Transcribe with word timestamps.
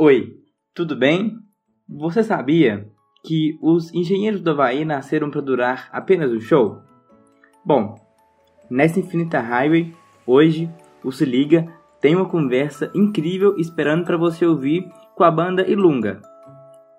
Oi, 0.00 0.32
tudo 0.72 0.94
bem? 0.94 1.40
Você 1.88 2.22
sabia 2.22 2.88
que 3.24 3.58
os 3.60 3.92
engenheiros 3.92 4.40
do 4.40 4.52
Havaí 4.52 4.84
nasceram 4.84 5.28
para 5.28 5.40
durar 5.40 5.88
apenas 5.90 6.30
um 6.30 6.38
show? 6.38 6.78
Bom, 7.64 7.96
nessa 8.70 9.00
Infinita 9.00 9.40
Highway, 9.40 9.92
hoje, 10.24 10.70
o 11.02 11.10
Se 11.10 11.24
Liga 11.24 11.66
tem 12.00 12.14
uma 12.14 12.28
conversa 12.28 12.92
incrível 12.94 13.56
esperando 13.58 14.04
para 14.04 14.16
você 14.16 14.46
ouvir 14.46 14.88
com 15.16 15.24
a 15.24 15.32
banda 15.32 15.68
Ilunga, 15.68 16.22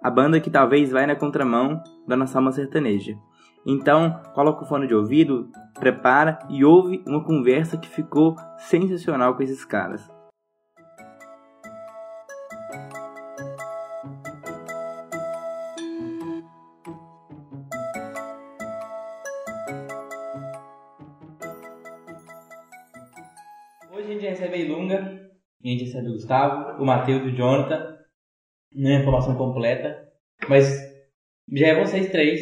a 0.04 0.12
banda 0.12 0.42
que 0.42 0.50
talvez 0.50 0.92
vai 0.92 1.08
na 1.08 1.16
contramão 1.16 1.82
da 2.06 2.18
nossa 2.18 2.38
alma 2.38 2.52
sertaneja. 2.52 3.18
Então, 3.66 4.20
coloca 4.36 4.66
o 4.66 4.68
fone 4.68 4.88
de 4.88 4.94
ouvido, 4.94 5.50
prepara 5.80 6.38
e 6.50 6.66
ouve 6.66 7.02
uma 7.08 7.24
conversa 7.24 7.78
que 7.78 7.88
ficou 7.88 8.36
sensacional 8.58 9.36
com 9.36 9.44
esses 9.44 9.64
caras. 9.64 10.19
A 26.00 26.04
gente 26.04 26.08
recebe 26.08 26.10
o 26.10 26.14
Gustavo, 26.14 26.82
o 26.82 26.86
Matheus 26.86 27.24
e 27.24 27.28
o 27.28 27.36
Jonathan. 27.36 27.96
Não 28.76 28.90
é 28.90 28.96
informação 28.96 29.36
completa, 29.36 30.08
mas 30.48 30.80
já 31.52 31.68
é 31.68 31.80
vocês 31.80 32.10
três, 32.10 32.40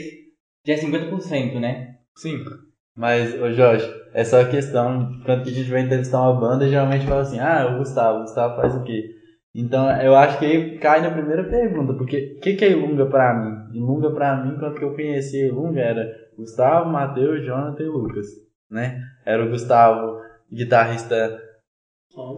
já 0.66 0.74
é 0.74 0.78
50%, 0.78 1.60
né? 1.60 1.96
Sim. 2.16 2.44
Mas, 2.96 3.34
ô 3.40 3.52
Jorge, 3.52 3.88
é 4.14 4.24
só 4.24 4.44
questão, 4.44 5.22
quando 5.24 5.42
a 5.44 5.52
gente 5.52 5.70
vai 5.70 5.82
entrevistar 5.82 6.20
uma 6.20 6.40
banda, 6.40 6.68
geralmente 6.68 7.06
fala 7.06 7.22
assim, 7.22 7.40
ah, 7.40 7.74
o 7.74 7.78
Gustavo, 7.78 8.18
o 8.18 8.22
Gustavo 8.22 8.60
faz 8.60 8.76
o 8.76 8.84
quê? 8.84 9.16
Então, 9.56 9.90
eu 10.02 10.16
acho 10.16 10.38
que 10.40 10.46
aí 10.46 10.78
cai 10.80 11.02
na 11.02 11.12
primeira 11.12 11.44
pergunta, 11.44 11.94
porque 11.94 12.36
o 12.38 12.42
que, 12.42 12.56
que 12.56 12.66
é 12.66 12.72
Ilunga 12.72 13.06
pra 13.06 13.34
mim? 13.34 13.78
Ilunga 13.78 14.12
pra 14.12 14.36
mim, 14.44 14.58
quando 14.58 14.76
que 14.76 14.84
eu 14.84 14.94
conheci 14.94 15.46
Ilunga, 15.46 15.80
era 15.80 16.08
Gustavo, 16.36 16.92
Matheus, 16.92 17.46
Jonathan 17.46 17.84
e 17.84 17.88
Lucas, 17.88 18.26
né? 18.70 19.00
Era 19.26 19.46
o 19.46 19.50
Gustavo, 19.50 20.20
guitarrista 20.52 21.40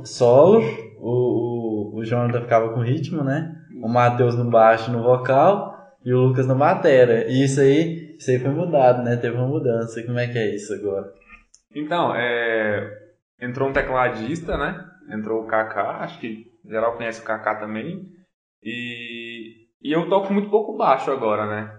solo, 0.04 0.62
o, 1.02 1.94
o, 1.96 1.98
o 1.98 2.06
Jonathan 2.06 2.42
ficava 2.42 2.74
com 2.74 2.82
ritmo, 2.82 3.24
né? 3.24 3.56
O 3.82 3.88
Matheus 3.88 4.36
no 4.36 4.50
baixo 4.50 4.92
no 4.92 5.02
vocal, 5.02 5.80
e 6.04 6.14
o 6.14 6.20
Lucas 6.20 6.48
na 6.48 6.56
batera. 6.56 7.30
E 7.30 7.44
isso 7.44 7.60
aí, 7.60 8.16
isso 8.18 8.30
aí 8.32 8.40
foi 8.40 8.52
mudado, 8.52 9.04
né? 9.04 9.18
Teve 9.18 9.38
uma 9.38 9.48
mudança. 9.48 10.02
Como 10.04 10.20
é 10.20 10.28
que 10.28 10.38
é 10.38 10.56
isso 10.56 10.74
agora? 10.74 11.14
Então, 11.76 12.16
é... 12.16 12.90
entrou 13.42 13.70
um 13.70 13.74
tecladista, 13.74 14.58
né? 14.58 14.86
Entrou 15.12 15.44
o 15.44 15.48
Kaká, 15.48 16.00
acho 16.02 16.20
que 16.20 16.46
geral 16.66 16.96
conhece 16.96 17.22
o 17.22 17.26
Kaká 17.26 17.56
também. 17.56 18.06
E... 18.64 19.68
e 19.82 19.92
eu 19.92 20.10
toco 20.10 20.34
muito 20.34 20.50
pouco 20.50 20.78
baixo 20.78 21.12
agora, 21.12 21.46
né? 21.46 21.72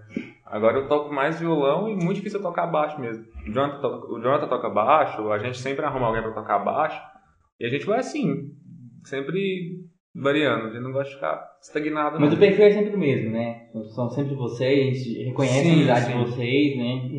Agora 0.45 0.77
eu 0.77 0.87
toco 0.87 1.13
mais 1.13 1.39
violão 1.39 1.87
e 1.87 1.95
muito 1.95 2.15
difícil 2.15 2.39
eu 2.39 2.43
tocar 2.43 2.67
baixo 2.67 2.99
mesmo. 2.99 3.25
O 3.47 3.51
Jonathan, 3.51 3.81
toca, 3.81 4.13
o 4.13 4.19
Jonathan 4.19 4.47
toca 4.47 4.69
baixo, 4.69 5.31
a 5.31 5.39
gente 5.39 5.57
sempre 5.57 5.85
arruma 5.85 6.07
alguém 6.07 6.21
pra 6.21 6.33
tocar 6.33 6.59
baixo. 6.59 7.01
E 7.57 7.65
a 7.65 7.69
gente 7.69 7.85
vai 7.85 7.99
assim, 7.99 8.51
sempre 9.03 9.85
variando. 10.15 10.67
A 10.67 10.69
gente 10.71 10.81
não 10.83 10.91
gosta 10.91 11.09
de 11.09 11.15
ficar 11.15 11.41
estagnado. 11.61 12.19
Mas 12.19 12.29
não. 12.29 12.37
o 12.37 12.39
perfil 12.39 12.65
é 12.65 12.71
sempre 12.71 12.95
o 12.95 12.99
mesmo, 12.99 13.31
né? 13.31 13.67
São 13.95 14.09
sempre 14.09 14.35
vocês, 14.35 14.89
a 14.89 14.93
gente 14.93 15.23
reconhece 15.23 15.61
Sim, 15.61 15.69
a 15.69 15.73
amizade 15.73 16.05
sim. 16.05 16.11
de 16.11 16.17
vocês, 16.25 16.77
né? 16.77 17.09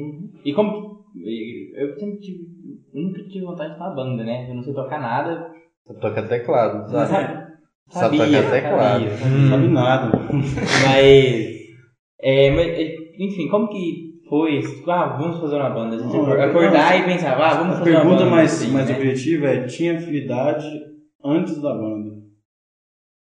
E 0.44 0.52
como. 0.52 0.92
Eu 1.76 1.94
sempre 1.98 2.18
tive. 2.20 2.38
Nunca 2.94 3.22
tive 3.24 3.44
vontade 3.44 3.70
de 3.70 3.74
estar 3.76 3.88
na 3.88 3.94
banda, 3.94 4.24
né? 4.24 4.46
Eu 4.50 4.54
não 4.54 4.62
sei 4.62 4.74
tocar 4.74 5.00
nada. 5.00 5.50
Só 5.86 5.94
toca 5.94 6.22
teclado, 6.22 6.90
sabe? 6.90 7.08
sabe- 7.10 7.52
Só 7.88 7.98
sabia, 8.00 8.42
toca 8.42 8.50
teclado. 8.50 9.00
sabia, 9.02 9.10
sabia. 9.16 9.38
Não 9.38 9.48
sabe 9.50 9.68
nada. 9.68 10.12
Mas, 10.86 11.46
é, 12.20 12.50
mas, 12.50 12.66
é, 12.68 12.94
enfim, 13.18 13.48
como 13.48 13.68
que 13.68 14.20
foi? 14.28 14.60
Ah, 14.88 15.16
vamos 15.18 15.40
fazer 15.40 15.56
uma 15.56 15.70
banda. 15.70 15.96
A 15.96 15.98
gente 15.98 16.12
Não, 16.16 16.32
acordar 16.32 16.98
e 17.00 17.04
pensar, 17.04 17.32
ah, 17.40 17.54
vamos 17.54 17.76
A 17.76 17.78
fazer 17.78 17.90
uma 17.90 18.00
pergunta 18.00 18.24
banda. 18.24 18.30
mais, 18.30 18.52
assim, 18.52 18.72
mais 18.72 18.88
né? 18.88 18.96
objetiva 18.96 19.46
é: 19.48 19.66
tinha 19.66 19.96
afinidade 19.96 20.66
antes 21.24 21.60
da 21.60 21.74
banda? 21.74 22.22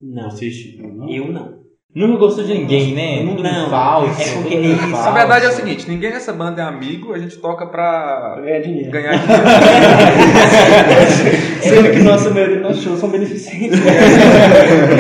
Não, 0.02 0.30
Vocês 0.30 0.78
não? 0.78 1.10
eu 1.10 1.32
não. 1.32 1.64
Nunca 1.96 2.18
gostou 2.18 2.44
de 2.44 2.56
ninguém, 2.56 2.96
né? 2.96 3.22
Não, 3.24 3.36
não. 3.36 3.70
falso. 3.70 4.20
É 4.20 4.34
porque 4.42 4.56
tudo 4.56 4.68
isso-. 4.68 4.96
A 4.96 5.12
verdade 5.12 5.46
é 5.46 5.50
o 5.50 5.52
seguinte, 5.52 5.88
ninguém 5.88 6.10
nessa 6.10 6.34
banda 6.34 6.64
é 6.64 6.66
amigo, 6.66 7.14
a 7.14 7.20
gente 7.20 7.38
toca 7.38 7.68
pra 7.68 8.40
ganhar 8.42 8.62
dinheiro. 8.62 8.90
ganhar 8.90 9.14
dinheiro. 9.22 9.38
Sendo 11.62 11.92
que 11.92 12.00
nossa 12.00 12.32
maioria 12.32 12.62
dos 12.62 12.82
shows 12.82 12.98
são 12.98 13.12
beneficentes. 13.12 13.78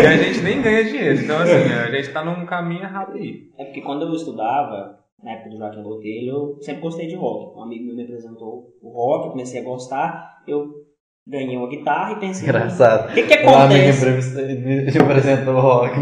e 0.04 0.06
a 0.06 0.18
gente 0.18 0.42
nem 0.42 0.62
ganha 0.62 0.84
dinheiro. 0.84 1.20
Então, 1.22 1.40
assim, 1.40 1.52
a 1.52 1.90
gente 1.90 2.14
tá 2.14 2.24
num 2.24 2.46
caminho 2.46 2.84
errado 2.84 3.14
aí. 3.14 3.50
É 3.58 3.66
porque 3.66 3.82
quando 3.82 4.04
eu 4.04 4.14
estudava, 4.14 5.00
na 5.24 5.32
época 5.32 5.50
do 5.50 5.58
Joaquim 5.58 5.82
Botelho, 5.82 6.28
eu 6.30 6.58
sempre 6.62 6.82
gostei 6.82 7.08
de 7.08 7.16
rock. 7.16 7.58
Um 7.58 7.64
amigo 7.64 7.86
meu 7.86 7.96
me 7.96 8.04
apresentou 8.04 8.68
o 8.84 8.90
rock, 8.92 9.26
eu 9.26 9.32
comecei 9.32 9.62
a 9.62 9.64
gostar, 9.64 10.44
eu 10.48 10.83
ganhei 11.26 11.56
uma 11.58 11.70
guitarra 11.70 12.14
e 12.14 12.16
pensei... 12.20 12.48
Engraçado. 12.48 13.10
O 13.10 13.14
que 13.14 13.24
que 13.24 13.46
Um 13.46 13.56
amigo 13.56 13.90
acontece? 13.90 14.36
me 14.36 14.92
me 14.92 14.98
apresentou 15.00 15.56
o 15.56 15.60
rock. 15.60 15.96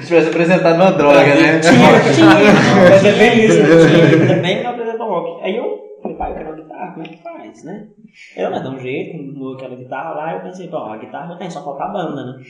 Se 0.00 0.06
tivesse 0.06 0.28
apresentado 0.28 0.74
uma 0.76 0.90
droga, 0.90 1.34
né? 1.34 1.60
Tinha, 1.60 2.12
tinha, 2.12 2.90
mas 2.90 3.04
é 3.04 3.12
bem 3.12 3.44
isso, 3.44 3.58
tinha, 3.62 4.26
também 4.34 4.60
me 4.60 4.66
apresentou 4.66 5.08
rock. 5.08 5.44
Aí 5.44 5.56
eu 5.56 5.78
falei, 6.02 6.16
pai, 6.16 6.30
eu 6.30 6.34
quero 6.34 6.48
uma 6.48 6.56
guitarra, 6.56 6.92
como 6.92 7.06
é 7.06 7.08
que 7.08 7.22
faz, 7.22 7.64
né? 7.64 7.88
Eu, 8.36 8.50
né, 8.50 8.60
dá 8.60 8.70
um 8.70 8.80
jeito, 8.80 9.54
aquela 9.54 9.76
guitarra 9.76 10.10
lá, 10.14 10.34
eu 10.34 10.40
pensei, 10.40 10.68
bom, 10.68 10.92
a 10.92 10.96
guitarra 10.96 11.32
eu 11.32 11.38
tenho, 11.38 11.50
só 11.50 11.62
falta 11.62 11.84
a 11.84 11.88
banda, 11.88 12.24
né? 12.24 12.42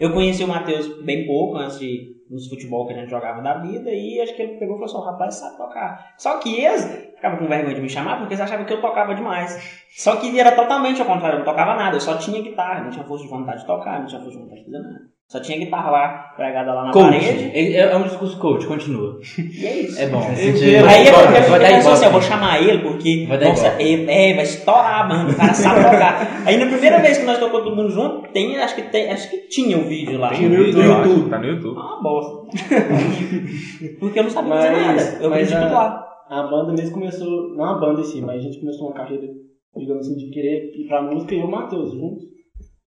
Eu 0.00 0.12
conheci 0.12 0.42
o 0.44 0.48
Matheus 0.48 1.02
bem 1.04 1.26
pouco 1.26 1.56
antes 1.56 1.78
de 1.78 2.11
nos 2.32 2.48
futebol 2.48 2.86
que 2.86 2.94
a 2.94 2.96
gente 2.96 3.10
jogava 3.10 3.42
da 3.42 3.58
vida 3.58 3.90
e 3.90 4.20
acho 4.20 4.34
que 4.34 4.42
ele 4.42 4.58
pegou 4.58 4.76
e 4.76 4.78
falou 4.78 4.84
assim, 4.86 4.96
"Ó, 4.96 5.12
rapaz, 5.12 5.34
sabe 5.34 5.56
tocar. 5.58 6.14
Só 6.16 6.38
que 6.38 6.60
eles 6.64 6.84
ficavam 7.14 7.38
com 7.38 7.46
vergonha 7.46 7.74
de 7.74 7.82
me 7.82 7.88
chamar 7.88 8.18
porque 8.18 8.32
eles 8.32 8.40
achavam 8.40 8.64
que 8.64 8.72
eu 8.72 8.80
tocava 8.80 9.14
demais. 9.14 9.84
Só 9.90 10.16
que 10.16 10.40
era 10.40 10.52
totalmente 10.56 11.00
ao 11.00 11.06
contrário, 11.06 11.36
eu 11.36 11.44
não 11.44 11.44
tocava 11.44 11.74
nada, 11.74 11.96
eu 11.96 12.00
só 12.00 12.16
tinha 12.16 12.42
guitarra, 12.42 12.84
não 12.84 12.90
tinha 12.90 13.04
força 13.04 13.24
de 13.24 13.30
vontade 13.30 13.60
de 13.60 13.66
tocar, 13.66 14.00
não 14.00 14.06
tinha 14.06 14.20
força 14.20 14.38
de 14.38 14.44
vontade 14.44 14.60
de 14.60 14.72
fazer 14.72 14.82
nada. 14.82 15.11
Só 15.32 15.40
tinha 15.40 15.56
guitarra 15.56 15.90
lá, 15.90 16.08
pregada 16.36 16.74
lá 16.74 16.84
na 16.84 16.92
Coach. 16.92 17.06
parede, 17.06 17.50
É, 17.54 17.78
é 17.90 17.96
um 17.96 18.02
discurso 18.02 18.38
coach, 18.38 18.66
continua. 18.66 19.18
e 19.38 19.66
é 19.66 19.80
isso. 19.80 19.98
É 19.98 20.06
bom. 20.08 20.20
Aí 20.20 21.06
eu, 21.06 21.14
eu, 21.14 21.56
eu, 21.56 21.90
assim, 21.90 22.04
eu 22.04 22.10
vou 22.12 22.20
chamar 22.20 22.60
ele 22.62 22.82
porque 22.82 23.24
Vai 23.26 23.38
dar 23.38 23.48
nossa, 23.48 23.82
ele, 23.82 24.10
é, 24.10 24.34
vai 24.34 24.44
estourar 24.44 25.00
a 25.00 25.08
banda, 25.08 25.32
o 25.32 25.34
cara 25.34 25.54
sabe 25.54 25.84
tocar. 25.84 26.42
Aí 26.44 26.58
na 26.58 26.66
primeira 26.66 26.98
vez 27.00 27.16
que 27.16 27.24
nós 27.24 27.38
tocamos 27.38 27.64
todo 27.64 27.74
mundo 27.74 27.88
junto, 27.88 28.30
tem, 28.30 28.58
acho 28.58 28.74
que 28.74 28.82
tem, 28.82 29.10
acho 29.10 29.30
que 29.30 29.48
tinha 29.48 29.78
o 29.78 29.84
vídeo 29.84 30.18
lá. 30.18 30.28
Tem 30.28 30.50
no 30.50 30.64
vídeo, 30.64 30.82
eu 30.82 30.98
YouTube. 30.98 31.30
Tá 31.30 31.38
no 31.38 31.46
YouTube. 31.46 31.78
Ah, 31.78 31.94
uma 31.94 32.02
bosta. 32.02 32.48
porque 33.98 34.18
eu 34.18 34.24
não 34.24 34.30
sabia 34.30 34.52
fazer 34.54 34.70
Mas- 34.70 34.86
nada. 35.12 35.22
Eu 35.22 35.28
aprendi 35.30 35.52
tudo 35.54 35.72
lá. 35.72 36.08
A 36.28 36.42
banda 36.42 36.72
mesmo 36.72 36.92
começou, 36.92 37.54
não 37.56 37.64
a 37.64 37.78
banda 37.78 38.00
em 38.02 38.04
si, 38.04 38.20
mas 38.20 38.36
a 38.36 38.40
gente 38.42 38.60
começou 38.60 38.88
uma 38.88 38.94
carreira, 38.94 39.26
digamos 39.74 40.06
assim, 40.06 40.16
de 40.16 40.30
querer 40.30 40.72
ir 40.76 40.86
pra 40.88 41.00
música 41.00 41.34
e 41.34 41.38
eu 41.38 41.44
e 41.44 41.48
o 41.48 41.50
Matheus 41.50 41.92
juntos. 41.92 42.31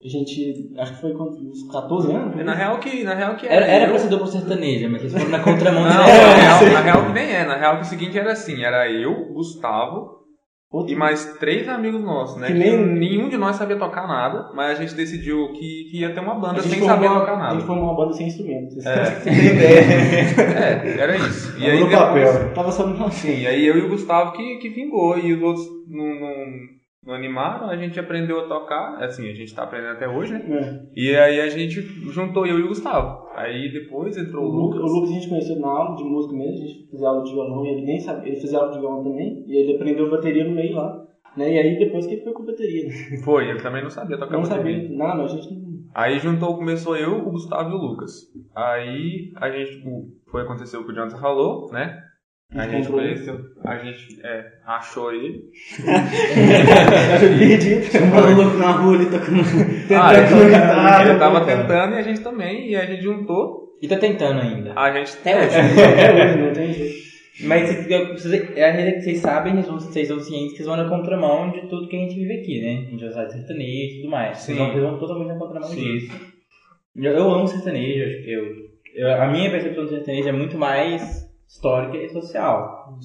A 0.06 0.08
gente, 0.08 0.72
acho 0.78 0.94
que 0.94 1.02
foi 1.02 1.14
com 1.14 1.24
uns 1.24 1.64
14 1.72 2.14
anos. 2.14 2.46
Na 2.46 2.54
real 2.54 2.78
que, 2.80 3.04
na 3.04 3.16
real 3.16 3.36
que 3.36 3.48
Era, 3.48 3.66
era 3.66 3.86
eu- 3.86 3.90
pra 3.90 3.98
ser 4.00 4.10
duplo 4.10 4.28
sertaneja, 4.28 4.88
mas 4.88 5.02
vocês 5.02 5.14
foram 5.14 5.30
na 5.30 5.40
contramão 5.40 5.82
Não, 5.84 5.90
na 5.90 6.04
real, 6.06 6.74
na 6.74 6.80
real 6.82 7.06
que 7.08 7.14
nem 7.14 7.32
é. 7.32 7.44
Na 7.46 7.56
real 7.58 7.78
que 7.78 7.82
o 7.84 7.86
seguinte 7.86 8.18
era 8.18 8.32
assim, 8.34 8.64
era 8.64 8.88
eu, 8.92 9.34
Gustavo 9.34 10.14
Outro- 10.72 10.92
e 10.92 10.96
mais 10.96 11.38
três 11.40 11.68
amigos 11.70 12.04
nossos, 12.04 12.38
né? 12.40 12.48
Que 12.48 12.54
Que 12.54 12.60
nem- 12.60 12.86
Nenhum 12.86 13.30
de 13.30 13.38
nós 13.38 13.56
sabia 13.56 13.78
tocar 13.78 14.08
nada, 14.08 14.52
mas 14.54 14.78
a 14.78 14.82
gente 14.82 14.94
decidiu 14.94 15.54
que, 15.54 15.86
que 15.90 16.02
ia 16.02 16.14
ter 16.14 16.20
uma 16.20 16.34
a 16.34 16.40
banda 16.40 16.62
sem 16.62 16.82
saber 16.84 17.08
uma- 17.08 17.22
tocar 17.22 17.34
A 17.34 17.38
nada. 17.38 17.54
gente 17.56 17.66
formou 17.66 17.86
uma 17.86 17.96
banda 17.96 18.14
sem 18.14 18.28
instrumentos. 18.28 18.86
É. 18.86 19.22
É, 20.86 21.00
era 21.00 21.16
isso. 21.18 21.56
E 21.58 21.62
Tava 21.62 21.72
aí 21.72 21.80
no 21.80 21.90
depois, 21.90 22.30
papel. 22.30 22.54
Tava 22.54 22.72
só 22.72 22.86
no 22.86 22.94
papel. 22.98 23.12
Sim, 23.12 23.40
e 23.42 23.48
aí 23.48 23.66
eu 23.66 23.78
e 23.78 23.82
o 23.82 23.90
Gustavo 23.90 24.34
que, 24.34 24.58
que 24.58 24.70
vingou, 24.70 25.18
e 25.18 25.34
os 25.34 25.42
outros 25.42 25.66
não, 25.88 26.06
não, 26.06 26.36
não 27.06 27.14
animaram, 27.14 27.70
a 27.70 27.78
gente 27.78 28.00
aprendeu 28.00 28.40
a 28.40 28.48
tocar, 28.48 29.04
assim, 29.04 29.30
a 29.30 29.34
gente 29.34 29.54
tá 29.54 29.64
aprendendo 29.64 29.92
até 29.94 30.08
hoje, 30.08 30.34
né? 30.34 30.44
É. 30.50 31.00
E 31.00 31.16
aí 31.16 31.40
a 31.40 31.50
gente 31.50 31.80
juntou 32.12 32.46
eu 32.48 32.58
e 32.60 32.64
o 32.64 32.68
Gustavo. 32.70 33.28
Aí 33.36 33.72
depois 33.72 34.18
entrou 34.18 34.44
O 34.46 34.48
o 34.50 34.52
Lucas, 34.52 34.82
o 34.82 34.86
Lucas 34.96 35.12
a 35.12 35.14
gente 35.14 35.30
conheceu 35.30 35.60
na 35.60 35.68
aula 35.68 35.96
de 35.96 36.04
música 36.04 36.34
mesmo, 36.36 36.64
a 36.64 36.68
gente 36.68 36.90
fazia 36.92 37.08
aula 37.08 37.24
de 37.24 37.32
violão 37.32 37.66
e 37.66 37.70
ele 37.70 37.86
nem 37.86 38.00
sabia, 38.00 38.32
ele 38.32 38.42
fazia 38.42 38.58
aula 38.60 38.72
de 38.72 38.80
violão 38.80 39.04
também, 39.04 39.44
e 39.48 39.56
ele 39.56 39.76
aprendeu 39.76 40.10
bateria 40.10 40.44
no 40.46 40.56
meio 40.56 40.74
lá. 40.76 41.06
Né? 41.38 41.54
E 41.54 41.60
aí 41.60 41.78
depois 41.80 42.08
que 42.08 42.14
ele 42.14 42.24
foi 42.24 42.34
com 42.34 42.46
bateria. 42.46 42.88
né? 42.88 42.94
Foi, 43.26 43.50
ele 43.50 43.60
também 43.62 43.84
não 43.84 43.90
sabia 43.90 44.18
tocar 44.18 44.32
Não 44.38 44.44
bateria. 44.44 44.84
sabia 44.84 44.98
nada, 44.98 45.24
a 45.24 45.28
gente 45.28 45.54
não. 45.54 45.66
Aí 45.94 46.18
juntou, 46.20 46.56
começou 46.58 46.96
eu, 46.96 47.20
o 47.28 47.32
Gustavo 47.32 47.72
e 47.72 47.74
o 47.74 47.78
Lucas. 47.78 48.12
Aí 48.56 49.32
a 49.36 49.50
gente, 49.50 49.78
tipo, 49.78 50.08
foi 50.32 50.44
acontecer 50.44 50.78
o 50.78 50.86
que 50.86 50.92
o 50.92 50.96
Jonathan 50.96 51.18
falou, 51.18 51.70
né? 51.74 52.02
A 52.54 52.68
gente 52.68 52.88
conheceu, 52.88 53.40
a 53.66 53.78
gente 53.78 54.20
é, 54.24 54.46
achou 54.66 55.12
ele. 55.12 55.42
Perdido. 57.38 57.86
Chamando 57.92 58.28
o 58.32 58.36
louco 58.44 58.58
na 58.58 58.72
rua 58.72 58.96
ali 58.96 59.06
tocando. 59.08 59.42
Ah, 60.00 60.14
ele, 60.14 60.24
Tentando 60.28 60.46
guitarra, 60.46 61.10
ele 61.10 61.20
tava 61.20 61.46
tentando. 61.46 61.94
e 61.96 61.98
a 61.98 62.02
gente 62.02 62.22
também, 62.22 62.70
e 62.70 62.76
a 62.76 62.86
gente 62.86 63.02
juntou. 63.04 63.66
E 63.82 63.88
tá 63.88 63.98
tentando 63.98 64.40
ainda. 64.40 64.74
A 64.76 64.92
gente 64.94 65.18
Até 65.20 65.38
hoje. 65.38 65.56
Até 65.60 66.26
hoje, 66.28 66.38
não 66.38 66.54
tem 66.54 66.74
jeito. 66.74 67.06
Mas 67.42 67.68
vocês, 67.70 68.12
vocês, 68.14 68.58
a 68.58 68.62
é 68.62 68.92
que 68.94 69.02
vocês 69.02 69.18
sabem, 69.20 69.54
vocês 69.56 69.68
vão- 69.68 69.80
vocês 69.80 70.08
são 70.08 70.20
cientes 70.22 70.52
que 70.52 70.58
vocês 70.58 70.68
vão 70.68 70.78
na 70.78 70.88
contramão 70.90 71.52
de 71.52 71.68
tudo 71.68 71.90
que 71.90 71.98
a 71.98 72.00
gente 72.00 72.16
vive 72.16 72.40
aqui, 72.40 72.62
né? 72.62 72.86
A 72.88 72.92
gente 72.92 73.00
vai 73.02 73.10
usar 73.10 73.30
sertanejo 73.30 73.94
e 73.94 73.98
tudo 73.98 74.12
mais. 74.12 74.38
Vocês 74.38 74.58
Sim. 74.58 74.64
vão, 74.64 74.72
vocês 74.72 74.84
vão 74.84 74.98
totalmente 75.00 75.28
na 75.28 75.36
contramão 75.38 75.68
Sim. 75.68 75.82
disso. 75.84 76.12
Eu, 76.96 77.12
eu 77.12 77.30
amo 77.30 77.46
sertanejo, 77.48 78.06
acho 78.06 78.24
que 78.24 78.32
eu, 78.32 78.46
eu- 78.96 79.22
a 79.22 79.28
minha 79.28 79.52
percepção 79.52 79.84
do 79.84 79.90
sertanejo 79.90 80.30
é 80.30 80.32
muito 80.32 80.58
mais 80.58 81.25
histórica 81.48 81.98
e 81.98 82.10
social. 82.10 82.98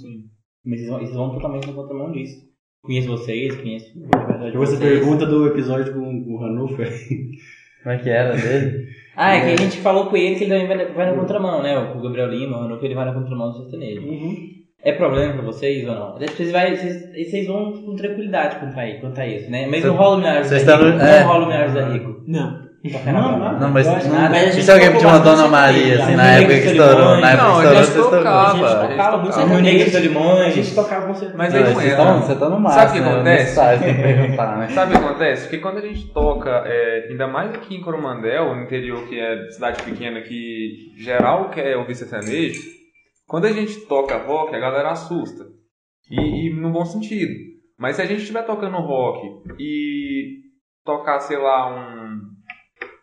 Mas 0.64 0.80
eles 0.80 0.88
vão, 0.90 0.98
eles 0.98 1.14
vão 1.14 1.30
totalmente 1.30 1.66
na 1.66 1.72
contramão 1.72 2.12
disso. 2.12 2.36
Conheço 2.82 3.08
vocês, 3.08 3.54
conheço 3.56 3.86
a 4.14 4.18
verdade 4.18 4.52
de 4.52 4.56
Você 4.58 4.76
vocês. 4.76 4.90
pergunta 4.98 5.26
do 5.26 5.46
episódio 5.48 5.92
com 5.92 6.24
com 6.24 6.32
o 6.34 6.38
Ranulfo. 6.40 6.76
Como 6.76 7.94
é 7.94 7.98
que 7.98 8.10
era 8.10 8.36
dele? 8.36 8.88
Ah, 9.16 9.34
é 9.36 9.40
que 9.40 9.62
a 9.62 9.64
gente 9.64 9.78
falou 9.78 10.06
com 10.06 10.16
ele 10.16 10.36
que 10.36 10.44
ele 10.44 10.52
também 10.52 10.66
vai, 10.66 10.76
na- 10.76 10.92
vai 10.94 11.06
na 11.10 11.18
contramão, 11.18 11.62
né? 11.62 11.78
O 11.78 12.00
Gabriel 12.00 12.28
Lima, 12.28 12.56
o 12.56 12.60
Ranulfo, 12.62 12.84
ele 12.84 12.94
vai 12.94 13.04
na 13.06 13.12
contramão 13.14 13.50
do 13.52 13.58
sertanejo. 13.58 14.02
É 14.82 14.92
problema 14.92 15.34
pra 15.34 15.42
vocês 15.42 15.86
ou 15.86 15.94
não? 15.94 16.18
Vocês, 16.18 16.50
vai, 16.52 16.74
vocês, 16.74 17.10
vocês 17.28 17.46
vão 17.46 17.72
com 17.72 17.94
tranquilidade 17.96 18.56
quanto 18.60 18.78
a, 18.80 19.00
quanto 19.00 19.20
a 19.20 19.26
isso, 19.26 19.50
né? 19.50 19.66
Mas 19.66 19.84
não 19.84 19.94
rola 19.94 20.14
o 20.16 20.18
Milhares 20.18 20.46
Vocês 20.48 20.64
da 20.64 20.76
Rico. 20.76 20.98
é. 21.00 21.20
Não 21.20 21.28
rola 21.28 21.44
o 21.44 21.48
Milhares 21.48 21.74
da 21.74 21.88
Rico. 21.88 22.24
Não. 22.26 22.69
Na 22.82 23.20
banda. 23.20 23.58
Não, 23.58 23.70
mas, 23.70 23.86
nada. 23.86 24.30
Mas 24.30 24.56
e 24.56 24.62
se 24.62 24.70
alguém 24.70 24.90
pedir 24.92 25.04
uma 25.04 25.18
Dona 25.18 25.48
Maria, 25.48 26.02
assim, 26.02 26.16
na 26.16 26.26
época 26.32 26.60
que 26.60 26.66
estourou, 26.68 27.16
na 27.20 27.30
época 27.32 27.48
Não, 27.48 27.60
que 27.60 27.66
a 27.66 27.80
estourou, 27.82 28.04
estão... 28.08 28.18
tocava. 28.18 28.50
A 28.50 28.52
gente 28.52 28.64
a 28.64 28.80
gente 28.80 28.90
tocava 28.96 29.16
muito 29.18 29.32
tocava. 29.34 29.48
sertanejo 29.50 30.00
de 30.00 30.08
A 30.46 30.50
gente 30.50 30.74
tocava 30.74 31.06
com 31.06 31.14
certeza. 31.14 31.36
Mas 31.36 31.52
Não, 31.52 31.60
aí 31.60 31.74
não 31.74 31.80
estão- 31.82 32.22
Você 32.22 32.34
tá 32.36 32.48
no 32.48 32.60
máximo, 32.60 32.80
Sabe 32.80 32.90
o 32.90 32.92
que 32.94 33.00
né? 33.08 33.12
acontece? 33.14 33.60
Né? 33.60 34.68
Sabe 34.70 34.94
o 34.94 34.98
que 34.98 35.04
acontece? 35.04 35.42
Porque 35.42 35.58
quando 35.58 35.76
a 35.78 35.80
gente 35.82 36.06
toca, 36.12 36.50
é, 36.66 37.08
ainda 37.10 37.26
mais 37.28 37.54
aqui 37.54 37.74
em 37.76 37.82
Coromandel, 37.82 38.54
no 38.56 38.62
interior 38.62 39.06
que 39.06 39.20
é 39.20 39.50
cidade 39.50 39.82
pequena, 39.82 40.22
que 40.22 40.94
geral 40.96 41.50
quer 41.50 41.76
ouvir 41.76 41.94
sertanejo, 41.94 42.62
quando 43.26 43.44
a 43.44 43.52
gente 43.52 43.76
toca 43.86 44.16
rock, 44.16 44.54
a 44.54 44.58
galera 44.58 44.90
assusta. 44.92 45.44
E, 46.10 46.48
e 46.48 46.54
no 46.58 46.70
bom 46.72 46.84
sentido. 46.86 47.32
Mas 47.78 47.96
se 47.96 48.02
a 48.02 48.06
gente 48.06 48.20
estiver 48.22 48.42
tocando 48.42 48.76
rock 48.78 49.20
e 49.58 50.40
tocar, 50.84 51.20
sei 51.20 51.36
lá, 51.38 51.70
um 51.70 52.18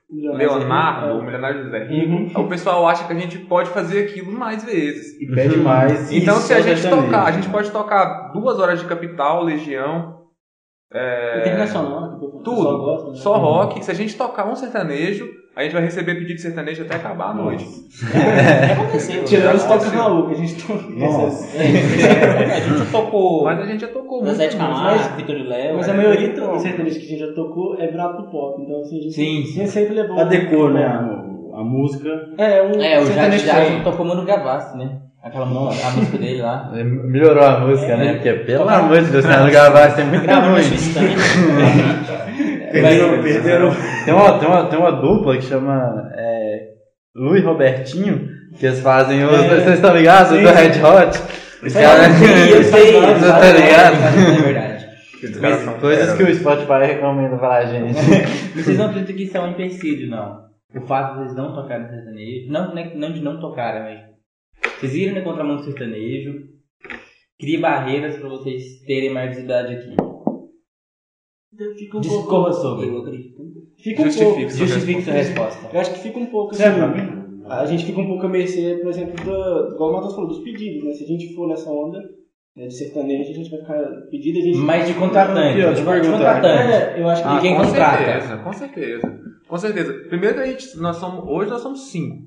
Leonardo, 0.09 1.15
ou 1.15 1.21
Milionário 1.21 1.65
José 1.65 1.83
Rico, 1.83 2.39
o 2.39 2.48
pessoal 2.48 2.88
acha 2.88 3.06
que 3.06 3.12
a 3.12 3.19
gente 3.19 3.39
pode 3.39 3.69
fazer 3.69 4.06
aquilo 4.06 4.31
mais 4.31 4.63
vezes. 4.63 5.21
E 5.21 5.27
pede 5.27 5.57
mais. 5.57 6.12
Então, 6.12 6.38
se 6.38 6.54
a 6.54 6.59
é 6.59 6.63
gente 6.63 6.89
tocar, 6.89 7.25
a 7.25 7.31
gente 7.31 7.50
pode 7.50 7.69
tocar 7.71 8.31
duas 8.31 8.57
horas 8.57 8.80
de 8.80 8.86
Capital, 8.86 9.44
Legião, 9.44 10.18
Internacional, 11.42 12.18
que 12.18 12.25
o 12.25 12.31
pessoal 12.38 12.44
tudo, 12.44 12.77
gosta, 12.77 13.09
né? 13.09 13.15
só 13.15 13.38
rock. 13.38 13.83
Se 13.83 13.92
a 13.92 13.94
gente 13.94 14.15
tocar 14.15 14.48
um 14.48 14.56
sertanejo, 14.56 15.27
a 15.57 15.63
gente 15.63 15.74
vai 15.74 15.81
receber 15.81 16.13
pedido 16.13 16.36
de 16.36 16.42
sertanejo 16.42 16.83
até 16.83 16.98
acabar 16.98 17.31
a 17.31 17.33
noite. 17.33 17.65
Aconteceu. 18.71 19.24
Tirando 19.24 19.56
os 19.56 19.63
toques. 19.63 19.88
Raul, 19.88 20.27
que 20.27 20.36
a 20.36 20.38
gente 20.38 20.63
toca. 20.63 20.83
Nossa. 20.88 21.57
A 21.57 22.59
gente 22.59 22.92
tocou 22.92 23.44
Mas 23.44 23.59
a 23.59 23.65
gente 23.65 23.81
já 23.81 23.88
tocou. 23.88 24.24
Zé 24.24 24.48
de. 24.50 24.57
Camargo, 24.57 25.15
Vitor 25.15 25.36
e 25.36 25.44
Léo. 25.48 25.77
Mas 25.77 25.89
a 25.89 25.94
é, 25.94 25.98
maioria 25.98 26.30
do 26.30 26.59
sertanejo 26.59 27.00
que 27.00 27.06
a 27.06 27.09
gente 27.09 27.19
já 27.19 27.33
tocou 27.33 27.75
é 27.80 27.88
virado 27.88 28.18
pro 28.18 28.30
pop. 28.30 28.62
Então, 28.62 28.81
assim, 28.81 29.00
a 29.00 29.01
gente 29.01 29.15
Sim, 29.15 29.45
sempre- 29.45 29.68
sempre 29.68 29.95
levou. 29.95 30.69
Né? 30.69 30.86
A, 30.86 31.60
a 31.60 31.63
música. 31.63 32.07
É, 32.38 32.62
um 32.62 32.80
É, 32.80 33.00
o 33.00 33.06
sertanejo 33.07 33.45
Jade 33.45 33.77
já 33.77 33.83
tocou 33.83 34.06
Mano 34.06 34.25
Gavassi, 34.25 34.77
né? 34.77 35.00
Aquela 35.24 35.48
música, 35.48 35.88
a 35.88 35.92
música 35.92 36.18
dele 36.19 36.42
lá. 36.44 36.71
Melhorou 36.71 37.44
a 37.44 37.60
música, 37.62 37.98
né? 37.98 38.13
Porque, 38.13 38.31
pelo 38.33 38.69
amor 38.69 39.01
de 39.01 39.10
Deus, 39.10 39.25
Fernando 39.25 39.51
Gavassi 39.51 39.95
tem 39.95 40.06
muito 40.06 40.27
ruim. 40.27 42.18
Perderam, 42.71 43.21
perderam. 43.23 43.71
Tem 44.05 44.13
uma, 44.13 44.39
tem, 44.39 44.47
uma, 44.47 44.65
tem 44.69 44.79
uma 44.79 44.91
dupla 44.91 45.35
que 45.37 45.43
chama 45.43 46.09
é, 46.15 46.69
Lu 47.15 47.35
e 47.37 47.41
Robertinho, 47.41 48.29
que 48.57 48.65
eles 48.65 48.79
fazem 48.81 49.23
os. 49.23 49.31
Vocês 49.31 49.67
estão 49.75 49.95
ligados? 49.95 50.31
Do 50.31 50.47
Red 50.47 50.81
Hot? 50.81 51.17
Os 51.65 51.73
caras. 51.73 52.21
Eu 52.51 52.63
sei, 52.63 52.93
tá 52.93 53.51
ligado? 53.51 53.95
É 53.95 54.41
verdade. 54.43 54.87
Coisas 55.79 56.15
que 56.15 56.23
o 56.23 56.35
Spotify 56.35 56.85
recomenda 56.85 57.37
pra 57.37 57.65
gente. 57.65 57.93
Vocês 58.55 58.77
não 58.77 58.85
acreditam 58.87 59.15
que 59.15 59.23
isso 59.23 59.35
é 59.37 59.41
um 59.41 59.49
empecilho, 59.51 60.09
não. 60.09 60.45
O 60.75 60.81
fato 60.85 61.13
de 61.13 61.19
vocês 61.23 61.35
não 61.35 61.55
tocarem 61.55 61.87
sertanejo, 61.87 62.51
não, 62.51 62.75
não 62.75 62.77
é- 62.77 62.93
não 62.93 63.11
de 63.13 63.21
não 63.21 63.39
tocarem, 63.39 63.81
mas 63.83 63.99
vocês 64.79 64.93
irem 64.93 65.15
na 65.15 65.21
contramão 65.21 65.55
do 65.55 65.63
sertanejo, 65.63 66.33
cria 67.39 67.59
barreiras 67.59 68.17
pra 68.17 68.27
vocês 68.29 68.81
terem 68.85 69.09
mais 69.11 69.29
visibilidade 69.29 69.73
aqui. 69.73 69.95
Fica 71.77 71.98
um 71.98 72.01
Discorra 72.01 72.27
pouco- 72.45 72.54
sobre. 72.54 72.88
Eu 72.89 72.98
acredito. 73.00 73.38
Fica 73.77 74.01
um 74.01 74.06
Justifique 74.06 74.33
pouco. 74.36 74.51
sua 74.51 74.65
Justifique 74.68 75.01
sua 75.04 75.13
resposta. 75.13 75.69
Eu 75.74 75.80
acho 75.80 75.94
que 75.94 76.00
fica 76.00 76.19
um 76.19 76.25
pouco 76.27 76.51
assim. 76.54 76.63
Serve 76.63 76.77
pra 76.80 76.88
mim? 76.88 77.44
A 77.50 77.65
gente 77.65 77.86
fica 77.86 78.00
um 78.01 78.07
pouco 78.07 78.25
a 78.25 78.30
mercê, 78.30 78.80
por 78.81 78.89
exemplo, 78.89 79.15
do, 79.24 79.74
igual 79.75 79.89
o 79.92 79.94
Matheus 79.94 80.13
falou, 80.15 80.27
dos 80.30 80.39
pedidos, 80.44 80.83
né? 80.83 80.92
Se 80.94 81.04
a 81.06 81.07
gente 81.07 81.33
for 81.33 81.48
nessa 81.48 81.69
onda 81.69 81.98
né, 82.57 82.68
de 82.68 82.74
sertanejo, 82.77 83.31
a 83.31 83.33
gente 83.33 83.50
vai 83.50 83.59
ficar 83.62 83.83
pedido, 84.12 84.39
a 84.39 84.42
gente. 84.42 84.57
Mas 84.57 84.88
de 84.88 84.94
contratante, 84.95 85.59
eu 85.59 85.74
de 85.74 85.81
contratante. 85.83 86.74
É, 86.74 86.95
eu 87.01 87.07
acho 87.07 87.21
que 87.21 87.27
Ah, 87.30 87.33
Ninguém 87.36 87.56
com 87.56 87.63
contrata. 87.63 87.98
certeza, 88.03 88.38
com 88.38 88.53
certeza. 88.53 89.19
Com 89.48 89.57
certeza. 89.57 89.94
Primeiro 90.10 90.36
que 90.36 90.42
a 90.42 90.45
gente, 90.45 90.77
nós 90.77 90.98
somos, 90.98 91.24
hoje 91.25 91.50
nós 91.50 91.62
somos 91.62 91.89
cinco. 91.89 92.18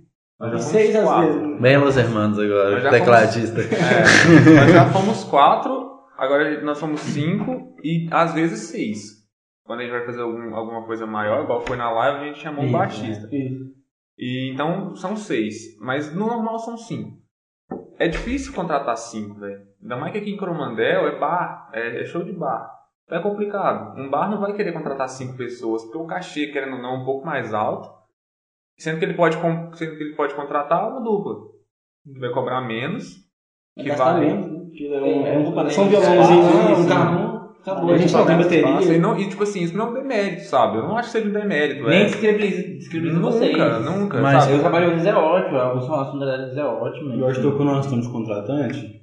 Nós 0.41 0.53
já 0.53 0.57
fomos 0.59 0.73
seis 0.73 0.97
às 0.97 1.05
quatro. 1.05 1.41
vezes. 1.43 1.61
Bem 1.61 1.77
Los 1.79 1.97
Hermanos 1.99 2.39
agora, 2.39 2.91
tecladista. 2.91 3.61
É, 3.61 4.55
nós 4.57 4.73
já 4.73 4.87
fomos 4.87 5.25
quatro, 5.25 5.91
agora 6.17 6.63
nós 6.63 6.79
somos 6.79 7.01
cinco 7.01 7.75
e 7.85 8.09
às 8.11 8.33
vezes 8.33 8.61
seis. 8.71 9.20
Quando 9.71 9.79
a 9.79 9.83
gente 9.85 9.93
vai 9.93 10.05
fazer 10.05 10.21
algum- 10.23 10.53
alguma 10.53 10.83
coisa 10.85 11.07
maior, 11.07 11.45
igual 11.45 11.61
foi 11.61 11.77
na 11.77 11.89
live, 11.93 12.19
a 12.19 12.25
gente 12.27 12.41
chamou 12.41 12.65
um 12.65 12.73
baixista. 12.73 13.29
Isso. 13.33 13.73
E, 14.19 14.51
então 14.53 14.97
são 14.97 15.17
seis, 15.17 15.79
mas 15.81 16.13
no 16.13 16.27
normal 16.27 16.59
são 16.59 16.77
cinco. 16.77 17.17
É 17.97 18.09
difícil 18.09 18.53
contratar 18.53 18.97
cinco, 18.97 19.39
velho. 19.39 19.61
Ainda 19.81 19.97
mais 19.97 20.11
que 20.11 20.19
aqui 20.19 20.33
em 20.33 20.37
Coromandel 20.37 21.07
é 21.07 21.21
bar, 21.21 21.71
é, 21.73 22.01
é 22.01 22.05
show 22.05 22.25
de 22.25 22.33
bar. 22.33 22.69
Então 23.05 23.19
é 23.19 23.23
complicado. 23.23 23.97
Um 23.97 24.11
bar 24.11 24.29
não 24.29 24.41
vai 24.41 24.55
querer 24.55 24.73
contratar 24.73 25.09
cinco 25.09 25.37
pessoas, 25.37 25.85
porque 25.85 25.99
o 25.99 26.05
cachê, 26.07 26.49
querendo 26.49 26.75
ou 26.75 26.83
não, 26.83 26.97
é 26.97 26.99
um 26.99 27.05
pouco 27.05 27.25
mais 27.25 27.55
alto. 27.55 27.89
Sendo 28.77 28.99
que 28.99 29.05
ele 29.05 29.15
pode, 29.15 29.37
com- 29.39 29.73
sendo 29.75 29.97
que 29.97 30.03
ele 30.03 30.17
pode 30.17 30.35
contratar 30.35 30.91
uma 30.91 31.01
dupla. 31.01 31.37
Que 32.13 32.19
vai 32.19 32.31
cobrar 32.31 32.61
menos. 32.63 33.05
Que 33.79 33.85
Gastar 33.85 34.15
vai. 34.15 34.21
menos, 34.27 34.47
né? 34.51 34.59
É 34.81 35.01
um, 35.01 35.27
é 35.27 35.39
um, 35.39 35.61
É, 35.61 35.71
são 35.71 35.85
é, 35.85 35.89
violãozinho, 35.91 36.43
é, 36.43 36.77
um 36.77 36.85
é, 36.85 36.89
carrão, 36.89 37.40
acabou. 37.63 37.93
A 37.95 37.99
gente 37.99 38.11
Só 38.11 38.19
não 38.19 38.27
tem 38.27 38.41
espaço. 38.41 38.55
E, 38.55 38.63
bateria. 38.73 38.99
não, 39.01 39.19
e 39.19 39.29
tipo 39.29 39.43
assim, 39.43 39.63
isso 39.63 39.77
não 39.77 39.87
é 39.87 39.91
um 39.91 39.95
demérito, 39.95 40.43
sabe? 40.43 40.79
Eu 40.79 40.83
não 40.85 40.97
acho 40.97 41.09
que 41.11 41.19
seja 41.19 41.29
um 41.29 41.33
demérito. 41.33 41.87
Nem 41.89 42.01
é. 42.03 42.05
descredibiliza 42.05 42.63
descredibiliza 42.79 43.21
Nunca, 43.21 43.33
vocês. 43.33 43.85
nunca. 43.85 44.21
Mas 44.21 44.45
sabe? 44.45 44.57
Eu 44.57 44.61
trabalho 44.61 44.91
com 45.01 45.09
é 45.09 45.15
ótimo, 45.15 45.59
o 45.59 45.81
som 45.81 45.95
assunto 45.95 46.19
da 46.25 46.35
é 46.61 46.65
ótimo. 46.65 47.15
Eu 47.15 47.27
acho 47.29 47.41
que 47.41 47.51
quando 47.51 47.65
nós 47.65 47.85
estamos 47.85 48.07
de 48.07 48.13
contratante, 48.13 49.01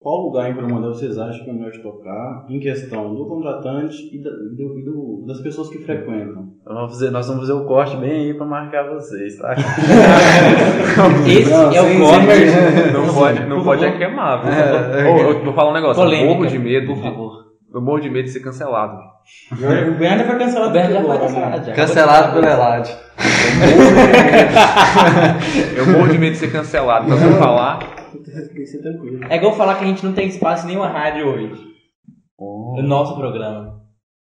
qual 0.00 0.20
lugar 0.26 0.50
em 0.50 0.54
Coromandel 0.54 0.92
vocês 0.92 1.16
acham 1.18 1.42
que 1.44 1.48
é 1.48 1.52
melhor 1.54 1.70
de 1.72 1.82
tocar 1.82 2.44
em 2.50 2.60
questão 2.60 3.14
do 3.14 3.26
contratante 3.26 3.96
e, 4.14 4.22
da- 4.22 4.28
e 4.30 4.54
do- 4.54 4.78
e 4.78 4.84
do- 4.84 5.24
das 5.26 5.40
pessoas 5.40 5.70
que 5.70 5.78
frequentam? 5.78 6.52
Vamos 6.66 6.92
fazer, 6.92 7.10
nós 7.10 7.26
vamos 7.26 7.42
fazer 7.48 7.54
o 7.58 7.64
corte 7.64 7.96
bem 7.96 8.10
aí 8.10 8.34
pra 8.34 8.44
marcar 8.44 8.86
vocês, 8.92 9.38
tá? 9.38 9.54
Esse 11.26 11.50
Não, 11.50 11.72
é 11.72 11.80
o 11.80 11.98
corte. 12.00 12.92
Não 12.92 13.14
pode, 13.14 13.46
não 13.46 13.64
pode 13.64 13.84
é 13.84 13.92
queimar? 13.98 14.42
É, 14.46 15.10
Ô, 15.10 15.18
eu 15.32 15.44
vou 15.44 15.52
falar 15.54 15.70
um 15.70 15.74
negócio, 15.74 16.02
Polêmica, 16.02 16.30
eu 16.30 16.34
morro 16.36 16.46
de 16.46 16.58
medo. 16.58 16.86
por 16.88 16.96
de- 16.96 17.02
favor. 17.02 17.23
Eu 17.74 17.80
morro 17.82 17.98
de 18.00 18.08
medo 18.08 18.24
de 18.26 18.30
ser 18.30 18.38
cancelado. 18.40 19.02
O 19.52 19.56
Bernardo 19.98 20.24
foi 20.26 20.36
O 20.36 20.38
cancelado. 20.38 20.72
Berto 20.72 20.92
já 20.92 21.00
pelo 21.00 21.08
foi 21.08 21.18
né? 21.18 21.26
cancelado 21.26 21.66
já. 21.66 21.72
Cancelado 21.74 22.32
pelo 22.34 22.46
Elad. 22.46 22.88
Eu 25.76 25.86
morro 25.92 26.08
de 26.12 26.18
medo 26.18 26.32
de 26.32 26.38
ser 26.38 26.52
cancelado. 26.52 27.06
Então, 27.06 27.18
se 27.18 27.24
eu 27.24 27.32
falar, 27.36 27.78
Tem 28.12 28.48
que 28.54 28.66
ser 28.66 28.80
tranquilo. 28.80 29.24
É 29.28 29.36
igual 29.36 29.56
falar 29.56 29.76
que 29.76 29.84
a 29.84 29.88
gente 29.88 30.04
não 30.04 30.12
tem 30.12 30.28
espaço 30.28 30.64
em 30.64 30.68
nenhuma 30.68 30.88
rádio 30.88 31.26
hoje. 31.26 31.52
O 32.38 32.80
nosso 32.82 33.16
programa. 33.16 33.80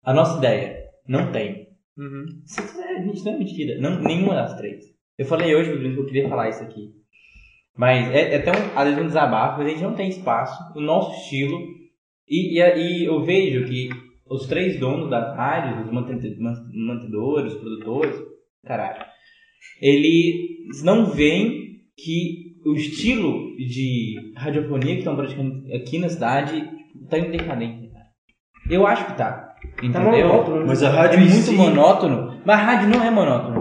A 0.03 0.13
nossa 0.13 0.37
ideia. 0.37 0.77
Não 1.07 1.31
tem. 1.31 1.67
uhum. 1.97 2.25
Isso 2.45 2.59
é, 2.81 3.05
isso 3.05 3.25
não 3.25 3.33
é 3.33 3.37
mentira. 3.37 3.79
Não, 3.81 4.01
nenhuma 4.01 4.35
das 4.35 4.55
três. 4.55 4.83
Eu 5.17 5.25
falei 5.25 5.55
hoje, 5.55 5.71
Bruno, 5.71 5.93
que 5.95 6.01
eu 6.01 6.05
queria 6.05 6.29
falar 6.29 6.49
isso 6.49 6.63
aqui. 6.63 6.89
Mas 7.77 8.09
é, 8.11 8.35
é 8.35 8.37
até 8.37 8.51
um, 8.51 8.77
às 8.77 8.85
vezes 8.85 9.01
um 9.01 9.07
desabafo, 9.07 9.57
mas 9.59 9.67
a 9.67 9.69
gente 9.69 9.83
não 9.83 9.93
tem 9.93 10.09
espaço. 10.09 10.61
O 10.75 10.81
nosso 10.81 11.11
estilo. 11.21 11.78
E, 12.29 12.59
e, 12.59 13.01
e 13.01 13.05
eu 13.05 13.23
vejo 13.23 13.65
que 13.67 13.89
os 14.29 14.45
três 14.45 14.79
donos 14.79 15.09
das 15.09 15.35
rádios, 15.35 15.85
os 15.87 15.91
mantedores, 15.91 17.53
os 17.53 17.59
produtores, 17.59 18.15
caralho, 18.63 19.03
eles 19.81 20.83
não 20.83 21.05
veem 21.05 21.79
que 21.97 22.49
o 22.65 22.73
estilo 22.73 23.55
de 23.57 24.33
radiofonia 24.35 24.93
que 24.93 24.99
estão 24.99 25.15
praticando 25.15 25.63
aqui 25.73 25.97
na 25.97 26.09
cidade 26.09 26.69
tá 27.09 27.17
em 27.17 27.31
decadência, 27.31 27.89
cara. 27.91 28.05
Eu 28.69 28.85
acho 28.85 29.05
que 29.07 29.17
tá. 29.17 29.31
Tá 29.31 29.85
Entendeu? 29.85 30.27
monótono, 30.27 30.59
né? 30.59 30.65
Mas 30.67 30.83
a 30.83 30.87
É 30.89 30.91
rádio 30.91 31.19
em 31.19 31.23
muito 31.23 31.33
si, 31.35 31.55
monótono, 31.55 32.41
mas 32.45 32.59
a 32.59 32.63
rádio 32.63 32.89
não 32.89 33.03
é 33.03 33.09
monótono. 33.09 33.59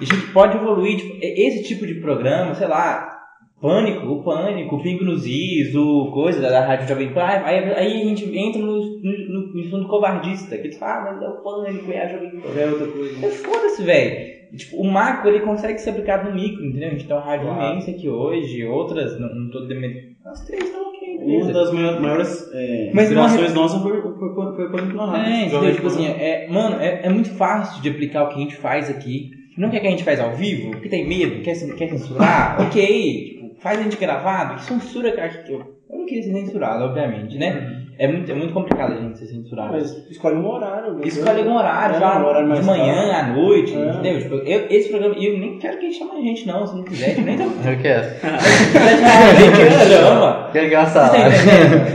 A 0.00 0.04
gente 0.04 0.32
pode 0.32 0.56
evoluir, 0.56 0.96
tipo, 0.96 1.14
e- 1.22 1.46
esse 1.48 1.62
tipo 1.68 1.86
de 1.86 1.94
programa, 2.00 2.54
sei 2.54 2.66
lá, 2.66 3.19
Pânico, 3.60 4.06
o 4.06 4.22
Pânico, 4.22 4.76
o 4.76 4.82
Pingo 4.82 5.04
nos 5.04 5.26
Is, 5.26 5.74
o 5.74 6.10
coisa 6.12 6.40
da, 6.40 6.64
Rádio 6.64 6.88
Jovem 6.88 7.12
Pan, 7.12 7.20
aí, 7.22 7.58
aí 7.74 8.02
a 8.02 8.04
gente 8.06 8.24
entra 8.36 8.60
no, 8.60 8.78
no, 8.78 9.54
no 9.54 9.70
fundo 9.70 9.86
covardista, 9.86 10.56
que 10.56 10.68
eles 10.68 10.78
falam, 10.78 10.96
ah, 10.96 11.12
mas 11.12 11.22
é 11.22 11.28
o 11.28 11.42
Pânico, 11.42 11.92
é 11.92 12.02
a 12.02 12.08
Jovem 12.08 12.30
Pan. 12.30 12.48
É 12.58 12.66
outra 12.66 12.86
coisa. 12.86 13.18
Mas 13.20 13.36
Foda-se, 13.36 13.82
velho. 13.82 14.40
Tipo, 14.56 14.78
o 14.78 14.90
macro 14.90 15.28
ele 15.28 15.40
consegue 15.40 15.78
ser 15.78 15.90
aplicado 15.90 16.28
no 16.28 16.34
micro, 16.34 16.64
entendeu? 16.64 16.88
A 16.88 16.92
gente 16.92 17.06
tem 17.06 17.14
uma 17.14 17.24
rádio 17.24 17.46
Claro. 17.46 17.72
imensa 17.72 17.90
aqui 17.92 18.08
hoje, 18.08 18.66
outras, 18.66 19.20
não, 19.20 19.28
não 19.32 19.50
tô 19.50 19.60
demetendo. 19.66 20.10
As 20.24 20.44
três 20.44 20.64
estão 20.64 20.88
ok, 20.88 21.16
uma 21.18 21.26
beleza. 21.26 21.52
das 21.52 21.72
maiores, 21.72 22.00
maiores 22.00 22.50
é, 22.52 22.90
Mas 22.92 23.04
inspirações 23.04 23.54
nossas 23.54 23.82
foi, 23.82 24.00
foi, 24.00 24.12
foi, 24.12 24.56
foi 24.56 24.70
Pânico 24.72 24.96
na 24.96 25.06
rádio. 25.06 25.32
É, 25.32 25.44
entendeu? 25.46 25.74
Tipo 25.74 25.86
assim, 25.86 26.06
é, 26.06 26.48
mano, 26.50 26.80
é, 26.80 27.00
é 27.04 27.08
muito 27.08 27.30
fácil 27.30 27.80
de 27.80 27.90
aplicar 27.90 28.24
o 28.24 28.28
que 28.28 28.34
a 28.36 28.38
gente 28.38 28.56
faz 28.56 28.90
aqui. 28.90 29.30
Não 29.56 29.68
quer 29.70 29.80
que 29.80 29.86
a 29.86 29.90
gente 29.90 30.04
faz 30.04 30.18
ao 30.18 30.34
vivo? 30.34 30.70
Porque 30.70 30.88
tem 30.88 31.06
medo? 31.06 31.42
Quer, 31.42 31.54
quer 31.76 31.88
censurar? 31.90 32.60
ok, 32.62 33.39
faz 33.60 33.78
a 33.78 33.82
gente 33.82 33.96
gravado. 33.96 34.54
Que 34.56 34.62
censura, 34.64 35.12
que 35.12 35.52
eu, 35.52 35.58
eu 35.90 35.98
não 35.98 36.06
queria 36.06 36.22
ser 36.22 36.32
censurado, 36.32 36.84
obviamente, 36.84 37.38
né? 37.38 37.76
É 37.98 38.08
muito, 38.08 38.32
é 38.32 38.34
muito 38.34 38.54
complicado 38.54 38.94
a 38.94 38.96
gente 38.96 39.18
ser 39.18 39.26
censurado. 39.26 39.72
Mas 39.72 39.90
escolhe 40.10 40.36
um 40.36 40.48
horário. 40.48 40.94
né? 40.94 41.02
Escolhe 41.04 41.42
um 41.42 41.54
horário, 41.54 41.96
É, 41.96 42.00
fala 42.00 42.24
um 42.24 42.28
horário 42.28 42.54
de 42.54 42.62
manhã, 42.62 43.12
à 43.12 43.22
noite, 43.24 43.76
É. 43.76 43.90
entendeu? 43.90 44.22
Tipo, 44.22 44.34
eu, 44.36 44.66
esse 44.70 44.88
programa, 44.88 45.14
e 45.18 45.26
eu 45.26 45.38
nem 45.38 45.58
quero 45.58 45.76
que 45.76 45.84
ele 45.84 45.92
chame 45.92 46.12
a 46.12 46.22
gente, 46.22 46.46
não, 46.46 46.66
se 46.66 46.76
não 46.76 46.82
quiser, 46.82 47.10
tipo, 47.10 47.26
nem 47.26 47.36
tô. 47.36 47.42
Eu 47.42 47.78
quero. 47.82 48.04
Se 48.04 48.72
quiser 48.72 48.96
chamar 48.96 49.28
a 49.28 49.34
gente, 49.34 49.60
ele 49.60 49.94
chama. 49.94 50.48
Quero 50.50 50.68
ganhar 50.70 50.84
tá 50.84 50.90
salário. 50.90 51.32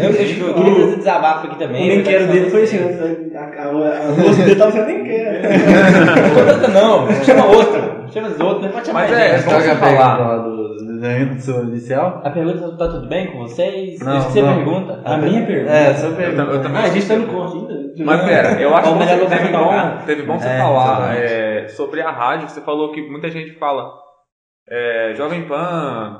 Eu, 0.03 0.11
eu, 0.11 0.27
tipo, 0.27 0.45
eu 0.45 0.53
queria 0.53 0.75
fazer 0.75 0.95
desabafo 0.97 1.47
aqui 1.47 1.57
também. 1.57 1.83
O 1.83 1.87
nem 1.87 2.03
quero 2.03 2.27
dele 2.27 2.49
foi 2.51 2.63
assim, 2.63 2.77
né? 2.77 3.31
a, 3.35 4.21
moça 4.21 4.43
dele 4.43 4.55
tava 4.55 4.69
assim, 4.69 4.79
eu 4.79 4.85
nem 4.85 5.03
quero. 5.03 5.47
Não, 6.71 7.23
chama 7.23 7.45
outra. 7.47 7.95
Chama 8.11 8.27
as 8.27 8.39
outras, 8.39 8.71
pode 8.71 8.85
chamar 8.85 9.09
Mas 9.09 9.11
a 9.11 9.19
é, 9.19 9.37
Joga 9.39 9.71
a 9.71 9.75
falar. 9.75 10.54
Do 11.25 11.39
seu 11.41 11.63
inicial? 11.63 12.21
A 12.23 12.29
pergunta 12.29 12.77
tá 12.77 12.87
tudo 12.87 13.07
bem 13.07 13.31
com 13.31 13.39
vocês? 13.39 13.99
Não, 13.99 14.17
Isso 14.17 14.27
que 14.27 14.33
você 14.33 14.41
não. 14.41 14.55
pergunta. 14.55 15.01
A 15.05 15.17
minha 15.17 15.45
pergunta. 15.45 15.71
É, 15.73 15.93
sua 15.93 16.09
Eu, 16.09 16.15
pergunta. 16.15 16.43
tam- 16.45 16.53
eu 16.53 16.61
também 16.61 16.81
Ah, 16.81 16.85
a 16.85 16.89
gente 16.89 17.07
tá 17.07 17.15
no 17.15 17.27
corte 17.27 17.57
ainda? 17.57 17.85
Mas 18.05 18.21
pera, 18.25 18.61
eu 18.61 18.75
acho 18.75 18.91
que 18.93 18.97
você- 18.99 19.25
teve, 19.37 19.47
bom, 19.49 19.71
teve 20.05 20.21
bom 20.23 20.39
você 20.39 20.47
É, 20.47 20.57
falar 20.57 21.15
é, 21.15 21.67
sobre 21.69 22.01
a 22.01 22.11
rádio. 22.11 22.49
Você 22.49 22.61
falou 22.61 22.91
que 22.91 23.01
muita 23.09 23.29
gente 23.29 23.57
fala. 23.57 23.89
é, 24.69 25.13
Jovem 25.15 25.47
Pan 25.47 26.19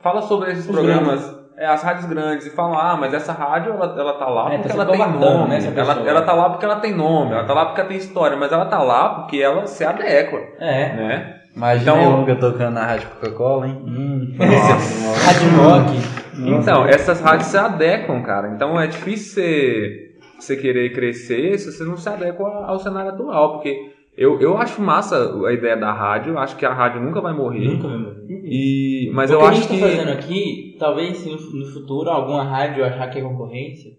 fala 0.00 0.20
sobre 0.22 0.50
esses 0.52 0.68
Os 0.68 0.70
programas, 0.74 1.38
é, 1.56 1.66
as 1.66 1.82
rádios 1.82 2.06
grandes, 2.06 2.46
e 2.46 2.50
falam: 2.50 2.78
ah, 2.78 2.96
mas 3.00 3.14
essa 3.14 3.32
rádio 3.32 3.72
ela, 3.72 3.94
ela 3.98 4.12
tá 4.14 4.26
lá 4.28 4.52
É, 4.52 4.56
porque 4.58 4.68
tá 4.68 4.74
ela 4.74 4.84
se 4.84 4.90
tem 4.92 5.12
nome. 5.12 5.48
né, 5.48 5.56
essa 5.56 5.68
ela, 5.68 5.94
pessoa. 5.94 6.08
ela 6.10 6.22
tá 6.22 6.32
lá 6.32 6.50
porque 6.50 6.64
ela 6.64 6.76
tem 6.76 6.94
nome, 6.94 7.32
ela 7.32 7.44
tá 7.44 7.54
lá 7.54 7.64
porque 7.66 7.80
ela 7.80 7.88
tem 7.88 7.98
história, 7.98 8.36
mas 8.36 8.52
ela 8.52 8.66
tá 8.66 8.82
lá 8.82 9.08
porque 9.14 9.38
ela 9.40 9.66
se 9.66 9.84
adequa, 9.84 10.38
É. 10.60 10.92
né? 10.92 11.34
Imagina 11.58 11.92
Então- 11.92 12.20
Lunga 12.20 12.36
tocando 12.36 12.74
na 12.74 12.86
rádio 12.86 13.08
Coca-Cola, 13.08 13.66
hein? 13.66 13.82
Hum, 13.84 14.32
Rádio 14.38 15.50
Rock. 15.60 16.18
Então, 16.46 16.86
essas 16.86 17.20
rádios 17.20 17.48
se 17.48 17.56
adequam, 17.58 18.22
cara. 18.22 18.54
Então 18.54 18.80
é 18.80 18.86
difícil 18.86 19.34
você, 19.42 20.14
você 20.38 20.56
querer 20.56 20.92
crescer 20.92 21.58
se 21.58 21.72
você 21.72 21.82
não 21.82 21.96
se 21.96 22.08
adequa 22.08 22.44
ao 22.44 22.78
cenário 22.78 23.10
atual, 23.10 23.54
porque 23.54 23.76
eu, 24.16 24.40
eu 24.40 24.56
acho 24.56 24.80
massa 24.80 25.34
a 25.46 25.52
ideia 25.52 25.76
da 25.76 25.92
rádio, 25.92 26.34
eu 26.34 26.38
acho 26.38 26.56
que 26.56 26.64
a 26.64 26.72
rádio 26.72 27.02
nunca 27.02 27.20
vai 27.20 27.34
morrer. 27.34 27.64
Nunca 27.66 27.88
vai 27.88 27.98
morrer. 27.98 28.24
E, 28.44 29.10
mas 29.12 29.30
o 29.30 29.34
eu 29.34 29.38
que 29.40 29.44
a 29.44 29.48
acho 29.48 29.62
gente 29.62 29.74
que. 29.74 29.80
tá 29.80 29.86
fazendo 29.88 30.10
aqui, 30.10 30.76
talvez 30.78 31.26
no, 31.26 31.66
futuro 31.72 32.08
alguma 32.08 32.44
rádio 32.44 32.84
achar 32.84 33.10
que 33.10 33.18
é 33.18 33.22
concorrência. 33.22 33.90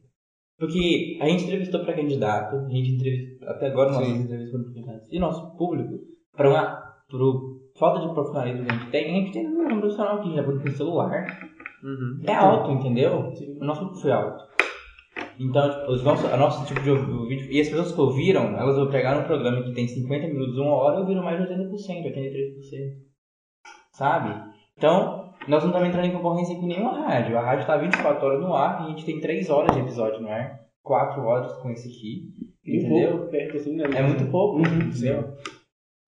Porque 0.57 1.17
a 1.21 1.27
gente 1.27 1.43
entrevistou 1.43 1.81
para 1.81 1.93
candidato, 1.93 2.55
a 2.55 2.69
gente 2.69 2.91
entrevistou, 2.91 3.49
até 3.49 3.67
agora 3.67 3.91
entrevistas 3.91 4.51
foram 4.51 4.63
para 4.65 4.73
candidatos, 4.73 5.07
e 5.11 5.19
nosso 5.19 5.57
público, 5.57 5.99
para 6.35 6.49
uma 6.49 6.88
pro 7.09 7.59
falta 7.77 8.07
de 8.07 8.13
profissionalismo 8.13 8.65
que 8.65 8.71
a 8.71 8.75
gente 8.75 8.91
tem, 8.91 9.05
a 9.05 9.13
gente 9.13 9.31
tem 9.33 9.47
um 9.47 9.79
profissional 9.79 10.21
que 10.21 10.35
já 10.35 10.43
com 10.43 10.69
celular, 10.71 11.25
Uhum. 11.83 12.19
é 12.27 12.33
alto, 12.35 12.71
entendeu? 12.71 13.31
O 13.59 13.65
nosso 13.65 13.79
público 13.81 14.01
foi 14.01 14.11
alto. 14.11 14.43
Então, 15.39 15.69
tipo, 15.69 15.91
os 15.91 16.03
nossos, 16.03 16.31
a 16.31 16.35
nosso 16.37 16.65
tipo 16.65 16.81
de 16.81 16.91
vídeo. 17.27 17.51
E 17.51 17.61
as 17.61 17.69
pessoas 17.69 17.93
que 17.93 18.01
ouviram, 18.01 18.57
elas 18.57 18.91
pegaram 18.91 19.21
um 19.21 19.25
programa 19.25 19.63
que 19.63 19.71
tem 19.73 19.87
50 19.87 20.27
minutos, 20.27 20.57
uma 20.57 20.73
hora, 20.73 20.97
e 20.97 20.99
ouviram 20.99 21.23
mais 21.23 21.37
de 21.37 21.47
80%, 21.47 22.03
83%. 22.03 22.97
Sabe? 23.93 24.35
Então, 24.77 25.31
nós 25.47 25.63
não 25.63 25.69
estamos 25.71 25.87
entrando 25.87 26.05
em 26.05 26.11
concorrência 26.11 26.55
com 26.55 26.67
nenhuma 26.67 26.99
rádio. 27.07 27.37
A 27.37 27.41
rádio 27.41 27.61
está 27.61 27.77
24 27.77 28.25
horas 28.25 28.41
no 28.41 28.53
ar 28.53 28.81
e 28.81 28.85
a 28.85 28.89
gente 28.89 29.05
tem 29.05 29.19
3 29.21 29.49
horas 29.49 29.73
de 29.75 29.81
episódio 29.81 30.21
no 30.21 30.29
ar. 30.29 30.59
4 30.83 31.21
horas 31.21 31.53
com 31.61 31.69
esse 31.69 31.87
aqui. 31.87 32.33
Entendeu? 32.65 33.11
pouco, 33.17 33.31
perto 33.31 33.55
assim, 33.57 33.75
né? 33.75 33.83
É 33.95 34.03
muito 34.03 34.25
pouco, 34.29 34.57
Uhum. 34.57 34.63
entendeu? 34.63 35.33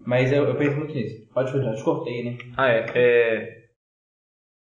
Mas 0.06 0.32
eu, 0.32 0.46
eu 0.48 0.56
penso 0.56 0.78
muito 0.78 0.94
nisso. 0.94 1.28
Pode 1.34 1.52
continuar, 1.52 1.76
te 1.76 1.84
cortei, 1.84 2.24
né? 2.24 2.38
Ah, 2.58 2.68
é. 2.70 2.86
é... 2.96 3.58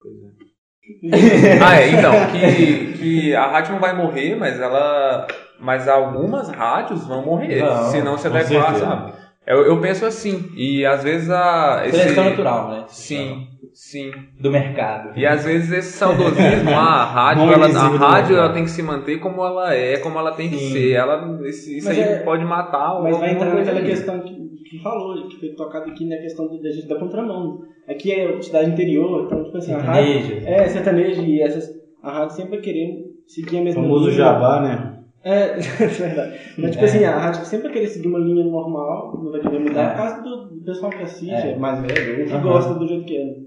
Pois 0.01 0.15
é. 0.23 0.47
ah, 1.65 1.81
é, 1.81 1.89
então, 1.89 2.13
que, 2.31 2.93
que 2.99 3.35
a 3.35 3.47
rádio 3.49 3.73
não 3.73 3.81
vai 3.81 3.93
morrer, 3.97 4.37
mas 4.37 4.61
ela. 4.61 5.27
Mas 5.59 5.89
algumas 5.89 6.49
rádios 6.49 7.07
vão 7.07 7.25
morrer, 7.25 7.63
se 7.91 8.03
não 8.03 8.17
se 8.17 8.29
com 8.31 8.37
adequar, 8.37 8.67
certeza. 8.67 8.85
sabe? 8.87 9.13
Eu, 9.47 9.65
eu 9.65 9.81
penso 9.81 10.05
assim, 10.05 10.51
e 10.55 10.85
às 10.87 11.03
vezes 11.03 11.31
a. 11.31 11.83
esse- 11.87 11.99
Seleção 11.99 12.25
natural, 12.31 12.69
né? 12.71 12.85
Sim, 12.89 13.49
sim. 13.77 14.11
Do 14.41 14.51
mercado. 14.51 15.11
E 15.19 15.27
às 15.27 15.45
vezes 15.45 15.71
esse 15.71 15.93
saudosismo, 15.99 16.71
ah, 16.71 17.03
a 17.03 17.05
rádio, 17.13 17.45
Bom 17.47 17.53
ela, 17.53 17.67
a 17.67 17.89
rádio 17.97 18.37
ela 18.37 18.53
tem 18.53 18.65
que 18.65 18.71
se 18.71 18.83
manter 18.83 19.19
como 19.19 19.45
ela 19.45 19.75
é, 19.75 19.99
como 19.99 20.19
ela 20.19 20.33
tem 20.33 20.49
que 20.49 20.57
Sim. 20.57 20.73
ser. 20.73 20.93
Ela, 20.95 21.39
esse- 21.47 21.77
isso 21.79 21.87
Mas 21.89 21.99
aí 21.99 22.05
é- 22.05 22.19
pode 22.21 22.45
matar 22.45 23.01
Mas 23.03 23.19
vai 23.19 23.33
entrar 23.33 23.55
naquela 23.55 23.83
questão 23.83 24.21
que, 24.21 24.35
que 24.69 24.83
falou, 24.83 25.29
que 25.29 25.39
foi 25.39 25.51
tocado 25.51 25.91
aqui 25.91 26.07
na 26.09 26.17
questão 26.17 26.49
do, 26.49 26.61
da 26.63 26.71
gente 26.71 26.89
da 26.89 26.99
contramão. 26.99 27.61
Aqui 27.89 28.11
é 28.13 28.41
cidade 28.43 28.71
interior, 28.71 29.25
então, 29.27 29.45
tipo 29.45 29.57
assim, 29.59 29.73
a 29.75 29.79
rádio. 29.79 30.13
Sertanejo. 30.23 30.47
É, 30.49 30.69
sertanejo 30.69 31.23
e 31.23 31.43
essas. 31.43 31.71
A 32.03 32.11
rádio 32.11 32.35
sempre 32.37 32.51
vai 32.53 32.61
querer 32.61 33.05
seguir 33.27 33.59
a 33.59 33.61
O 33.61 33.65
mesma 33.65 33.83
famoso 33.83 34.05
linha. 34.07 34.17
jabá, 34.17 34.61
né? 34.63 34.93
É, 35.23 35.43
é 35.85 35.87
verdade. 35.87 36.39
Mas, 36.59 36.71
tipo 36.73 36.83
É. 36.85 36.89
assim, 36.89 37.05
a 37.05 37.19
rádio 37.19 37.45
sempre 37.45 37.65
vai 37.65 37.73
querer 37.75 37.87
seguir 37.89 38.09
uma 38.09 38.19
linha 38.19 38.45
normal, 38.45 39.21
não 39.23 39.31
vai 39.33 39.41
querer 39.41 39.59
mudar 39.61 39.83
É. 39.83 39.89
por 39.91 39.97
causa 39.97 40.23
do, 40.23 40.57
pessoal 40.65 40.91
que 40.91 41.03
assiste, 41.03 41.33
É. 41.33 41.57
mais 41.57 41.81
velho, 41.81 42.27
que 42.27 42.33
Aham. 42.33 42.43
gosta 42.43 42.75
do 42.75 42.87
jeito 42.89 43.05
que 43.05 43.17
é. 43.17 43.47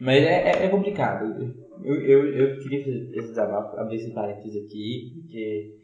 Mas 0.00 0.22
é, 0.22 0.50
é, 0.50 0.64
é 0.64 0.68
complicado. 0.68 1.54
Eu, 1.82 1.94
eu, 1.94 2.26
eu 2.34 2.58
queria 2.60 2.84
fazer 2.84 3.10
esse 3.16 3.28
desabafo, 3.28 3.76
abrir 3.76 3.96
esse 3.96 4.12
parênteses 4.12 4.64
aqui, 4.64 5.12
porque 5.14 5.76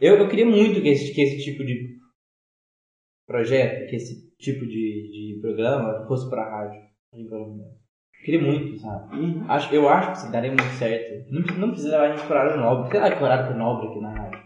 eu, 0.00 0.16
eu 0.16 0.28
queria 0.28 0.46
muito 0.46 0.80
que 0.80 0.88
esse, 0.88 1.12
que 1.12 1.20
esse 1.20 1.38
tipo 1.42 1.64
de 1.64 1.98
projeto, 3.26 3.88
que 3.88 3.96
esse 3.96 4.36
tipo 4.38 4.66
de, 4.66 5.36
de 5.36 5.38
programa 5.40 6.06
fosse 6.06 6.28
pra 6.28 6.48
rádio. 6.48 6.80
Queria 8.24 8.40
muito, 8.40 8.78
sabe? 8.78 9.16
Uhum. 9.16 9.44
Acho, 9.48 9.74
eu 9.74 9.88
acho 9.88 10.12
que 10.12 10.18
isso 10.18 10.32
daria 10.32 10.50
muito 10.50 10.74
certo. 10.74 11.32
Não, 11.32 11.56
não 11.56 11.70
precisa 11.70 11.92
levar 11.92 12.12
a 12.12 12.16
gente 12.16 12.26
para 12.26 12.40
horário 12.42 12.60
nobre. 12.60 12.90
Sei 12.90 13.00
lá 13.00 13.10
que 13.10 13.24
horário 13.24 13.46
que 13.46 13.52
é 13.52 13.56
nobre 13.56 13.88
aqui 13.88 14.00
na 14.00 14.12
rádio. 14.12 14.40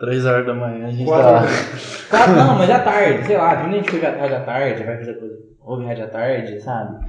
Três 0.00 0.26
horas 0.26 0.46
da 0.46 0.54
manhã 0.54 0.86
a 0.86 0.90
gente 0.90 1.06
Quatro 1.06 1.24
tá 1.24 1.32
lá. 1.32 1.46
Claro, 2.10 2.32
não, 2.32 2.58
mas 2.58 2.70
à 2.70 2.80
tarde, 2.80 3.26
sei 3.26 3.36
lá, 3.36 3.52
a 3.52 3.72
gente 3.72 3.90
foi 3.90 4.04
à 4.04 4.10
rádio 4.10 4.36
à 4.36 4.40
tarde, 4.40 4.84
vai 4.84 4.98
fazer 4.98 5.14
coisa, 5.14 5.38
ouve 5.60 5.84
rádio 5.84 6.04
à 6.04 6.08
tarde, 6.08 6.60
sabe? 6.60 7.06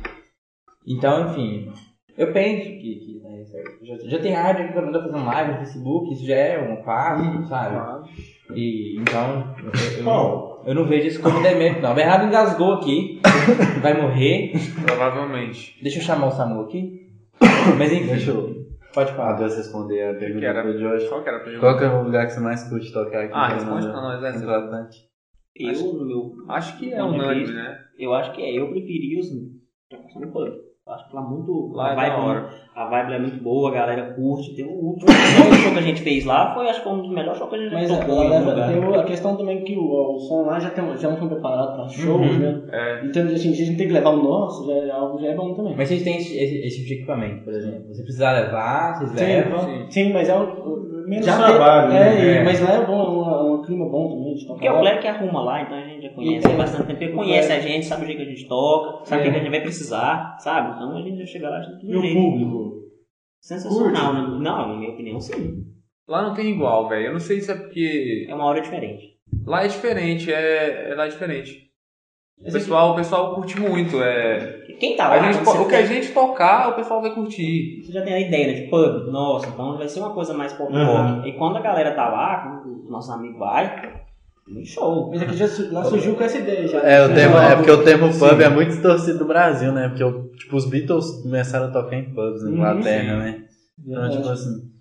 Então, 0.88 1.30
enfim, 1.30 1.72
eu 2.18 2.32
penso 2.32 2.70
que, 2.70 2.96
que 2.96 3.16
certo. 3.46 3.86
Já, 3.86 4.10
já 4.10 4.20
tem 4.20 4.34
rádio 4.34 4.68
que 4.68 4.74
quando 4.74 4.88
anda 4.90 5.02
fazendo 5.02 5.26
live 5.26 5.52
no 5.52 5.58
Facebook, 5.58 6.14
isso 6.14 6.26
já 6.26 6.36
é 6.36 6.60
um 6.60 6.84
passo, 6.84 7.48
sabe? 7.48 8.10
E 8.54 9.00
então, 9.00 9.56
eu, 9.60 9.98
eu, 9.98 10.04
não, 10.04 10.64
eu 10.66 10.76
não 10.76 10.86
vejo 10.86 11.08
isso 11.08 11.22
como 11.22 11.42
demérito, 11.42 11.82
não. 11.82 11.92
O 11.92 11.96
Bernardo 11.96 12.26
engasgou 12.26 12.74
aqui, 12.74 13.22
vai 13.82 14.00
morrer. 14.00 14.54
Provavelmente. 14.86 15.78
Deixa 15.82 16.00
eu 16.00 16.04
chamar 16.04 16.28
o 16.28 16.32
Samu 16.32 16.62
aqui. 16.62 17.06
Mas 17.78 17.92
enfim, 17.92 18.08
Deixa 18.08 18.32
eu. 18.32 18.66
pode 18.94 19.12
falar. 19.14 19.34
Deus 19.34 19.56
responder 19.56 20.04
a 20.04 20.14
que 20.14 20.20
pergunta 20.20 20.46
era? 20.46 20.64
do 20.64 20.80
Jorge. 20.80 21.08
Qual 21.08 21.24
que 21.24 21.30
era 21.30 21.38
a 21.38 21.42
pergunta? 21.42 21.60
Qual 21.60 21.78
que 21.78 21.84
é 21.84 21.90
o 21.90 22.04
lugar 22.04 22.26
que 22.28 22.34
você 22.34 22.40
mais 22.40 22.70
curte 22.70 22.94
tocar 22.94 23.24
aqui? 23.24 23.34
Ah, 23.34 23.54
responde 23.54 23.88
pra 23.88 24.02
nós, 24.02 24.24
é, 24.24 24.30
Atlântico. 24.30 25.06
Eu, 25.56 26.06
meu. 26.06 26.34
Acho 26.50 26.78
que 26.78 26.94
é 26.94 27.04
unânime, 27.04 27.54
né? 27.54 27.80
Eu 27.98 28.14
acho 28.14 28.34
que 28.34 28.42
é. 28.42 28.58
Eu 28.58 28.70
preferi 28.70 29.18
assim. 29.20 29.52
tocar 29.90 30.20
no 30.20 30.32
pub. 30.32 30.65
Acho 30.88 31.10
que 31.10 31.16
lá 31.16 31.22
muito. 31.24 31.72
Lá 31.74 31.88
a, 31.90 31.92
é 31.94 31.96
vibe, 31.96 32.10
da 32.12 32.18
hora. 32.20 32.50
a 32.76 32.86
vibe 32.86 33.14
é 33.14 33.20
muito 33.20 33.44
boa, 33.44 33.72
a 33.72 33.74
galera 33.74 34.14
curte. 34.14 34.54
Tem 34.56 34.64
o 34.66 34.70
último 34.70 35.10
show 35.12 35.72
que 35.72 35.80
a 35.80 35.82
gente 35.82 36.02
fez 36.04 36.26
lá 36.26 36.54
foi, 36.54 36.70
acho 36.70 36.84
que 36.84 36.90
um 36.90 37.02
dos 37.02 37.10
melhores 37.10 37.40
shows 37.40 37.50
que 37.50 37.56
a 37.56 37.60
gente 37.60 37.74
Mas 37.74 37.90
já 37.90 37.96
a, 37.96 38.00
tocou 38.00 38.14
em 38.14 38.18
algum 38.20 38.30
galera, 38.30 38.52
lugar. 38.52 38.68
tem 38.72 38.86
o- 38.86 39.00
a 39.00 39.04
questão 39.04 39.36
também 39.36 39.64
que 39.64 39.76
o, 39.76 39.82
o 40.16 40.20
som 40.20 40.44
lá 40.46 40.60
já, 40.60 40.70
tem, 40.70 40.96
já 40.98 41.10
não 41.10 41.18
foi 41.18 41.28
preparado 41.28 41.76
para 41.76 41.90
shows, 41.90 42.22
Uhum. 42.22 42.38
né? 42.38 42.62
É. 42.72 43.06
Então, 43.08 43.24
assim, 43.26 43.52
se 43.56 43.64
a 43.64 43.66
gente 43.66 43.78
tem 43.78 43.88
que 43.88 43.94
levar 43.94 44.12
o 44.12 44.22
nosso, 44.22 44.64
já, 44.68 44.74
é 44.74 44.92
algo 44.92 45.18
já 45.20 45.30
é 45.30 45.34
bom 45.34 45.56
também. 45.56 45.74
Mas 45.76 45.88
vocês 45.88 46.04
têm 46.04 46.18
esse, 46.18 46.38
esse, 46.38 46.58
esse 46.60 46.76
tipo 46.78 46.88
de 46.88 46.94
equipamento, 46.94 47.44
por 47.44 47.54
exemplo. 47.54 47.88
Você 47.88 48.04
precisar 48.04 48.34
levar, 48.34 48.94
vocês 49.00 49.10
Sim, 49.10 49.26
levam. 49.26 49.60
Sim. 49.62 49.86
Sim, 49.90 50.14
mas 50.14 50.30
é 50.30 50.38
um. 50.38 50.95
Menos 51.08 51.26
já 51.26 51.38
trabalho, 51.38 51.92
tem- 51.92 52.00
né? 52.00 52.26
É, 52.26 52.38
É. 52.38 52.44
mas 52.44 52.60
lá 52.62 52.74
é 52.82 52.86
bom, 52.86 53.00
é 53.02 53.10
um, 53.10 53.30
é 53.30 53.54
um 53.54 53.62
clima 53.62 53.90
bom 53.90 54.10
também 54.10 54.36
de 54.36 54.42
tocar. 54.42 54.54
Porque 54.56 54.68
é 54.68 54.72
o 54.72 54.76
lá. 54.76 54.82
Cleber 54.82 55.02
que 55.02 55.08
arruma 55.08 55.44
lá, 55.44 55.62
então 55.62 55.78
a 55.78 55.82
gente 55.82 56.02
já 56.04 56.10
conhece 56.10 56.48
E- 56.48 56.52
há 56.52 56.56
bastante 56.58 56.88
tempo. 56.88 57.04
Ele 57.04 57.12
o 57.12 57.16
conhece 57.16 57.48
Cleber. 57.48 57.66
a 57.66 57.68
gente, 57.70 57.86
sabe 57.86 58.04
o 58.04 58.06
jeito 58.06 58.18
que 58.18 58.24
a 58.24 58.30
gente 58.30 58.48
toca, 58.48 59.06
sabe 59.06 59.22
o 59.22 59.26
É. 59.28 59.30
que 59.32 59.36
a 59.36 59.40
gente 59.40 59.52
vai 59.52 59.62
precisar, 59.62 60.38
sabe? 60.40 60.76
Então 60.76 60.98
a 60.98 61.02
gente 61.02 61.18
já 61.20 61.26
chega 61.26 61.50
lá 61.50 61.62
já 61.62 61.72
tudo 61.78 61.92
E 61.94 61.96
o 61.98 62.02
jeito. 62.02 62.16
público? 62.22 62.76
Sensacional, 63.42 64.14
né? 64.14 64.22
Não, 64.22 64.68
na 64.68 64.76
minha 64.78 64.92
opinião, 64.92 65.20
sim. 65.20 65.64
Lá 66.08 66.22
não 66.24 66.34
tem 66.34 66.52
igual, 66.52 66.88
velho. 66.90 67.08
Eu 67.08 67.14
não 67.14 67.20
sei 67.20 67.42
se 67.42 67.52
é 67.52 67.56
porque. 67.56 68.26
É 68.30 68.34
uma 68.36 68.46
hora 68.46 68.62
diferente. 68.62 69.16
Lá 69.46 69.64
é 69.64 69.68
diferente, 69.68 70.32
é, 70.32 70.92
é 70.92 70.96
lá 70.96 71.06
é 71.06 71.10
diferente. 71.10 71.65
O 72.42 72.52
pessoal, 72.52 72.92
o 72.92 72.96
pessoal 72.96 73.34
curte 73.34 73.60
muito. 73.60 74.02
É... 74.02 74.66
Quem 74.80 74.98
tá 74.98 75.06
A 75.06 75.16
lá, 75.16 75.32
gente, 75.32 75.44
quando 75.44 75.64
o 75.64 75.68
que 75.68 75.76
a 75.76 75.86
gente 75.86 76.12
tocar, 76.12 76.70
o 76.70 76.74
pessoal 76.74 77.02
vai 77.02 77.14
curtir. 77.14 77.82
Você 77.82 77.94
já 77.94 78.02
tem 78.02 78.14
a 78.14 78.20
ideia, 78.20 78.48
né? 78.48 78.54
De 78.62 78.70
pub, 78.70 79.10
nossa, 79.10 79.48
então 79.48 79.78
vai 79.78 79.88
ser 79.88 80.00
uma 80.02 80.14
coisa 80.14 80.34
mais 80.34 80.52
pop 80.54 80.72
Uhum. 80.72 81.26
E 81.26 81.34
quando 81.34 81.58
a 81.58 81.62
galera 81.62 81.94
tá 81.96 82.10
lá, 82.10 82.62
quando 82.62 82.88
o 82.88 82.92
nosso 82.92 83.12
amigo 83.14 83.40
vai, 83.40 83.94
show. 84.66 85.10
Mas 85.10 85.22
aqui 85.22 85.38
já, 85.38 85.48
surgiu 85.48 86.16
com 86.16 86.24
essa 86.24 86.38
ideia 86.38 86.68
já. 86.68 86.80
É, 86.80 87.06
o 87.06 87.14
tempo, 87.14 87.38
é 87.38 87.56
porque 87.56 87.72
o 87.72 88.12
Sim. 88.12 88.20
pub 88.20 88.42
é 88.42 88.50
muito 88.50 88.70
distorcido 88.70 89.20
do 89.20 89.26
Brasil, 89.26 89.72
né? 89.72 89.88
Porque 89.88 90.38
tipo, 90.38 90.56
os 90.58 90.66
Beatles 90.70 91.22
começaram 91.24 91.68
a 91.68 91.72
tocar 91.72 91.96
em 91.96 92.14
pubs 92.14 92.44
na 92.44 92.50
Uhum, 92.50 92.56
Inglaterra, 92.58 93.14
sim. 93.14 93.20
né? 93.20 93.44
Então, 93.88 94.10
tipo 94.10 94.30
assim. 94.30 94.75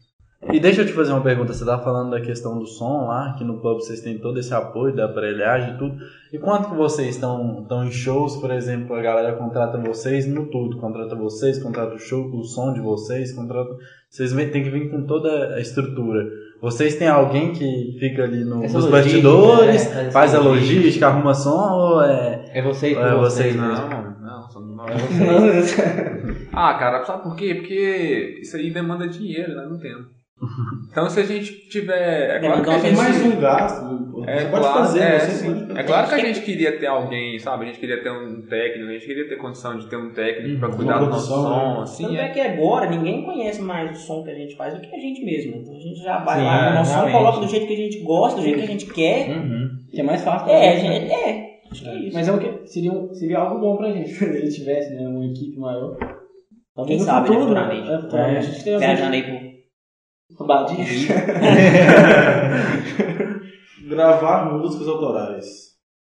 E 0.53 0.61
deixa 0.61 0.83
eu 0.83 0.87
te 0.87 0.93
fazer 0.93 1.13
uma 1.13 1.23
pergunta. 1.23 1.53
Você 1.53 1.65
tá 1.65 1.79
falando 1.79 2.11
da 2.11 2.21
questão 2.21 2.59
do 2.59 2.67
som 2.67 3.07
lá, 3.07 3.35
que 3.37 3.43
no 3.45 3.59
pub 3.61 3.77
vocês 3.81 4.01
têm 4.01 4.19
todo 4.19 4.39
esse 4.39 4.53
apoio 4.55 4.95
da 4.95 5.07
aparelhagem 5.07 5.75
e 5.75 5.79
tudo. 5.79 5.97
E 6.33 6.39
quanto 6.39 6.69
que 6.71 6.77
vocês 6.77 7.15
estão, 7.15 7.61
estão 7.63 7.85
em 7.85 7.91
shows, 7.91 8.37
por 8.37 8.51
exemplo, 8.51 8.95
a 8.95 9.01
galera 9.03 9.33
contrata 9.37 9.79
vocês 9.79 10.27
no 10.27 10.47
tudo, 10.47 10.77
contrata 10.79 11.15
vocês, 11.17 11.61
contrata 11.63 11.95
o 11.95 11.99
show, 11.99 12.27
o 12.33 12.45
som 12.45 12.73
de 12.73 12.81
vocês, 12.81 13.33
contrata. 13.33 13.71
Vocês 14.09 14.33
têm 14.33 14.63
que 14.63 14.71
vir 14.71 14.91
com 14.91 15.07
toda 15.07 15.55
a 15.55 15.61
estrutura. 15.61 16.25
Vocês 16.61 16.95
têm 16.97 17.09
alguém 17.09 17.53
que 17.53 17.97
fica 17.99 18.23
ali 18.25 18.45
no- 18.45 18.61
nos 18.63 18.73
logística, 18.73 18.91
bastidores, 18.91 19.95
né? 19.95 20.11
Faz 20.11 20.35
a 20.35 20.41
logística. 20.41 21.07
arruma 21.09 21.35
som 21.35 21.73
ou 21.73 22.03
é. 22.03 22.45
É 22.55 22.63
vocês 22.63 22.97
É 22.97 23.15
vocês 23.15 23.55
vocês, 23.55 23.57
né? 23.57 23.67
mesmo. 23.69 23.89
Não, 23.89 24.21
não, 24.41 24.49
somos 24.51 24.77
nós. 24.77 25.79
É 25.79 26.15
Ah, 26.53 26.75
cara, 26.75 27.05
sabe 27.05 27.23
por 27.25 27.35
quê? 27.35 27.55
Porque 27.57 28.39
isso 28.41 28.57
aí 28.57 28.71
demanda 28.73 29.09
dinheiro, 29.09 29.55
né? 29.57 29.67
Não 29.69 29.79
temos. 29.79 30.07
Então 30.91 31.09
se 31.09 31.21
a 31.21 31.25
gente 31.25 31.69
tiver. 31.69 32.37
É 32.37 32.39
claro 32.39 32.63
que 32.63 32.71
a 32.71 32.79
gente. 32.79 32.97
mais 32.97 33.25
um 33.25 33.41
gasto. 33.41 34.05
É 34.27 34.39
você 34.39 34.45
pode 34.47 34.63
claro, 34.63 34.79
fazer, 34.79 35.01
é, 35.03 35.19
você 35.19 35.31
sim. 35.33 35.67
É 35.77 35.83
claro 35.83 36.09
que 36.09 36.15
a 36.15 36.19
gente 36.19 36.41
queria 36.43 36.79
ter 36.79 36.87
alguém, 36.87 37.39
sabe? 37.39 37.65
A 37.65 37.67
gente 37.67 37.81
queria 37.81 38.03
ter 38.03 38.11
um 38.11 38.43
técnico, 38.47 38.89
a 38.91 38.93
gente 38.93 39.07
queria 39.07 39.29
ter 39.29 39.37
condição 39.37 39.77
de 39.77 39.87
ter 39.89 39.97
um 39.97 40.13
técnico 40.13 40.61
pra 40.61 40.69
cuidar 40.71 40.99
do 40.99 41.07
nosso 41.07 41.27
som, 41.29 41.77
né? 41.77 41.83
assim. 41.83 42.05
Tanto 42.05 42.17
é 42.17 42.25
É. 42.27 42.29
que 42.29 42.41
agora 42.41 42.89
ninguém 42.91 43.25
conhece 43.25 43.61
mais 43.61 43.91
o 43.91 44.01
som 44.01 44.23
que 44.23 44.31
a 44.31 44.35
gente 44.35 44.57
faz 44.57 44.75
do 44.75 44.81
que 44.81 44.95
a 44.95 44.99
gente 44.99 45.25
mesmo. 45.25 45.57
Então 45.57 45.75
a 45.75 45.81
gente 45.81 46.01
já 46.03 46.19
vai 46.25 46.39
Sim, 46.39 46.45
lá 46.47 46.67
é, 46.67 46.71
no 46.71 46.75
nosso 46.77 46.93
som, 46.95 47.11
coloca 47.11 47.41
do 47.41 47.49
jeito 47.49 47.67
que 47.67 47.73
a 47.73 47.77
gente 47.77 47.99
gosta, 48.01 48.37
do 48.39 48.43
jeito 48.45 48.59
que 48.59 48.65
a 48.65 48.69
gente 48.69 48.87
quer. 48.87 49.31
Uhum. 49.31 49.69
Que 49.91 50.01
é 50.01 50.05
mais 50.05 50.23
fácil. 50.23 50.49
É, 50.51 50.69
a 50.69 50.77
gente, 50.77 51.07
né? 51.07 51.13
é. 51.13 51.55
Acho 51.71 51.83
que 51.83 51.89
é 51.89 51.95
isso. 51.99 52.15
Mas 52.15 52.29
é 52.29 52.33
o 52.33 52.39
que? 52.39 52.67
Seria, 52.69 52.93
um- 52.93 53.13
seria 53.15 53.39
algo 53.39 53.61
bom 53.61 53.77
pra 53.77 53.91
gente, 53.91 54.09
se 54.11 54.25
a 54.25 54.33
gente 54.33 54.55
tivesse 54.55 54.95
né, 54.95 55.07
uma 55.09 55.27
equipe 55.27 55.59
maior. 55.59 55.97
Quem 56.87 56.99
sabe, 56.99 57.31
né, 57.31 57.37
futuramente. 57.39 57.91
É, 57.91 57.99
futuramente. 58.01 58.39
A 58.39 58.43
gente 58.43 58.65
tem 58.65 58.79
Viajando 58.79 59.15
aí 59.15 59.23
pro 59.23 59.44
uma 60.31 60.47
badinha. 60.47 60.87
Gravar 63.89 64.53
músicas 64.53 64.89
autorais. 64.89 65.47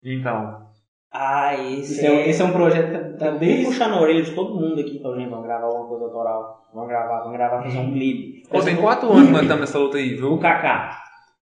Então. 0.03 0.63
Ah, 1.12 1.53
esse, 1.56 1.94
Esse 1.94 2.08
é, 2.08 2.30
esse 2.30 2.42
é 2.42 2.46
um 2.46 2.51
projeto 2.51 2.89
que 3.13 3.20
tá 3.20 3.30
Vem 3.32 3.39
desde... 3.39 3.65
puxando 3.65 3.94
a 3.94 4.01
orelha 4.01 4.24
de 4.24 4.32
todo 4.34 4.60
mundo 4.60 4.80
aqui, 4.80 5.00
falando, 5.00 5.20
gente, 5.20 5.30
vamos 5.30 5.46
gravar 5.46 5.65
alguma 5.68 5.88
coisa 5.88 6.06
autoral. 6.06 6.63
Vamos 6.74 6.89
gravar, 6.89 7.20
vamos 7.20 7.34
gravar, 7.38 7.62
fazer 7.63 7.77
um 7.77 7.94
clipe. 7.94 8.50
Pô, 8.50 8.60
tem 8.62 8.75
quatro 8.75 9.12
anos 9.12 9.27
que 9.27 9.32
nós 9.32 9.42
estamos 9.44 9.62
nessa 9.62 9.77
luta 9.77 9.98
aí, 9.98 10.15
O 10.15 10.18
viu? 10.18 10.39
Kaká, 10.39 10.98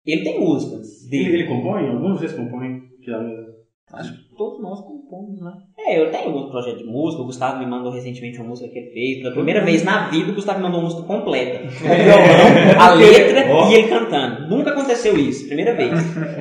ele 0.06 0.24
tem 0.24 0.40
músicas 0.42 1.04
Ele, 1.10 1.24
dele. 1.24 1.38
ele 1.40 1.48
compõe? 1.48 1.88
Alguns 1.90 2.22
é 2.22 2.26
a- 3.14 3.98
Acho 4.00 4.14
que 4.14 4.25
todos 4.36 4.62
nós 4.62 4.80
compomos, 4.82 5.42
né? 5.42 5.52
É, 5.78 6.00
eu 6.02 6.12
tenho 6.12 6.28
alguns 6.28 6.50
projetos 6.52 6.80
de 6.80 6.86
música. 6.86 7.22
O 7.22 7.26
Gustavo 7.26 7.60
me 7.60 7.66
mandou 7.66 7.92
recentemente 7.92 8.40
uma 8.40 8.50
música 8.50 8.70
que 8.70 8.78
ele 8.78 8.92
fez. 8.92 9.22
Pela 9.22 9.34
primeira 9.34 9.64
vez 9.64 9.84
na 9.84 10.08
vida, 10.10 10.32
o 10.32 10.36
Gustavo 10.36 10.60
me 10.60 10.64
mandou 10.66 10.80
uma 10.82 10.86
música 10.90 11.04
completa. 11.04 11.60
Com 11.80 11.88
violão, 11.88 12.80
a 12.80 12.94
letra 12.94 13.46
Ó. 13.54 13.70
e 13.70 13.74
ele 13.76 13.88
cantando. 13.88 14.48
Nunca 14.48 14.72
aconteceu 14.72 15.18
isso, 15.18 15.48
primeira 15.48 15.74
vez. 15.76 15.92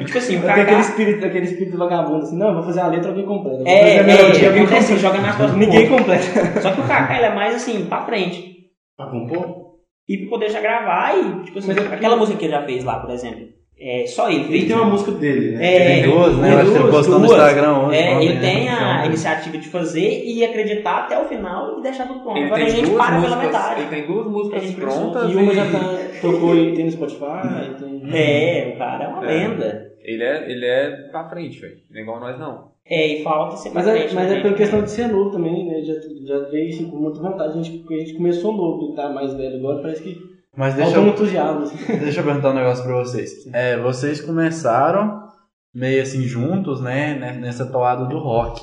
E 0.01 0.05
tipo 0.05 0.19
assim, 0.19 0.37
o 0.39 0.41
Tem 0.43 0.51
aquele 0.51 0.67
Kaká. 0.67 0.81
espírito, 0.81 1.27
aquele 1.27 1.45
espírito 1.47 1.79
vagabundo 1.79 2.25
assim, 2.25 2.37
não, 2.39 2.49
eu 2.49 2.55
vou 2.55 2.63
fazer 2.63 2.81
a 2.81 2.89
letra 2.89 3.09
alguém 3.11 3.27
completa. 3.27 3.69
É, 3.69 3.99
a 4.01 4.03
melodia 4.03 4.45
é, 4.45 4.47
alguém 4.49 4.63
acontece, 4.65 4.93
completa. 4.95 5.01
joga 5.15 5.21
nas 5.27 5.37
costas 5.37 5.57
Ninguém 5.59 5.89
completa. 5.89 6.61
Só 6.61 6.73
que 6.73 6.81
o 6.81 6.87
Kaká 6.89 7.17
ele 7.17 7.27
é 7.27 7.35
mais 7.35 7.55
assim, 7.55 7.87
pra 7.87 8.05
frente. 8.05 8.55
Pra 8.97 9.07
compor? 9.07 9.65
E 10.09 10.19
pra 10.19 10.29
poder 10.31 10.51
já 10.51 10.61
gravar 10.61 11.17
e, 11.17 11.45
tipo 11.45 11.59
assim, 11.59 11.69
Mas 11.69 11.79
é 11.79 11.95
aquela 11.95 12.17
música 12.17 12.39
que 12.39 12.45
ele 12.45 12.53
já 12.53 12.63
fez 12.65 12.85
lá, 12.85 13.01
por 13.01 13.11
exemplo. 13.11 13.47
É 13.87 14.07
só 14.07 14.31
ele 14.31 14.45
Ele 14.57 14.67
tem 14.67 14.75
uma 14.77 14.87
música 14.87 15.11
dele, 15.13 15.51
né? 15.57 15.75
É, 15.77 16.01
Tem 16.03 16.11
duas, 16.11 16.39
né? 16.39 16.55
Eu 16.55 16.59
acho 16.59 16.71
que 16.71 16.77
ele 16.77 16.83
duas, 16.85 16.95
postou 16.97 17.19
no. 17.19 17.27
Instagram 17.27 17.79
hoje. 17.87 17.97
É, 17.99 18.15
ontem, 18.15 18.25
ele 18.25 18.35
né? 18.35 18.41
tem 18.41 18.69
a 18.71 18.95
Então, 18.95 19.07
iniciativa 19.07 19.59
de 19.59 19.69
fazer 19.69 20.25
e 20.25 20.43
acreditar 20.45 20.97
até 21.05 21.21
o 21.21 21.25
final 21.27 21.79
e 21.79 21.83
deixar 21.83 22.07
tudo 22.09 22.21
pronto. 22.21 22.37
Ele 22.39 22.47
Agora 22.47 22.65
a 22.65 22.69
gente 22.69 22.91
para 22.93 23.07
pela 23.07 23.19
músicas. 23.21 23.45
metade. 23.45 23.81
Ele 23.83 23.91
tem 23.91 24.07
duas 24.07 24.27
músicas 24.27 24.71
prontas. 24.73 25.31
E 25.31 25.37
uma 25.37 25.55
já 25.55 25.65
tá, 25.71 25.81
tocou 26.23 26.57
e 26.57 26.75
tem 26.75 26.85
no 26.87 26.91
Spotify, 26.93 27.75
tem... 27.79 28.03
É, 28.13 28.73
o 28.75 28.79
cara 28.79 29.05
é 29.05 29.09
uma 29.09 29.25
É. 29.25 29.27
lenda. 29.49 29.93
Ele 30.03 30.23
é, 30.23 30.51
ele 30.51 30.67
é 30.67 30.91
pra 31.11 31.29
frente, 31.29 31.61
velho. 31.61 31.77
Não 31.91 31.99
é 31.99 32.03
igual 32.03 32.21
nós, 32.21 32.39
não. 32.39 32.73
É, 32.87 33.07
e 33.07 33.23
falta 33.23 33.57
ser 33.57 33.71
Mas 33.75 33.85
pra 33.85 33.97
é, 33.99 34.05
mas 34.13 34.31
né, 34.31 34.39
é 34.39 34.43
pela 34.43 34.55
questão 34.55 34.83
de 34.83 34.91
ser 34.91 35.09
novo 35.09 35.31
também, 35.31 35.67
né? 35.67 35.81
Já, 35.83 35.95
já 36.27 36.39
veio 36.51 36.69
assim, 36.69 36.91
com 36.91 36.97
muita 36.99 37.21
vontade. 37.21 37.59
A 37.59 37.63
gente, 37.63 37.79
porque 37.79 37.95
a 37.95 37.99
gente 37.99 38.15
começou 38.15 38.53
novo 38.53 38.93
e 38.93 38.97
tá 38.97 39.09
mais 39.11 39.33
velho 39.35 39.57
agora, 39.57 39.81
parece 39.81 40.03
que 40.03 40.34
Mas 40.57 40.75
deixa 40.75 40.97
eu, 40.97 41.09
entusiasmo. 41.09 41.63
Assim. 41.63 41.77
deixa 41.99 42.21
eu 42.21 42.25
perguntar 42.25 42.51
um 42.51 42.55
negócio 42.55 42.85
pra 42.85 42.95
vocês. 42.97 43.31
É, 43.53 43.77
vocês 43.79 44.21
começaram 44.21 45.25
meio 45.75 46.01
assim 46.03 46.23
juntos, 46.23 46.81
né? 46.81 47.15
né, 47.15 47.33
Nessa 47.33 47.67
toada 47.67 48.05
do 48.07 48.19
rock. 48.19 48.63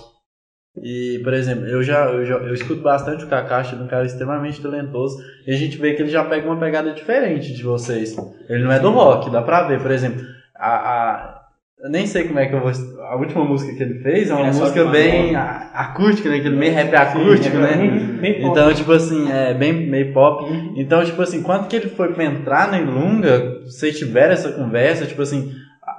E, 0.81 1.19
por 1.21 1.33
exemplo, 1.33 1.65
eu 1.67 1.83
já, 1.83 2.05
eu 2.05 2.25
já 2.25 2.35
eu 2.35 2.53
escuto 2.53 2.81
bastante 2.81 3.25
o 3.25 3.27
Kakashi, 3.27 3.75
é 3.75 3.77
um 3.77 3.87
cara 3.87 4.05
extremamente 4.05 4.61
talentoso. 4.61 5.17
E 5.45 5.51
a 5.53 5.57
gente 5.57 5.77
vê 5.77 5.93
que 5.93 6.01
ele 6.01 6.09
já 6.09 6.23
pega 6.23 6.47
uma 6.47 6.57
pegada 6.59 6.93
diferente 6.93 7.53
de 7.53 7.61
vocês. 7.61 8.15
Ele 8.47 8.63
não 8.63 8.71
é 8.71 8.79
do 8.79 8.89
rock, 8.89 9.29
dá 9.29 9.41
pra 9.41 9.63
ver. 9.67 9.81
Por 9.81 9.91
exemplo, 9.91 10.21
a, 10.55 10.75
a- 10.75 11.40
eu 11.83 11.89
nem 11.89 12.05
sei 12.05 12.25
como 12.25 12.39
é 12.39 12.45
que 12.45 12.53
eu 12.53 12.59
vou. 12.61 12.71
A 13.09 13.15
última 13.15 13.43
música 13.43 13.73
que 13.75 13.81
ele 13.83 13.99
fez 13.99 14.29
é 14.29 14.33
uma 14.33 14.47
é 14.47 14.53
música 14.53 14.85
bem 14.85 15.35
acústica, 15.35 16.29
né? 16.29 16.37
Aquele 16.37 16.55
meio 16.55 16.73
rap 16.73 16.95
acústico, 16.95 17.57
né? 17.57 17.75
Bem 18.21 18.33
pop. 18.41 18.45
Então, 18.51 18.73
tipo 18.73 18.91
assim, 18.91 19.31
é 19.31 19.53
bem 19.53 19.73
meio 19.73 20.13
pop. 20.13 20.45
Então, 20.75 21.03
tipo 21.03 21.21
assim, 21.21 21.41
quando 21.41 21.67
que 21.67 21.75
ele 21.75 21.89
foi 21.89 22.13
pra 22.13 22.23
entrar 22.23 22.69
na 22.71 22.79
Ilunga, 22.79 23.61
vocês 23.65 23.97
tiveram 23.97 24.33
essa 24.33 24.51
conversa, 24.51 25.05
tipo 25.05 25.21
assim, 25.21 25.51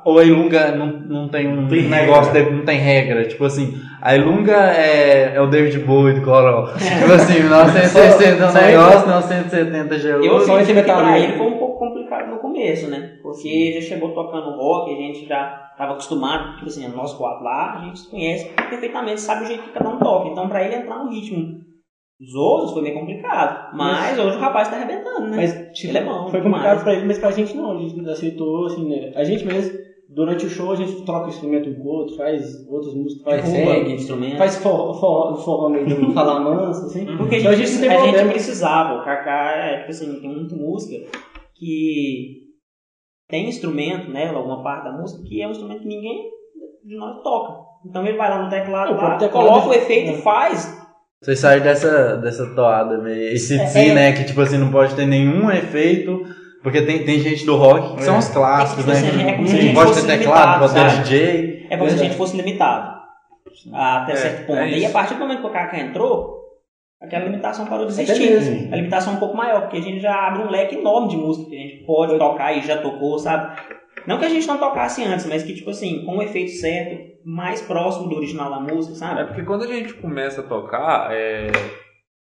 ou 0.05 0.19
a 0.19 0.25
Ilunga 0.25 0.73
não, 0.73 0.87
não 0.87 1.29
tem 1.29 1.47
um 1.49 1.69
Tem 1.69 1.83
negócio, 1.89 2.33
de- 2.33 2.51
não 2.51 2.65
tem 2.65 2.79
regra, 2.79 3.25
tipo 3.25 3.45
assim, 3.45 3.75
a 4.01 4.17
Ilunga 4.17 4.53
é, 4.53 5.33
é 5.35 5.41
o 5.41 5.47
David 5.49 5.79
Bowie 5.81 6.15
do 6.15 6.23
Coral. 6.23 6.73
tipo 6.79 7.13
assim, 7.13 7.41
1960 7.41 8.25
é 8.25 8.49
um 8.49 8.53
negócio, 8.53 9.09
1970 9.09 9.99
já 9.99 10.09
é 10.09 10.13
Eu 10.15 10.33
outro. 10.33 10.47
Só 10.47 10.59
que 10.59 10.65
pra 10.67 10.75
metalheiro. 10.75 11.25
ele 11.25 11.39
foi 11.39 11.47
um 11.47 11.59
pouco 11.59 11.79
complicado 11.79 12.31
no 12.31 12.39
começo, 12.39 12.89
né? 12.89 13.13
Porque 13.23 13.73
já 13.75 13.81
chegou 13.81 14.11
tocando 14.11 14.57
rock, 14.57 14.93
a 14.93 14.97
gente 14.97 15.27
já 15.27 15.62
estava 15.83 15.93
acostumado, 15.93 16.57
tipo 16.57 16.67
assim, 16.67 16.87
nós 16.89 17.13
quatro 17.15 17.45
lá, 17.45 17.79
a 17.79 17.85
gente 17.85 17.99
se 17.99 18.11
conhece 18.11 18.51
perfeitamente, 18.55 19.21
sabe 19.21 19.45
o 19.45 19.47
jeito 19.47 19.65
que 19.65 19.71
cada 19.71 19.91
um 19.91 19.99
toca. 19.99 20.29
Então 20.29 20.49
pra 20.49 20.65
ele 20.65 20.77
entrar 20.77 21.05
no 21.05 21.11
ritmo 21.11 21.61
dos 22.21 22.35
outros 22.35 22.73
foi 22.73 22.83
meio 22.83 23.01
complicado. 23.01 23.77
Mas, 23.77 24.19
hoje 24.19 24.37
o 24.37 24.41
rapaz 24.41 24.69
tá 24.69 24.77
arrebentando, 24.77 25.29
né? 25.29 25.37
Mas, 25.37 25.53
tipo, 25.77 25.91
Ele 25.91 25.99
é 25.99 26.05
bom 26.05 26.29
foi 26.29 26.41
complicado 26.41 26.83
pra 26.85 26.95
ele, 26.95 27.07
mas 27.07 27.19
pra 27.19 27.33
gente 27.33 27.57
não. 27.57 27.73
A 27.73 27.81
gente 27.81 28.09
aceitou, 28.09 28.67
assim, 28.67 28.89
né? 28.89 29.13
A 29.17 29.25
gente 29.25 29.45
mesmo, 29.45 29.77
durante 30.09 30.47
o 30.47 30.49
show, 30.49 30.71
a 30.71 30.77
gente 30.77 31.03
troca 31.05 31.27
o 31.27 31.31
instrumento 31.31 31.69
um 31.69 31.75
com 31.75 31.83
o 31.83 31.89
outro, 31.89 32.17
faz 32.17 32.65
outras 32.69 32.95
músicas, 32.95 33.25
faz 33.25 33.45
rumba, 33.45 33.77
instrumento. 33.91 34.37
faz 34.37 34.57
forró, 34.57 35.69
meio 35.69 35.87
do 35.87 36.13
falar 36.15 36.39
manso, 36.39 36.87
assim. 36.87 37.07
Porque 37.17 37.37
a 37.37 37.39
Então 37.41 37.55
gente, 37.55 37.73
não 37.73 37.81
tem 37.81 37.91
a 37.91 38.07
gente 38.07 38.31
precisava, 38.31 39.01
o 39.01 39.05
Kaká 39.05 39.51
é, 39.57 39.79
tipo 39.79 39.91
assim, 39.91 40.21
tem 40.21 40.31
muita 40.31 40.55
música 40.55 41.05
que 41.57 42.42
tem 43.33 43.49
instrumento, 43.49 44.11
né, 44.11 44.29
alguma 44.29 44.63
parte 44.63 44.85
da 44.85 44.93
música, 44.93 45.23
que 45.27 45.41
é 45.41 45.49
um 45.49 45.53
instrumento 45.53 45.81
que 45.81 45.89
ninguém 45.89 46.29
de 46.85 46.95
nós 46.99 47.23
toca. 47.23 47.63
Então 47.87 48.07
ele 48.07 48.19
vai 48.19 48.29
lá 48.29 48.43
no 48.43 48.51
teclado, 48.51 48.93
O 48.93 48.97
lá, 48.97 49.19
coloca 49.31 49.69
o 49.71 49.73
é- 49.73 49.79
efeito 49.79 50.11
é. 50.11 50.13
e 50.13 50.21
faz. 50.21 50.79
Vocês 51.23 51.39
saem 51.39 51.63
dessa, 51.63 52.19
dessa 52.19 52.55
toada 52.55 52.99
meio 52.99 53.33
esse 53.33 53.59
É, 53.59 53.89
é. 53.89 53.95
né? 53.95 54.13
Que 54.13 54.25
tipo 54.25 54.41
assim, 54.43 54.59
não 54.59 54.71
pode 54.71 54.95
ter 54.95 55.07
nenhum 55.07 55.51
efeito. 55.51 56.23
Porque 56.63 56.83
tem, 56.83 57.05
tem 57.05 57.19
gente 57.21 57.45
do 57.47 57.57
rock 57.57 57.97
que 57.97 58.03
são 58.05 58.19
os 58.19 58.29
clássicos, 58.29 58.87
É, 58.87 58.93
né? 58.93 59.01
tipo 59.03 59.17
assim, 59.17 59.29
é 59.29 59.33
como 59.35 59.47
se 59.49 59.55
a 59.55 59.57
Não 59.57 59.63
gente 59.63 59.75
pode 59.75 59.95
ter 59.95 60.19
teclado, 60.19 60.61
pode 60.61 60.75
ter? 60.75 61.03
DJ. 61.03 61.67
É 61.71 61.77
como 61.79 61.91
se 61.91 61.97
a 61.97 61.99
gente 62.05 62.17
fosse 62.17 62.37
limitado 62.37 63.01
até 63.73 64.13
É, 64.13 64.17
certo 64.17 64.47
ponto. 64.47 64.59
é 64.59 64.79
e 64.79 64.85
a 64.87 64.91
partir 64.91 65.15
do 65.15 65.21
momento 65.21 65.41
que 65.41 65.47
o 65.47 65.51
Kaká 65.51 65.79
entrou, 65.81 66.42
aquela 67.03 67.25
limitação 67.25 67.67
parou 67.67 67.87
de 67.87 67.93
Até 67.93 68.03
existir. 68.13 68.73
A 68.73 68.77
limitação 68.77 69.13
é 69.15 69.17
um 69.17 69.19
pouco 69.19 69.37
maior, 69.37 69.63
porque 69.63 69.79
a 69.79 69.83
gente 69.83 70.01
já 70.01 70.15
abre 70.29 70.43
um 70.43 70.51
leque 70.51 70.77
enorme 70.77 71.09
de 71.09 71.17
música 71.17 71.51
que 71.51 71.57
a 71.57 71.59
gente 71.59 71.85
pode 71.85 72.17
tocar 72.19 72.57
e 72.57 72.63
já 72.63 72.79
tocou, 72.81 73.19
sabe? 73.19 73.61
Não 74.07 74.19
que 74.19 74.25
a 74.25 74.29
gente 74.29 74.47
não 74.49 74.59
tocasse 74.59 75.05
antes, 75.05 75.27
mas 75.27 75.43
que, 75.43 75.55
tipo 75.55 75.71
assim, 75.71 76.05
com 76.05 76.17
o 76.19 76.23
efeito 76.23 76.51
certo, 76.53 77.13
mais 77.25 77.61
próximo 77.61 78.09
do 78.09 78.17
original 78.17 78.51
da 78.51 78.59
música, 78.61 78.95
É 78.95 78.97
sabe? 78.97 79.25
porque 79.27 79.43
quando 79.45 79.63
a 79.63 79.67
gente 79.67 79.95
começa 79.95 80.41
a 80.41 80.45
tocar, 80.45 81.09
é, 81.13 81.49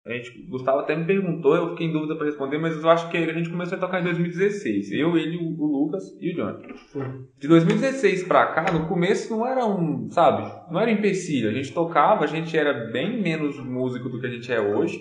a 0.06 0.14
gente, 0.14 0.46
o 0.46 0.52
Gustavo 0.52 0.80
até 0.80 0.96
me 0.96 1.04
perguntou, 1.04 1.56
eu 1.56 1.70
fiquei 1.72 1.88
em 1.88 1.92
dúvida 1.92 2.16
pra 2.16 2.28
responder, 2.28 2.60
mas 2.60 2.76
eu 2.76 2.90
acho 2.90 3.10
que 3.10 3.18
a 3.18 3.34
gente 3.34 3.50
começou 3.50 3.76
a 3.76 3.82
tocar 3.82 4.02
em 4.02 4.04
2016. 4.04 4.92
Eu, 4.92 5.18
ele, 5.18 5.36
o, 5.38 5.60
o 5.60 5.66
Lucas 5.66 6.04
e 6.22 6.32
o 6.32 6.36
Johnny. 6.36 6.64
De 7.40 7.48
2016 7.48 8.24
pra 8.24 8.46
cá, 8.48 8.72
no 8.72 8.88
começo 8.88 9.36
não 9.36 9.48
era 9.48 9.66
um, 9.66 10.08
sabe, 10.12 10.44
não 10.72 10.80
era 10.80 10.92
um 10.92 10.94
empecilho. 10.94 11.50
A 11.50 11.54
gente 11.54 11.74
tocava, 11.74 12.24
a 12.24 12.28
gente 12.28 12.56
era 12.56 12.92
bem 12.92 13.20
menos 13.20 13.58
músico 13.58 14.08
do 14.08 14.20
que 14.20 14.28
a 14.28 14.30
gente 14.30 14.52
é 14.54 14.62
hoje. 14.62 15.00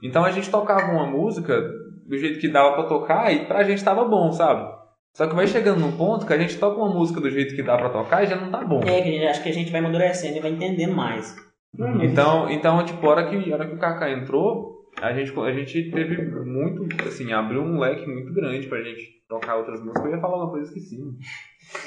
Então 0.00 0.24
a 0.24 0.30
gente 0.30 0.48
tocava 0.48 0.92
uma 0.92 1.06
música 1.06 1.60
do 2.06 2.16
jeito 2.16 2.38
que 2.38 2.48
dava 2.48 2.74
pra 2.74 2.84
tocar 2.84 3.34
e 3.34 3.46
pra 3.46 3.64
gente 3.64 3.82
tava 3.82 4.04
bom, 4.04 4.30
sabe? 4.30 4.72
Só 5.14 5.26
que 5.26 5.34
vai 5.34 5.48
chegando 5.48 5.80
num 5.80 5.96
ponto 5.96 6.26
que 6.26 6.32
a 6.32 6.38
gente 6.38 6.58
toca 6.58 6.76
uma 6.76 6.92
música 6.92 7.20
do 7.20 7.30
jeito 7.30 7.56
que 7.56 7.62
dá 7.62 7.76
pra 7.76 7.88
tocar 7.88 8.22
e 8.22 8.26
já 8.26 8.36
não 8.36 8.50
tá 8.50 8.62
bom. 8.64 8.80
É, 8.82 9.00
que 9.00 9.08
a 9.08 9.12
gente, 9.12 9.26
acho 9.26 9.42
que 9.42 9.48
a 9.48 9.52
gente 9.52 9.72
vai 9.72 9.80
amadurecendo 9.80 10.36
e 10.36 10.40
vai 10.40 10.50
entendendo 10.50 10.94
mais. 10.94 11.34
Então, 12.02 12.50
então 12.50 12.84
tipo, 12.84 13.06
a 13.06 13.10
hora 13.10 13.24
que, 13.26 13.52
a 13.52 13.54
hora 13.54 13.66
que 13.66 13.74
o 13.74 13.78
Kaká 13.78 14.10
entrou, 14.10 14.74
a 15.02 15.12
gente, 15.12 15.32
a 15.40 15.52
gente 15.52 15.90
teve 15.90 16.22
muito, 16.44 16.86
assim, 17.06 17.32
abriu 17.32 17.62
um 17.62 17.78
leque 17.78 18.06
muito 18.08 18.32
grande 18.32 18.66
pra 18.68 18.80
gente 18.82 19.02
tocar 19.28 19.56
outras 19.56 19.80
músicas, 19.80 20.04
eu 20.04 20.10
ia 20.12 20.20
falar 20.20 20.36
uma 20.44 20.50
coisa 20.50 20.72
que 20.72 20.78
sim. 20.80 20.98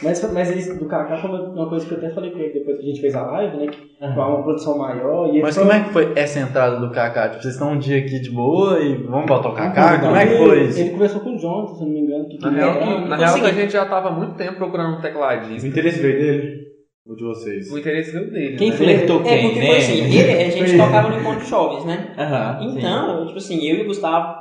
Mas, 0.03 0.33
mas 0.33 0.53
isso 0.55 0.77
do 0.77 0.87
Kaká 0.87 1.17
foi 1.17 1.29
uma, 1.29 1.69
coisa 1.69 1.85
que 1.87 1.93
eu 1.93 1.97
até 1.99 2.09
falei 2.09 2.31
com 2.31 2.39
ele 2.39 2.51
depois 2.53 2.77
que 2.77 2.83
a 2.83 2.87
gente 2.87 2.99
fez 2.99 3.15
a 3.15 3.21
live, 3.27 3.57
né? 3.57 3.67
Que 3.67 3.77
foi 3.99 4.23
uma 4.23 4.43
produção 4.43 4.77
maior. 4.77 5.27
E 5.27 5.29
ele 5.33 5.41
Mas 5.43 5.55
foi- 5.55 5.63
como 5.63 5.77
é 5.77 5.83
que 5.83 5.89
foi 5.93 6.13
essa 6.15 6.39
entrada 6.39 6.77
do 6.79 6.91
Kaká? 6.91 7.29
Tipo, 7.29 7.43
vocês 7.43 7.53
estão 7.53 7.71
um 7.73 7.79
dia 7.79 7.99
aqui 7.99 8.19
de 8.19 8.31
boa 8.31 8.79
e 8.79 8.95
vamos 9.03 9.27
botar 9.27 9.49
o 9.49 9.53
Kaká? 9.53 9.99
Como 9.99 10.15
é 10.15 10.27
que 10.27 10.37
foi 10.37 10.63
isso? 10.63 10.79
Ele 10.79 10.89
conversou 10.89 11.21
com 11.21 11.35
o 11.35 11.37
Jonathan, 11.39 11.75
se 11.75 11.81
eu 11.81 11.85
não 11.87 11.93
me 11.93 11.99
engano. 12.01 12.27
Que 12.27 12.41
Na 12.41 12.49
real, 12.49 12.73
na 12.73 12.79
então, 12.81 13.07
real 13.07 13.17
que 13.17 13.23
a 13.23 13.29
seguinte- 13.29 13.55
gente 13.61 13.71
já 13.73 13.85
tava 13.85 14.09
há 14.09 14.11
muito 14.11 14.35
tempo 14.35 14.57
procurando 14.57 14.95
um 14.95 14.97
O 14.97 15.01
tecladista. 15.01 15.67
interesse 15.67 16.01
veio 16.01 16.17
dele? 16.19 16.66
Ou 17.09 17.15
de 17.15 17.23
vocês? 17.23 17.71
O 17.71 17.77
interesse 17.77 18.11
veio 18.11 18.29
dele. 18.31 18.57
Quem 18.57 18.69
né? 18.69 18.75
flertou 18.75 19.21
É, 19.21 19.23
quem, 19.23 19.43
porque 19.43 19.59
né? 19.59 19.67
foi 19.67 19.77
assim, 19.77 20.03
ele, 20.03 20.31
a 20.43 20.49
gente 20.49 20.77
tocava 20.77 21.09
no 21.09 21.19
encontro 21.19 21.39
de 21.43 21.49
jovens, 21.49 21.85
né? 21.85 22.13
Sim. 22.59 22.77
Então, 22.77 23.25
tipo 23.27 23.37
assim, 23.37 23.65
eu 23.65 23.77
e 23.77 23.81
o 23.83 23.85
Gustavo 23.85 24.35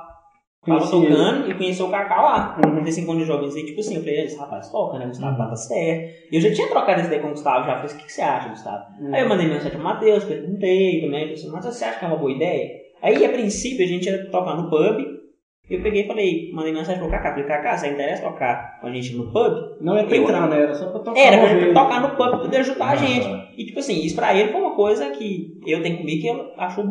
tava 0.67 0.81
tocando 0.91 1.49
e 1.49 1.55
conheci 1.55 1.81
o 1.81 1.89
Kaká 1.89 2.21
lá, 2.21 2.61
Uhum. 2.67 2.83
nesse 2.83 3.01
encontro 3.01 3.21
de 3.21 3.27
jovens. 3.29 3.55
E 3.55 3.65
tipo 3.67 3.79
assim, 3.81 3.95
eu 3.95 4.01
falei, 4.01 4.25
esse 4.25 4.37
rapaz 4.37 4.69
toca, 4.69 4.99
né? 4.99 5.07
Gustavo 5.07 5.37
tá 5.37 5.55
certo. 5.55 6.11
Eu 6.33 6.41
já 6.41 6.53
tinha 6.53 6.69
trocado 6.69 6.99
essa 6.99 7.07
ideia 7.07 7.23
com 7.23 7.29
o 7.29 7.31
Gustavo, 7.31 7.67
já 7.67 7.77
falei, 7.77 7.93
o 7.95 7.97
que, 7.99 8.05
que 8.05 8.13
você 8.13 8.23
acha, 8.23 8.49
Gustavo? 8.49 8.85
Aí 9.13 9.23
eu 9.23 9.29
mandei 9.29 9.47
mensagem 9.47 9.71
pro 9.71 9.81
Matheus, 9.81 10.25
perguntei 10.25 11.01
também, 11.03 11.21
falei 11.21 11.35
assim, 11.35 11.51
Matheus, 11.53 11.77
você 11.77 11.85
acha 11.85 11.99
que 12.01 12.05
é 12.05 12.09
uma 12.09 12.17
boa 12.17 12.33
ideia? 12.33 12.69
Aí, 13.01 13.25
a 13.25 13.29
princípio, 13.29 13.85
a 13.85 13.89
gente 13.89 14.07
ia 14.09 14.29
tocar 14.31 14.57
no 14.57 14.69
pub. 14.69 15.16
Eu 15.69 15.83
peguei 15.83 16.03
e 16.05 16.07
falei, 16.07 16.51
mandei 16.55 16.73
mensagem 16.73 17.01
pro 17.01 17.11
Kaká, 17.11 17.31
falei, 17.31 17.45
Kaká, 17.45 17.77
você 17.77 17.89
interessa 17.89 18.23
tocar 18.23 18.79
com 18.81 18.87
a 18.87 18.93
gente 18.93 19.17
no 19.17 19.25
pub? 19.33 19.53
Não 19.81 19.97
era 19.97 20.07
pra 20.07 20.17
Eu- 20.17 20.23
entrar, 20.23 20.49
né? 20.49 20.63
Era 20.63 20.75
só 20.75 20.87
pra 20.91 21.01
tocar. 21.01 21.19
Era 21.21 21.39
pra 21.39 21.55
vez. 21.55 21.75
tocar 21.75 22.01
no 22.03 22.09
pub 22.11 22.29
pra 22.31 22.39
poder 22.39 22.57
ajudar 22.59 22.85
a 22.85 22.91
Ah, 22.93 22.97
gente. 22.97 23.29
tá. 23.29 23.45
E 23.57 23.65
tipo 23.65 23.79
assim, 23.81 24.01
isso 24.05 24.15
pra 24.15 24.33
ele 24.33 24.53
foi 24.53 24.61
uma 24.61 24.77
coisa 24.77 25.11
que 25.11 25.61
eu 25.67 25.83
tenho 25.83 25.99
comigo 25.99 26.21
que 26.21 26.29
eu 26.29 26.53
acho 26.59 26.85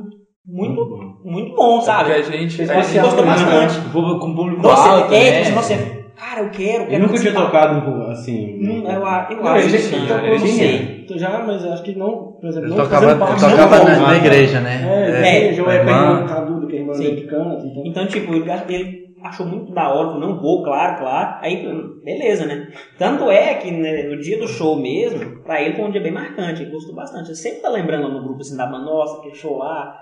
muito, 0.45 0.75
bom. 0.85 1.13
muito 1.23 1.55
bom, 1.55 1.79
sabe? 1.79 2.13
Porque 2.13 2.19
a 2.19 2.37
gente. 2.37 2.61
A 2.63 2.81
gente 2.81 2.99
gostou 2.99 3.23
também, 3.23 3.45
né? 3.45 3.59
bastante. 3.61 3.89
Com 3.93 4.19
com 4.19 4.35
público 4.35 4.61
Nossa, 4.61 4.89
alto, 4.89 5.13
é, 5.13 5.31
né? 5.31 5.41
tipo, 5.43 5.55
você, 5.55 5.75
cara, 6.17 6.41
eu 6.41 6.49
quero, 6.49 6.83
eu 6.83 6.87
quero 6.87 7.03
nunca 7.07 7.17
tinha 7.19 7.33
tocado 7.33 7.89
um, 7.89 8.11
assim. 8.11 8.59
Eu, 8.61 9.05
a- 9.05 9.27
eu 9.31 9.37
Não, 9.37 9.47
acho 9.53 9.69
que 9.69 9.95
não, 9.95 10.07
tocou, 10.07 10.25
eu 10.27 10.39
não 10.39 10.47
sei. 10.47 10.95
Já, 11.15 11.43
mas 11.45 11.63
eu 11.63 11.71
acho 11.71 11.83
que 11.83 11.95
não, 11.95 12.33
por 12.41 12.49
exemplo, 12.49 12.69
não 12.69 12.77
tocava, 12.77 13.15
parte 13.15 13.39
tocava 13.39 13.83
na, 13.83 14.15
igreja, 14.17 14.57
É, 14.57 14.61
né? 14.61 15.21
é, 15.29 15.37
igreja, 15.43 15.63
ou 15.63 15.69
é 15.69 15.81
a 15.81 16.23
Caduda, 16.27 16.64
que 16.64 16.64
é 16.64 16.64
Sim. 16.97 17.27
canta. 17.27 17.65
Então, 17.65 17.83
Então, 17.85 18.07
tipo, 18.07 18.33
ele, 18.33 18.45
ele 18.69 19.05
achou 19.23 19.45
muito 19.45 19.71
da 19.73 19.89
hora, 19.93 20.09
falou, 20.11 20.19
não 20.19 20.39
vou, 20.41 20.63
claro, 20.63 20.97
claro. 20.99 21.37
Aí, 21.41 21.65
beleza, 22.03 22.45
né? 22.45 22.71
Tanto 22.97 23.29
é 23.31 23.55
que 23.55 23.71
né, 23.71 24.03
no 24.03 24.19
dia 24.19 24.37
do 24.39 24.47
show 24.47 24.79
mesmo, 24.79 25.41
pra 25.43 25.61
ele 25.61 25.75
foi 25.75 25.85
um 25.85 25.91
dia 25.91 26.01
bem 26.01 26.11
marcante, 26.11 26.61
ele 26.61 26.71
gostou 26.71 26.95
bastante. 26.95 27.29
Ele 27.29 27.35
sempre 27.35 27.61
tá 27.61 27.69
lembrando 27.69 28.09
no 28.09 28.23
grupo 28.23 28.41
assim 28.41 28.55
da 28.57 28.65
banda, 28.67 28.85
nossa, 28.85 29.19
aquele 29.19 29.35
show 29.35 29.57
lá. 29.57 29.95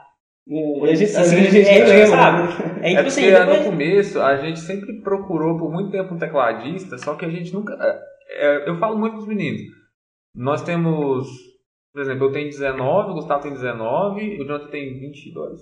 é, 0.49 0.91
a 0.91 0.95
gente, 0.95 1.09
Sim, 1.11 1.21
às 1.21 1.31
vezes 1.31 1.47
a 1.47 1.51
gente 1.57 1.69
é, 1.69 1.85
lembra. 1.85 2.07
sabe? 2.07 2.41
né? 2.41 2.81
Aí, 2.83 2.93
É 2.93 2.95
tipo 2.97 3.07
assim, 3.07 3.21
porque 3.21 3.39
depois... 3.39 3.59
no 3.59 3.65
começo 3.71 4.21
a 4.21 4.35
gente 4.37 4.59
sempre 4.59 5.01
procurou 5.01 5.57
por 5.57 5.71
muito 5.71 5.91
tempo 5.91 6.13
um 6.13 6.17
tecladista, 6.19 6.97
só 6.97 7.15
que 7.15 7.23
a 7.25 7.29
gente 7.29 7.53
nunca. 7.53 7.73
é, 7.81 8.45
é, 8.65 8.69
eu 8.69 8.77
falo 8.77 8.97
muito 8.97 9.13
com 9.13 9.19
os 9.19 9.27
meninos. 9.27 9.61
Nós 10.35 10.61
temos. 10.63 11.27
Por 11.93 12.01
exemplo, 12.01 12.25
eu 12.25 12.31
tenho 12.31 12.49
19, 12.49 13.11
o 13.11 13.13
Gustavo 13.13 13.43
tem 13.43 13.53
19, 13.53 14.41
o 14.41 14.45
Jonathan 14.47 14.67
tem 14.71 14.99
22. 14.99 15.61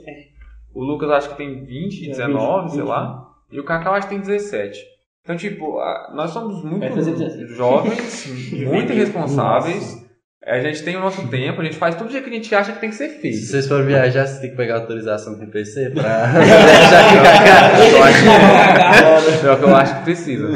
O 0.73 0.83
Lucas 0.83 1.09
acho 1.11 1.29
que 1.29 1.37
tem 1.37 1.63
20, 1.65 2.05
É, 2.05 2.09
19, 2.09 2.63
20, 2.63 2.71
sei 2.75 2.83
lá. 2.83 3.27
E 3.51 3.59
o 3.59 3.63
Cacau 3.63 3.93
acho 3.93 4.07
que 4.07 4.13
tem 4.13 4.21
17. 4.21 4.79
Então, 5.23 5.35
tipo, 5.35 5.77
a- 5.79 6.11
nós 6.15 6.31
somos 6.31 6.63
muito 6.63 6.93
17. 6.95 7.45
jovens, 7.53 8.25
muito 8.67 8.91
irresponsáveis. 8.93 9.99
A 10.43 10.59
gente 10.59 10.81
tem 10.83 10.95
o 10.95 10.99
nosso 10.99 11.27
tempo, 11.27 11.61
a 11.61 11.63
gente 11.63 11.75
faz 11.77 11.93
tudo 11.93 12.07
o 12.07 12.09
dia 12.09 12.19
que 12.19 12.27
a 12.27 12.33
gente 12.33 12.55
acha 12.55 12.71
que 12.71 12.79
tem 12.79 12.89
que 12.89 12.95
ser 12.95 13.09
Se 13.09 13.19
feito. 13.19 13.37
vocês 13.37 13.67
forem 13.67 13.85
viajar, 13.85 14.25
vocês 14.25 14.39
têm 14.39 14.49
que 14.49 14.55
pegar 14.57 14.77
autorização 14.77 15.35
com 15.35 15.43
o 15.45 15.51
PC 15.51 15.91
pra 15.91 16.01
viajar 16.33 17.09
com 17.11 17.19
o 17.19 17.23
Kaká. 17.23 17.79
Eu 17.87 18.03
acho 18.03 19.31
que, 19.33 19.37
pior 19.41 19.57
que 19.59 19.63
eu 19.63 19.75
acho 19.75 19.97
que 19.99 20.03
precisa. 20.03 20.47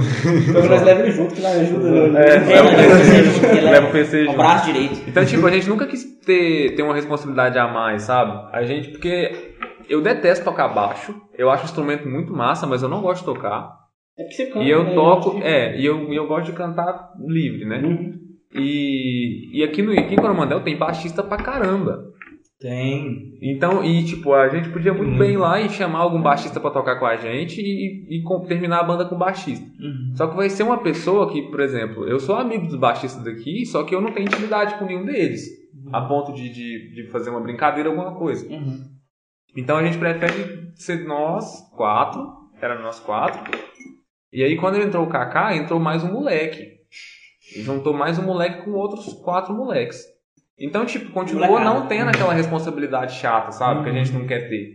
Então 0.49 0.65
nós 0.65 0.81
levamos 0.81 1.01
ele 1.07 1.11
junto, 1.11 1.35
que 1.35 1.41
nós 1.41 1.55
ajuda. 1.59 2.19
É, 2.19 2.35
É, 2.35 2.39
leva 2.39 2.67
o 2.67 2.71
leva 2.71 2.97
PC 2.97 3.23
junto, 3.23 3.65
Leva 3.65 3.87
o 3.87 3.91
PC 3.91 4.17
É 4.17 4.21
o 4.21 4.25
junto. 4.25 4.37
braço 4.37 4.65
direito. 4.65 5.01
Então, 5.07 5.23
tipo, 5.23 5.45
a 5.45 5.51
gente 5.51 5.69
nunca 5.69 5.85
quis 5.85 6.03
ter, 6.25 6.75
ter 6.75 6.81
uma 6.81 6.95
responsabilidade 6.95 7.59
a 7.59 7.67
mais, 7.67 8.01
sabe? 8.01 8.49
A 8.53 8.63
gente, 8.63 8.89
porque 8.89 9.53
eu 9.89 10.01
detesto 10.01 10.43
tocar 10.45 10.67
baixo. 10.69 11.15
Eu 11.37 11.49
acho 11.49 11.63
o 11.63 11.65
instrumento 11.65 12.07
muito 12.07 12.33
massa, 12.33 12.65
mas 12.67 12.81
eu 12.83 12.89
não 12.89 13.01
gosto 13.01 13.19
de 13.21 13.25
tocar. 13.25 13.73
É 14.17 14.23
porque 14.23 14.35
você 14.35 14.45
canta, 14.47 14.63
E 14.65 14.69
eu 14.69 14.83
né? 14.83 14.93
toco, 14.93 15.37
é, 15.41 15.79
e 15.79 15.85
eu, 15.85 16.11
e 16.11 16.15
eu 16.15 16.27
gosto 16.27 16.45
de 16.51 16.53
cantar 16.57 17.11
livre, 17.27 17.65
né? 17.65 17.81
Uhum. 17.83 18.13
E, 18.53 19.59
e 19.59 19.63
aqui 19.63 19.81
no 19.81 19.91
aqui 19.91 20.13
em 20.13 20.17
Coromandel 20.17 20.61
tem 20.61 20.77
baixista 20.77 21.21
pra 21.21 21.37
caramba. 21.37 21.99
Tem. 22.59 23.33
Então, 23.41 23.83
e 23.83 24.03
tipo, 24.05 24.33
a 24.33 24.47
gente 24.47 24.69
podia 24.69 24.93
muito 24.93 25.11
Uhum. 25.11 25.17
bem 25.17 25.33
ir 25.33 25.37
lá 25.37 25.59
e 25.59 25.69
chamar 25.69 25.99
algum 25.99 26.21
baixista 26.21 26.59
pra 26.59 26.71
tocar 26.71 26.95
com 26.97 27.05
a 27.05 27.17
gente 27.17 27.59
e, 27.61 28.07
e 28.17 28.23
com- 28.23 28.39
terminar 28.45 28.79
a 28.79 28.83
banda 28.83 29.03
com 29.05 29.17
baixista. 29.17 29.65
Uhum. 29.79 30.13
Só 30.15 30.27
que 30.27 30.35
vai 30.37 30.49
ser 30.49 30.63
uma 30.63 30.77
pessoa 30.77 31.29
que, 31.31 31.41
por 31.51 31.59
exemplo, 31.59 32.07
eu 32.07 32.17
sou 32.19 32.35
amigo 32.35 32.65
dos 32.67 32.77
baixistas 32.79 33.23
daqui, 33.23 33.65
só 33.65 33.83
que 33.83 33.93
eu 33.93 33.99
não 33.99 34.13
tenho 34.13 34.27
intimidade 34.27 34.75
com 34.79 34.85
nenhum 34.85 35.05
deles. 35.05 35.43
A 35.91 36.01
ponto 36.01 36.31
de, 36.33 36.49
de, 36.49 36.95
de 36.95 37.11
fazer 37.11 37.29
uma 37.29 37.41
brincadeira, 37.41 37.89
alguma 37.89 38.15
coisa. 38.15 38.47
Uhum. 39.55 39.61
Então 39.63 39.77
a 39.77 39.83
gente 39.83 39.97
prefere 39.97 40.71
ser 40.75 41.05
nós 41.07 41.61
quatro, 41.75 42.27
era 42.61 42.79
nós 42.81 42.99
quatro. 42.99 43.39
E 44.31 44.43
aí 44.43 44.57
quando 44.57 44.79
entrou 44.79 45.05
o 45.05 45.09
Kaká, 45.09 45.55
entrou 45.55 45.79
mais 45.79 46.03
um 46.03 46.11
moleque. 46.11 46.75
E 47.55 47.61
juntou 47.61 47.93
mais 47.93 48.17
um 48.17 48.23
moleque 48.23 48.63
com 48.65 48.71
outros 48.71 49.13
quatro 49.23 49.53
moleques. 49.53 50.03
Então, 50.57 50.85
tipo, 50.85 51.11
continuou 51.11 51.47
Molecada. 51.49 51.79
não 51.79 51.85
tendo 51.87 52.09
aquela 52.09 52.33
responsabilidade 52.33 53.13
chata, 53.15 53.51
sabe? 53.51 53.83
Que 53.83 53.89
a 53.89 53.93
gente 53.93 54.11
não 54.13 54.25
quer 54.25 54.47
ter. 54.49 54.71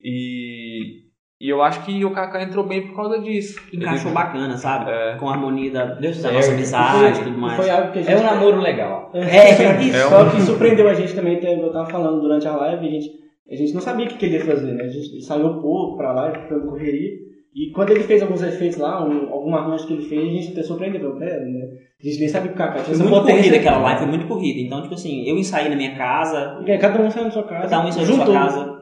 E, 0.00 1.04
e 1.40 1.48
eu 1.48 1.62
acho 1.62 1.84
que 1.84 2.04
o 2.04 2.10
Kaká 2.10 2.42
entrou 2.42 2.66
bem 2.66 2.86
por 2.88 2.96
causa 2.96 3.20
disso. 3.20 3.58
Encaixou 3.72 4.08
Ele- 4.08 4.14
bacana, 4.14 4.56
sabe? 4.58 4.90
É. 4.90 5.16
Com 5.16 5.28
a 5.28 5.32
harmonia 5.32 5.70
da, 5.70 5.84
da 5.86 6.12
certo. 6.12 6.34
nossa 6.34 6.52
amizade 6.52 7.20
e 7.20 7.24
tudo 7.24 7.38
mais. 7.38 7.56
Foi 7.56 7.70
algo 7.70 7.92
que 7.92 8.00
a 8.00 8.02
gente. 8.02 8.12
É 8.12 8.18
um 8.18 8.22
namoro 8.24 8.60
legal. 8.60 9.10
É, 9.14 9.80
isso. 9.82 9.96
É 9.96 10.06
um- 10.06 10.10
Só 10.10 10.30
que 10.30 10.40
surpreendeu 10.42 10.88
a 10.88 10.94
gente 10.94 11.14
também, 11.14 11.38
eu 11.42 11.72
tava 11.72 11.88
falando 11.88 12.20
durante 12.20 12.46
a 12.48 12.56
live, 12.56 12.86
a 12.86 12.90
gente, 12.90 13.10
a 13.50 13.56
gente 13.56 13.74
não 13.74 13.80
sabia 13.80 14.06
o 14.06 14.08
que 14.08 14.16
que 14.16 14.26
ele 14.26 14.36
ia 14.36 14.44
fazer, 14.44 14.72
né? 14.72 14.84
A 14.84 14.88
gente 14.88 15.16
ensaiou 15.16 15.60
pouco 15.60 15.96
pra 15.96 16.12
live, 16.12 16.48
pela 16.48 16.66
correria. 16.66 17.10
E 17.54 17.70
quando 17.70 17.90
ele 17.90 18.02
fez 18.04 18.22
alguns 18.22 18.42
efeitos 18.42 18.78
lá, 18.78 19.04
um, 19.06 19.30
algum 19.30 19.54
arranjo 19.54 19.86
que 19.86 19.92
ele 19.92 20.02
fez, 20.08 20.22
a 20.22 20.32
gente 20.32 20.52
até 20.52 20.62
surpreendeu. 20.62 21.00
falou, 21.00 21.18
"Pera, 21.18 21.38
né? 21.44 21.60
A 22.02 22.06
gente 22.06 22.18
nem 22.20 22.28
sabia 22.28 22.48
que 22.48 22.54
o 22.54 22.58
Kaká 22.58 22.82
tinha 22.82 22.96
Foi 22.96 23.06
muito 23.06 23.26
corrida 23.26 23.56
aquela 23.56 23.78
live, 23.78 23.98
foi 24.00 24.08
muito 24.08 24.26
corrida. 24.26 24.60
Então, 24.60 24.82
tipo 24.82 24.94
assim, 24.94 25.28
eu 25.28 25.36
ensaiei 25.36 25.68
na 25.68 25.76
minha 25.76 25.94
casa, 25.94 26.58
aí, 26.66 26.78
Cada 26.78 27.02
um 27.02 27.10
saiu 27.10 27.24
na 27.26 27.30
sua 27.30 27.44
casa. 27.44 27.68
cada 27.68 27.84
um 27.84 27.88
ensaiou 27.88 28.08
na 28.16 28.24
sua 28.24 28.34
casa. 28.34 28.81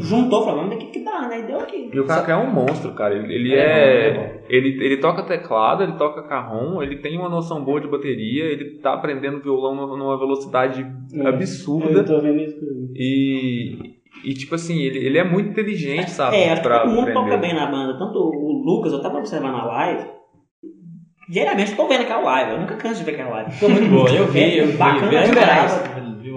Juntou, 0.00 0.44
falou, 0.44 0.60
vamos 0.60 0.70
ver 0.70 0.76
o 0.76 0.78
que 0.78 0.98
que 0.98 1.04
dá, 1.04 1.28
né? 1.28 1.40
E 1.40 1.42
deu 1.42 1.60
aqui. 1.60 1.90
E 1.92 2.00
o 2.00 2.06
Kaká 2.06 2.32
é 2.32 2.36
um 2.36 2.50
monstro, 2.50 2.94
cara. 2.94 3.14
Ele, 3.14 3.34
ele 3.34 3.54
É 3.54 4.08
é. 4.08 4.14
bom, 4.14 4.20
é 4.20 4.40
Ele, 4.48 4.82
ele 4.82 4.96
toca 4.96 5.22
teclado, 5.24 5.82
ele 5.82 5.92
toca 5.92 6.22
carrom, 6.22 6.82
ele 6.82 6.96
tem 6.96 7.18
uma 7.18 7.28
noção 7.28 7.62
boa 7.62 7.78
de 7.78 7.86
bateria, 7.86 8.44
ele 8.44 8.78
tá 8.78 8.94
aprendendo 8.94 9.42
violão 9.42 9.74
numa 9.74 10.18
velocidade 10.18 10.86
É. 11.14 11.26
absurda. 11.28 11.90
Eu 12.00 12.04
tô 12.06 12.18
vendo 12.20 12.40
isso. 12.40 12.56
E, 12.94 13.76
e 14.24 14.32
tipo 14.32 14.54
assim, 14.54 14.78
ele, 14.80 15.04
ele 15.04 15.18
é 15.18 15.24
muito 15.24 15.50
inteligente, 15.50 16.10
sabe? 16.10 16.36
É, 16.36 16.52
acho 16.52 16.62
que 16.62 16.68
todo 16.68 16.86
mundo 16.88 17.00
aprender. 17.00 17.20
toca 17.20 17.36
bem 17.36 17.54
na 17.54 17.66
banda. 17.66 17.98
Tanto 17.98 18.18
o 18.18 18.62
Lucas, 18.64 18.90
eu 18.92 19.02
tava 19.02 19.18
observando 19.18 19.54
a 19.56 19.64
live. 19.66 20.06
Diariamente 21.28 21.72
eu 21.72 21.76
tô 21.76 21.86
vendo 21.86 22.00
aquela 22.02 22.22
live, 22.22 22.52
eu 22.52 22.60
nunca 22.60 22.76
canso 22.76 23.00
de 23.00 23.04
ver 23.04 23.12
aquela 23.12 23.30
live. 23.32 23.50
Ficou 23.50 23.68
muito 23.68 23.90
Boa, 23.90 24.08
eu 24.10 24.26
vi, 24.28 24.56
eu 24.56 24.66
vi. 24.68 24.76
Bacana 24.78 25.08
vi, 25.10 25.16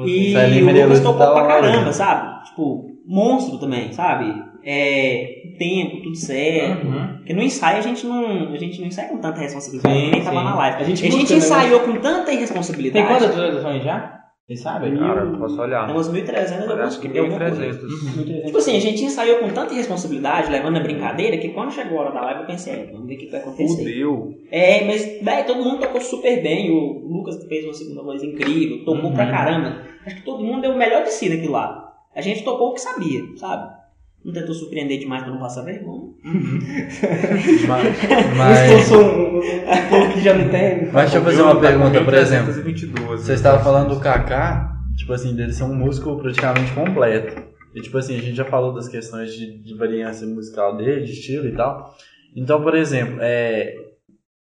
vi. 0.04 0.60
E 0.60 0.64
o 0.64 0.84
Lucas 0.84 1.00
tocou 1.00 1.18
tá 1.20 1.32
pra 1.32 1.42
lá, 1.44 1.48
caramba, 1.48 1.86
né? 1.86 1.92
sabe? 1.94 2.44
Tipo, 2.50 2.91
monstro 3.08 3.58
também, 3.60 3.92
sabe? 3.94 4.34
É, 4.64 5.42
tempo, 5.58 6.02
tudo 6.04 6.16
certo. 6.16 6.86
Uhum. 6.86 7.18
Porque 7.18 7.34
no 7.34 7.42
ensaio 7.42 7.78
a 7.80 7.82
gente 7.82 8.06
não, 8.06 8.52
a 8.54 8.58
gente 8.58 8.80
não 8.80 8.88
ensaia 8.88 9.08
com 9.10 9.18
tanta 9.18 9.40
responsabilidade, 9.40 9.96
Sim, 10.00 10.12
nem 10.12 10.22
tava 10.24 10.38
sim. 10.40 10.46
na 10.46 10.56
live. 10.56 10.78
A 10.82 10.84
gente 10.86 11.06
A 11.08 11.10
gente 11.12 11.32
né? 11.32 11.38
ensaiou 11.38 11.80
com 11.82 11.94
tanta 11.96 12.26
Tem 12.26 12.36
irresponsabilidade. 12.36 13.08
quantas 13.08 13.30
atualizações 13.32 13.84
já? 13.84 14.18
Vocês 14.48 14.62
sabem? 14.62 14.98
Cara, 14.98 15.22
eu 15.22 15.38
posso 15.38 15.62
olhar. 15.62 15.86
Tem 15.86 15.96
umas 15.96 16.12
1.300, 16.12 16.70
eu 16.70 16.84
Acho 16.84 17.00
que 17.00 17.08
eu 17.18 17.30
vou 17.30 17.38
correr. 17.40 17.52
1300. 17.52 18.46
Tipo 18.46 18.58
assim, 18.58 18.76
a 18.76 18.80
gente 18.82 19.04
ensaiou 19.06 19.38
com 19.40 19.48
tanta 19.50 19.74
irresponsabilidade, 19.74 20.52
levando 20.52 20.78
a 20.78 20.82
brincadeira, 20.82 21.38
que 21.38 21.50
quando 21.50 21.72
chegou 21.72 22.00
a 22.00 22.02
hora 22.02 22.12
da 22.14 22.22
live 22.22 22.42
eu 22.42 22.48
pensei, 22.48 22.74
é, 22.74 22.86
vamos 22.92 23.08
ver 23.08 23.16
o 23.16 23.18
que 23.18 23.28
vai 23.32 23.40
acontecer. 23.40 23.78
Fudeu. 23.78 24.30
É, 24.52 24.84
mas 24.86 25.20
véi, 25.22 25.44
todo 25.46 25.64
mundo 25.64 25.80
tocou 25.80 26.02
super 26.02 26.44
bem. 26.44 26.70
O 26.70 27.08
Lucas 27.08 27.44
fez 27.48 27.64
uma 27.64 27.74
segunda 27.74 28.04
voz 28.04 28.22
incrível, 28.24 28.80
tocou 28.84 29.06
Uhum. 29.10 29.14
pra 29.14 29.28
caramba. 29.32 29.82
Acho 30.06 30.16
que 30.18 30.24
todo 30.24 30.44
mundo 30.44 30.62
deu 30.62 30.72
o 30.72 30.78
melhor 30.78 31.04
de 31.04 31.12
si 31.14 31.30
daquilo 31.30 31.54
lá. 31.54 31.81
A 32.16 32.22
gente 32.22 32.44
tocou 32.44 32.70
o 32.70 32.74
que 32.74 32.82
sabia, 32.82 33.22
sabe? 33.38 33.82
Não 34.24 34.32
tentou 34.34 34.54
surpreender 34.54 35.00
demais 35.00 35.24
pra 35.24 35.32
não 35.32 35.40
passar 35.40 35.64
vergonha. 35.64 36.12
Mas, 37.68 38.38
mas, 38.38 38.72
Expulsou 38.72 39.04
um, 39.04 39.36
um, 39.36 39.40
um 39.40 39.90
povo 39.90 40.14
que 40.14 40.22
já 40.22 40.34
não 40.34 40.50
tem. 40.50 40.86
mas 40.92 41.12
deixa 41.12 41.18
eu 41.18 41.24
fazer 41.24 41.42
uma 41.42 41.60
pergunta, 41.60 42.04
por 42.04 42.14
exemplo. 42.14 42.54
1322. 42.54 43.22
Você 43.22 43.34
estava 43.34 43.64
falando 43.64 43.96
do 43.96 44.00
Kaká, 44.00 44.72
tipo 44.96 45.12
assim, 45.14 45.36
dele 45.36 45.52
ser 45.52 45.64
um 45.64 45.74
músico 45.74 46.16
praticamente 46.18 46.72
completo. 46.74 47.42
E 47.74 47.82
tipo 47.82 47.98
assim, 47.98 48.18
a 48.18 48.22
gente 48.22 48.36
já 48.36 48.46
falou 48.46 48.74
das 48.74 48.88
questões 48.88 49.34
de, 49.34 49.58
de 49.64 49.74
variância 49.76 50.28
musical 50.28 50.78
dele, 50.78 51.06
de 51.06 51.14
estilo 51.14 51.48
e 51.48 51.56
tal. 51.56 51.96
Então, 52.36 52.62
por 52.62 52.76
exemplo, 52.76 53.18
é, 53.22 53.74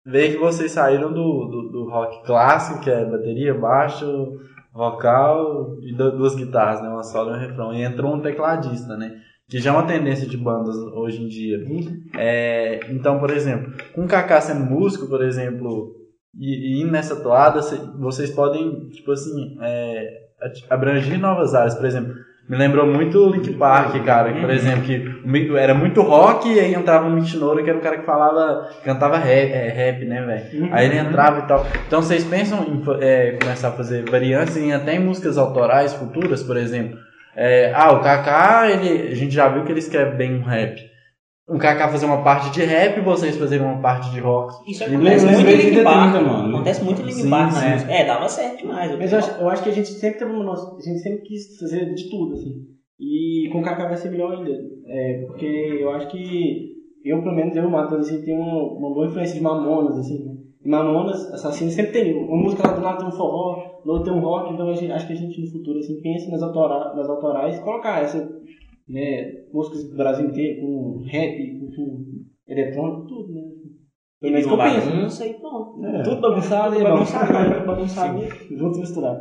veio 0.07 0.33
que 0.33 0.39
vocês 0.39 0.73
saíram 0.73 1.13
do, 1.13 1.45
do, 1.47 1.69
do 1.71 1.91
rock 1.91 2.25
clássico, 2.25 2.81
que 2.81 2.91
é 2.91 3.05
bateria, 3.05 3.53
baixo, 3.55 4.39
vocal 4.73 5.77
e 5.83 5.93
du- 5.95 6.17
duas 6.17 6.35
guitarras, 6.35 6.83
né? 6.83 6.89
Uma 6.89 7.03
solo 7.03 7.31
e 7.31 7.35
um 7.37 7.41
refrão. 7.41 7.73
E 7.75 7.83
entrou 7.83 8.15
um 8.15 8.21
tecladista, 8.21 8.97
né? 8.97 9.21
que 9.51 9.59
já 9.59 9.71
é 9.71 9.73
uma 9.73 9.87
tendência 9.87 10.29
de 10.29 10.37
bandas 10.37 10.77
hoje 10.77 11.23
em 11.23 11.27
dia. 11.27 11.65
É, 12.15 12.81
então, 12.91 13.19
por 13.19 13.31
exemplo, 13.31 13.73
com 13.95 14.05
o 14.05 14.07
Kaká 14.07 14.43
sendo 14.43 14.61
músico, 14.63 15.09
por 15.09 15.25
exemplo, 15.25 15.95
e, 16.39 16.83
e 16.83 16.85
nessa 16.85 17.17
toada, 17.17 17.63
cê- 17.63 17.81
vocês 17.99 18.29
podem, 18.31 18.91
tipo 18.91 19.11
assim, 19.11 19.57
é, 19.63 20.07
abranger 20.69 21.19
novas 21.19 21.55
áreas. 21.55 21.75
Por 21.75 21.87
exemplo, 21.87 22.13
me 22.49 22.57
lembrou 22.57 22.87
muito 22.87 23.19
o 23.19 23.31
Link 23.31 23.53
Park, 23.55 24.03
cara, 24.05 24.33
por 24.33 24.49
exemplo, 24.49 24.85
que 24.85 25.57
era 25.57 25.75
muito 25.75 26.01
rock 26.01 26.51
e 26.51 26.59
aí 26.59 26.75
entrava 26.75 27.07
o 27.07 27.11
Mitch 27.11 27.35
Noura, 27.35 27.63
que 27.63 27.69
era 27.69 27.79
um 27.79 27.83
cara 27.83 27.99
que 27.99 28.07
falava, 28.07 28.71
cantava 28.83 29.19
rap, 29.19 29.53
é, 29.53 29.69
rap 29.69 30.05
né, 30.07 30.23
velho? 30.23 30.69
Aí 30.73 30.87
ele 30.87 30.97
entrava 30.97 31.41
e 31.41 31.43
tal. 31.43 31.67
Então 31.87 32.01
vocês 32.01 32.25
pensam 32.25 32.65
em 32.65 32.83
é, 33.03 33.37
começar 33.39 33.69
a 33.69 33.73
fazer 33.73 34.09
variantes 34.09 34.57
em 34.57 34.73
até 34.73 34.95
em 34.95 34.99
músicas 34.99 35.37
autorais 35.37 35.93
futuras, 35.93 36.43
por 36.43 36.57
exemplo? 36.57 36.99
É, 37.37 37.71
ah, 37.75 37.93
o 37.93 38.01
Kaká, 38.01 38.71
ele, 38.71 39.13
a 39.13 39.15
gente 39.15 39.35
já 39.35 39.49
viu 39.49 39.65
que 39.65 39.71
ele 39.71 39.81
escreve 39.81 40.17
bem 40.17 40.37
um 40.37 40.43
rap. 40.43 40.88
O 41.49 41.59
Kaká 41.59 41.89
fazer 41.89 42.07
uma 42.07 42.23
parte 42.23 42.51
de 42.51 42.63
rap 42.63 42.99
e 42.99 43.01
vocês 43.01 43.37
fazerem 43.37 43.67
uma 43.67 43.81
parte 43.81 44.11
de 44.11 44.21
rock. 44.21 44.71
Isso 44.71 44.85
acontece 44.85 45.25
muito 45.25 45.49
em 45.49 45.57
Linkin 45.57 45.71
30, 45.71 45.83
Park. 45.83 46.15
mano. 46.23 46.57
Acontece 46.57 46.85
muito 46.85 47.01
em 47.01 47.05
Linkin 47.07 47.31
Park 47.31 47.53
sim. 47.53 47.71
música. 47.71 47.93
É, 47.93 48.07
dava 48.07 48.29
certo 48.29 48.59
demais. 48.59 48.99
Mas 48.99 49.13
eu 49.13 49.19
acho, 49.19 49.41
eu 49.41 49.49
acho 49.49 49.63
que 49.63 49.69
a 49.71 49.73
gente 49.73 49.89
sempre 49.89 50.19
teve 50.19 50.33
noção, 50.33 50.77
a 50.77 50.81
gente 50.81 50.99
sempre 50.99 51.23
quis 51.23 51.59
fazer 51.59 51.95
de 51.95 52.11
tudo, 52.11 52.35
assim. 52.35 52.53
E 53.01 53.49
com 53.51 53.61
o 53.61 53.63
Kaká 53.63 53.87
vai 53.87 53.97
ser 53.97 54.11
melhor 54.11 54.33
ainda. 54.33 54.51
É, 54.87 55.25
porque 55.27 55.47
eu 55.81 55.91
acho 55.93 56.09
que 56.09 56.79
eu, 57.05 57.23
pelo 57.23 57.35
menos, 57.35 57.57
eu 57.57 57.65
e 57.65 57.67
o 57.67 57.71
Matheus, 57.71 58.07
assim, 58.07 58.23
tem 58.23 58.37
uma, 58.37 58.63
uma 58.73 58.93
boa 58.93 59.07
influência 59.07 59.35
de 59.35 59.41
Mamonas, 59.41 59.99
assim, 59.99 60.25
né? 60.25 60.35
E 60.65 60.69
Mamonas, 60.69 61.33
Assassino, 61.33 61.71
sempre 61.71 61.93
tem 61.93 62.15
uma 62.15 62.37
música 62.37 62.67
lá 62.67 62.75
do 62.75 62.83
lado 62.83 62.99
tem 62.99 63.09
um 63.09 63.13
forró, 63.13 63.81
no 63.85 63.93
outro 63.93 64.11
tem 64.11 64.21
um 64.21 64.25
rock, 64.25 64.53
então 64.53 64.75
gente, 64.75 64.93
acho 64.93 65.07
que 65.07 65.13
a 65.13 65.17
gente 65.17 65.41
no 65.41 65.51
futuro, 65.51 65.79
assim, 65.79 66.01
pensa 66.03 66.31
nas, 66.31 66.43
autora, 66.43 66.95
nas 66.95 67.09
autorais 67.09 67.57
e 67.57 67.63
colocar 67.63 68.03
essa, 68.03 68.29
né, 68.89 69.33
músicas 69.53 69.85
do 69.91 69.97
Brasil 69.97 70.27
inteiro, 70.27 70.61
com 70.61 71.03
rap, 71.11 71.59
com, 71.61 71.71
com 71.71 72.05
eletrônico, 72.49 73.07
tudo, 73.07 73.33
né? 73.35 73.43
E 74.21 74.31
Mas 74.33 74.47
uma 74.47 74.57
compensa. 74.57 74.91
bagunça 74.91 75.27
e 75.27 75.35
pronto. 75.35 75.87
É. 75.87 76.03
Tudo 76.03 76.21
bagunçado 76.21 76.75
e 76.75 76.83
Bagunçado, 76.83 77.67
bagunçado. 77.67 78.21
Junto 78.51 78.79
e 78.79 78.81
misturado. 78.81 79.21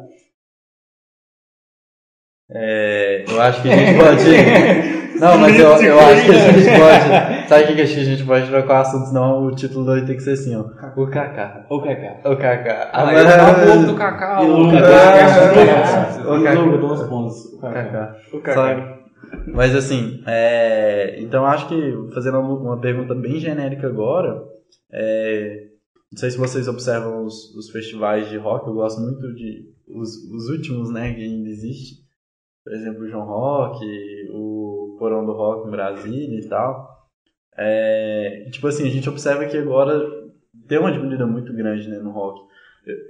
É, 2.50 3.26
eu 3.30 3.42
acho 3.42 3.62
que 3.62 3.70
a 3.70 3.76
gente 3.76 4.00
pode. 4.00 5.20
Não, 5.20 5.38
mas 5.40 5.60
eu, 5.60 5.68
eu 5.84 6.00
acho 6.00 6.26
que 6.26 6.32
a 6.32 6.52
gente 6.52 6.70
pode. 6.80 7.48
Sabe 7.50 7.64
o 7.64 7.68
que 7.68 7.76
que 7.76 7.82
a 7.82 7.86
gente 7.86 8.26
pode 8.26 8.48
trocar 8.48 8.78
o 8.78 8.82
assunto? 8.82 9.06
Senão 9.08 9.46
o 9.46 9.52
título 9.56 9.86
vai 9.86 10.06
ter 10.06 10.16
que 10.16 10.22
ser 10.22 10.32
assim, 10.32 10.56
ó. 10.56 10.62
O 10.62 11.10
Kaká. 11.10 11.66
O 11.70 11.82
Kaká. 11.82 12.30
O 12.30 12.38
Kaká. 12.38 12.90
Ah, 12.94 13.14
eu 13.14 13.26
tava 13.26 13.66
o 13.68 13.74
ovo 13.78 13.88
do 13.88 13.96
Cacau. 13.96 14.44
E 14.46 14.50
o 14.50 14.68
o 14.68 14.72
Cacau. 14.72 16.34
O 16.34 16.40
O 16.40 16.44
Kaká. 16.44 16.78
Duas 16.78 17.04
pontos. 17.10 17.54
O 17.54 17.60
Kaká. 17.60 18.16
O 18.32 18.40
Cacau. 18.40 18.97
Mas 19.48 19.76
assim, 19.76 20.22
é, 20.26 21.20
então 21.20 21.46
acho 21.46 21.68
que 21.68 22.14
fazendo 22.14 22.40
uma 22.40 22.80
pergunta 22.80 23.16
bem 23.16 23.40
genérica 23.40 23.88
agora, 23.88 24.44
é, 24.92 25.68
não 26.12 26.18
sei 26.18 26.32
se 26.32 26.38
vocês 26.38 26.68
observam 26.68 27.26
os, 27.26 27.56
os 27.56 27.70
festivais 27.70 28.30
de 28.30 28.38
rock, 28.38 28.68
eu 28.68 28.74
gosto 28.74 29.02
muito 29.02 29.34
de 29.34 29.68
os, 29.88 30.10
os 30.32 30.50
últimos, 30.50 30.92
né, 30.92 31.14
que 31.14 31.22
ainda 31.22 31.50
existe. 31.50 32.06
Por 32.64 32.74
exemplo, 32.74 33.04
o 33.04 33.08
João 33.08 33.26
Rock, 33.26 33.86
o 34.32 34.96
Porão 35.00 35.26
do 35.26 35.32
Rock 35.32 35.68
em 35.68 35.72
Brasília 35.72 36.40
e 36.40 36.50
tal. 36.50 37.08
É, 37.58 38.50
tipo 38.52 38.68
assim, 38.68 38.86
a 38.86 38.92
gente 38.92 39.10
observa 39.10 39.46
que 39.46 39.58
agora 39.58 40.00
tem 40.68 40.78
uma 40.78 40.92
diminuída 40.92 41.26
muito 41.26 41.54
grande 41.54 41.88
né, 41.88 41.98
no 42.00 42.12
rock. 42.12 42.42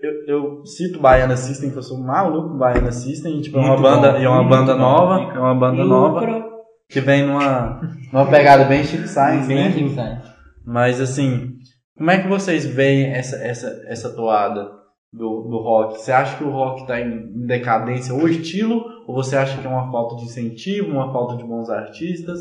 Eu, 0.02 0.26
eu, 0.28 0.66
cito 0.66 1.00
Baiana 1.00 1.38
System, 1.38 1.70
que 1.70 1.78
eu 1.78 1.84
sou 1.84 2.00
maluco 2.00 2.50
com 2.50 2.58
Baiana 2.58 2.92
System, 2.92 3.38
e, 3.38 3.42
tipo, 3.42 3.58
é 3.58 3.62
uma 3.62 3.70
Muito 3.70 3.82
banda, 3.82 4.12
bom, 4.14 4.18
e 4.20 4.24
é 4.24 4.30
uma 4.30 4.44
banda 4.44 4.74
bom. 4.74 4.80
nova, 4.80 5.34
é 5.34 5.40
uma 5.40 5.56
banda 5.56 5.84
nova, 5.84 6.46
que 6.90 7.00
vem 7.00 7.26
numa, 7.26 7.82
numa 8.12 8.30
pegada 8.30 8.66
bem 8.66 8.84
Chico 8.84 9.08
Science, 9.08 9.48
né? 9.48 9.70
Bem 9.70 9.94
sabe? 9.94 10.22
Mas 10.66 11.00
assim, 11.00 11.58
como 11.98 12.12
é 12.12 12.22
que 12.22 12.28
vocês 12.28 12.66
veem 12.66 13.12
essa, 13.12 13.38
essa, 13.38 13.84
essa 13.88 14.16
toada 14.16 14.70
do, 15.14 15.44
do 15.44 15.58
rock? 15.58 16.00
Você 16.00 16.12
acha 16.12 16.38
que 16.38 16.44
o 16.44 16.52
rock 16.52 16.82
está 16.82 17.00
em 17.00 17.46
decadência, 17.46 18.14
o 18.14 18.28
estilo, 18.28 18.84
ou 19.08 19.16
você 19.16 19.36
acha 19.36 19.60
que 19.60 19.66
é 19.66 19.70
uma 19.70 19.92
falta 19.92 20.16
de 20.18 20.26
incentivo, 20.26 20.92
uma 20.92 21.12
falta 21.12 21.38
de 21.38 21.44
bons 21.44 21.70
artistas? 21.70 22.40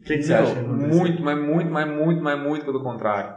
O 0.00 0.04
que, 0.04 0.16
que 0.16 0.22
você 0.22 0.34
acha? 0.34 0.54
Muito, 0.62 1.22
mas 1.22 1.38
muito, 1.38 1.70
mas 1.70 1.88
muito, 1.88 2.22
mas 2.22 2.40
muito 2.40 2.64
pelo 2.64 2.82
contrário. 2.82 3.34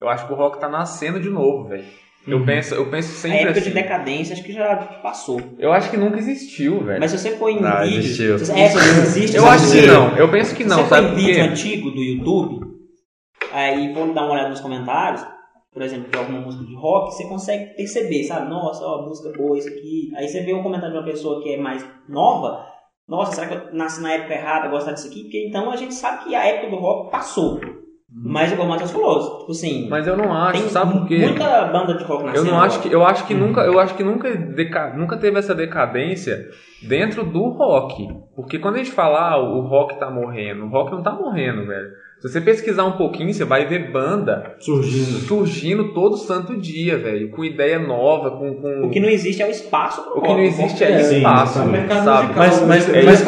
Eu 0.00 0.08
acho 0.08 0.26
que 0.26 0.32
o 0.32 0.36
rock 0.36 0.60
tá 0.60 0.68
nascendo 0.68 1.18
de 1.18 1.30
novo, 1.30 1.68
velho. 1.68 1.84
Eu 2.26 2.44
penso, 2.44 2.74
eu 2.74 2.90
penso 2.90 3.12
A 3.12 3.16
sempre 3.20 3.38
época 3.38 3.60
assim. 3.60 3.68
de 3.68 3.74
decadência 3.74 4.32
acho 4.34 4.42
que 4.42 4.52
já 4.52 4.76
passou. 5.02 5.40
Eu 5.58 5.72
acho 5.72 5.90
que 5.90 5.96
nunca 5.96 6.18
existiu, 6.18 6.82
velho. 6.82 6.98
Mas 6.98 7.12
se 7.12 7.18
você 7.18 7.30
põe 7.32 7.54
em 7.54 7.60
Não, 7.60 7.82
vídeo. 7.82 7.98
existiu. 7.98 8.38
se- 8.38 8.50
É, 8.52 8.68
se 8.68 8.78
existe 8.78 9.36
Eu 9.36 9.46
acho 9.46 9.70
que 9.70 9.86
não. 9.86 10.16
Eu 10.16 10.28
penso 10.30 10.54
que 10.56 10.62
Se 10.64 10.68
não, 10.68 10.78
você 10.82 10.88
sabe 10.88 11.06
põe 11.08 11.14
por 11.16 11.20
vídeo 11.24 11.44
antigo 11.44 11.90
do 11.92 12.02
YouTube, 12.02 12.66
aí 13.52 13.92
vou 13.92 14.12
dar 14.12 14.24
uma 14.24 14.32
olhada 14.34 14.48
nos 14.48 14.60
comentários, 14.60 15.24
por 15.72 15.82
exemplo, 15.82 16.10
de 16.10 16.18
alguma 16.18 16.40
música 16.40 16.64
de 16.64 16.74
rock, 16.74 17.14
você 17.14 17.24
consegue 17.28 17.74
perceber, 17.76 18.24
sabe? 18.24 18.48
Nossa, 18.50 18.84
ó, 18.84 19.02
música 19.06 19.32
boa, 19.36 19.56
isso 19.58 19.68
aqui. 19.68 20.10
Aí 20.16 20.26
você 20.28 20.42
vê 20.42 20.52
um 20.54 20.62
comentário 20.62 20.92
de 20.94 20.98
uma 20.98 21.04
pessoa 21.06 21.42
que 21.42 21.54
é 21.54 21.58
mais 21.58 21.86
nova, 22.08 22.64
nossa, 23.08 23.32
será 23.32 23.46
que 23.46 23.54
eu 23.54 23.74
nasci 23.74 24.00
na 24.02 24.12
época 24.14 24.34
errada, 24.34 24.68
gostar 24.68 24.92
disso 24.92 25.06
aqui? 25.08 25.22
Porque 25.22 25.46
então 25.48 25.70
a 25.70 25.76
gente 25.76 25.94
sabe 25.94 26.24
que 26.24 26.34
a 26.34 26.44
época 26.44 26.70
do 26.70 26.76
rock 26.76 27.10
passou. 27.12 27.60
Mas 28.12 28.52
igual 28.52 28.68
o 28.68 28.70
Matheus 28.70 28.92
falou, 28.92 29.40
tipo 29.40 29.50
assim, 29.50 29.88
Mas 29.90 30.06
eu 30.06 30.16
não 30.16 30.32
acho, 30.32 30.60
tem 30.62 30.70
sabe 30.70 30.92
por 30.92 31.08
quê? 31.08 31.18
muita 31.18 31.64
banda 31.66 31.94
de 31.94 32.04
rock 32.04 32.20
Eu 32.22 32.26
nascendo. 32.28 32.50
não 32.50 32.60
acho 32.60 32.80
que 32.80 32.92
eu 32.92 33.04
acho 33.04 33.26
que 33.26 33.34
Uhum. 33.34 33.40
nunca 33.40 33.60
eu 33.62 33.80
acho 33.80 33.94
que 33.96 34.02
nunca 34.04 34.30
deca, 34.36 34.94
nunca 34.96 35.16
teve 35.16 35.38
essa 35.38 35.54
decadência 35.54 36.46
dentro 36.86 37.24
do 37.24 37.48
rock, 37.50 38.08
porque 38.36 38.58
quando 38.60 38.76
a 38.76 38.78
gente 38.78 38.92
fala 38.92 39.32
ah, 39.32 39.36
o 39.42 39.60
rock 39.62 39.98
tá 39.98 40.08
morrendo, 40.08 40.64
o 40.66 40.68
rock 40.68 40.92
não 40.92 41.02
tá 41.02 41.12
morrendo, 41.12 41.66
velho. 41.66 41.88
Se 42.20 42.28
você 42.30 42.40
pesquisar 42.40 42.84
um 42.84 42.92
pouquinho, 42.92 43.34
você 43.34 43.44
vai 43.44 43.66
ver 43.66 43.92
banda 43.92 44.54
Surgindo. 44.60 45.18
surgindo 45.26 45.92
todo 45.92 46.16
santo 46.16 46.56
dia, 46.56 46.96
velho, 46.96 47.30
com 47.30 47.44
ideia 47.44 47.78
nova, 47.78 48.30
com, 48.30 48.54
com... 48.54 48.86
O 48.86 48.90
que 48.90 48.98
não 49.00 49.08
existe 49.08 49.42
é 49.42 49.46
o 49.46 49.50
espaço 49.50 50.00
pro 50.02 50.12
O 50.18 50.22
que 50.22 50.28
rock. 50.28 50.40
não 50.40 50.46
existe 50.46 50.82
é 50.82 50.98
Sim, 51.02 51.16
espaço, 51.18 51.58
sim. 51.58 51.88
sabe? 52.04 52.32
Mas, 52.34 52.66
mas, 52.66 52.88
É 52.88 53.02
mas 53.02 53.22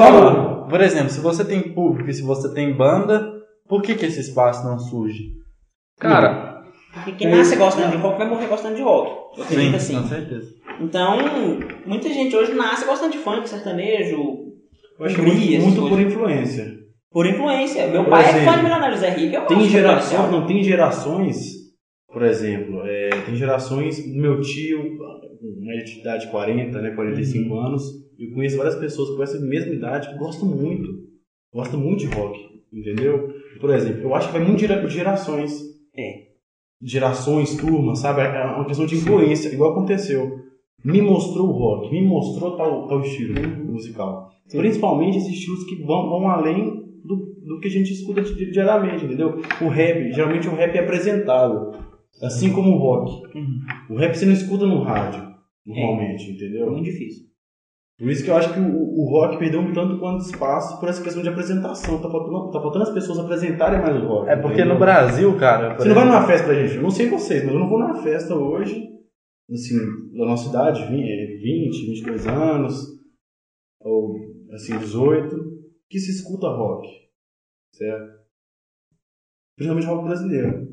por 0.71 0.81
exemplo, 0.81 1.11
se 1.11 1.21
você 1.21 1.45
tem 1.45 1.61
público 1.61 2.09
e 2.09 2.14
se 2.14 2.23
você 2.23 2.53
tem 2.55 2.73
banda, 2.75 3.28
por 3.68 3.83
que, 3.83 3.94
que 3.94 4.07
esse 4.07 4.20
espaço 4.20 4.64
não 4.66 4.78
surge? 4.78 5.33
Cara, 5.98 6.62
Porque 6.94 7.12
quem 7.12 7.28
nasce 7.31 7.57
gostando 7.57 7.90
de 7.90 7.96
rock 7.98 8.18
vai 8.18 8.28
morrer 8.28 8.46
gostando 8.46 8.76
de 8.76 8.83
rock. 8.83 9.38
Eu 9.38 9.44
acredito 9.44 9.76
assim. 9.76 10.00
com 10.00 10.09
certeza. 10.09 10.54
Então, 10.81 11.18
muita 11.87 12.09
gente 12.09 12.35
hoje 12.37 12.54
nasce 12.54 12.85
gostando 12.87 13.12
de 13.12 13.18
funk, 13.18 13.48
sertanejo, 13.48 14.16
Eu 14.98 15.07
acho 15.07 15.14
que 15.16 15.20
Hungria, 15.20 15.61
muito, 15.61 15.81
muito 15.81 15.94
por 15.96 16.00
influência. 16.00 16.76
por 17.11 17.26
influência. 17.26 17.87
Meu 17.88 18.04
Por 18.04 18.11
pai 18.11 18.24
é 18.24 18.28
exemplo, 18.31 18.50
fã 18.50 18.57
de 18.57 18.62
Milionários 18.64 19.02
é 19.02 19.11
Rico, 19.11 19.35
eu 19.37 19.46
Tem 19.46 19.68
gerações, 19.68 20.31
não, 20.31 20.46
tem 20.46 20.62
gerações, 20.62 21.37
por 22.12 22.22
exemplo, 22.22 22.83
é, 22.87 23.11
tem 23.26 23.35
gerações, 23.37 24.04
meu 24.14 24.40
tio, 24.40 24.96
idade 26.00 26.24
de 26.26 26.31
40, 26.31 26.81
né, 26.81 26.90
45 26.92 27.52
Uhum. 27.54 27.61
anos, 27.61 27.83
eu 28.18 28.33
conheço 28.35 28.57
várias 28.57 28.74
pessoas 28.76 29.11
com 29.16 29.22
essa 29.22 29.38
mesma 29.40 29.72
idade 29.74 30.09
que 30.09 30.18
gostam 30.18 30.48
muito, 30.48 30.88
gostam 31.52 31.78
muito 31.78 32.00
de 32.00 32.07
rock, 32.07 32.38
entendeu? 32.72 33.28
Por 33.61 33.71
exemplo, 33.71 34.03
eu 34.03 34.14
acho 34.14 34.29
que 34.29 34.38
vai 34.38 34.47
muito 34.47 34.59
de 34.61 34.88
gerações. 34.94 35.53
É. 35.97 36.29
Gerações, 36.83 37.57
turmas, 37.57 37.99
sabe? 37.99 38.21
É 38.21 38.44
uma 38.44 38.64
questão 38.64 38.87
de 38.87 38.94
influência, 38.94 39.53
igual 39.53 39.73
aconteceu. 39.73 40.38
Me 40.85 41.03
mostrou 41.03 41.49
o 41.49 41.53
rock, 41.53 41.90
me 41.90 42.03
mostrou 42.03 42.57
tal, 42.57 42.87
tal 42.87 43.01
estilo 43.01 43.35
musical. 43.64 44.29
Principalmente 44.49 45.18
esses 45.18 45.33
estilos 45.35 45.64
que 45.64 45.77
vão, 45.85 46.09
vão 46.09 46.29
além 46.29 46.71
do, 47.05 47.16
do 47.44 47.59
que 47.61 47.66
a 47.66 47.71
gente 47.71 47.92
escuta 47.92 48.23
di- 48.23 48.51
diariamente, 48.53 49.05
entendeu? 49.05 49.40
O 49.61 49.68
rap, 49.68 50.12
geralmente 50.12 50.47
o 50.49 50.55
rap 50.55 50.75
é 50.77 50.79
apresentado, 50.81 51.73
assim 52.23 52.53
como 52.53 52.71
o 52.77 52.79
rock. 52.79 53.23
O 53.90 53.97
rap 53.97 54.14
você 54.14 54.25
não 54.25 54.33
escuta 54.33 54.64
no 54.66 54.83
rádio, 54.83 55.27
normalmente, 55.66 56.31
É 56.31 56.33
entendeu? 56.33 56.71
muito 56.71 56.85
difícil. 56.85 57.27
Por 57.98 58.08
isso 58.11 58.22
que 58.22 58.30
eu 58.30 58.37
acho 58.37 58.54
que 58.54 58.61
o, 58.61 58.64
o 59.00 59.11
rock 59.11 59.38
perdeu 59.38 59.61
um 59.61 59.72
tanto 59.72 59.98
quanto 59.98 60.22
espaço 60.24 60.78
por 60.78 60.88
essa 60.88 61.02
questão 61.02 61.20
de 61.22 61.28
apresentação. 61.28 62.00
Tá 62.00 62.08
faltando, 62.08 62.50
tá 62.52 62.61
faltando 62.61 62.84
as 62.84 62.92
pessoas 62.94 63.18
apresentarem 63.18 63.80
mais 63.80 63.96
o 63.96 64.06
rock. 64.06 64.30
É 64.30 64.37
porque 64.37 64.54
entendeu? 64.58 64.74
no 64.74 64.78
Brasil, 64.80 65.37
cara. 65.37 65.74
Você 65.76 65.88
não 65.88 65.94
vai 65.96 66.04
exemplo- 66.04 66.20
numa 66.20 66.26
festa 66.26 66.46
pra 66.46 66.54
gente, 66.54 66.76
eu 66.76 66.82
não 66.82 66.90
sei 66.90 67.11
vocês, 67.11 67.42
mas 67.44 67.52
eu 67.52 67.58
não 67.58 67.68
vou 67.68 67.78
numa 67.80 68.00
festa 68.00 68.34
hoje, 68.37 68.88
assim, 69.50 69.78
da 70.16 70.24
nossa 70.26 70.48
idade, 70.48 70.80
20, 70.87 71.42
20 71.42 71.87
22 71.87 72.26
anos, 72.28 72.87
ou 73.80 74.14
assim, 74.52 74.78
18, 74.78 75.37
que 75.90 75.98
se 75.98 76.12
escuta 76.12 76.46
rock, 76.48 76.87
certo? 77.74 78.16
Principalmente 79.56 79.87
rock 79.88 80.04
brasileiro. 80.04 80.68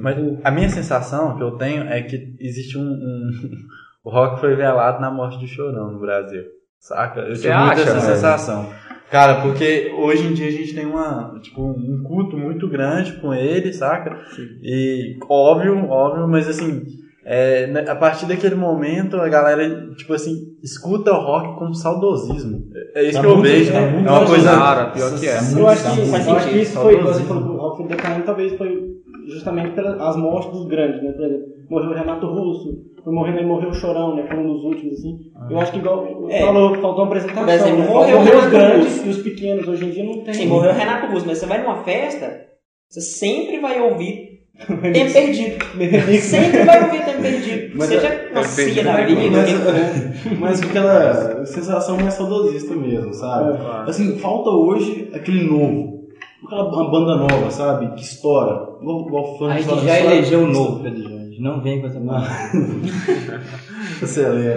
Mas 0.00 0.16
a 0.44 0.50
minha 0.50 0.68
sensação 0.68 1.36
que 1.36 1.42
eu 1.42 1.56
tenho 1.58 1.82
é 1.84 2.02
que 2.02 2.34
existe 2.40 2.78
um. 2.78 2.82
um- 2.82 3.30
o 4.04 4.10
rock 4.10 4.40
foi 4.40 4.54
velado 4.56 4.98
na 5.00 5.10
morte 5.10 5.38
do 5.38 5.46
Chorão 5.46 5.92
no 5.92 6.00
Brasil. 6.00 6.44
Saca? 6.80 7.20
Eu 7.20 7.36
Você 7.36 7.42
tive 7.42 7.54
muito 7.54 7.72
acha, 7.72 7.82
essa 7.82 7.92
velho? 8.00 8.14
sensação. 8.14 8.70
Cara, 9.10 9.42
porque 9.42 9.92
hoje 9.98 10.26
em 10.26 10.32
dia 10.32 10.48
a 10.48 10.52
gente 10.52 10.72
tem 10.74 10.86
uma, 10.86 11.38
tipo, 11.42 11.60
um 11.62 12.02
culto 12.04 12.36
muito 12.36 12.68
grande 12.68 13.12
com 13.20 13.34
ele, 13.34 13.72
saca? 13.72 14.16
E 14.62 15.18
óbvio, 15.28 15.88
óbvio, 15.90 16.28
mas 16.28 16.48
assim, 16.48 16.84
é, 17.24 17.66
né, 17.66 17.84
a 17.88 17.94
partir 17.96 18.26
daquele 18.26 18.54
momento 18.54 19.16
a 19.16 19.28
galera, 19.28 19.90
tipo 19.96 20.14
assim, 20.14 20.56
escuta 20.62 21.12
o 21.12 21.20
rock 21.20 21.58
com 21.58 21.74
saudosismo. 21.74 22.62
É 22.94 23.02
isso 23.02 23.14
Tá 23.14 23.20
que 23.20 23.26
eu 23.26 23.34
muito- 23.36 23.48
vejo. 23.50 23.72
tá 23.72 23.78
É 23.80 23.90
muito 23.90 24.08
uma 24.08 24.24
coisa. 24.26 24.50
Cara, 24.50 24.84
pior 24.86 25.18
que 25.18 25.26
é. 25.28 25.38
Eu 25.56 25.68
acho 25.68 25.82
que, 25.82 26.14
acho 26.14 26.48
que 26.48 26.58
isso 26.58 26.78
foi, 26.80 26.96
você 27.02 27.22
falou 27.24 27.42
que 27.42 27.48
o 27.50 27.56
rock 27.56 27.76
foi 27.78 27.86
decaindo, 27.88 28.24
talvez 28.24 28.56
foi 28.56 28.90
justamente 29.30 29.70
pelas 29.70 30.16
mortes 30.16 30.50
dos 30.52 30.66
grandes, 30.66 31.02
né? 31.02 31.12
Por 31.12 31.24
exemplo, 31.24 31.46
morreu 31.70 31.90
o 31.90 31.94
Renato 31.94 32.26
Russo, 32.26 32.90
foi 33.02 33.12
morrendo 33.12 33.38
aí 33.38 33.46
morreu 33.46 33.70
o 33.70 33.74
Chorão, 33.74 34.16
né? 34.16 34.26
Foi 34.28 34.38
um 34.38 34.46
dos 34.46 34.64
últimos, 34.64 34.94
assim. 34.94 35.18
Eu 35.48 35.58
acho 35.60 35.72
que 35.72 35.78
igual 35.78 36.06
É. 36.28 36.40
falou, 36.40 36.74
faltou 36.74 37.04
uma 37.04 37.06
apresentação. 37.06 37.44
Por 37.44 37.52
exemplo, 37.52 37.78
né? 37.78 37.86
morreu 37.88 38.18
morreu 38.18 38.38
os 38.38 38.46
grandes 38.46 39.06
e 39.06 39.08
os 39.08 39.18
pequenos, 39.18 39.68
hoje 39.68 39.84
em 39.86 39.90
dia 39.90 40.04
não 40.04 40.20
tem. 40.20 40.34
Sim, 40.34 40.46
morreu 40.46 40.70
o 40.70 40.74
Renato 40.74 41.06
Russo, 41.06 41.26
mas 41.26 41.38
você 41.38 41.46
vai 41.46 41.62
numa 41.62 41.82
festa, 41.84 42.46
você 42.88 43.00
sempre 43.00 43.58
vai 43.60 43.80
ouvir 43.80 44.30
Tempo 44.92 45.12
Perdido. 45.12 45.64
sempre 46.20 46.64
vai 46.64 46.84
ouvir 46.84 47.04
Tempo 47.04 47.22
Perdido. 47.22 47.78
Mas 47.78 47.88
Seja 47.88 48.30
na 48.34 48.42
cia 48.44 48.84
da 48.84 48.92
Mas, 48.92 49.06
vida, 49.06 50.36
mas, 50.38 50.62
aquela 50.62 51.46
sensação 51.46 51.96
mais 51.96 52.14
saudosista 52.14 52.74
mesmo, 52.74 53.14
sabe? 53.14 53.58
Assim, 53.88 54.18
falta 54.18 54.50
hoje 54.50 55.10
aquele 55.14 55.44
novo. 55.44 55.99
Aquela 56.44 56.64
uma 56.68 56.90
banda 56.90 57.16
nova, 57.16 57.50
sabe? 57.50 57.94
Que 57.94 58.02
estoura. 58.02 58.68
Igual, 58.80 59.06
igual 59.06 59.38
fã 59.38 59.52
A 59.52 59.56
que 59.56 59.62
gente 59.62 59.84
já 59.84 60.00
elegeu 60.00 60.40
o 60.44 60.46
novo, 60.46 60.82
Pedro 60.82 61.02
Jorge. 61.02 61.36
Não 61.40 61.60
vem 61.62 61.80
com 61.80 61.86
essa 61.86 62.00
palavra. 62.00 62.28
Acelera. 64.02 64.54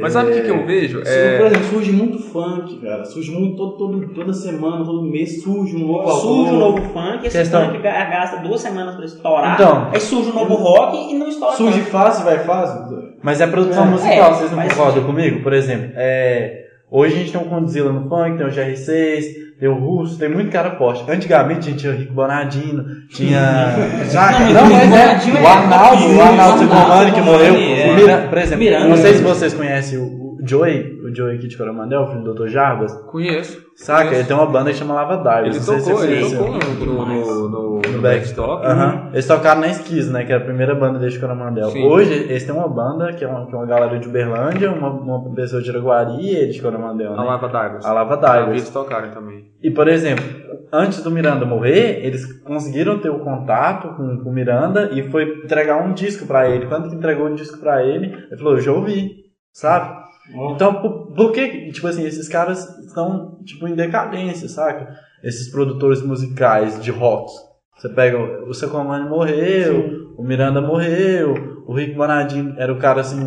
Mas 0.00 0.12
sabe 0.12 0.30
o 0.30 0.34
que, 0.34 0.42
que 0.42 0.50
eu 0.50 0.64
vejo? 0.64 1.00
Por 1.00 1.08
É, 1.08 1.46
exemplo, 1.46 1.64
surge 1.70 1.92
muito 1.92 2.18
funk, 2.20 2.76
cara. 2.80 3.04
Surge 3.04 3.32
muito 3.32 3.56
todo, 3.56 3.76
todo- 3.76 4.08
toda 4.14 4.32
semana, 4.32 4.84
todo 4.84 5.02
mês, 5.02 5.42
surge 5.42 5.74
um 5.76 5.86
novo 5.88 6.08
Surge 6.08 6.52
um 6.52 6.58
novo 6.58 6.80
funk, 6.92 7.26
esse 7.26 7.36
Questão- 7.36 7.66
funk 7.66 7.78
ga- 7.78 8.04
gasta 8.04 8.36
duas 8.38 8.60
semanas 8.60 8.94
pra 8.94 9.04
estourar, 9.04 9.54
Então. 9.54 9.88
aí 9.92 10.00
surge 10.00 10.30
um 10.30 10.34
novo 10.34 10.54
rock 10.54 11.12
e 11.12 11.18
não 11.18 11.28
estoura 11.28 11.56
Surge 11.56 11.78
tanto. 11.80 11.90
fácil, 11.90 12.24
vai 12.24 12.38
fácil. 12.44 13.08
Mas 13.22 13.40
é 13.40 13.46
produção 13.48 13.84
É, 13.84 13.90
musical, 13.90 14.30
é, 14.30 14.34
vocês 14.34 14.52
não 14.52 14.62
concordam 14.68 15.04
comigo? 15.04 15.42
Por 15.42 15.52
exemplo, 15.52 15.90
é, 15.96 16.67
hoje 16.90 17.14
a 17.14 17.18
gente 17.18 17.32
tem 17.32 17.40
o 17.40 17.44
Condzilla 17.44 17.92
no 17.92 18.08
funk, 18.08 18.36
tem 18.38 18.46
o 18.46 18.50
GR6, 18.50 19.24
tem 19.58 19.68
o 19.68 19.74
Russo, 19.74 20.18
tem 20.18 20.28
muito 20.28 20.50
cara 20.50 20.76
forte. 20.76 21.04
Antigamente 21.10 21.68
a 21.68 21.70
gente 21.70 21.80
tinha 21.80 21.92
o 21.92 21.96
Rico 21.96 22.12
Bonadino, 22.12 22.84
tinha. 23.10 23.74
Saca? 24.08 24.38
mas 24.40 24.54
Não, 24.54 24.66
o 24.66 24.72
mas 24.72 24.82
é. 24.82 24.86
Bonadinho 24.86 25.34
O 25.34 25.38
é 25.38 25.46
Arnaldo, 25.46 26.06
o 26.16 26.20
Arnaldo 26.22 26.58
Sicomani 26.60 27.12
que 27.12 27.20
morreu. 27.20 27.54
é. 27.54 28.26
Por 28.28 28.38
exemplo, 28.38 28.58
Miranda. 28.64 28.88
não 28.88 28.96
sei 28.96 29.14
se 29.14 29.22
vocês 29.22 29.52
conhecem 29.54 29.98
o 29.98 30.27
Joey, 30.42 31.00
o 31.02 31.14
Joey 31.14 31.36
aqui 31.36 31.48
de 31.48 31.56
Coromandel, 31.56 32.06
filho 32.08 32.22
do 32.24 32.34
Dr. 32.34 32.48
Jarbas. 32.48 32.92
conheço. 33.10 33.66
Saca? 33.76 34.02
Conheço. 34.04 34.20
Ele 34.20 34.28
tem 34.28 34.36
uma 34.36 34.46
banda 34.46 34.70
que 34.70 34.76
chama 34.76 34.94
Lava 34.94 35.16
Divers. 35.18 35.56
Ele 35.56 35.56
não 35.56 35.62
sei 35.62 35.78
se 35.80 35.84
tocou, 35.90 35.98
vocês 36.00 36.26
ele 36.26 36.36
tocou 36.36 36.52
no, 36.52 36.58
no, 36.58 37.06
no, 37.06 37.48
no, 37.48 37.48
No 37.48 37.74
no 37.78 37.80
back. 38.02 38.16
backstop. 38.18 38.66
Aham. 38.66 39.10
Eles 39.12 39.26
tocaram 39.26 39.60
na 39.60 39.68
Esquiz, 39.68 40.10
né? 40.10 40.24
Que 40.24 40.32
é 40.32 40.36
a 40.36 40.40
primeira 40.40 40.74
banda 40.74 40.98
desde 40.98 41.18
Coromandel. 41.20 41.70
Sim. 41.70 41.86
Hoje, 41.86 42.12
eles 42.12 42.44
têm 42.44 42.54
uma 42.54 42.68
banda 42.68 43.12
que 43.12 43.24
é 43.24 43.28
uma, 43.28 43.46
que 43.46 43.54
é 43.54 43.56
uma 43.56 43.66
galera 43.66 43.98
de 43.98 44.08
Uberlândia, 44.08 44.70
uma, 44.70 44.90
uma 44.90 45.34
pessoa 45.34 45.62
de 45.62 45.70
Iraguari 45.70 46.20
e 46.20 46.36
ele 46.36 46.52
de 46.52 46.60
Coromandel, 46.60 47.12
né? 47.12 47.18
A 47.18 47.22
Lava 47.22 47.46
Divers. 47.48 47.84
A 47.84 47.92
Lava 47.92 48.16
Divers. 48.16 48.48
eles 48.50 48.70
tocarem 48.70 49.10
também. 49.10 49.46
E, 49.62 49.70
por 49.70 49.88
exemplo, 49.88 50.24
antes 50.72 51.02
do 51.02 51.10
Miranda 51.10 51.44
morrer, 51.44 52.04
eles 52.04 52.32
conseguiram 52.42 52.98
ter 52.98 53.10
o 53.10 53.20
contato 53.20 53.88
com, 53.96 54.18
com 54.22 54.30
o 54.30 54.32
Miranda 54.32 54.90
e 54.92 55.08
foi 55.10 55.24
entregar 55.44 55.82
um 55.84 55.92
disco 55.92 56.26
pra 56.26 56.48
ele. 56.48 56.66
Quando 56.66 56.88
que 56.88 56.94
entregou 56.96 57.26
o 57.26 57.34
disco 57.34 57.58
pra 57.58 57.84
ele, 57.84 58.06
ele 58.30 58.36
falou, 58.36 58.54
eu 58.54 58.60
já 58.60 58.72
ouvi, 58.72 59.10
sabe? 59.52 60.07
Então, 60.54 60.74
por, 60.74 61.12
por 61.14 61.32
que, 61.32 61.70
tipo 61.72 61.86
assim, 61.86 62.04
esses 62.06 62.28
caras 62.28 62.78
estão, 62.80 63.38
tipo, 63.44 63.66
em 63.66 63.74
decadência, 63.74 64.48
saca? 64.48 64.88
Esses 65.22 65.50
produtores 65.50 66.02
musicais 66.02 66.82
de 66.82 66.90
rock. 66.90 67.32
Você 67.76 67.88
pega, 67.88 68.18
o 68.46 68.52
Secomani 68.52 69.08
morreu, 69.08 70.12
o 70.16 70.22
Miranda 70.22 70.60
morreu, 70.60 71.62
o 71.66 71.72
Rick 71.72 71.94
Bonadinho 71.94 72.54
era 72.58 72.72
o 72.72 72.78
cara, 72.78 73.00
assim... 73.00 73.20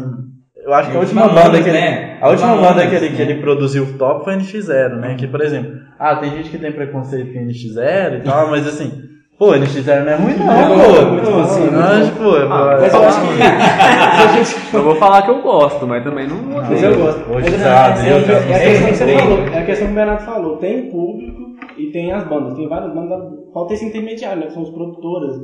Eu 0.56 0.74
acho 0.74 0.92
que 0.92 0.98
a 0.98 1.00
última 1.00 1.28
banda 1.28 1.62
que 1.62 1.70
ele, 1.70 1.80
né? 1.80 2.20
a 2.22 2.30
última 2.30 2.56
banda 2.56 2.88
que 2.88 2.94
ele, 2.94 3.16
que 3.16 3.22
ele 3.22 3.42
produziu 3.42 3.98
top 3.98 4.24
foi 4.24 4.36
a 4.36 4.38
NX0, 4.38 4.96
né? 5.00 5.16
Que, 5.16 5.28
por 5.28 5.42
exemplo, 5.42 5.80
ah, 5.98 6.18
tem 6.18 6.30
gente 6.32 6.52
que 6.52 6.60
tem 6.60 6.72
preconceito 6.72 7.34
com 7.34 7.40
NX0 7.40 8.20
e 8.20 8.22
tal, 8.24 8.52
mas 8.52 8.68
assim, 8.68 9.11
pô, 9.42 9.54
NX0 9.54 10.04
não 10.04 10.12
é 10.12 10.16
ruim 10.18 10.34
não, 10.36 11.26
pô. 11.26 11.32
bom, 11.32 11.44
sim, 11.46 11.72
Não, 11.72 11.82
acho, 11.82 12.12
pô, 12.16 12.38
é 12.38 12.46
Mas 12.46 12.94
eu 12.94 13.02
acho 13.02 13.22
que. 13.22 14.78
Eu 14.78 14.84
vou 14.84 14.96
falar 14.96 15.24
que 15.24 15.32
eu 15.32 15.42
gosto, 15.42 15.88
mas 15.88 16.04
também 16.04 16.28
não 16.28 16.38
vou 16.38 16.62
Mas 16.62 16.84
eu 16.84 16.96
gosto. 16.96 17.30
Hoje 17.32 17.50
Mas 17.50 17.64
tá, 17.64 17.90
é, 17.98 18.04
Deus, 18.04 18.30
é, 18.30 18.52
é 18.52 18.56
a 18.56 18.60
questão 18.60 18.88
que 18.88 18.94
você 18.96 19.06
Tem. 19.06 19.20
falou. 19.20 19.38
É 19.40 19.58
a 19.58 19.66
questão 19.66 19.88
que 19.88 19.92
o 19.92 19.96
Bernardo 19.96 20.26
falou. 20.26 20.58
Tem 20.58 20.90
público 20.92 21.42
e 21.78 21.92
tem 21.92 22.12
as 22.14 22.28
bandas. 22.28 22.54
Tem 22.56 22.68
várias 22.70 22.94
bandas. 22.94 23.20
Falta 23.54 23.74
esse 23.74 23.86
intermediário, 23.86 24.40
né? 24.42 24.48
Que 24.48 24.54
são 24.54 24.64
os 24.64 24.70
produtores. 24.70 25.36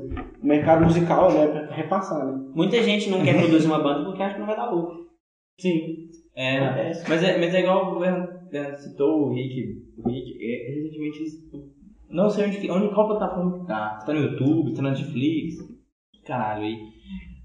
O 0.44 0.48
mercado 0.48 0.86
musical, 0.86 1.32
né? 1.34 1.48
Pra 1.48 1.76
repassar, 1.76 2.24
né? 2.26 2.40
Muita 2.56 2.82
gente 2.84 3.10
não 3.10 3.24
quer 3.24 3.36
produzir 3.38 3.68
uma 3.68 3.80
banda 3.82 4.06
porque 4.06 4.22
acha 4.22 4.36
que 4.36 4.40
não 4.40 4.48
vai 4.48 4.56
dar 4.56 4.72
lucro. 4.72 4.96
Sim. 5.60 5.82
É, 6.36 6.92
mas 7.10 7.24
é, 7.24 7.38
mas 7.40 7.54
é 7.54 7.60
igual 7.60 7.96
o 7.96 8.00
Bernardo 8.00 8.78
citou 8.78 9.24
o 9.24 9.34
Rick. 9.34 9.74
O 9.98 10.08
Rick, 10.08 10.38
é, 10.40 10.76
recentemente, 10.76 11.20
eles- 11.20 11.77
não 12.10 12.30
sei 12.30 12.46
onde, 12.48 12.58
que- 12.60 12.72
onde 12.72 12.94
qual 12.94 13.08
plataforma 13.08 13.60
que 13.60 13.66
tá. 13.68 14.00
Tá 14.06 14.14
no 14.14 14.20
YouTube, 14.22 14.74
tá 14.74 14.82
na 14.82 14.92
Netflix. 14.92 15.56
Caralho, 16.26 16.64
aí. 16.64 16.78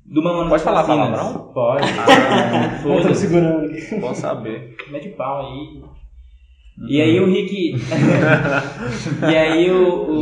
Do 0.05 0.22
Mamonas 0.22 0.48
Pode 0.51 0.62
falar 0.64 0.81
Assassinas. 0.81 1.11
palavrão? 1.18 1.53
Pode. 1.53 1.87
Ah, 1.98 2.77
Eu 2.77 2.83
tô 2.83 3.03
Foda-se. 3.03 3.20
segurando 3.27 3.64
aqui. 3.66 4.01
Posso 4.01 4.20
saber. 4.20 4.77
Mete 4.90 5.09
o 5.09 5.16
pau 5.16 5.46
aí. 5.46 5.83
E 6.88 7.01
aí 7.01 7.20
o 7.20 7.27
Rick. 7.27 7.75
e 9.31 9.37
aí 9.37 9.70
o. 9.70 10.11
O, 10.11 10.18
o 10.18 10.20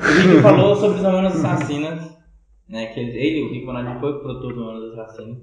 Rick 0.00 0.42
falou 0.42 0.74
sobre 0.76 0.96
os 0.98 1.02
Mamonas 1.02 1.36
Assassinas. 1.44 2.16
Né, 2.68 2.86
que 2.86 3.00
ele, 3.00 3.16
ele, 3.18 3.42
o 3.42 3.50
Rick 3.52 3.64
Bonadinho, 3.66 3.98
foi 4.00 4.10
o 4.12 4.20
produtor 4.20 4.52
do 4.54 4.60
Mamonas 4.60 4.98
Assassinas. 4.98 5.38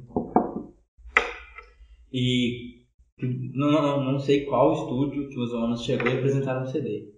E. 2.13 2.84
Não, 3.21 3.71
não, 3.71 4.11
não 4.11 4.19
sei 4.19 4.45
qual 4.45 4.73
estúdio 4.73 5.29
que 5.29 5.39
os 5.39 5.53
Mamonas 5.53 5.83
chegou 5.83 6.07
e 6.07 6.17
apresentaram 6.17 6.63
o 6.63 6.67
CD. 6.67 7.13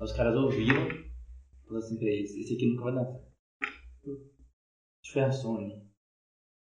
Os 0.00 0.12
caras 0.12 0.36
ouviram. 0.36 0.86
Falaram 1.66 1.84
assim 1.84 1.98
pra 1.98 2.08
eles: 2.08 2.30
esse 2.36 2.54
aqui 2.54 2.66
nunca 2.68 2.84
vai 2.84 2.94
dar 2.94 3.04
certo. 3.04 3.26
Acho 4.06 4.22
que 5.02 5.12
foi 5.12 5.22
a 5.22 5.30
Sony. 5.32 5.82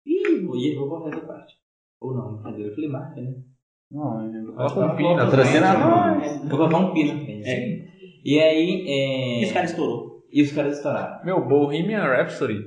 Ih, 0.07 0.41
vou, 0.47 0.57
vou 0.77 0.89
cortar 0.89 1.17
essa 1.17 1.27
parte. 1.27 1.55
Ou 2.01 2.15
não, 2.15 2.35
brincadeira. 2.35 2.71
Eu 2.71 2.75
falei 2.75 2.89
marca, 2.91 3.21
né? 3.21 3.35
Não, 3.91 4.33
gente. 4.33 4.47
Coloca 4.53 4.81
um 4.81 4.97
pi 4.97 5.03
na 5.03 5.25
Patrocina 5.27 5.71
frente. 5.73 5.85
nós. 5.85 6.39
Vou 6.49 6.59
colocar 6.59 6.77
um 6.79 6.93
pi 6.95 7.05
na 7.13 7.21
frente. 7.21 7.49
É. 7.49 7.89
E 8.25 8.39
aí, 8.41 8.85
é... 8.87 9.43
E 9.43 9.45
os 9.47 9.53
caras 9.53 9.71
estourou. 9.71 10.27
E 10.33 10.43
os 10.43 10.53
caras 10.53 10.77
estouraram. 10.77 11.25
Meu, 11.25 11.47
Bohemian 11.47 12.03
Rhapsody. 12.03 12.65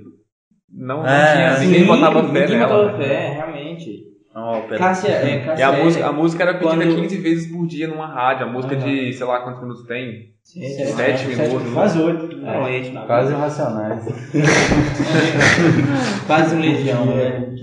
Não, 0.70 0.98
não 0.98 1.06
É, 1.06 1.34
tinha, 1.56 1.60
ninguém 1.60 1.82
Sim, 1.82 1.88
botava 1.88 2.24
fé 2.24 2.42
ninguém 2.42 2.58
nela. 2.60 2.84
botava 2.86 2.98
fé, 2.98 3.34
realmente. 3.34 4.11
Não, 4.34 4.62
pera. 4.62 4.78
Cássia, 4.78 5.10
é, 5.10 5.36
E 5.36 5.46
Cássia 5.46 5.68
a 5.70 5.78
é- 5.78 5.84
música, 5.84 6.08
a 6.08 6.12
música 6.14 6.44
era 6.44 6.54
pedida 6.54 6.78
Quando- 6.78 6.96
15 7.02 7.18
vezes 7.18 7.52
por 7.52 7.68
dia 7.68 7.88
numa 7.88 8.08
rádio. 8.08 8.46
A 8.46 8.50
música 8.50 8.76
Aham. 8.76 8.86
de, 8.86 9.12
sei 9.14 9.26
lá 9.26 9.42
quantos 9.42 9.62
minutos 9.62 9.86
tem. 9.86 10.32
Sim, 10.44 10.62
Sete 10.64 11.20
sim. 11.20 11.28
minutos. 11.28 11.64
né? 11.68 11.72
Quase 11.74 12.00
oito. 12.02 12.36
Da 12.42 13.06
Quase 13.06 13.34
racionais. 13.34 14.06
Quase 16.28 16.56
um 16.56 16.60
legião, 16.60 17.06
né? 17.06 17.54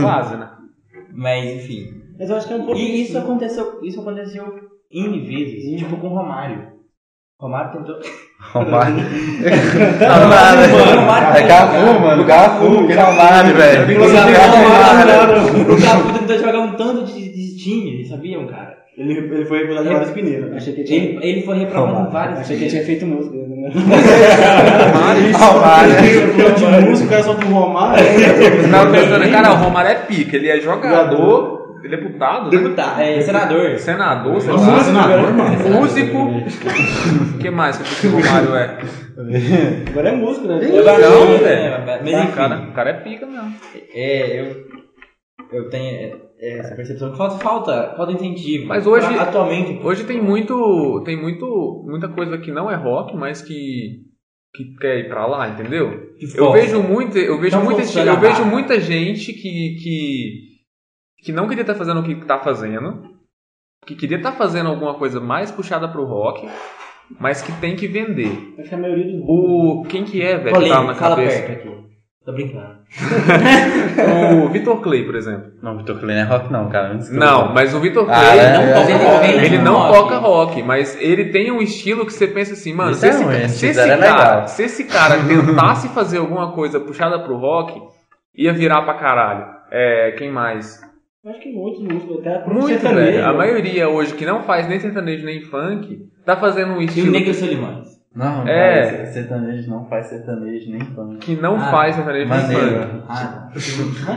Quase, 0.00 0.36
né? 0.36 0.48
Mas, 1.12 1.44
enfim. 1.56 2.02
Mas 2.18 2.30
eu 2.30 2.36
acho 2.36 2.46
que 2.48 2.52
é 2.52 2.56
um 2.56 2.64
pouco. 2.64 2.78
E 2.80 3.02
isso 3.02 3.18
aconteceu, 3.18 3.80
isso 3.84 4.00
aconteceu 4.00 4.44
N 4.90 5.20
vezes. 5.20 5.78
Tipo 5.78 5.96
com 5.98 6.08
o 6.08 6.10
Romário. 6.14 6.73
Romário 7.44 7.72
tentou... 7.72 7.96
Romário. 8.54 8.96
Romário. 10.00 10.96
Romário. 10.96 11.38
É 11.38 11.46
Cafu, 11.46 12.00
mano. 12.00 12.24
Cafu, 12.24 12.86
que 12.86 12.92
Romário, 12.94 13.54
velho. 13.54 14.02
O 15.70 15.82
Cafu 15.82 16.18
tentou 16.18 16.38
jogar 16.38 16.58
um 16.60 16.72
tanto 16.72 17.04
de, 17.04 17.28
de 17.28 17.56
time, 17.58 18.02
sabiam, 18.06 18.46
cara? 18.46 18.78
Ele, 18.96 19.12
ele 19.12 19.44
foi 19.44 19.58
recusado 19.58 19.86
de 19.86 19.92
vários 19.92 20.10
Pineiros. 20.12 20.56
Achei 20.56 20.72
que 20.72 20.84
tinha. 20.84 21.04
Ele, 21.04 21.18
ele 21.22 21.42
foi 21.42 21.58
reprovado 21.58 22.08
em 22.08 22.12
vários 22.12 22.38
Achei 22.38 22.56
que 22.56 22.66
tinha 22.66 22.82
feito 22.82 23.04
música. 23.04 23.36
Né? 23.36 23.70
Romário. 25.36 26.80
de 26.80 26.88
música, 26.88 27.06
o 27.06 27.10
cara 27.10 27.22
só 27.24 27.34
pro 27.34 27.48
Romário. 27.48 28.06
Eu 28.06 28.70
tava 28.70 28.90
pensando, 28.90 29.30
cara, 29.30 29.52
o 29.52 29.56
Romário 29.56 29.90
é 29.90 29.94
pica. 29.96 30.36
Ele 30.36 30.48
é 30.48 30.60
jogador, 30.60 31.63
é 31.84 31.88
deputado, 31.88 32.44
né? 32.50 32.50
Deputado, 32.62 33.00
é, 33.00 33.20
senador. 33.20 33.78
Senador, 33.78 34.40
sei 34.40 34.52
Nossa, 34.52 34.70
lá. 34.70 34.80
senador, 34.80 35.32
mano. 35.34 35.80
Músico. 35.80 36.18
O 37.34 37.38
que 37.38 37.50
mais 37.50 37.76
que 37.78 38.06
o 38.06 38.10
Romário 38.10 38.54
é? 38.54 38.78
Agora 39.90 40.08
é 40.08 40.12
música, 40.16 40.46
né? 40.48 40.60
Não, 40.68 40.78
É, 40.78 41.38
velho. 41.38 42.02
Mas 42.04 42.30
O 42.32 42.34
cara, 42.34 42.60
o 42.68 42.72
cara 42.72 42.90
é 42.90 42.94
pica 42.94 43.26
mesmo. 43.26 43.54
é, 43.94 44.40
eu, 44.40 44.64
eu 45.52 45.68
tenho 45.70 45.94
é, 45.94 46.16
é, 46.40 46.58
essa 46.58 46.74
percepção 46.74 47.12
que 47.12 47.18
falta, 47.18 47.38
falta, 47.38 47.94
falta 47.96 48.12
incentivo. 48.12 48.66
Mas 48.66 48.86
hoje- 48.86 49.06
Pra- 49.06 49.22
atualmente, 49.22 49.80
Hoje 49.84 50.04
tem 50.04 50.20
muito, 50.20 51.02
tem 51.04 51.16
muito, 51.20 51.84
muita 51.86 52.08
coisa 52.08 52.38
que 52.38 52.50
não 52.50 52.70
é 52.70 52.74
rock, 52.76 53.16
mas 53.16 53.40
que 53.42 54.02
que 54.56 54.72
quer 54.80 55.00
ir 55.00 55.08
pra 55.08 55.26
lá, 55.26 55.48
entendeu? 55.48 56.14
que 56.16 56.26
Eu 56.38 56.52
vejo 56.52 56.80
muito, 56.80 57.18
eu 57.18 57.40
vejo 57.40 57.56
Então 57.56 57.64
muita, 57.64 57.82
eu 58.00 58.20
vejo 58.20 58.44
muita 58.44 58.78
gente 58.80 59.32
que 59.32 59.74
que 59.82 60.53
que 61.24 61.32
não 61.32 61.48
queria 61.48 61.62
estar 61.62 61.74
fazendo 61.74 62.00
o 62.00 62.02
que 62.04 62.14
tá 62.26 62.38
fazendo, 62.38 63.02
que 63.86 63.94
queria 63.94 64.18
estar 64.18 64.32
fazendo 64.32 64.68
alguma 64.68 64.94
coisa 64.94 65.20
mais 65.20 65.50
puxada 65.50 65.88
pro 65.88 66.04
rock, 66.04 66.48
mas 67.18 67.42
que 67.42 67.52
tem 67.60 67.74
que 67.76 67.86
vender. 67.86 68.54
Acho 68.58 68.68
que 68.68 68.74
a 68.74 68.78
maioria 68.78 69.04
dos 69.12 69.22
O. 69.26 69.84
Quem 69.88 70.04
que 70.04 70.22
é, 70.22 70.36
velho? 70.38 70.58
que 70.60 70.68
tá 70.68 70.82
na 70.82 70.94
fala 70.94 71.16
cabeça? 71.16 71.42
perto 71.42 71.68
aqui. 71.68 71.84
Tô 72.24 72.32
brincando. 72.32 72.74
O 74.44 74.48
Vitor 74.48 74.80
Clay, 74.80 75.04
por 75.04 75.14
exemplo. 75.14 75.52
Não, 75.62 75.76
Vitor 75.76 75.98
Clay 76.00 76.16
não 76.16 76.22
é 76.22 76.24
rock 76.26 76.52
não, 76.52 76.68
cara. 76.68 76.94
Desculpa. 76.94 77.24
Não, 77.24 77.52
mas 77.52 77.74
o 77.74 77.80
Vitor 77.80 78.06
Ah, 78.10 78.14
Clay. 78.20 78.38
é? 78.38 78.52
Não 78.52 78.74
toca 78.74 78.90
ele, 78.90 79.04
rock, 79.04 79.26
ele 79.46 79.58
né? 79.58 79.64
não 79.64 79.74
Rock. 79.76 79.92
toca 79.98 80.16
rock, 80.18 80.62
mas 80.62 81.00
ele 81.00 81.26
tem 81.26 81.50
um 81.52 81.60
estilo 81.60 82.04
que 82.06 82.12
você 82.12 82.26
pensa 82.26 82.54
assim, 82.54 82.72
mano, 82.72 82.94
se 82.94 83.06
é 83.06 83.10
esse, 83.10 83.22
ruim, 83.24 83.48
se 83.48 83.66
esse 83.66 83.88
cara, 83.98 84.46
se 84.46 84.62
esse 84.62 84.84
cara 84.84 85.16
tentasse 85.24 85.88
fazer 85.90 86.18
alguma 86.18 86.52
coisa 86.52 86.80
puxada 86.80 87.18
pro 87.20 87.36
rock, 87.36 87.80
ia 88.34 88.52
virar 88.52 88.82
pra 88.82 88.94
caralho. 88.94 89.46
É, 89.70 90.12
quem 90.12 90.30
mais? 90.30 90.80
Acho 91.26 91.40
que 91.40 91.52
muitos 91.52 91.82
músicos, 91.82 92.18
até 92.18 92.38
pro 92.38 92.54
Muito, 92.54 92.80
velho. 92.82 93.24
A 93.26 93.32
maioria 93.32 93.88
hoje 93.88 94.14
que 94.14 94.26
não 94.26 94.42
faz 94.42 94.68
nem 94.68 94.78
sertanejo 94.78 95.24
nem 95.24 95.40
funk, 95.40 96.02
tá 96.24 96.36
fazendo 96.36 96.72
um 96.74 96.80
E 96.82 96.84
o 96.84 96.88
estilo 96.88 97.12
Negro 97.12 97.32
Solimões. 97.32 97.94
Não, 98.14 98.46
É. 98.46 98.90
cara, 98.92 99.06
sertanejo 99.06 99.68
não 99.70 99.86
faz 99.86 100.06
sertanejo 100.06 100.70
nem 100.70 100.80
funk. 100.82 101.16
que 101.18 101.34
não 101.34 101.56
Ah, 101.56 101.70
faz 101.70 101.96
sertanejo 101.96 102.28
nem 102.28 102.38
funk. 102.40 102.52
Maneiro. 102.54 103.02
Ah, 103.08 103.50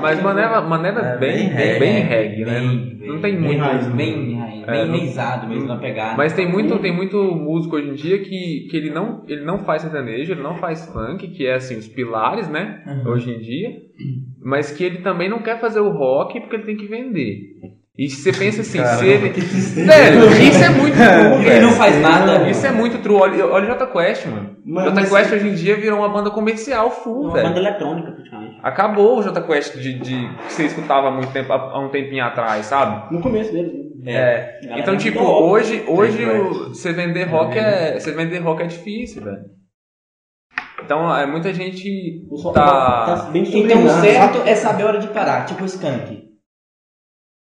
Mas 0.02 0.22
maneira, 0.22 0.62
maneira 0.62 1.00
É, 1.00 1.18
bem, 1.18 1.50
bem 1.50 1.80
bem, 1.80 1.94
reggae, 2.04 2.46
né? 2.46 2.60
bem, 2.60 3.08
não 3.08 3.22
tem 3.22 3.36
bem 3.36 3.42
muito. 3.42 3.60
raiz, 3.60 3.88
Bem, 3.88 4.36
raiz, 4.38 4.68
É, 4.68 4.86
bem 4.86 5.50
mesmo 5.50 5.68
na 5.68 5.78
pegada. 5.78 6.16
Mas 6.18 6.34
tem 6.34 6.48
muito, 6.48 6.78
tem 6.80 6.94
muito 6.96 7.18
músico 7.18 7.78
hoje 7.78 7.90
em 7.90 7.94
dia 7.96 8.20
que, 8.20 8.68
que 8.70 8.78
ele, 8.78 8.90
não, 8.92 9.24
ele 9.28 9.44
não 9.46 9.60
faz 9.60 9.82
sertanejo, 9.82 10.34
ele 10.34 10.44
não 10.44 10.56
faz 10.58 10.86
funk, 10.88 11.26
que 11.30 11.48
é 11.48 11.56
assim, 11.56 11.78
os 11.78 11.88
pilares, 11.88 12.48
né? 12.50 12.84
Hoje 13.06 13.32
em 13.34 13.40
dia. 13.40 13.70
Mas 14.44 14.72
que 14.72 14.84
ele 14.84 15.00
também 15.00 15.30
não 15.30 15.40
quer 15.40 15.60
fazer 15.60 15.80
o 15.80 15.90
rock 15.90 16.40
porque 16.42 16.56
ele 16.56 16.66
tem 16.66 16.78
que 16.78 16.88
vender. 16.88 17.40
E 17.98 18.08
você 18.10 18.32
pensa 18.32 18.62
assim, 18.62 18.78
Caramba, 18.78 19.00
se 19.00 19.08
ele. 19.10 19.30
Velho, 19.30 20.32
isso 20.44 20.64
é 20.64 20.70
muito 20.70 20.94
true, 20.96 21.48
Ele 21.48 21.60
não 21.62 21.72
faz 21.72 22.00
nada. 22.00 22.48
Isso 22.48 22.68
é 22.68 22.72
muito 22.72 23.00
true. 23.00 23.16
Olha, 23.16 23.48
olha 23.48 23.64
o 23.66 23.68
Jota 23.70 23.88
Quest, 23.88 24.28
mano. 24.28 24.56
Mas- 24.64 24.86
Jota 24.86 25.02
Quest 25.02 25.34
hoje 25.34 25.48
em 25.48 25.56
dia 25.56 25.76
virou 25.78 25.98
uma 26.00 26.10
banda 26.10 26.30
comercial 26.30 26.92
full, 26.92 27.24
Uma 27.24 27.34
velho. 27.34 27.48
banda 27.48 27.60
eletrônica, 27.60 28.12
praticamente. 28.12 28.60
Acabou 28.62 29.18
o 29.18 29.24
Jota 29.24 29.42
Quest 29.42 29.78
de, 29.80 29.94
de- 29.98 30.30
que 30.46 30.54
você 30.54 30.66
escutava 30.66 31.08
há 31.08 31.12
muito 31.12 31.32
tempo, 31.34 31.52
há 31.52 31.80
um 31.80 31.90
tempinho 31.90 32.24
atrás, 32.24 32.68
sabe? 32.68 33.12
No 33.16 33.20
começo 33.20 33.52
deles, 33.52 33.74
né? 33.74 33.82
É. 34.06 34.60
Galera 34.62 34.80
Então, 34.82 34.94
é 34.94 34.98
tipo, 34.98 35.20
hoje, 35.24 35.84
hoje 35.88 36.24
o- 36.24 36.70
você 36.70 36.94
vender 36.94 37.24
rock 37.24 37.58
é. 37.58 38.00
Você 38.00 38.12
vender 38.12 38.38
rock 38.38 38.62
é 38.62 38.68
difícil, 38.68 39.24
velho. 39.24 39.57
Então, 40.88 41.14
é, 41.18 41.26
muita 41.28 41.54
gente 41.54 42.26
O 42.32 42.38
som 42.38 42.54
tá. 42.54 43.28
bem 43.34 43.44
Então 43.44 43.84
o 43.86 43.90
certo 43.90 44.42
é 44.48 44.56
saber 44.56 44.84
a 44.84 44.88
hora 44.88 45.00
de 45.00 45.08
parar, 45.10 45.46
tipo 45.46 45.64
o 45.64 45.66
Skank. 45.66 46.26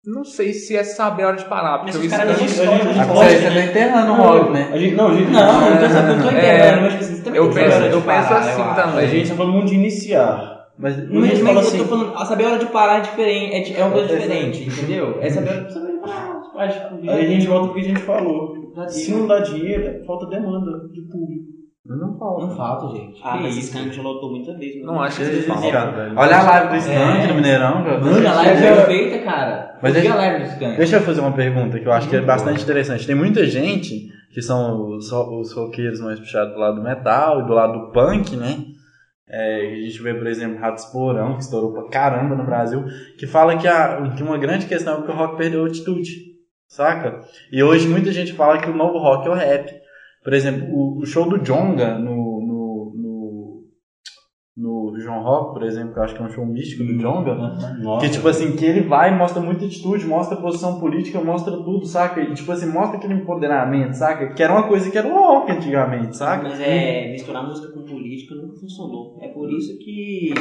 Não 0.05 0.23
sei 0.23 0.53
se 0.53 0.77
é 0.77 0.85
saber 0.85 1.23
a 1.23 1.29
hora 1.29 1.37
de 1.37 1.45
parar, 1.47 1.79
porque 1.79 1.93
Mas 1.93 2.03
o 2.03 2.05
os 2.07 2.13
caras 2.13 2.39
Skank- 2.43 2.67
não 2.67 2.75
a 2.75 2.77
gente- 2.77 2.89
a 2.91 2.93
gente 2.93 3.07
pode- 3.09 3.37
você, 3.37 3.51
tá 3.51 3.65
enterrando 3.65 4.13
o 4.13 4.17
rock, 4.17 4.51
né? 4.51 4.69
A 4.73 4.77
gente, 4.79 4.95
não, 4.95 5.09
a 5.09 5.15
gente 5.15 5.31
Não, 5.31 5.41
não 5.41 5.79
tô, 5.79 5.89
não 6.17 6.23
tô 6.23 6.37
É, 6.37 6.57
entendendo, 6.57 6.81
mas 6.83 6.95
assim, 6.95 7.15
você 7.15 7.23
também 7.23 7.39
eu 7.41 7.53
saber 7.53 7.61
a 7.61 7.65
penso- 7.71 7.81
de 7.81 7.87
eu 7.95 8.03
penso 8.03 8.35
assim 8.35 8.75
também. 8.75 9.05
A 9.05 9.07
gente 9.07 9.29
tá 9.31 9.35
falando 9.37 9.53
muito 9.55 9.69
de 9.69 9.75
iniciar. 9.77 10.53
Mas 10.79 10.97
Mas, 10.97 11.25
A 11.25 11.27
gente 11.27 11.43
mas 11.43 11.43
fala 11.43 11.53
eu 11.55 11.59
assim- 11.61 11.79
tô 11.79 11.85
falando, 11.85 12.17
a 12.17 12.25
saber 12.27 12.45
a 12.45 12.49
hora 12.49 12.59
de 12.59 12.67
parar 12.67 12.99
é 12.99 13.01
diferente, 13.01 13.75
é, 13.75 13.81
é 13.81 13.85
uma 13.85 13.93
coisa 13.93 14.09
diferente, 14.17 14.63
entendeu? 14.69 15.19
É 15.21 15.31
saber 15.31 15.49
a 15.51 15.53
hora 15.53 15.65
de 15.65 16.01
parar. 16.01 16.43
Aí 17.09 17.09
a 17.09 17.27
gente 17.29 17.47
volta 17.47 17.67
pro 17.67 17.75
que 17.75 17.81
a 17.81 17.89
gente 17.89 18.01
falou. 18.03 18.55
Se 18.89 19.13
não 19.13 19.27
dá 19.27 19.39
dinheiro, 19.41 20.05
falta 20.05 20.27
demanda 20.27 20.71
de 20.93 21.01
público. 21.03 21.53
Eu 21.85 21.97
não 21.97 22.17
falo. 22.19 22.47
Não 22.47 22.57
falta, 22.57 22.97
gente. 22.97 23.21
Ah, 23.25 23.37
Que 23.37 23.43
mas 23.43 23.57
esse 23.57 23.59
isso? 23.67 23.77
Skank 23.77 23.97
já 23.97 24.03
lotou 24.03 24.31
muitas 24.31 24.57
vezes. 24.59 24.81
mano. 24.81 24.93
Não 24.93 25.03
acho 25.03 25.17
que 25.21 25.71
cara. 25.73 25.91
velho. 25.91 26.15
Olha 26.17 26.37
a 26.39 26.43
live 26.43 26.69
do 26.69 26.77
Skank 26.77 27.19
É. 27.21 27.27
no 27.27 27.35
Mineirão, 27.35 27.85
cara. 27.85 28.01
Mano, 28.01 28.29
a 28.29 28.33
live 28.35 28.65
é 28.65 28.75
perfeita, 28.77 29.19
cara. 29.25 29.79
Mas 29.83 29.93
deixa- 29.95 30.13
a 30.13 30.17
live 30.17 30.45
do 30.45 30.49
Skank. 30.51 30.77
Deixa 30.77 30.97
eu 30.97 31.01
fazer 31.03 31.21
uma 31.21 31.33
pergunta 31.33 31.79
que 31.81 31.87
eu 31.87 31.93
acho 31.93 32.09
que 32.09 32.17
é 32.17 32.21
bastante 32.21 32.63
interessante. 32.63 33.07
Tem 33.07 33.17
muita 33.17 33.45
gente 33.47 34.09
que 34.33 34.41
são 34.41 34.91
os, 34.91 35.11
os 35.13 35.53
roqueiros 35.53 36.01
mais 36.01 36.19
puxados 36.21 36.55
do 36.55 36.61
lado 36.61 36.77
do 36.77 36.83
metal 36.83 37.41
e 37.41 37.47
do 37.47 37.53
lado 37.53 37.73
do 37.73 37.93
punk, 37.93 38.37
né? 38.37 38.59
É, 39.29 39.67
a 39.67 39.81
gente 39.87 40.01
vê, 40.03 40.15
por 40.15 40.27
exemplo, 40.27 40.59
Ratos 40.61 40.85
Porão, 40.87 41.35
que 41.35 41.43
estourou 41.43 41.73
pra 41.73 41.89
caramba 41.89 42.35
no 42.37 42.45
Brasil, 42.45 42.85
que 43.19 43.27
fala 43.27 43.57
que, 43.57 43.67
a, 43.67 44.13
que 44.17 44.23
uma 44.23 44.37
grande 44.39 44.67
questão 44.67 44.99
é 45.01 45.03
que 45.03 45.11
o 45.11 45.15
rock 45.15 45.37
perdeu 45.37 45.63
a 45.63 45.67
altitude, 45.67 46.11
saca? 46.69 47.21
E 47.51 47.63
hoje 47.63 47.89
muita 47.89 48.13
gente 48.13 48.33
fala 48.35 48.59
que 48.59 48.69
o 48.71 48.77
novo 48.77 48.99
rock 48.99 49.27
é 49.27 49.31
o 49.31 49.35
rap. 49.35 49.73
Por 50.23 50.33
exemplo, 50.33 50.69
o, 50.73 50.99
o 50.99 51.07
show 51.07 51.29
do 51.29 51.39
Jonga 51.39 51.99
no, 51.99 52.22
João 55.13 55.23
Rock, 55.23 55.53
por 55.55 55.63
exemplo, 55.63 55.93
que 55.93 55.99
eu 55.99 56.03
acho 56.03 56.15
que 56.15 56.23
é 56.23 56.25
um 56.25 56.31
show 56.31 56.47
místico 56.47 56.85
do 56.85 56.95
Jonga, 56.99 57.35
Nossa. 57.35 58.01
que, 58.01 58.11
tipo 58.13 58.29
assim, 58.29 58.53
que 58.57 58.65
ele 58.65 58.81
vai 58.83 59.13
e 59.13 59.17
mostra 59.17 59.41
muita 59.43 59.65
atitude, 59.65 60.05
mostra 60.07 60.37
posição 60.37 60.79
política, 60.81 61.21
mostra 61.21 61.53
tudo, 61.53 61.85
saca? 61.87 62.21
E, 62.21 62.33
tipo 62.35 62.51
assim, 62.53 62.67
mostra 62.71 62.99
aquele 62.99 63.15
empoderamento, 63.15 63.95
saca? 63.95 64.29
Que 64.35 64.43
era 64.43 64.53
uma 64.53 64.65
coisa 64.65 64.91
que 64.91 64.99
era 64.99 65.07
o 65.09 65.13
rock 65.15 65.53
antigamente, 65.53 66.17
saca? 66.17 66.49
Mas 66.49 66.61
é, 66.61 67.11
misturar 67.13 67.45
música 67.47 67.73
com 67.73 67.83
política 67.85 68.35
nunca 68.35 68.57
funcionou. 68.59 69.19
É 69.21 69.29
por 69.29 69.51
isso 69.51 69.79
que. 69.79 70.33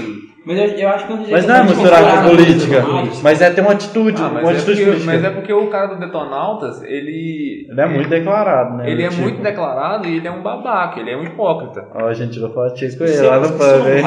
Mas 0.46 0.58
eu, 0.58 0.66
eu 0.66 0.90
acho 0.90 1.06
que 1.08 1.14
quando 1.14 1.30
Mas 1.30 1.46
não 1.48 1.56
é 1.56 1.64
misturar 1.64 2.24
com 2.24 2.30
política, 2.30 2.84
mas 3.22 3.42
é 3.42 3.50
ter 3.52 3.62
uma 3.62 3.72
atitude, 3.74 4.22
Ah, 4.22 4.28
uma 4.30 4.42
mas, 4.42 4.48
é 4.48 4.52
atitude 4.58 4.78
porque, 4.78 4.86
política. 4.92 5.12
mas 5.14 5.24
é 5.24 5.30
porque 5.30 5.54
o 5.54 5.68
cara 5.70 5.88
do 5.94 6.00
Detonautas, 6.00 6.82
ele. 6.84 7.68
Ele 7.70 7.82
é 7.82 7.88
muito 7.88 8.10
declarado, 8.10 8.78
né? 8.78 8.90
Ele 8.90 9.04
é 9.04 9.10
Tipo, 9.10 9.22
muito 9.24 9.42
declarado 9.42 10.08
e 10.08 10.16
ele 10.18 10.28
é 10.28 10.32
um 10.32 10.42
babaca, 10.42 11.00
ele 11.00 11.12
é 11.12 11.18
um 11.18 11.24
hipócrita. 11.24 11.86
Ó, 11.94 12.08
a 12.08 12.14
gente 12.14 12.32
tirou 12.34 12.50
fotinhas 12.50 12.96
com 12.98 13.04
ele 13.04 13.22
lá 13.22 13.40
no 13.40 13.50
pub, 13.50 13.88
hein? 13.88 14.04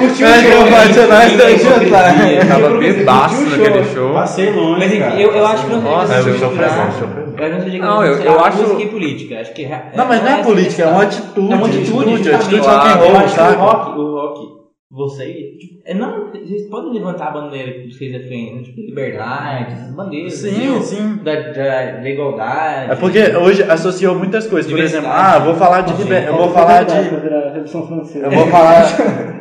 Curtiu 0.00 0.26
eu 0.26 0.66
nós 1.08 1.32
dois 1.36 1.62
juntar. 1.62 2.14
Tava 2.48 2.78
bebaço 2.78 3.42
naquele 3.42 3.84
show. 3.92 4.12
Passei 4.12 4.50
longe, 4.50 4.78
Mas 4.80 4.92
enfim, 4.92 5.00
cara. 5.00 5.20
eu, 5.20 5.32
eu 5.32 5.46
acho 5.46 5.64
que 5.66 5.72
não 5.72 5.80
Nossa, 5.82 6.14
eu 6.14 6.38
sou 6.38 6.50
presente. 6.50 7.02
Eu 7.36 7.78
não 7.80 8.04
eu- 8.04 8.22
eu 8.22 8.44
acho- 8.44 8.58
música 8.58 8.82
e 8.82 8.86
política. 8.88 9.40
Acho 9.40 9.52
que 9.52 9.68
Não, 9.94 10.06
mas 10.06 10.22
não 10.22 10.28
é 10.30 10.42
política, 10.42 10.82
é 10.82 10.86
uma 10.86 11.02
atitude. 11.02 11.52
É 11.52 11.56
uma 11.56 11.66
atitude, 11.66 12.30
atitude, 12.34 12.60
rock 12.60 12.88
and 12.88 12.90
Eu 12.92 13.58
roll, 13.58 13.98
o 13.98 14.16
rock, 14.20 14.53
o 14.94 15.02
rock, 15.02 15.14
você, 15.14 15.24
tipo, 15.58 15.80
é, 15.84 15.92
não, 15.94 16.30
vocês 16.30 16.68
podem 16.68 16.94
levantar 16.94 17.28
a 17.28 17.30
bandeira 17.32 17.72
que 17.72 17.92
vocês 17.92 18.12
defendem, 18.12 18.62
tipo, 18.62 18.80
liberdade, 18.80 19.72
essas 19.74 19.94
bandeiras, 19.94 20.34
Sim, 20.34 20.50
entendeu? 20.50 20.80
sim. 20.82 21.16
Da, 21.22 21.34
da, 21.34 21.90
da 22.00 22.08
igualdade. 22.08 22.92
É 22.92 22.96
porque 22.96 23.36
hoje 23.36 23.62
associou 23.64 24.14
muitas 24.14 24.46
coisas. 24.46 24.70
Por 24.70 24.80
exemplo, 24.80 25.10
ah, 25.12 25.34
eu 25.36 25.44
vou 25.44 25.54
falar 25.54 25.82
de 25.82 25.92
liber... 25.94 26.26
eu 26.26 26.36
vou 26.36 26.50
falar 26.50 26.84
de. 26.84 26.94
Eu 26.94 28.30
vou 28.30 28.46
falar, 28.48 28.84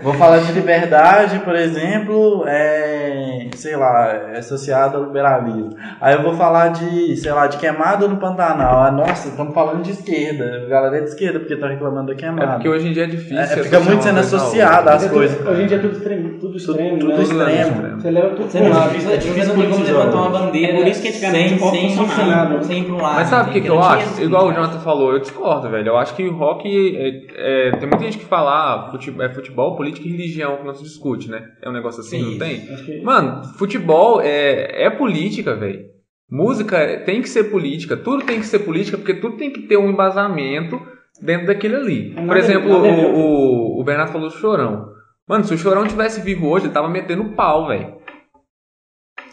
vou 0.01 0.13
falar 0.13 0.39
de 0.39 0.51
liberdade, 0.53 1.39
por 1.39 1.55
exemplo, 1.55 2.45
é, 2.47 3.47
sei 3.55 3.75
lá, 3.75 4.31
é 4.33 4.37
associado 4.39 4.97
ao 4.97 5.05
liberalismo. 5.05 5.69
Aí 5.99 6.15
eu 6.15 6.23
vou 6.23 6.33
falar 6.33 6.69
de, 6.69 7.15
sei 7.17 7.31
lá, 7.31 7.47
de 7.47 7.57
queimada 7.57 8.07
no 8.07 8.17
Pantanal. 8.17 8.83
Ah, 8.83 8.91
nossa, 8.91 9.29
estamos 9.29 9.53
falando 9.53 9.81
de 9.83 9.91
esquerda. 9.91 10.63
A 10.65 10.69
galera 10.69 10.97
é 10.97 11.01
de 11.01 11.09
esquerda 11.09 11.39
porque 11.39 11.55
tá 11.55 11.67
reclamando 11.67 12.07
da 12.07 12.13
É 12.13 12.15
queimada. 12.15 12.53
porque 12.53 12.69
hoje 12.69 12.87
em 12.87 12.93
dia 12.93 13.03
é 13.03 13.07
difícil. 13.07 13.37
É, 13.37 13.43
associar 13.43 13.65
fica 13.65 13.79
muito 13.79 14.03
sendo 14.03 14.17
outra. 14.17 14.93
às 14.93 15.07
coisas. 15.09 15.42
Hoje 15.49 15.61
em 15.63 15.67
dia 15.67 15.77
é 15.77 15.79
tudo 15.79 15.97
extremo, 15.97 16.39
tudo 16.39 16.57
extremo, 16.57 16.99
tudo 16.99 17.13
né? 17.13 17.21
extremo. 17.21 18.01
Você 18.01 18.11
leva 18.11 18.29
tudo 18.35 18.57
um 18.57 18.69
lado. 18.69 18.93
você, 18.93 19.17
você 19.19 19.45
não 19.45 19.55
tem 19.55 19.69
como 19.69 19.83
levantar 19.83 20.17
uma 20.17 20.29
bandeira 20.29 20.73
É 20.73 20.77
por 20.77 20.87
isso 20.87 21.01
que 21.01 21.07
antigamente 21.09 21.49
sem, 21.49 21.59
sem, 21.59 21.91
sem, 21.91 22.07
sem, 22.07 22.63
sem 22.63 22.79
ir 22.81 22.85
pra 22.85 22.93
um 22.95 23.01
lado. 23.01 23.15
Mas 23.15 23.27
sabe 23.27 23.49
o 23.49 23.53
que, 23.53 23.61
que 23.61 23.69
eu 23.69 23.81
acho? 23.81 24.21
Igual 24.21 24.47
o 24.47 24.53
Jonathan 24.53 24.79
falou, 24.79 25.11
eu 25.13 25.19
discordo, 25.19 25.69
velho. 25.69 25.87
Eu 25.87 25.97
acho 25.97 26.15
que 26.15 26.23
o 26.27 26.33
rock. 26.35 26.97
É, 26.97 27.67
é, 27.67 27.71
tem 27.71 27.87
muita 27.87 28.03
gente 28.05 28.17
que 28.17 28.25
fala 28.25 28.51
ah, 28.51 28.91
fute- 28.91 29.15
é 29.21 29.29
futebol, 29.29 29.75
política 29.75 30.07
e 30.07 30.11
religião 30.11 30.57
que 30.57 30.65
não 30.65 30.73
se 30.73 30.83
discute, 30.83 31.29
né? 31.29 31.43
É 31.61 31.69
um 31.69 31.73
negócio 31.73 32.01
assim, 32.01 32.21
não 32.33 32.37
tem? 32.39 32.61
Que- 32.85 33.01
Mano, 33.01 33.43
futebol 33.57 34.21
é, 34.21 34.85
é 34.85 34.89
política, 34.89 35.55
velho. 35.55 35.91
Música 36.29 37.03
tem 37.05 37.21
que 37.21 37.29
ser 37.29 37.45
política, 37.45 37.95
tudo 37.95 38.23
tem 38.25 38.39
que 38.39 38.45
ser 38.45 38.59
política, 38.59 38.97
porque 38.97 39.13
tudo 39.13 39.37
tem 39.37 39.51
que 39.51 39.61
ter 39.63 39.77
um 39.77 39.89
embasamento 39.89 40.81
dentro 41.21 41.47
daquilo 41.47 41.75
ali. 41.77 42.11
Por 42.15 42.35
exemplo, 42.37 42.71
é 42.85 42.91
o, 42.91 43.15
o, 43.15 43.81
o 43.81 43.83
Bernardo 43.83 44.11
falou 44.11 44.29
do 44.29 44.33
Chorão. 44.35 44.92
Mano, 45.27 45.43
se 45.45 45.53
o 45.53 45.57
Chorão 45.57 45.87
tivesse 45.87 46.21
vivo 46.21 46.47
hoje, 46.47 46.65
ele 46.65 46.73
tava 46.73 46.89
metendo 46.89 47.33
pau, 47.33 47.67
velho. 47.67 47.97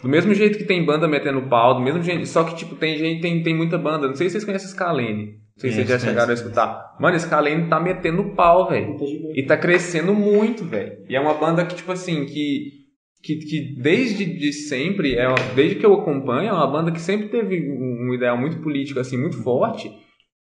Do 0.01 0.09
mesmo 0.09 0.33
jeito 0.33 0.57
que 0.57 0.63
tem 0.63 0.85
banda 0.85 1.07
metendo 1.07 1.41
pau, 1.43 1.75
do 1.75 1.81
mesmo 1.81 2.01
jeito. 2.01 2.25
Só 2.25 2.43
que, 2.43 2.55
tipo, 2.55 2.75
tem 2.75 2.97
gente, 2.97 3.21
tem, 3.21 3.43
tem 3.43 3.55
muita 3.55 3.77
banda. 3.77 4.07
Não 4.07 4.15
sei 4.15 4.27
se 4.27 4.33
vocês 4.33 4.45
conhecem 4.45 4.69
Scalene. 4.69 5.25
Não 5.25 5.59
sei 5.59 5.69
se 5.69 5.75
vocês 5.75 5.89
já 5.89 5.99
chegaram 5.99 6.31
a 6.31 6.33
escutar. 6.33 6.95
Mano, 6.99 7.19
Scalene 7.19 7.69
tá 7.69 7.79
metendo 7.79 8.33
pau, 8.35 8.69
velho. 8.69 8.97
E 9.35 9.43
tá 9.43 9.55
crescendo 9.57 10.13
muito, 10.13 10.63
velho. 10.63 11.05
E 11.07 11.15
é 11.15 11.19
uma 11.19 11.35
banda 11.35 11.65
que, 11.65 11.75
tipo 11.75 11.91
assim, 11.91 12.25
que. 12.25 12.81
Que, 13.23 13.35
que 13.35 13.75
desde 13.79 14.25
de 14.25 14.51
sempre, 14.51 15.13
é, 15.13 15.27
desde 15.53 15.75
que 15.75 15.85
eu 15.85 15.93
acompanho, 15.93 16.49
é 16.49 16.51
uma 16.51 16.65
banda 16.65 16.91
que 16.91 16.99
sempre 16.99 17.29
teve 17.29 17.69
um, 17.69 18.09
um 18.09 18.13
ideal 18.15 18.35
muito 18.35 18.57
político, 18.63 18.99
assim, 18.99 19.15
muito 19.15 19.43
forte 19.43 19.91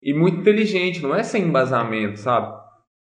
e 0.01 0.15
muito 0.15 0.39
inteligente, 0.39 1.03
não 1.03 1.13
é 1.13 1.25
sem 1.25 1.43
embasamento, 1.43 2.21
sabe? 2.21 2.57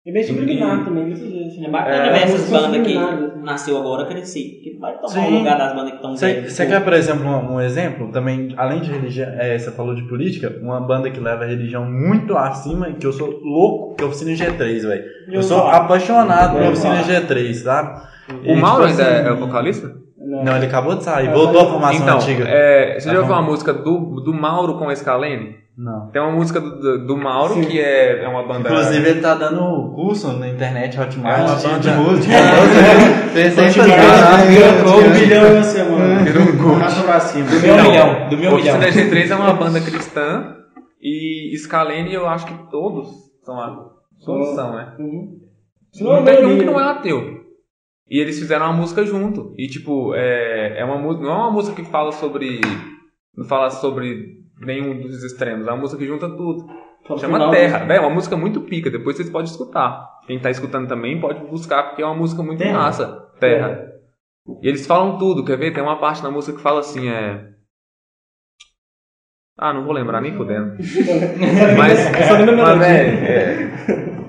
E 0.03 0.11
bem 0.11 0.23
subliminar 0.23 0.83
também, 0.83 1.05
muitas 1.05 1.21
vezes. 1.59 1.67
É 1.67 1.71
bacana 1.71 1.95
É, 1.95 2.13
ver 2.13 2.23
essas 2.23 2.49
bandas 2.49 2.87
que 2.87 3.41
nasceu 3.43 3.77
agora 3.77 4.05
crescer. 4.05 4.59
Que 4.63 4.77
vai 4.79 4.95
tomar 4.95 5.07
Sim. 5.09 5.27
o 5.35 5.37
lugar 5.39 5.57
das 5.57 5.73
bandas 5.73 5.89
que 5.91 5.95
estão 5.97 6.15
velhas. 6.15 6.53
Você 6.53 6.65
quer, 6.65 6.83
por 6.83 6.93
exemplo, 6.93 7.25
um, 7.27 7.53
um 7.55 7.61
exemplo? 7.61 8.11
Também, 8.11 8.53
além 8.57 8.81
de 8.81 8.91
religião, 8.91 9.29
é, 9.37 9.57
você 9.57 9.71
falou 9.71 9.95
de 9.95 10.03
política, 10.03 10.57
uma 10.61 10.79
banda 10.81 11.09
que 11.09 11.19
leva 11.19 11.43
a 11.43 11.47
religião 11.47 11.85
muito 11.85 12.37
acima, 12.37 12.91
que 12.93 13.05
eu 13.05 13.13
sou 13.13 13.29
louco, 13.43 13.95
que 13.95 14.03
é 14.03 14.05
a 14.05 14.09
Oficina 14.09 14.31
G3, 14.31 14.81
velho. 14.87 15.03
Eu 15.31 15.43
sou 15.43 15.67
apaixonado 15.67 16.57
pela 16.57 16.69
Oficina 16.71 17.01
G3, 17.03 17.53
sabe? 17.53 18.01
O 18.45 18.51
E, 18.51 18.55
Mauro 18.55 18.87
tipo 18.87 19.01
ainda 19.01 19.17
assim, 19.19 19.27
é 19.27 19.31
o 19.31 19.37
vocalista? 19.37 19.91
Não, 20.17 20.55
ele 20.55 20.67
acabou 20.67 20.95
de 20.95 21.03
sair, 21.03 21.29
voltou 21.33 21.61
à 21.61 21.65
formação 21.65 22.01
Então, 22.03 22.17
antiga. 22.17 22.45
é, 22.47 22.99
você 22.99 23.07
já 23.07 23.13
Tá 23.15 23.19
ouviu 23.21 23.33
uma 23.35 23.41
música 23.41 23.73
do, 23.73 24.21
do 24.21 24.31
Mauro 24.33 24.77
com 24.77 24.87
a 24.87 24.95
Scalene? 24.95 25.55
Não. 25.81 26.09
Tem 26.11 26.21
uma 26.21 26.33
música 26.33 26.59
do, 26.59 26.77
do, 26.77 27.05
do 27.07 27.15
Mauro, 27.17 27.65
que 27.65 27.79
é, 27.79 28.25
é 28.25 28.27
uma 28.27 28.45
banda. 28.45 28.69
Inclusive 28.69 29.09
ele 29.11 29.21
tá 29.21 29.33
dando 29.33 29.93
curso 29.95 30.33
na 30.33 30.49
internet 30.49 30.99
Hotmart 30.99 31.39
É 31.39 31.43
uma 31.45 31.55
banda- 31.55 31.79
de 31.79 31.89
música. 31.91 32.33
Te 33.71 33.79
ligar, 33.79 34.37
fazer. 34.37 34.59
ganhou 34.59 34.99
Um 34.99 35.13
bilhão 35.13 35.53
na 35.53 35.63
semana. 35.63 36.23
Virou 36.23 36.43
um 36.43 37.05
pra 37.05 37.19
cima. 37.21 37.45
Do 37.49 37.59
meu 37.61 37.75
milhão. 37.81 38.29
Do 38.29 38.37
meu 38.37 38.55
milhão. 38.57 38.77
Oficina 38.77 39.09
G3 39.09 39.29
é 39.31 39.35
uma 39.35 39.53
banda 39.53 39.79
cristã 39.79 40.57
e 41.01 41.57
Scalene 41.57 42.13
eu 42.13 42.27
acho 42.27 42.45
que 42.45 42.69
todos 42.69 43.07
são 43.45 43.57
a 43.57 43.89
todos 44.25 44.55
são, 44.55 44.75
né? 44.75 44.95
Uhum. 44.99 45.39
Não 46.01 46.25
tem 46.25 46.45
um 46.45 46.57
que 46.57 46.65
não 46.65 46.77
é 46.77 46.91
ateu. 46.91 47.39
E 48.09 48.19
eles 48.19 48.37
fizeram 48.37 48.65
uma 48.65 48.73
música 48.75 49.05
junto. 49.05 49.53
E 49.57 49.67
tipo, 49.67 50.13
é, 50.13 50.81
é 50.81 50.83
uma 50.83 50.97
música. 50.97 51.23
Não 51.23 51.31
é 51.31 51.37
uma 51.37 51.51
música 51.51 51.81
que 51.81 51.89
fala 51.89 52.11
sobre. 52.11 52.59
Não 53.33 53.45
fala 53.45 53.69
sobre 53.69 54.39
nenhum 54.59 55.01
dos 55.01 55.23
extremos. 55.23 55.67
É 55.67 55.71
uma 55.71 55.79
música 55.81 55.99
que 55.99 56.07
junta 56.07 56.29
tudo. 56.29 56.67
Chama 57.17 57.37
final, 57.37 57.51
Terra. 57.51 57.93
É 57.93 57.99
uma 57.99 58.09
música 58.09 58.37
muito 58.37 58.61
pica. 58.61 58.89
Depois 58.89 59.15
vocês 59.15 59.29
podem 59.29 59.49
escutar. 59.49 60.07
Quem 60.27 60.39
tá 60.39 60.49
escutando 60.51 60.87
também 60.87 61.19
pode 61.19 61.39
buscar, 61.47 61.83
porque 61.83 62.01
é 62.01 62.05
uma 62.05 62.15
música 62.15 62.43
muito 62.43 62.59
Terra. 62.59 62.77
massa. 62.77 63.27
Terra. 63.39 63.89
E 64.61 64.67
eles 64.67 64.85
falam 64.85 65.17
tudo, 65.17 65.43
quer 65.45 65.57
ver? 65.57 65.73
Tem 65.73 65.83
uma 65.83 65.99
parte 65.99 66.23
na 66.23 66.31
música 66.31 66.57
que 66.57 66.63
fala 66.63 66.79
assim, 66.79 67.09
é. 67.09 67.47
Ah, 69.57 69.73
não 69.73 69.83
vou 69.83 69.93
lembrar 69.93 70.21
nem 70.21 70.33
fudendo. 70.33 70.75
Mas, 71.77 71.99
mas 72.11 72.81
é, 72.81 73.07
é, 73.07 74.19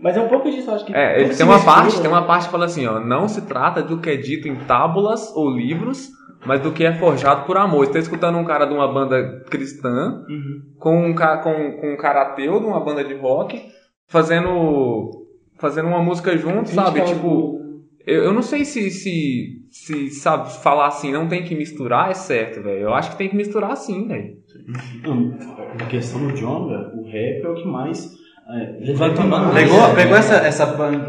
Mas 0.00 0.16
é 0.18 0.20
um 0.20 0.28
pouco 0.28 0.50
disso, 0.50 0.70
acho 0.70 0.84
que. 0.84 0.94
é, 0.94 1.26
tem 1.28 1.46
uma 1.46 1.64
parte, 1.64 1.94
tem 1.94 2.02
né? 2.02 2.08
uma 2.08 2.26
parte 2.26 2.44
que 2.44 2.50
fala 2.50 2.66
assim, 2.66 2.86
ó, 2.86 3.00
não 3.00 3.26
se 3.26 3.46
trata 3.46 3.82
do 3.82 3.98
que 4.00 4.10
é 4.10 4.16
dito 4.16 4.46
em 4.46 4.54
tábulas 4.54 5.34
ou 5.34 5.50
livros, 5.50 6.10
mas 6.44 6.60
do 6.60 6.72
que 6.72 6.84
é 6.84 6.92
forjado 6.94 7.44
por 7.46 7.56
amor. 7.56 7.86
Você 7.86 7.92
tá 7.94 7.98
escutando 7.98 8.36
um 8.38 8.44
cara 8.44 8.64
de 8.66 8.74
uma 8.74 8.86
banda 8.92 9.42
cristã, 9.50 10.24
com, 10.78 11.06
um, 11.08 11.14
com, 11.14 11.72
com 11.80 11.92
um 11.92 11.96
cara 11.96 12.22
ateu 12.22 12.60
de 12.60 12.66
uma 12.66 12.80
banda 12.80 13.02
de 13.04 13.14
rock, 13.14 13.60
fazendo 14.06 15.10
fazendo 15.58 15.88
uma 15.88 16.02
música 16.02 16.36
junto, 16.36 16.68
sabe? 16.70 17.00
Ao- 17.00 17.06
Tipo, 17.06 17.60
eu, 18.06 18.24
eu 18.24 18.32
não 18.32 18.42
sei 18.42 18.64
se, 18.64 18.90
se, 18.90 19.66
se, 19.70 20.10
sabe, 20.10 20.52
falar 20.62 20.88
assim, 20.88 21.10
não 21.12 21.26
tem 21.28 21.42
que 21.44 21.54
misturar 21.54 22.10
é 22.10 22.14
certo, 22.14 22.62
velho. 22.62 22.82
Eu 22.82 22.94
acho 22.94 23.10
que 23.12 23.16
tem 23.16 23.28
que 23.28 23.36
misturar 23.36 23.76
sim, 23.76 24.06
velho. 24.06 24.34
Não, 25.04 25.36
a 25.80 25.86
questão 25.86 26.20
do 26.26 26.34
velho, 26.34 26.98
o 26.98 27.04
rap 27.04 27.44
é 27.44 27.48
o 27.48 27.54
que 27.54 27.66
mais. 27.66 28.12
É, 28.48 28.76
Ele 28.82 28.94
vai 28.94 29.14
tomando. 29.14 29.54
Pegou, 29.54 29.94
pegou 29.94 30.16
essa, 30.16 30.34
essa, 30.36 30.64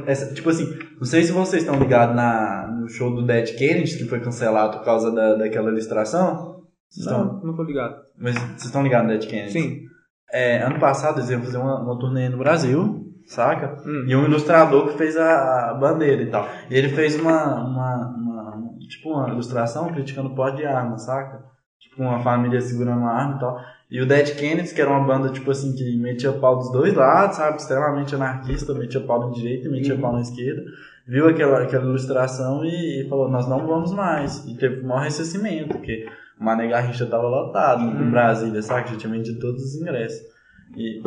essa. 0.08 0.34
Tipo 0.34 0.50
assim, 0.50 0.66
não 0.98 1.04
sei 1.06 1.24
se 1.24 1.32
vocês 1.32 1.64
estão 1.64 1.78
ligados 1.78 2.16
na, 2.16 2.68
no 2.68 2.88
show 2.88 3.14
do 3.14 3.26
Dead 3.26 3.56
Kennedy, 3.58 3.98
que 3.98 4.06
foi 4.06 4.20
cancelado 4.22 4.78
por 4.78 4.86
causa 4.86 5.12
da, 5.12 5.36
daquela 5.36 5.70
ilustração. 5.70 6.62
Vocês 6.90 7.06
estão, 7.06 7.26
Não, 7.26 7.44
não 7.44 7.56
tô 7.56 7.64
ligado. 7.64 7.96
mas 8.18 8.36
vocês 8.36 8.66
estão 8.66 8.84
ligados 8.84 9.08
no 9.12 9.18
Dead 9.18 9.30
Kennedy? 9.30 9.52
Sim. 9.52 9.82
É, 10.32 10.64
ano 10.64 10.80
passado 10.80 11.20
eles 11.20 11.30
iam 11.30 11.42
fazer 11.42 11.58
uma, 11.58 11.82
uma 11.82 12.00
turnê 12.00 12.30
no 12.30 12.38
Brasil, 12.38 13.06
saca? 13.28 13.78
Hum. 13.86 14.06
E 14.08 14.16
um 14.16 14.24
ilustrador 14.26 14.88
que 14.88 14.98
fez 14.98 15.18
a, 15.18 15.72
a 15.72 15.74
bandeira 15.74 16.22
e 16.24 16.30
tal. 16.30 16.48
E 16.70 16.76
ele 16.76 16.90
fez 16.90 17.20
uma, 17.20 17.56
uma, 17.56 18.08
uma- 18.18 18.70
tipo 18.90 19.10
uma 19.14 19.30
ilustração 19.30 19.92
criticando 19.94 20.30
o 20.30 20.36
porte 20.36 20.58
de 20.58 20.66
arma, 20.66 20.98
saca? 20.98 21.44
Tipo 21.80 22.02
uma 22.04 22.20
família 22.20 22.62
segurando 22.62 23.00
uma 23.02 23.12
arma 23.12 23.36
e 23.36 23.40
tal. 23.40 23.58
E 23.90 24.02
o 24.02 24.06
Dead 24.08 24.36
Kennedys, 24.36 24.74
que 24.74 24.82
era 24.82 24.90
uma 24.90 25.06
banda, 25.06 25.30
tipo 25.30 25.52
assim, 25.52 25.74
que 25.74 25.96
metia 25.98 26.32
pau 26.34 26.58
dos 26.58 26.72
dois 26.72 26.94
lados, 26.94 27.38
sabe? 27.38 27.58
Extremamente 27.58 28.16
anarquista, 28.16 28.74
metia 28.74 29.02
pau 29.02 29.28
na 29.28 29.32
direita 29.32 29.68
e 29.68 29.72
metia 29.72 29.96
pau 29.96 30.14
na 30.14 30.22
esquerda. 30.22 30.64
Viu 31.08 31.28
aquela, 31.28 31.62
aquela 31.62 31.84
ilustração 31.86 32.66
e, 32.66 33.02
e 33.02 33.08
falou, 33.08 33.30
nós 33.30 33.48
não 33.48 33.68
vamos 33.68 33.94
mais. 33.94 34.44
E 34.48 34.58
teve 34.58 34.82
o 34.82 34.88
maior 34.88 35.04
ressarcimento, 35.04 35.70
porque 35.70 36.08
o 36.40 36.44
Mané 36.44 36.68
Garrincha 36.68 37.06
tava 37.06 37.28
lotado 37.28 37.84
no 37.84 38.10
Brasília, 38.10 38.62
saca? 38.62 38.90
Já 38.90 38.98
tinha 38.98 39.14
vendido 39.14 39.40
todos 39.40 39.64
os 39.64 39.76
ingressos. 39.76 40.34
E 40.76 41.02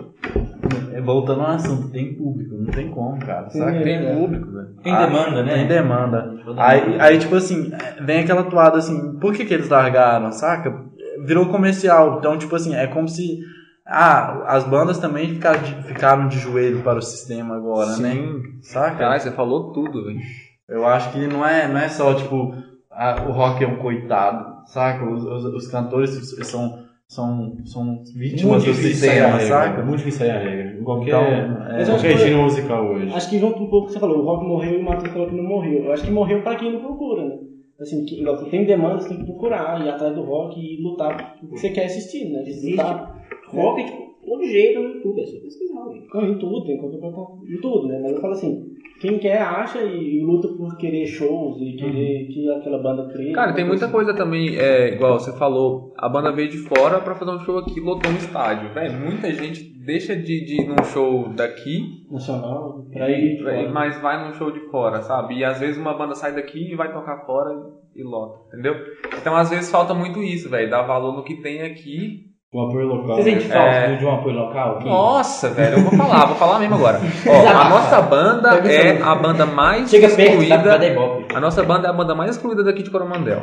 é, 0.93 1.01
voltando 1.01 1.41
ao 1.41 1.51
assunto, 1.51 1.91
tem 1.91 2.15
público, 2.15 2.55
não 2.55 2.71
tem 2.71 2.91
como, 2.91 3.19
cara, 3.19 3.51
saca? 3.51 3.83
Tem 3.83 4.17
público, 4.17 4.53
velho. 4.53 4.69
Tem 4.85 4.97
demanda, 4.97 5.43
né? 5.43 5.55
Tem 5.55 5.67
demanda. 5.67 6.35
Aí, 6.57 7.01
aí, 7.01 7.19
tipo 7.19 7.35
assim, 7.35 7.71
vem 8.01 8.21
aquela 8.21 8.45
toada 8.45 8.79
assim, 8.79 9.19
por 9.19 9.35
que 9.35 9.45
que 9.45 9.53
eles 9.53 9.69
largaram, 9.69 10.31
saca? 10.31 10.87
Virou 11.25 11.47
comercial, 11.47 12.17
então, 12.19 12.37
tipo 12.39 12.55
assim, 12.57 12.75
é 12.75 12.87
como 12.87 13.09
se... 13.09 13.39
Ah, 13.87 14.45
as 14.49 14.65
bandas 14.65 14.99
também 14.99 15.29
ficaram 15.31 15.63
de, 15.63 15.75
ficaram 15.85 16.29
de 16.29 16.39
joelho 16.39 16.83
para 16.83 16.99
o 16.99 17.03
sistema 17.03 17.57
agora, 17.57 17.97
né? 17.97 18.13
Sim. 18.13 18.43
Saca? 18.61 18.97
Caralho, 18.97 19.21
você 19.21 19.31
falou 19.31 19.73
tudo, 19.73 20.05
velho. 20.05 20.21
Eu 20.69 20.87
acho 20.87 21.11
que 21.11 21.27
não 21.27 21.47
é, 21.47 21.67
não 21.67 21.79
é 21.79 21.89
só, 21.89 22.13
tipo, 22.13 22.55
ah, 22.91 23.25
o 23.27 23.33
rock 23.33 23.65
é 23.65 23.67
um 23.67 23.77
coitado, 23.77 24.67
saca? 24.67 25.03
Os, 25.09 25.25
os, 25.25 25.45
os 25.55 25.69
cantores 25.69 26.11
são, 26.47 26.81
são, 27.09 27.57
são 27.65 28.03
vítimas 28.15 28.63
do 28.65 28.71
a 28.73 28.75
sistema, 28.75 29.39
regra, 29.39 29.41
saca? 29.47 29.83
Muito 29.83 29.99
difícil 30.01 30.19
sair 30.27 30.31
a 30.33 30.39
regra. 30.39 30.83
Qualquer, 30.85 31.09
Então, 31.09 31.67
é, 31.79 31.85
qualquer 31.87 32.13
que- 32.13 32.19
gênero 32.19 32.43
musical 32.43 32.85
hoje. 32.91 33.11
Acho 33.15 33.31
que 33.31 33.39
junto 33.39 33.63
um 33.63 33.71
pouco 33.71 33.87
que 33.87 33.95
você 33.95 34.01
falou, 34.01 34.19
o 34.19 34.25
rock 34.27 34.45
morreu 34.47 34.75
e 34.75 34.83
o 34.83 34.85
Matheus 34.85 35.13
falou 35.15 35.29
que 35.29 35.35
não 35.35 35.45
morreu. 35.45 35.85
Eu 35.85 35.93
acho 35.93 36.05
que 36.05 36.11
morreu 36.11 36.43
pra 36.43 36.57
quem 36.57 36.73
não 36.75 36.81
procura, 36.81 37.25
né? 37.25 37.37
Assim, 37.81 38.05
que, 38.05 38.21
tem 38.51 38.65
demanda, 38.65 39.01
você 39.01 39.09
tem 39.11 39.19
que 39.19 39.25
procurar, 39.25 39.85
ir 39.85 39.89
atrás 39.89 40.13
do 40.15 40.23
rock 40.23 40.59
e 40.59 40.83
lutar 40.83 41.17
você 41.49 41.71
quer 41.71 41.85
assistir, 41.85 42.29
né? 42.29 42.43
Existe. 42.45 42.71
Lutar 42.71 43.19
Rock, 43.47 43.85
tipo, 43.85 44.03
todo 44.25 44.45
jeito 44.45 44.79
no 44.79 44.89
YouTube, 44.91 45.23
é 45.23 45.27
só 45.27 45.39
pesquisar, 45.41 45.87
não, 46.13 46.27
em 46.27 46.39
tudo, 46.39 46.65
tem 46.65 46.77
qualquer 46.77 46.99
plataforma, 46.99 47.39
em 47.49 47.61
tudo, 47.61 47.87
né? 47.87 47.99
Mas 48.03 48.13
eu 48.13 48.21
falo 48.21 48.35
assim, 48.35 48.63
quem 49.01 49.19
quer 49.19 49.41
acha 49.41 49.81
e, 49.83 50.21
luta 50.23 50.49
por 50.49 50.77
querer 50.77 51.07
shows 51.07 51.61
e 51.61 51.77
querer 51.77 52.27
que 52.29 52.51
aquela 52.51 52.83
banda 52.83 53.07
cresça. 53.13 53.33
Cara, 53.35 53.53
tem 53.53 53.65
muita 53.65 53.89
coisa 53.89 54.15
também, 54.15 54.57
é, 54.57 54.95
igual 54.95 55.19
você 55.19 55.33
falou, 55.39 55.93
a 55.97 56.09
banda 56.09 56.33
veio 56.33 56.49
de 56.51 56.59
fora 56.59 57.01
pra 57.01 57.15
fazer 57.15 57.31
um 57.31 57.41
show 57.41 57.59
aqui, 57.59 57.81
lotou 57.81 58.11
no 58.11 58.19
estádio. 58.19 58.73
Velho, 58.75 58.93
muita 59.01 59.33
gente 59.33 59.63
deixa 59.85 60.15
de, 60.15 60.45
de 60.45 60.63
ir 60.63 60.67
num 60.69 60.83
show 60.85 61.29
daqui, 61.31 62.05
nacional, 62.11 62.85
pra 62.93 63.09
ir 63.11 63.43
pra- 63.43 63.55
fora. 63.55 63.69
mas 63.71 64.01
vai 64.03 64.27
num 64.27 64.35
show 64.35 64.51
de 64.51 64.61
fora, 64.71 65.01
sabe? 65.03 65.39
E 65.39 65.45
às 65.45 65.59
vezes 65.61 65.79
uma 65.79 65.95
banda 65.97 66.15
sai 66.15 66.35
daqui 66.35 66.73
e 66.73 66.77
vai 66.77 66.93
tocar 66.93 67.25
fora 67.25 67.51
e 67.97 68.03
lota, 68.03 68.49
entendeu? 68.49 68.75
Então 69.21 69.35
às 69.35 69.49
vezes 69.51 69.71
falta 69.71 69.95
muito 69.95 70.23
isso, 70.23 70.49
velho, 70.51 70.69
dar 70.71 70.83
valor 70.83 71.17
no 71.17 71.25
que 71.25 71.37
tem 71.41 71.63
aqui. 71.63 72.28
O 72.53 72.63
apoio 72.63 72.87
local. 72.87 73.17
Você 73.17 73.23
sente 73.25 73.47
né? 73.47 73.55
falta 73.55 73.71
É. 73.71 73.97
de 73.97 74.05
um 74.07 74.15
apoio 74.15 74.35
local? 74.37 74.77
aqui? 74.77 74.89
Nossa, 74.89 75.51
velho, 75.51 75.79
eu 75.79 75.83
vou 75.83 75.93
falar, 75.99 76.27
vou 76.27 76.37
falar 76.37 76.59
mesmo 76.59 76.77
agora. 76.77 76.99
Ó, 77.27 77.47
a 77.49 77.69
nossa 77.69 78.01
banda 78.03 78.49
é 78.71 79.03
a 79.03 79.15
banda 79.15 79.45
mais 79.45 79.91
Chega 79.91 80.09
perto, 80.09 80.21
excluída. 80.43 80.57
dar 80.79 80.83
ibope. 80.83 81.27
A 81.35 81.41
nossa 81.41 81.63
banda 81.63 81.89
é 81.89 81.91
a 81.91 81.93
banda 81.93 82.15
mais 82.15 82.31
excluída 82.37 82.65
daqui 82.65 82.83
de 82.83 82.91
Coromandel. 82.91 83.43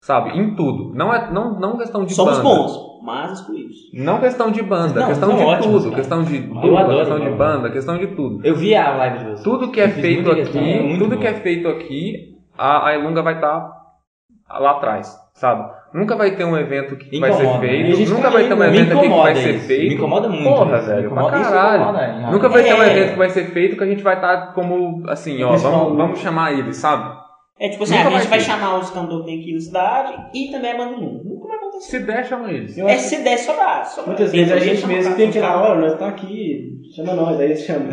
Sabe? 0.00 0.38
Em 0.38 0.54
tudo. 0.54 0.92
Não 0.94 1.12
é 1.12 1.28
não, 1.32 1.58
não 1.58 1.76
questão 1.76 2.04
de 2.04 2.14
Somos 2.14 2.36
banda. 2.38 2.44
bons, 2.48 3.02
mas 3.02 3.32
excluídos. 3.40 3.74
Não 3.92 4.20
questão 4.20 4.52
de 4.52 4.62
banda, 4.62 5.00
Não, 5.00 5.08
questão 5.08 5.36
de 5.36 5.42
ótimos, 5.42 5.66
tudo, 5.82 5.82
cara. 5.90 5.96
questão 5.96 6.22
de 6.22 6.36
Eu 6.36 6.42
tudo, 6.60 6.78
adoro, 6.78 6.98
questão 6.98 7.18
de 7.20 7.30
banda, 7.30 7.70
questão 7.72 7.98
de 7.98 8.06
tudo. 8.08 8.46
Eu 8.46 8.54
vi 8.54 8.76
a 8.76 8.94
live 8.94 9.18
de 9.18 9.24
vocês. 9.24 9.42
Tudo 9.42 9.72
que 9.72 9.80
é 9.80 9.86
Eu 9.86 9.90
feito 9.90 10.30
aqui, 10.30 10.40
questão, 10.42 10.62
é 10.62 10.96
tudo 10.98 11.16
bom. 11.16 11.20
que 11.20 11.26
é 11.26 11.34
feito 11.34 11.66
aqui, 11.66 12.36
a, 12.56 12.86
a 12.90 12.94
Ilunga 12.96 13.20
vai 13.20 13.34
estar 13.34 13.68
lá 14.48 14.70
atrás, 14.70 15.18
sabe? 15.34 15.68
Nunca 15.94 16.16
vai 16.16 16.30
ter 16.36 16.44
um 16.44 16.56
evento 16.56 16.96
que 16.96 17.10
Me 17.10 17.20
vai 17.20 17.32
ser 17.32 17.42
incomoda, 17.44 17.66
né? 17.66 17.68
Feito, 17.94 18.10
nunca 18.10 18.22
tá 18.22 18.30
vai 18.30 18.48
ter 18.48 18.54
um 18.54 18.62
evento 18.64 18.92
aqui 18.92 19.00
que 19.00 19.06
incomoda 19.06 19.22
vai 19.22 19.34
ser 19.36 19.54
isso. 19.54 19.66
feito. 19.66 19.88
Me 19.88 19.94
incomoda 19.94 20.28
muito. 20.28 20.44
Porra, 20.44 20.78
isso. 20.78 20.86
velho, 20.86 21.00
Me 21.00 21.06
incomoda- 21.06 21.30
pra 21.30 21.40
caralho. 21.40 21.82
incomoda? 21.82 22.30
Nunca 22.32 22.48
vai 22.50 22.62
ter 22.62 22.74
um 22.74 22.82
É. 22.82 22.90
evento 22.90 23.12
que 23.12 23.18
vai 23.18 23.30
ser 23.30 23.44
feito 23.46 23.76
que 23.76 23.84
a 23.84 23.86
gente 23.86 24.02
vai 24.02 24.14
estar 24.16 24.52
como, 24.54 25.02
assim, 25.08 25.42
ó, 25.42 25.56
vamos, 25.56 25.96
vamos 25.96 26.18
chamar 26.20 26.52
ele, 26.52 26.72
sabe? 26.74 27.16
É 27.60 27.68
tipo 27.70 27.82
assim, 27.84 27.94
Nunca 27.96 28.08
a 28.08 28.10
gente 28.12 28.28
vai 28.28 28.38
vai 28.38 28.40
chamar 28.40 28.78
os 28.78 28.90
cantores 28.90 29.24
que 29.24 29.30
tem 29.32 29.40
aqui 29.40 29.52
na 29.54 29.60
cidade 29.60 30.16
e 30.34 30.50
também 30.52 30.72
a 30.72 30.76
banda 30.76 30.96
Nunca. 30.96 31.24
Nunca 31.28 31.48
vai 31.48 31.56
acontecer. 31.56 31.90
Se 31.90 31.98
der, 32.06 32.24
chama 32.26 32.50
eles. 32.52 32.78
Eu 32.78 32.88
É 32.88 32.94
acho 32.94 33.02
se 33.04 33.16
der, 33.24 33.38
sobrar. 33.38 33.84
sobrar. 33.86 34.06
Muitas 34.08 34.30
Tem 34.30 34.44
vezes 34.44 34.52
a 34.54 34.64
gente 34.64 34.86
mesmo 34.86 35.14
tem 35.16 35.30
que 35.30 35.40
tocar. 35.40 35.56
olha, 35.62 35.80
nós 35.80 35.98
tá 35.98 36.06
aqui, 36.08 36.77
chama 36.94 37.14
nós, 37.14 37.38
aí 37.38 37.46
eles 37.46 37.64
chamam. 37.64 37.88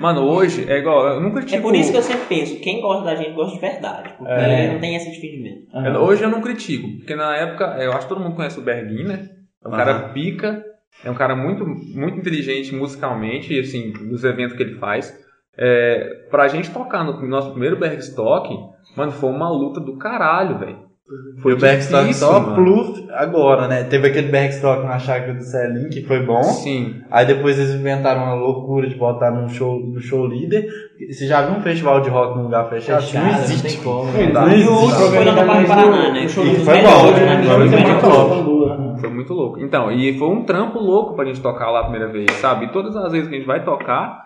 Mano, 0.00 0.22
hoje 0.22 0.70
é 0.70 0.78
igual, 0.78 1.06
eu 1.08 1.20
nunca 1.20 1.38
É 1.38 1.42
critico. 1.42 1.62
por 1.62 1.74
isso 1.74 1.90
que 1.92 1.98
eu 1.98 2.02
sempre 2.02 2.26
penso, 2.28 2.60
quem 2.60 2.80
gosta 2.80 3.04
da 3.04 3.14
gente 3.14 3.32
gosta 3.34 3.54
de 3.54 3.60
verdade. 3.60 4.14
Porque 4.18 4.32
É. 4.32 4.72
não 4.72 4.80
tem 4.80 4.96
esse 4.96 5.10
dividimento. 5.10 5.66
Eu- 5.74 6.02
Hoje 6.02 6.22
eu 6.22 6.28
não 6.30 6.40
critico, 6.40 6.88
porque 6.98 7.14
na 7.14 7.36
época, 7.36 7.64
eu 7.80 7.92
acho 7.92 8.02
que 8.02 8.08
todo 8.08 8.20
mundo 8.22 8.36
conhece 8.36 8.58
o 8.58 8.62
Berguin, 8.62 9.04
né? 9.04 9.28
É 9.64 9.68
um 9.68 9.72
cara 9.72 10.08
pica, 10.10 10.64
é 11.04 11.10
um 11.10 11.14
cara 11.14 11.36
muito, 11.36 11.64
muito 11.66 12.18
inteligente 12.18 12.74
musicalmente, 12.74 13.52
e 13.54 13.60
assim, 13.60 13.92
nos 14.00 14.24
eventos 14.24 14.56
que 14.56 14.62
ele 14.62 14.76
faz. 14.78 15.12
É, 15.58 16.26
pra 16.30 16.48
gente 16.48 16.70
tocar 16.70 17.04
no 17.04 17.20
nosso 17.28 17.50
primeiro 17.50 17.78
Bergstock, 17.78 18.48
mano, 18.96 19.12
foi 19.12 19.28
uma 19.30 19.50
luta 19.50 19.80
do 19.80 19.96
caralho, 19.98 20.58
velho. 20.58 20.89
Foi 21.42 21.54
o 21.54 21.58
Backstock 21.58 22.02
difícil, 22.06 22.26
só 22.28 22.40
mano. 22.40 22.54
Pluf 22.54 23.06
agora, 23.12 23.66
né? 23.66 23.82
Teve 23.84 24.08
aquele 24.08 24.28
Backstock 24.30 24.84
na 24.84 24.98
chácara 24.98 25.34
do 25.34 25.42
Celim, 25.42 25.88
que 25.88 26.02
foi 26.02 26.24
bom. 26.24 26.42
Sim. 26.42 27.00
Aí 27.10 27.26
depois 27.26 27.58
eles 27.58 27.74
inventaram 27.74 28.22
uma 28.22 28.34
loucura 28.34 28.88
de 28.88 28.94
botar 28.94 29.30
no 29.30 29.48
show, 29.48 29.80
no 29.80 30.00
show 30.00 30.26
líder. 30.26 30.66
Você 31.10 31.26
já 31.26 31.42
viu 31.42 31.56
um 31.56 31.62
festival 31.62 32.00
de 32.00 32.10
rock 32.10 32.36
num 32.36 32.44
lugar 32.44 32.68
fechado? 32.68 33.02
Fechado, 33.02 33.24
não 33.24 33.32
não 33.32 33.40
existe. 33.42 33.68
tem 33.76 33.84
como. 33.84 34.12
Não 34.12 34.32
dá. 34.32 34.44
E 34.44 34.48
o 34.48 34.52
existe. 34.54 34.68
último 34.70 35.08
Foi 35.08 35.24
na 35.24 35.34
Copa 35.34 35.60
do 35.60 35.66
Paraná, 35.66 36.12
né? 36.12 36.24
O 36.24 36.28
show 36.28 36.44
E 36.46 36.50
dos 36.50 36.64
foi 36.64 36.74
bom, 36.82 37.10
né? 37.10 37.42
foi 37.44 37.68
muito 37.68 38.06
bom. 38.06 38.96
Foi 39.00 39.08
muito 39.08 39.32
louco. 39.32 39.60
Então, 39.60 39.90
e 39.90 40.18
foi 40.18 40.28
um 40.28 40.44
trampo 40.44 40.78
louco 40.78 41.14
pra 41.16 41.24
gente 41.24 41.40
tocar 41.40 41.70
lá 41.70 41.80
a 41.80 41.84
primeira 41.84 42.08
vez, 42.12 42.30
sabe? 42.32 42.66
E 42.66 42.72
todas 42.72 42.94
as 42.96 43.10
vezes 43.10 43.28
que 43.28 43.34
a 43.34 43.38
gente 43.38 43.46
vai 43.46 43.64
tocar, 43.64 44.20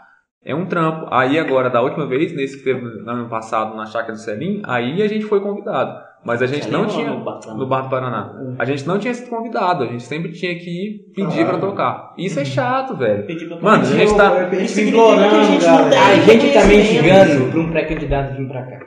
é 0.44 0.54
um 0.54 0.66
trampo. 0.66 1.06
Aí 1.10 1.38
agora, 1.38 1.70
da 1.70 1.80
última 1.80 2.06
vez, 2.06 2.34
nesse 2.34 2.58
que 2.58 2.64
teve 2.64 2.80
no 2.82 3.08
ano 3.10 3.28
passado 3.28 3.76
na 3.76 3.86
Chácara 3.86 4.12
do 4.12 4.18
Celim, 4.18 4.60
aí 4.64 5.00
a 5.00 5.08
gente 5.08 5.24
foi 5.24 5.40
convidado. 5.40 5.96
Mas 6.24 6.40
a 6.40 6.46
gente 6.46 6.64
Você 6.64 6.70
não 6.70 6.86
tinha. 6.86 7.10
no 7.10 7.66
Bar 7.66 7.82
do 7.82 7.88
Paraná. 7.90 8.32
A 8.58 8.64
gente 8.64 8.86
não 8.86 8.98
tinha 8.98 9.12
sido 9.12 9.28
convidado, 9.28 9.84
a 9.84 9.86
gente 9.86 10.02
sempre 10.04 10.32
tinha 10.32 10.54
que 10.54 10.70
ir 10.70 11.12
pedir 11.14 11.44
pra 11.46 11.58
tocar. 11.58 12.14
Isso 12.16 12.40
é 12.40 12.44
chato, 12.44 12.96
velho. 12.96 13.26
Pedir 13.26 13.46
pra 13.46 13.60
Mano, 13.60 13.82
a 13.82 13.86
gente 13.86 14.16
tá. 14.16 14.24
Eu- 14.30 14.36
eu- 14.36 14.52
Isso 14.64 14.80
eu- 14.80 14.86
significa 14.86 15.28
que 15.28 15.36
a 15.36 15.42
gente 15.42 15.66
não 15.66 15.90
tem 15.90 15.98
A 15.98 16.14
gente 16.16 16.52
tá 16.54 16.64
mendigando 16.64 17.50
pra 17.50 17.60
um 17.60 17.70
pré-candidato 17.70 18.36
vir 18.36 18.48
pra 18.48 18.62
cá. 18.62 18.78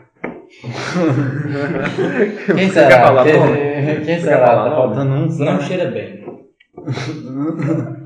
Quem 2.55 2.67
Você 2.67 2.73
será? 2.73 2.87
quer 2.87 3.01
falar 3.03 3.23
quem, 3.25 3.33
quem 3.33 4.05
quer 4.05 4.19
será? 4.21 4.47
falar 4.47 4.69
Tá 4.69 4.75
faltando 4.75 5.13
um 5.13 5.29
só. 5.29 5.43
Não 5.45 5.59
cheira 5.61 5.91
bem. 5.91 6.25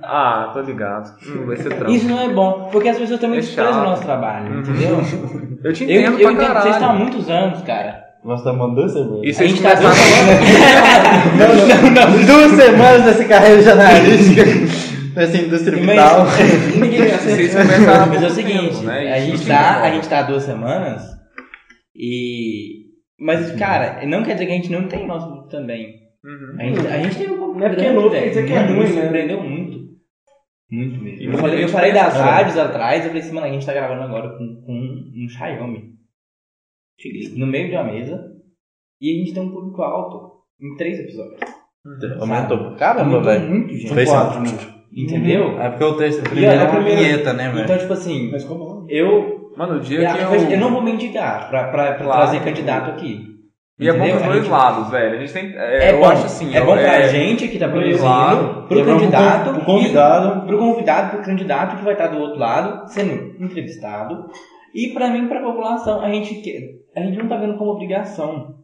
Ah, 0.03 0.49
tô 0.53 0.61
ligado. 0.61 1.13
Hum, 1.27 1.45
vai 1.45 1.55
ser 1.57 1.69
trampo. 1.69 1.91
Isso 1.91 2.07
não 2.09 2.19
é 2.19 2.29
bom, 2.33 2.67
porque 2.71 2.89
as 2.89 2.97
pessoas 2.97 3.19
também 3.19 3.37
É 3.37 3.41
desprezam 3.41 3.81
o 3.81 3.85
nosso 3.85 4.03
trabalho, 4.03 4.53
Uhum. 4.53 4.59
entendeu? 4.61 4.97
Eu 5.63 5.71
te 5.73 5.83
Eu, 5.83 5.89
entendo 6.01 6.05
eu 6.05 6.11
pra 6.13 6.31
entendo 6.31 6.37
que 6.39 6.45
caralho. 6.45 6.61
vocês 6.63 6.75
estão 6.75 6.89
há 6.89 6.93
muitos 6.93 7.29
anos, 7.29 7.61
cara. 7.61 8.01
Nós 8.23 8.39
estamos 8.39 8.59
mandando 8.59 8.89
semana. 8.89 9.25
E 9.25 9.29
A 9.29 9.33
vocês 9.33 9.49
gente 9.49 9.61
tá 9.63 9.75
começaram. 9.75 9.95
Duas 12.25 12.51
semanas 12.51 13.05
dessa 13.05 13.25
carreira 13.25 13.61
jornalística 13.63 14.43
nessa 15.15 15.37
indústria 15.37 15.77
vital. 15.79 16.25
Vocês 16.25 17.55
começaram 17.55 18.03
há 18.03 18.07
Mas 18.07 18.21
é 18.21 18.25
o 18.25 18.29
pouco 18.29 18.35
seguinte, 18.35 18.75
tempo, 18.75 18.83
né? 18.83 19.13
a 19.13 19.17
Isso 19.17 19.27
gente 19.27 19.41
te 19.41 19.47
tá, 19.47 19.81
a 19.81 19.91
gente 19.91 20.07
tá 20.07 20.19
há 20.19 20.23
duas 20.23 20.43
semanas 20.43 21.01
e. 21.95 22.81
Mas, 23.19 23.51
cara, 23.53 24.05
não 24.05 24.23
quer 24.23 24.33
dizer 24.33 24.45
que 24.45 24.51
a 24.51 24.55
gente 24.55 24.71
não 24.71 24.87
tem 24.87 25.05
nosso 25.05 25.27
público 25.27 25.49
também. 25.49 26.01
Uhum. 26.23 26.55
A 26.59 26.63
gente, 26.63 26.87
a 26.87 26.97
gente 26.99 27.15
tem 27.17 27.31
um 27.31 27.37
pouco 27.37 27.59
Não 27.59 27.65
é 27.65 27.69
porque 27.69 27.85
é 27.85 27.93
novo, 27.93 28.09
quer 28.11 28.29
dizer 28.29 28.45
que 28.45 28.53
é 28.53 28.61
ruim, 28.61 28.79
né? 28.79 28.87
surpreendeu 28.87 29.43
muito. 29.43 29.81
Muito 30.71 31.03
mesmo. 31.03 31.33
Eu 31.33 31.37
falei, 31.37 31.63
eu 31.63 31.67
falei 31.69 31.91
das 31.91 32.15
rádios 32.15 32.57
atrás, 32.57 33.01
eu 33.03 33.09
falei 33.09 33.21
assim, 33.21 33.33
mano, 33.33 33.47
a 33.47 33.51
gente 33.51 33.65
tá 33.65 33.73
gravando 33.73 34.03
agora 34.03 34.29
com, 34.29 34.61
com 34.65 34.73
um 34.73 35.27
Xiaomi. 35.27 35.90
No 37.37 37.47
meio 37.47 37.69
de 37.69 37.75
uma 37.75 37.83
mesa. 37.85 38.19
E 39.01 39.09
a 39.15 39.19
gente 39.19 39.33
tem 39.33 39.43
um 39.43 39.51
público 39.51 39.81
alto 39.81 40.31
em 40.61 40.75
três 40.77 40.99
episódios. 40.99 41.39
Aumentou. 42.19 42.75
Caramba, 42.75 43.21
velho. 43.21 43.49
muito, 43.49 43.73
gente. 43.73 43.93
Fez 43.93 44.09
quatro, 44.09 44.45
sentido. 44.47 44.71
Entendeu? 44.95 45.59
É 45.59 45.69
porque 45.69 45.83
o 45.85 45.97
texto 45.97 46.21
primeiro 46.23 46.51
a 46.51 46.55
é 46.55 46.63
uma 46.63 46.75
primeira- 46.75 47.01
vinheta, 47.01 47.33
né, 47.33 47.49
velho? 47.49 47.63
Então, 47.63 47.77
tipo 47.77 47.93
assim, 47.93 48.29
Mas 48.31 48.43
como? 48.43 48.85
eu 48.89 49.39
Mano, 49.57 49.75
o 49.77 49.79
dia 49.81 49.99
Eu, 50.01 50.15
que 50.37 50.43
eu. 50.45 50.49
eu 50.51 50.57
não 50.59 50.71
vou 50.71 50.81
mendigar 50.81 51.49
pra, 51.49 51.67
pra, 51.69 51.93
pra 51.93 52.05
Claro. 52.05 52.21
trazer 52.21 52.41
candidato 52.43 52.91
aqui. 52.91 53.29
E 53.79 53.87
é 53.87 53.91
bom 53.91 53.97
Entendeu? 53.99 54.13
pros 54.17 54.23
A 54.23 54.31
dois 54.31 54.43
gente- 54.43 54.51
lados, 54.51 54.89
velho. 54.91 55.15
A 55.15 55.19
gente 55.19 55.33
tem. 55.33 55.53
É, 55.57 55.89
É 55.89 55.91
eu 55.93 55.99
bom, 55.99 56.05
acho 56.05 56.25
assim. 56.25 56.55
é 56.55 56.59
eu- 56.59 56.65
bom 56.65 56.71
pra 56.73 56.81
é- 56.99 57.09
gente 57.09 57.47
que 57.47 57.57
tá 57.59 57.67
produzindo, 57.67 57.99
Claro. 57.99 58.67
pro 58.67 58.79
É 58.79 58.85
candidato, 58.85 59.53
pro 59.53 59.65
convidado. 59.65 60.43
e, 60.43 60.47
pro 60.47 60.57
convidado, 60.57 61.09
pro 61.17 61.25
candidato 61.25 61.77
que 61.77 61.83
vai 61.83 61.93
estar 61.93 62.07
do 62.07 62.19
outro 62.19 62.39
lado, 62.39 62.87
sendo 62.91 63.43
entrevistado, 63.43 64.27
e 64.75 64.89
pra 64.93 65.09
mim, 65.09 65.27
pra 65.27 65.41
população, 65.41 65.99
a 66.01 66.09
gente, 66.09 66.35
a 66.95 66.99
gente 67.01 67.17
não 67.17 67.27
tá 67.29 67.37
vendo 67.37 67.57
como 67.57 67.71
obrigação. 67.71 68.55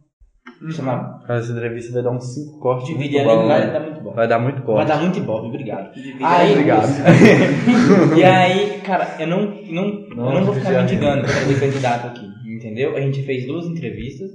Chamar, 0.71 1.19
Cara, 1.27 1.39
Essa 1.39 1.51
entrevista 1.51 1.93
vai 1.93 2.01
dar 2.03 2.11
uns 2.11 2.33
5 2.33 2.59
cortes. 2.59 2.87
dividir 2.87 3.23
bom, 3.23 3.45
vai 3.47 3.65
né? 3.67 3.71
dar 3.73 3.79
muito 3.81 4.01
bom. 4.01 4.13
Vai 4.13 4.27
dar 4.27 4.39
muito 4.39 4.61
corte. 4.63 4.77
Vai 4.77 4.85
dar 4.97 5.01
muito 5.03 5.19
bom, 5.21 5.45
obrigado. 5.45 5.89
Aí, 6.23 6.51
obrigado. 6.53 6.87
e 8.17 8.23
aí, 8.23 8.79
cara, 8.81 9.07
eu 9.19 9.27
não, 9.27 9.41
não, 9.41 10.07
Não, 10.15 10.29
eu 10.29 10.33
não 10.39 10.43
vou 10.45 10.53
ficar 10.55 10.71
já- 10.71 10.79
mendigando 10.81 11.23
pra 11.23 11.31
trazer 11.33 11.59
candidato 11.59 12.07
aqui, 12.07 12.25
entendeu? 12.55 12.95
A 12.95 13.01
gente 13.01 13.23
fez 13.23 13.45
duas 13.45 13.65
entrevistas 13.65 14.29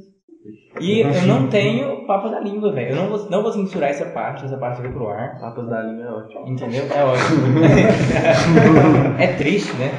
e 0.81 1.01
eu 1.01 1.27
não 1.27 1.49
tenho 1.49 2.07
papo 2.07 2.29
da 2.29 2.41
língua, 2.41 2.71
velho. 2.73 2.91
Eu 2.91 2.97
não 2.97 3.09
vou, 3.09 3.31
não 3.31 3.43
vou 3.43 3.51
censurar 3.53 3.89
essa 3.91 4.05
parte, 4.11 4.45
essa 4.45 4.59
parte 4.59 4.83
vai 4.83 4.93
pro 4.93 5.09
ar, 5.09 5.41
Papas 5.41 5.67
da 5.69 5.83
língua 5.83 6.05
é 6.05 6.11
ótimo. 6.13 6.47
entendeu? 6.49 6.85
É 6.95 7.05
ótimo. 7.05 7.65
é 9.19 9.27
triste, 9.29 9.73
né? 9.77 9.91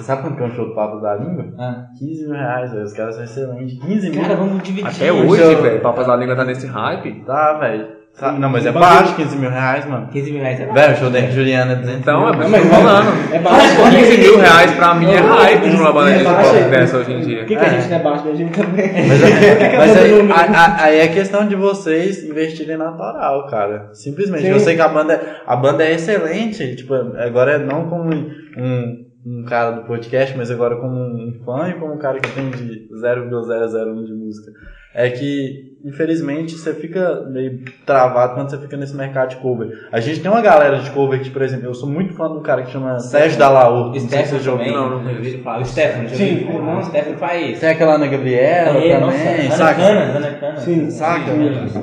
Você 0.00 0.06
sabe 0.06 0.22
quanto 0.22 0.36
que 0.38 0.42
é 0.42 0.46
um 0.46 0.54
show 0.54 0.66
do 0.66 0.74
Papas 0.74 1.02
da 1.02 1.14
Língua? 1.14 1.44
Ah. 1.58 1.84
15 1.98 2.24
mil 2.24 2.32
reais, 2.34 2.72
velho. 2.72 2.84
Os 2.84 2.92
caras 2.94 3.14
são 3.16 3.24
excelentes. 3.24 3.78
15 3.82 4.10
mil. 4.10 4.22
Cara, 4.22 4.34
vamos 4.34 4.62
dividir. 4.62 4.86
Até 4.88 5.12
hoje, 5.12 5.42
show. 5.42 5.62
velho. 5.62 5.80
Papas 5.82 6.06
da 6.06 6.16
Língua 6.16 6.34
tá 6.36 6.44
nesse 6.44 6.66
hype. 6.66 7.22
Tá, 7.26 7.52
velho. 7.58 8.00
Tá- 8.18 8.32
Não, 8.32 8.48
mas 8.48 8.66
é 8.66 8.72
baixo 8.72 9.14
15 9.14 9.36
mil 9.36 9.50
reais, 9.50 9.86
mano. 9.86 10.08
15 10.08 10.32
mil 10.32 10.40
reais 10.40 10.58
é 10.60 10.66
Velho, 10.66 10.94
o 10.94 10.96
show 10.96 11.10
da 11.10 11.20
Juliana 11.20 11.72
é 11.72 11.76
200 11.76 12.00
Então, 12.00 12.28
é 12.28 12.36
mil. 12.36 12.42
eu 12.48 12.62
tô 12.62 12.68
falando. 12.68 13.34
É 13.34 13.38
baixo. 13.38 13.76
15 13.90 14.18
mil 14.18 14.38
reais 14.38 14.70
pra 14.72 14.94
mim 14.94 15.10
é 15.12 15.16
hype 15.18 15.70
de 15.70 15.76
uma 15.76 15.92
banda 15.92 16.10
é 16.10 16.18
de 16.18 16.24
baixo. 16.24 16.50
pop 16.50 16.64
dessa 16.70 16.96
hoje 16.98 17.12
em 17.12 17.20
dia. 17.20 17.38
Por 17.40 17.46
que, 17.46 17.56
que 17.56 17.64
a 17.64 17.68
gente 17.68 17.88
não 17.88 17.96
é 17.96 18.02
baixo 18.02 18.24
da 18.24 18.34
gente 18.34 18.52
também? 18.58 18.90
Mas, 19.06 19.22
é- 19.22 19.76
mas 19.78 19.96
aí, 19.96 20.10
número? 20.12 20.34
a- 20.34 20.42
a- 20.42 20.82
aí 20.84 20.98
é 20.98 21.08
questão 21.08 21.46
de 21.46 21.54
vocês 21.54 22.24
investirem 22.24 22.76
na 22.76 22.88
autoral, 22.88 23.46
cara. 23.46 23.90
Simplesmente. 23.92 24.42
Sim. 24.42 24.50
Eu 24.50 24.60
sei 24.60 24.74
que 24.74 24.82
a 24.82 24.88
banda, 24.88 25.20
a 25.46 25.54
banda 25.56 25.84
é 25.84 25.92
excelente. 25.92 26.74
Tipo, 26.76 26.94
agora 26.94 27.58
não 27.58 27.88
como 27.88 28.10
um, 28.12 29.09
um 29.24 29.44
cara 29.44 29.72
do 29.72 29.82
podcast, 29.82 30.36
mas 30.36 30.50
agora 30.50 30.76
como 30.76 30.94
um 30.94 31.32
fã 31.44 31.68
e 31.68 31.74
como 31.74 31.94
um 31.94 31.98
cara 31.98 32.18
que 32.18 32.30
tem 32.32 32.50
de 32.50 32.88
0,001 33.00 34.04
de 34.04 34.12
música. 34.14 34.52
É 34.92 35.08
que, 35.08 35.76
infelizmente, 35.84 36.56
você 36.56 36.74
fica 36.74 37.24
meio 37.30 37.60
travado 37.86 38.34
quando 38.34 38.50
você 38.50 38.58
fica 38.58 38.76
nesse 38.76 38.96
mercado 38.96 39.30
de 39.30 39.36
cover. 39.36 39.68
A 39.92 40.00
gente 40.00 40.20
tem 40.20 40.30
uma 40.30 40.40
galera 40.40 40.78
de 40.78 40.90
cover 40.90 41.22
que, 41.22 41.30
por 41.30 41.42
exemplo, 41.42 41.66
eu 41.66 41.74
sou 41.74 41.88
muito 41.88 42.14
fã 42.14 42.28
de 42.28 42.38
um 42.38 42.42
cara 42.42 42.62
que 42.62 42.72
chama 42.72 42.98
Sérgio. 42.98 43.38
Não 43.38 43.94
se 43.94 44.00
Stefano 44.00 44.42
também. 44.42 44.72
Não, 44.72 45.02
não 45.02 45.42
falar. 45.44 45.60
O 45.60 45.64
Stefano, 45.64 46.08
Sim. 46.08 46.44
Não, 46.44 46.78
o 46.78 46.82
Stefano 46.82 47.18
faz. 47.18 47.60
Tem 47.60 47.68
aquela 47.68 47.94
Ana 47.94 48.08
Gabriela 48.08 48.78
É, 48.78 48.98
nossa, 48.98 49.18
também, 49.18 49.46
Ana 49.46 49.50
saca? 49.54 49.80
Cana, 49.80 50.00
Ana 50.00 50.34
Cana. 50.34 50.56
Sim. 50.56 50.90
Saca? 50.90 51.32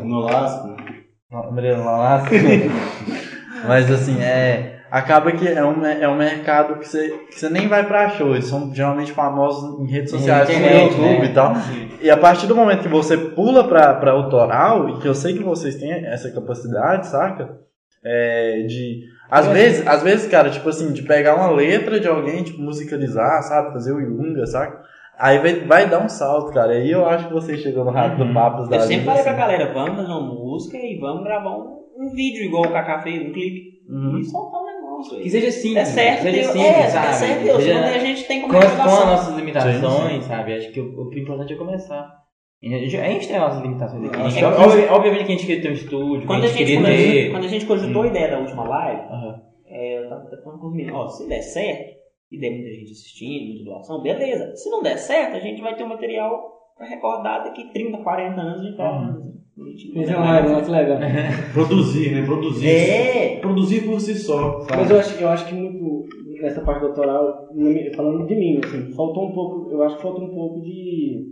No 0.04 0.20
Lasco. 0.20 0.78
Mariana 1.52 1.84
Lalasco. 1.84 2.36
Mas 3.68 3.92
assim, 3.92 4.22
é. 4.22 4.77
Acaba 4.90 5.32
que 5.34 5.48
é 5.48 5.64
um, 5.64 5.86
é 5.86 6.08
um 6.08 6.16
mercado 6.16 6.80
que 6.80 6.88
você, 6.88 7.10
que 7.30 7.40
você 7.40 7.50
nem 7.50 7.68
vai 7.68 7.86
pra 7.86 8.10
show. 8.10 8.32
Eles 8.32 8.46
são 8.46 8.74
geralmente 8.74 9.12
famosos 9.12 9.82
em 9.82 9.92
redes 9.92 10.12
sociais, 10.12 10.50
como 10.50 10.62
no 10.62 10.72
YouTube 10.72 11.20
né? 11.20 11.26
e 11.26 11.34
tal. 11.34 11.54
E 12.02 12.10
a 12.10 12.18
partir 12.18 12.48
do 12.48 12.56
momento 12.56 12.84
que 12.84 12.88
você 12.88 13.18
pula 13.18 13.68
pra, 13.68 13.96
pra 13.96 14.12
autoral, 14.12 14.90
e 14.90 15.00
que 15.00 15.08
eu 15.08 15.14
sei 15.14 15.34
que 15.38 15.44
vocês 15.44 15.76
têm 15.76 15.92
essa 15.92 16.32
capacidade, 16.32 17.08
saca? 17.08 17.58
É, 18.04 18.62
de. 18.62 19.04
Às 19.30 19.48
vezes, 19.48 19.86
às 19.86 20.02
vezes, 20.04 20.28
cara, 20.30 20.50
tipo 20.50 20.70
assim, 20.70 20.94
de 20.94 21.04
pegar 21.04 21.36
uma 21.36 21.52
letra 21.52 22.00
de 22.00 22.08
alguém, 22.08 22.44
tipo, 22.44 22.62
musicalizar, 22.62 23.44
sabe? 23.44 23.74
Fazer 23.74 23.92
o 23.92 24.00
Ilunga, 24.00 24.46
saca? 24.46 24.82
Aí 25.20 25.40
vai, 25.40 25.56
vai 25.66 25.90
dar 25.90 26.00
um 26.00 26.08
salto, 26.08 26.54
cara. 26.54 26.74
Aí 26.74 26.90
eu 26.90 27.06
acho 27.06 27.28
que 27.28 27.34
vocês 27.34 27.60
chegam 27.60 27.84
no 27.84 27.92
rato 27.92 28.24
do 28.24 28.34
Papos 28.34 28.70
da 28.70 28.78
Eu 28.78 28.82
sempre 28.82 29.06
falei 29.06 29.24
pra 29.24 29.32
assim. 29.32 29.42
galera, 29.42 29.74
vamos 29.74 29.96
fazer 29.98 30.12
uma 30.12 30.34
música 30.34 30.78
e 30.78 30.98
vamos 31.00 31.24
gravar 31.24 31.58
um, 31.58 31.88
um 31.98 32.10
vídeo 32.14 32.46
igual 32.46 32.66
o 32.66 32.72
Kaká 32.72 33.02
fez, 33.02 33.28
um 33.28 33.34
clipe. 33.34 33.78
Uhum. 33.90 34.20
E 34.20 34.24
soltar 34.24 34.67
Que 35.22 35.30
seja 35.30 35.52
simples. 35.52 35.78
É 35.78 35.86
certo, 35.86 36.22
seja 36.24 36.38
Deus. 36.42 36.52
simples, 36.52 36.76
é, 36.76 36.90
sabe? 36.90 37.08
é 37.08 37.14
certo, 37.14 37.44
Deus. 37.44 37.58
Seja- 37.64 37.74
Senão 37.76 37.88
a 37.88 38.00
gente 38.00 38.24
tem 38.28 38.42
como 38.42 38.54
com, 38.54 38.60
as, 38.60 38.78
nossas 38.78 39.36
limitações, 39.36 39.76
Sim, 39.80 40.22
sabe? 40.28 40.54
Acho 40.54 40.72
que 40.72 40.80
o, 40.82 41.08
o 41.08 41.14
importante 41.18 41.54
é 41.54 41.56
começar. 41.56 42.18
A 42.64 42.68
gente, 42.68 42.98
a 42.98 43.08
gente 43.10 43.28
tem 43.28 43.36
as 43.36 43.42
nossas 43.44 43.62
limitações 43.62 44.04
aqui. 44.10 44.20
É, 44.20 44.22
A 44.24 44.30
gente, 44.30 44.44
é, 44.44 44.48
obvi- 44.48 44.88
obviamente 44.90 45.26
que 45.26 45.32
a 45.32 45.36
gente 45.36 45.46
queria 45.46 45.62
ter 45.62 45.70
um 45.70 45.74
estúdio, 45.74 46.26
Quando 46.28 46.44
a, 46.44 46.46
a 46.46 46.50
gente 46.50 46.66
gente 46.66 46.82
cogitou, 46.84 47.12
ter. 47.14 47.32
quando 47.32 47.44
a 47.44 47.48
gente 47.48 47.66
cogitou 47.66 48.02
a 48.02 48.08
ideia 48.08 48.32
da 48.32 48.40
última 48.40 48.64
live, 48.68 49.02
Aham. 49.02 49.42
é, 49.68 50.00
eu 50.00 50.10
tava 50.10 50.26
falando 50.44 50.60
com 50.60 50.68
os 50.68 50.74
meninos, 50.76 51.00
ó, 51.00 51.08
se 51.08 51.28
der 51.30 51.42
certo, 51.42 51.96
e 52.32 52.40
der 52.40 52.50
muita 52.52 52.70
gente 52.72 52.92
assistindo, 52.92 53.48
muita 53.50 53.64
doação, 53.66 54.02
beleza. 54.02 54.56
Se 54.56 54.70
não 54.72 54.82
der 54.82 54.98
certo, 54.98 55.36
a 55.36 55.40
gente 55.40 55.62
vai 55.62 55.76
ter 55.76 55.84
um 55.84 55.90
material 55.90 56.52
pra 56.76 56.88
recordar 56.88 57.44
daqui 57.44 57.72
30, 57.72 58.00
40 58.00 58.42
anos 58.42 58.62
de 58.72 58.76
forma. 58.76 59.22
Fez 59.94 60.10
uma 60.10 60.20
live, 60.20 60.50
olha 60.50 60.64
que 60.64 60.72
legal. 60.72 61.00
Produzir, 61.54 62.12
né? 62.12 62.26
Produzir. 62.26 62.68
É, 62.68 63.40
Produzir 63.40 63.86
por 63.86 64.00
si 64.00 64.16
só. 64.16 64.66
Mas 64.70 64.90
eu 64.90 65.00
acho, 65.00 65.20
eu 65.20 65.28
acho 65.30 65.48
que 65.48 65.56
muito 65.56 66.06
nessa 66.42 66.62
parte 66.62 66.82
doutoral, 66.82 67.48
falando 67.96 68.28
de 68.28 68.36
mim, 68.36 68.60
assim, 68.64 68.92
faltou 68.94 69.30
um 69.30 69.34
pouco, 69.34 69.72
eu 69.72 69.82
acho 69.82 69.96
que 69.96 70.02
faltou 70.04 70.26
um 70.26 70.34
pouco 70.34 70.62
de, 70.62 71.26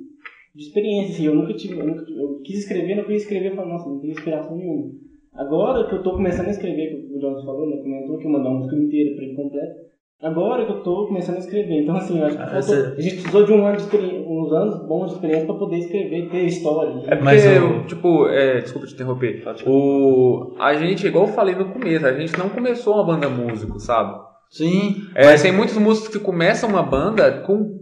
de 0.55 0.63
experiência, 0.63 1.13
assim, 1.13 1.25
eu 1.27 1.35
nunca 1.35 1.53
tive, 1.53 1.77
eu, 1.77 1.85
nunca 1.85 2.03
eu 2.09 2.41
quis 2.43 2.59
escrever, 2.59 2.95
não 2.95 3.05
quis 3.05 3.21
escrever, 3.21 3.51
eu 3.51 3.55
falei, 3.55 3.71
nossa, 3.71 3.89
não 3.89 3.99
tenho 3.99 4.13
inspiração 4.13 4.57
nenhuma. 4.57 4.91
Agora 5.33 5.87
que 5.87 5.95
eu 5.95 6.01
tô 6.01 6.13
começando 6.13 6.47
a 6.47 6.51
escrever, 6.51 6.89
que 6.89 7.13
o 7.13 7.19
Jones 7.19 7.43
falou, 7.43 7.69
né, 7.69 7.77
comentou 7.77 8.17
que 8.17 8.25
eu 8.25 8.31
mandar 8.31 8.49
uma 8.49 8.57
música 8.59 8.75
inteira 8.75 9.15
pra 9.15 9.25
ele 9.25 9.35
completo, 9.35 9.73
agora 10.21 10.65
que 10.65 10.71
eu 10.71 10.83
tô 10.83 11.07
começando 11.07 11.35
a 11.35 11.39
escrever, 11.39 11.83
então 11.83 11.95
assim, 11.95 12.19
eu 12.19 12.25
acho 12.25 12.35
que 12.37 12.43
Ah, 12.43 12.47
faltou, 12.47 12.61
você- 12.75 12.93
a 12.97 13.01
gente 13.01 13.15
precisou 13.15 13.45
de 13.45 13.51
um 13.53 13.65
ano 13.65 13.77
de 13.77 13.83
experiência, 13.83 14.27
uns 14.27 14.51
anos 14.53 14.87
bons 14.87 15.07
de 15.07 15.13
experiência 15.15 15.45
pra 15.45 15.55
poder 15.55 15.77
escrever, 15.77 16.29
ter 16.29 16.45
história. 16.45 16.91
É 17.05 17.09
porque, 17.09 17.23
Mas 17.23 17.45
eu- 17.45 17.85
tipo, 17.85 18.27
é, 18.27 18.61
desculpa 18.61 18.87
te 18.87 18.93
interromper. 18.93 19.43
O, 19.67 20.55
a 20.59 20.73
gente, 20.75 21.05
igual 21.07 21.27
eu 21.27 21.33
falei 21.33 21.55
no 21.55 21.65
começo, 21.71 22.05
a 22.05 22.13
gente 22.13 22.37
não 22.37 22.49
começou 22.49 22.95
uma 22.95 23.03
banda 23.05 23.29
músico, 23.29 23.79
sabe? 23.79 24.19
Sim. 24.49 24.95
É, 25.15 25.35
Tem 25.37 25.51
muitos 25.51 25.77
músicos 25.77 26.09
que 26.09 26.19
começam 26.19 26.69
uma 26.69 26.83
banda 26.83 27.41
com 27.41 27.75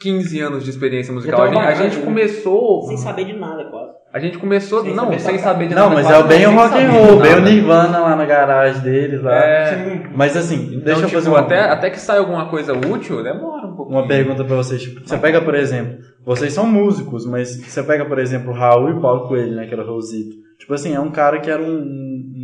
15 0.00 0.40
anos 0.40 0.64
de 0.64 0.70
experiência 0.70 1.12
musical. 1.12 1.42
A 1.42 1.46
gente, 1.48 1.58
a 1.58 1.74
gente 1.74 2.04
começou. 2.04 2.82
sem 2.82 2.96
saber 2.96 3.24
de 3.26 3.34
nada, 3.34 3.64
quase. 3.70 3.83
A 4.14 4.20
gente 4.20 4.38
começou. 4.38 4.82
Sem 4.84 4.94
não, 4.94 5.06
saber 5.06 5.18
sem 5.18 5.36
tocar. 5.38 5.42
saber 5.42 5.66
de 5.66 5.74
Não, 5.74 5.90
nada. 5.90 5.94
mas 6.02 6.08
é 6.08 6.18
o 6.18 6.24
bem 6.24 6.46
o 6.46 6.54
rock 6.54 6.74
and 6.78 6.88
roll, 6.92 7.20
bem 7.20 7.34
o. 7.34 7.40
Nirvana 7.40 7.98
lá 7.98 8.14
na 8.14 8.24
garagem 8.24 8.80
deles 8.80 9.20
lá. 9.20 9.34
É, 9.36 10.08
Mas 10.14 10.36
assim, 10.36 10.68
então, 10.68 10.82
deixa 10.84 11.00
eu 11.00 11.06
tipo, 11.06 11.14
fazer 11.14 11.30
uma, 11.30 11.40
até, 11.40 11.58
até 11.58 11.90
que 11.90 11.98
sai 11.98 12.18
alguma 12.18 12.46
coisa 12.48 12.72
útil, 12.74 13.24
demora 13.24 13.66
um 13.66 13.74
pouco. 13.74 13.90
uma 13.90 14.06
pergunta 14.06 14.44
pra 14.44 14.54
vocês. 14.54 14.82
Tipo, 14.82 15.00
você 15.04 15.18
pega, 15.18 15.40
por 15.42 15.56
exemplo, 15.56 15.98
vocês 16.24 16.52
são 16.52 16.64
músicos, 16.64 17.26
mas 17.26 17.56
você 17.56 17.82
pega, 17.82 18.04
por 18.04 18.20
exemplo, 18.20 18.52
o 18.52 18.54
Raul 18.54 18.88
e 18.90 18.92
o 18.92 19.00
Paulo 19.00 19.26
Coelho, 19.26 19.56
né, 19.56 19.66
que 19.66 19.74
era 19.74 19.82
o 19.82 19.86
Rosito. 19.86 20.36
Tipo 20.60 20.74
assim, 20.74 20.94
é 20.94 21.00
um 21.00 21.10
cara 21.10 21.40
que 21.40 21.50
era 21.50 21.60
um, 21.60 21.66
um 21.66 22.43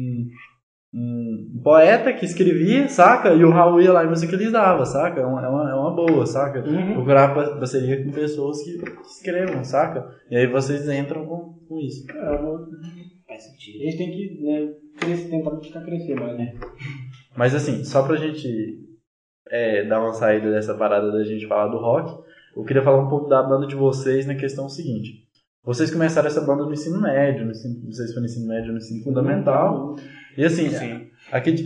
poeta 1.62 2.12
que 2.12 2.24
escrevia, 2.24 2.88
saca? 2.88 3.30
E 3.34 3.44
o 3.44 3.50
Raul 3.50 3.80
ia 3.80 3.92
lá 3.92 4.04
e 4.04 4.08
musicalizava, 4.08 4.84
saca? 4.84 5.20
É 5.20 5.24
uma, 5.26 5.44
é 5.44 5.48
uma, 5.48 5.70
é 5.70 5.74
uma 5.74 5.94
boa, 5.94 6.26
saca? 6.26 6.60
Uhum. 6.60 6.94
Procurar 6.94 7.34
pa- 7.34 7.56
parceria 7.56 8.02
com 8.04 8.10
pessoas 8.10 8.62
que 8.62 8.78
escrevam, 9.06 9.62
saca? 9.64 10.06
E 10.30 10.36
aí 10.36 10.46
vocês 10.46 10.88
entram 10.88 11.24
com, 11.26 11.54
com 11.68 11.78
isso. 11.78 12.04
É, 12.10 12.30
uma- 12.30 12.66
Faz 13.26 13.44
a 13.44 13.48
sentido. 13.48 13.78
gente 13.84 13.96
tem 13.96 14.10
que 14.10 14.40
né, 14.42 14.72
crescer, 14.98 15.28
tentar 15.30 15.50
buscar 15.50 15.84
crescer 15.84 16.14
mais, 16.16 16.36
né? 16.36 16.54
Mas 17.36 17.54
assim, 17.54 17.84
só 17.84 18.02
pra 18.02 18.16
gente 18.16 18.48
é, 19.50 19.84
dar 19.84 20.00
uma 20.00 20.12
saída 20.12 20.50
dessa 20.50 20.74
parada 20.74 21.12
da 21.12 21.22
gente 21.22 21.46
falar 21.46 21.68
do 21.68 21.78
rock, 21.78 22.12
eu 22.56 22.64
queria 22.64 22.82
falar 22.82 23.00
um 23.04 23.08
pouco 23.08 23.28
da 23.28 23.42
banda 23.42 23.66
de 23.68 23.76
vocês 23.76 24.26
na 24.26 24.34
questão 24.34 24.68
seguinte. 24.68 25.28
Vocês 25.62 25.90
começaram 25.92 26.26
essa 26.26 26.40
banda 26.40 26.64
no 26.64 26.72
ensino 26.72 27.00
médio, 27.00 27.44
no 27.44 27.50
ensino, 27.52 27.84
não 27.84 27.92
sei 27.92 28.06
se 28.06 28.12
foi 28.14 28.20
no 28.22 28.26
ensino 28.26 28.48
médio 28.48 28.66
ou 28.68 28.72
no 28.72 28.78
ensino 28.78 29.04
fundamental. 29.04 29.94
E 30.36 30.44
assim, 30.44 30.74
aqui 30.74 31.09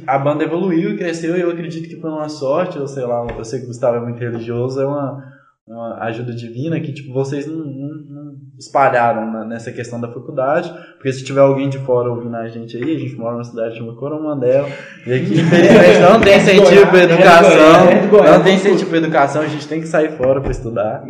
a 0.06 0.18
banda 0.18 0.44
evoluiu 0.44 0.90
e 0.90 0.96
cresceu 0.98 1.36
e 1.36 1.40
eu 1.40 1.50
acredito 1.50 1.88
que 1.88 2.00
foi 2.00 2.10
uma 2.10 2.28
sorte, 2.28 2.78
ou 2.78 2.86
sei 2.86 3.04
lá, 3.04 3.26
eu 3.36 3.44
sei 3.44 3.58
que 3.60 3.64
o 3.64 3.68
Gustavo 3.68 3.96
é 3.96 4.00
muito 4.00 4.18
religioso, 4.18 4.80
é 4.80 4.86
uma, 4.86 5.22
uma 5.66 5.98
ajuda 6.04 6.32
divina 6.34 6.78
que 6.80 6.92
tipo, 6.92 7.12
vocês 7.12 7.46
não, 7.46 7.58
não- 7.64 8.04
não 8.08 8.34
espalharam 8.58 9.32
na- 9.32 9.44
nessa 9.44 9.72
questão 9.72 10.00
da 10.00 10.08
faculdade, 10.08 10.72
porque 10.96 11.12
se 11.12 11.24
tiver 11.24 11.40
alguém 11.40 11.68
de 11.68 11.78
fora 11.78 12.08
ouvindo 12.10 12.36
a 12.36 12.46
gente 12.46 12.76
aí, 12.76 12.94
a 12.94 12.98
gente 12.98 13.16
mora 13.16 13.32
numa 13.32 13.44
cidade 13.44 13.76
chamada 13.78 13.96
Coromandel, 13.98 14.66
e 15.06 15.12
aqui 15.12 15.34
infelizmente 15.40 15.98
não 16.00 16.20
tem 16.20 16.36
incentivo 16.36 16.86
para 16.90 17.02
educação, 17.02 17.88
é 17.88 17.98
de 18.00 18.06
Goiás, 18.08 18.36
não 18.36 18.44
tem 18.44 18.52
é 18.52 18.56
incentivo 18.56 18.90
para 18.90 18.98
educação, 18.98 19.42
a 19.42 19.46
gente 19.48 19.66
tem 19.66 19.80
que 19.80 19.88
sair 19.88 20.12
fora 20.16 20.40
para 20.40 20.50
estudar. 20.50 21.04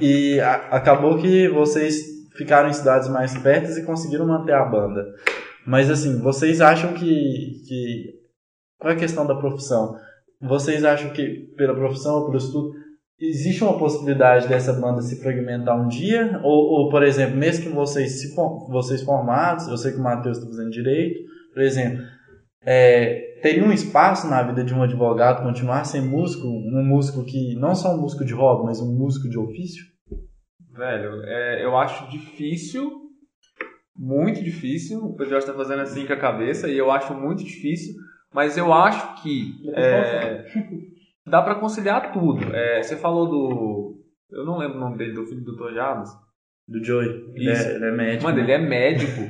E 0.00 0.38
a- 0.40 0.68
acabou 0.70 1.16
que 1.18 1.48
vocês 1.48 1.96
ficaram 2.36 2.68
em 2.68 2.72
cidades 2.72 3.08
mais 3.08 3.36
perto 3.38 3.70
e 3.78 3.82
conseguiram 3.82 4.26
manter 4.26 4.52
a 4.54 4.64
banda. 4.64 5.06
Mas 5.66 5.90
assim, 5.90 6.20
vocês 6.20 6.60
acham 6.60 6.92
que, 6.92 7.62
que. 7.66 8.14
Qual 8.78 8.92
é 8.92 8.96
a 8.96 8.98
questão 8.98 9.26
da 9.26 9.34
profissão? 9.34 9.96
Vocês 10.40 10.84
acham 10.84 11.10
que 11.10 11.52
pela 11.56 11.74
profissão 11.74 12.16
ou 12.16 12.26
pelo 12.26 12.38
estudo 12.38 12.72
existe 13.18 13.62
uma 13.62 13.78
possibilidade 13.78 14.48
dessa 14.48 14.72
banda 14.72 15.00
se 15.00 15.20
fragmentar 15.22 15.80
um 15.80 15.88
dia? 15.88 16.40
Ou, 16.42 16.82
ou 16.82 16.90
por 16.90 17.02
exemplo, 17.02 17.36
mesmo 17.36 17.64
que 17.64 17.70
vocês, 17.70 18.20
se, 18.20 18.34
vocês 18.68 19.02
formados, 19.02 19.66
que 19.82 19.96
o 19.96 20.02
Matheus 20.02 20.38
está 20.38 20.48
fazendo 20.50 20.70
direito, 20.70 21.20
por 21.52 21.62
exemplo, 21.62 22.04
é, 22.62 23.38
teria 23.42 23.64
um 23.64 23.72
espaço 23.72 24.28
na 24.28 24.42
vida 24.42 24.64
de 24.64 24.74
um 24.74 24.82
advogado 24.82 25.42
continuar 25.42 25.84
sem 25.84 26.00
músico, 26.00 26.46
um 26.46 26.84
músico 26.84 27.24
que 27.24 27.54
não 27.56 27.74
só 27.74 27.94
um 27.94 28.00
músico 28.00 28.24
de 28.24 28.34
hobby, 28.34 28.64
mas 28.64 28.80
um 28.80 28.96
músico 28.96 29.28
de 29.28 29.38
ofício? 29.38 29.84
Velho, 30.76 31.22
é, 31.24 31.64
eu 31.64 31.76
acho 31.76 32.10
difícil, 32.10 32.90
muito 33.96 34.42
difícil. 34.42 34.98
O 35.04 35.14
Pedro 35.16 35.38
está 35.38 35.52
fazendo 35.54 35.80
assim 35.80 36.06
com 36.06 36.12
a 36.12 36.16
cabeça 36.16 36.68
e 36.68 36.76
eu 36.76 36.90
acho 36.90 37.14
muito 37.14 37.44
difícil, 37.44 37.94
mas 38.32 38.56
eu 38.56 38.72
acho 38.72 39.22
que 39.22 39.52
é, 39.74 40.44
dá 41.26 41.42
pra 41.42 41.54
conciliar 41.56 42.12
tudo. 42.12 42.44
É, 42.54 42.82
você 42.82 42.96
falou 42.96 43.28
do. 43.28 44.00
Eu 44.30 44.44
não 44.44 44.58
lembro 44.58 44.76
o 44.78 44.80
nome 44.80 44.96
dele, 44.98 45.12
do 45.12 45.24
filho 45.26 45.42
do 45.44 45.56
Dr. 45.56 45.74
Jabas. 45.74 46.10
Do 46.66 46.82
Joey. 46.82 47.08
Ele 47.34 47.52
Isso. 47.52 47.68
é, 47.68 47.74
ele 47.76 47.84
é 47.84 47.92
médico. 47.92 48.24
Mano, 48.24 48.40
ele 48.40 48.52
é 48.52 48.58
médico. 48.58 49.20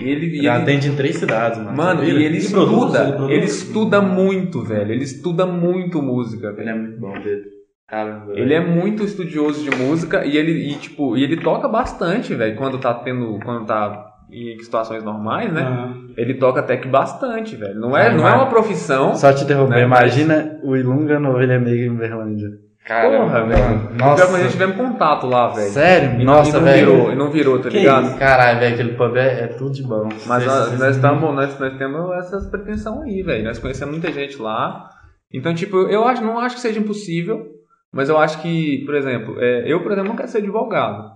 E 0.00 0.04
ele, 0.08 0.26
Ele 0.26 0.38
ele 0.38 0.48
atende 0.48 0.88
em 0.88 0.96
três 0.96 1.16
cidades, 1.16 1.58
mano. 1.58 1.76
Mano, 1.76 2.02
e 2.02 2.10
ele 2.10 2.24
Ele 2.24 2.48
produz, 2.48 2.72
estuda, 2.94 3.02
ele 3.04 3.12
produz. 3.12 3.30
ele 3.36 3.44
estuda 3.46 4.00
muito, 4.02 4.62
velho. 4.64 4.92
Ele 4.92 5.04
estuda 5.04 5.46
muito 5.46 6.02
música, 6.02 6.48
Ele 6.48 6.56
velho. 6.56 6.68
é 6.70 6.74
muito 6.74 6.98
bom, 6.98 7.12
Pedro. 7.22 7.48
Caramba. 7.90 8.32
Ele 8.34 8.54
é 8.54 8.60
muito 8.60 9.02
estudioso 9.02 9.68
de 9.68 9.76
música 9.76 10.24
e 10.24 10.36
ele, 10.36 10.52
e, 10.52 10.74
tipo, 10.76 11.16
e 11.16 11.24
ele 11.24 11.36
toca 11.38 11.66
bastante, 11.68 12.34
velho. 12.34 12.56
Quando 12.56 12.78
tá 12.78 12.94
tendo. 12.94 13.38
Quando 13.44 13.66
tá 13.66 14.06
em 14.32 14.56
situações 14.60 15.02
normais, 15.02 15.52
né? 15.52 15.62
Aham. 15.62 15.94
Ele 16.16 16.34
toca 16.34 16.60
até 16.60 16.76
que 16.76 16.86
bastante, 16.86 17.56
velho. 17.56 17.74
Não 17.80 17.96
é, 17.96 18.06
Ah, 18.06 18.12
não 18.12 18.28
é 18.28 18.32
uma 18.32 18.46
profissão. 18.46 19.14
Só 19.16 19.32
te 19.32 19.42
interromper, 19.42 19.74
Né, 19.78 19.82
imagina 19.82 20.60
o 20.62 20.76
Ilunga 20.76 21.18
no 21.18 21.30
Ovelha 21.30 21.58
Negra 21.58 21.86
em 21.86 21.96
Berlândia. 21.96 22.48
Porra, 22.86 23.44
velho. 23.44 23.90
Nossa. 23.98 24.24
Pior 24.24 24.28
que 24.30 24.36
a 24.36 24.42
gente 24.44 24.52
tivemos 24.52 24.76
contato 24.76 25.26
lá, 25.26 25.48
velho. 25.48 25.70
Sério? 25.70 26.20
E, 26.20 26.24
Nossa, 26.24 26.50
e 26.50 26.52
não 26.54 26.60
velho. 26.62 26.86
virou, 26.92 27.12
e 27.12 27.16
não 27.16 27.30
virou, 27.30 27.58
tá 27.60 27.68
ligado? 27.68 28.18
Caralho, 28.18 28.60
velho, 28.60 28.74
aquele 28.74 28.92
pub 28.94 29.16
é, 29.16 29.42
é 29.42 29.46
tudo 29.48 29.72
de 29.72 29.82
bom. 29.82 30.08
Mas 30.26 30.46
nós, 30.46 30.64
vocês- 30.68 30.80
nós, 30.80 30.96
tamo, 30.98 31.32
nós, 31.32 31.58
nós 31.58 31.76
temos 31.76 32.10
essas 32.18 32.46
pretensões 32.50 33.02
aí, 33.12 33.22
velho. 33.22 33.44
Nós 33.44 33.58
conhecemos 33.58 33.92
muita 33.92 34.10
gente 34.12 34.40
lá. 34.40 34.88
Então, 35.32 35.52
tipo, 35.54 35.76
eu 35.88 36.04
acho, 36.06 36.22
não 36.24 36.38
acho 36.38 36.54
que 36.56 36.60
seja 36.62 36.80
impossível, 36.80 37.46
mas 37.92 38.08
eu 38.08 38.18
acho 38.18 38.40
que, 38.42 38.84
por 38.84 38.94
exemplo, 38.94 39.40
é, 39.40 39.70
eu, 39.70 39.82
por 39.82 39.92
exemplo, 39.92 40.10
não 40.10 40.16
quero 40.16 40.28
ser 40.28 40.38
advogado. 40.38 41.10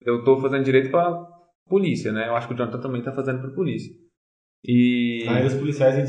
Eu 0.00 0.24
tô 0.24 0.40
fazendo 0.40 0.64
direito 0.64 0.90
pra 0.90 1.26
polícia, 1.68 2.12
né? 2.12 2.28
Eu 2.28 2.36
acho 2.36 2.46
que 2.48 2.54
o 2.54 2.56
Jonathan 2.56 2.80
também 2.80 3.02
tá 3.02 3.12
fazendo 3.12 3.40
pra 3.40 3.50
polícia. 3.50 3.92
E. 4.64 5.26
Dos 5.42 5.54
policiais 5.54 5.96
é 5.96 6.02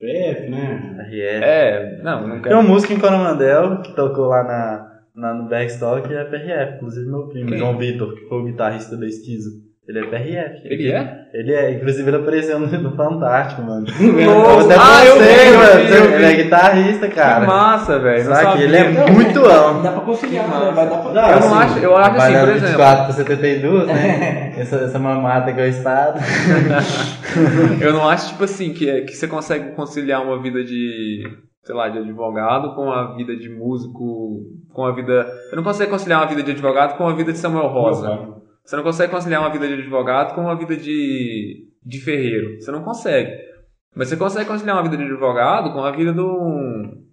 PF, 0.00 0.50
né? 0.50 0.96
RF. 1.08 1.44
É, 1.44 2.02
não, 2.02 2.22
não 2.26 2.34
Tem 2.34 2.42
quero. 2.42 2.58
um 2.58 2.68
músico 2.68 2.92
em 2.92 3.00
Coromandel 3.00 3.80
que 3.82 3.94
tocou 3.94 4.26
lá 4.26 4.42
na, 4.44 5.00
na, 5.14 5.34
no 5.34 5.48
Backstock 5.48 6.10
e 6.10 6.14
é 6.14 6.24
PRF, 6.24 6.76
inclusive 6.76 7.06
meu 7.08 7.28
primo, 7.28 7.48
Quem? 7.48 7.58
João 7.58 7.78
Vitor, 7.78 8.14
que 8.14 8.28
foi 8.28 8.38
o 8.38 8.44
guitarrista 8.44 8.96
da 8.96 9.06
Esquizo. 9.06 9.50
Ele 9.86 9.98
é 9.98 10.02
PRF. 10.06 10.60
Ele 10.64 10.90
é? 10.90 11.26
Ele 11.34 11.52
é, 11.52 11.72
inclusive 11.72 12.08
ele 12.08 12.16
apareceu 12.16 12.58
no, 12.58 12.66
no 12.66 12.96
Fantástico, 12.96 13.60
mano. 13.62 13.84
Nossa, 14.24 14.64
até 14.64 14.76
ah, 14.80 15.04
eu 15.04 15.16
postei, 15.16 15.34
vi, 15.34 15.50
eu 15.52 15.58
mano. 15.58 15.80
vi, 15.84 15.92
eu 15.94 16.04
Ele 16.14 16.24
é 16.24 16.28
vi. 16.36 16.42
guitarrista, 16.44 17.08
Que 17.08 17.14
cara. 17.14 17.46
massa, 17.46 17.98
velho. 17.98 18.24
Não 18.24 18.34
Sabe? 18.34 18.44
sabia. 18.44 18.64
Ele 18.64 18.76
é 18.76 19.10
muito 19.12 19.44
alto. 19.44 19.82
Dá 19.82 19.92
pra 19.92 20.00
conciliar, 20.00 20.44
Que 20.46 20.50
né? 20.50 20.72
Vai 20.74 20.88
dar 20.88 20.98
pra 20.98 21.30
Eu 21.32 21.40
não 21.40 21.54
acho, 21.54 21.78
eu 21.80 21.96
acho 21.98 22.16
assim, 22.16 22.32
por 22.32 22.48
exemplo. 22.48 22.66
24 22.68 23.04
para 23.04 23.12
72, 23.12 23.86
né? 23.88 24.54
essa, 24.58 24.76
essa 24.76 24.98
mamata 24.98 25.52
que 25.52 25.60
é 25.60 25.64
o 25.64 25.68
Estado. 25.68 26.18
Eu 27.80 27.92
não 27.92 28.08
acho, 28.08 28.28
tipo 28.28 28.44
assim, 28.44 28.72
que, 28.72 29.02
que 29.02 29.14
você 29.16 29.26
consegue 29.26 29.72
conciliar 29.72 30.22
uma 30.22 30.40
vida 30.40 30.62
de, 30.64 31.24
sei 31.62 31.74
lá, 31.74 31.88
de 31.88 31.98
advogado 31.98 32.74
com 32.74 32.90
a 32.90 33.14
vida 33.16 33.36
de 33.36 33.48
músico, 33.50 34.40
com 34.72 34.84
a 34.84 34.92
vida... 34.94 35.26
Você 35.50 35.56
não 35.56 35.62
consegue 35.64 35.90
conciliar 35.90 36.20
uma 36.22 36.28
vida 36.28 36.42
de 36.42 36.52
advogado 36.52 36.96
com 36.96 37.06
a 37.08 37.12
vida 37.12 37.32
de 37.32 37.38
Samuel 37.38 37.66
Rosa. 37.68 38.34
Você 38.64 38.76
não 38.76 38.82
consegue 38.82 39.12
conciliar 39.12 39.42
uma 39.42 39.50
vida 39.50 39.68
de 39.68 39.74
advogado 39.74 40.34
com 40.34 40.40
uma 40.42 40.56
vida 40.56 40.76
de, 40.76 41.68
de 41.84 42.00
ferreiro. 42.00 42.60
Você 42.60 42.70
não 42.70 42.82
consegue. 42.82 43.30
Mas 43.94 44.08
você 44.08 44.16
consegue 44.16 44.48
conciliar 44.48 44.76
uma 44.76 44.82
vida 44.82 44.96
de 44.96 45.04
advogado 45.04 45.72
com 45.72 45.80
a 45.80 45.90
vida 45.90 46.12
do... 46.12 47.04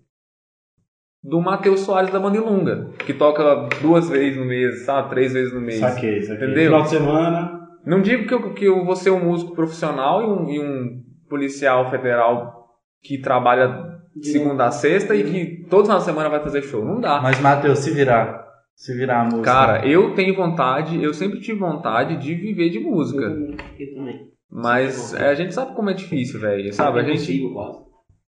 Do 1.23 1.39
Matheus 1.39 1.81
Soares 1.81 2.09
da 2.09 2.19
Manilunga, 2.19 2.89
que 3.05 3.13
toca 3.13 3.69
duas 3.79 4.09
vezes 4.09 4.39
no 4.39 4.45
mês, 4.45 4.85
sabe? 4.85 5.09
Três 5.11 5.33
vezes 5.33 5.53
no 5.53 5.61
mês. 5.61 5.79
Saquei, 5.79 6.23
saquei. 6.23 6.47
Entendeu? 6.47 6.63
Final 6.63 6.81
de 6.81 6.89
semana. 6.89 7.61
Não 7.85 8.01
digo 8.01 8.27
que 8.27 8.33
eu, 8.33 8.53
que 8.55 8.65
eu 8.65 8.83
vou 8.83 8.95
ser 8.95 9.11
um 9.11 9.25
músico 9.25 9.53
profissional 9.53 10.23
e 10.23 10.25
um, 10.25 10.49
e 10.49 10.59
um 10.59 11.03
policial 11.29 11.91
federal 11.91 12.65
que 13.03 13.19
trabalha 13.19 13.99
de 14.15 14.29
segunda 14.29 14.65
a 14.65 14.71
sexta 14.71 15.15
e 15.15 15.23
que 15.23 15.67
toda 15.69 15.83
final 15.83 15.99
de 15.99 16.05
semana 16.05 16.29
vai 16.29 16.41
fazer 16.41 16.63
show. 16.63 16.83
Não 16.83 16.99
dá. 16.99 17.21
Mas, 17.21 17.39
Matheus, 17.39 17.79
se 17.79 17.91
virar. 17.91 18.41
Se 18.81 18.95
virar 18.95 19.21
a 19.21 19.25
música. 19.25 19.43
Cara, 19.43 19.87
eu 19.87 20.15
tenho 20.15 20.35
vontade, 20.35 21.03
eu 21.03 21.13
sempre 21.13 21.39
tive 21.39 21.59
vontade 21.59 22.17
de 22.17 22.33
viver 22.33 22.71
de 22.71 22.79
música. 22.79 23.21
Eu 23.21 23.93
também. 23.93 24.27
Mas 24.49 25.13
é, 25.13 25.29
a 25.29 25.35
gente 25.35 25.53
sabe 25.53 25.75
como 25.75 25.91
é 25.91 25.93
difícil, 25.93 26.39
velho. 26.39 26.73
Sabe? 26.73 26.99
A 26.99 27.03
Eu 27.03 27.15
gente. 27.15 27.43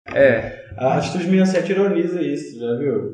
É. 0.06 0.70
A 0.78 0.98
Atitude 0.98 1.24
67 1.24 1.72
ironiza 1.72 2.22
isso, 2.22 2.60
já 2.60 2.76
viu? 2.76 3.12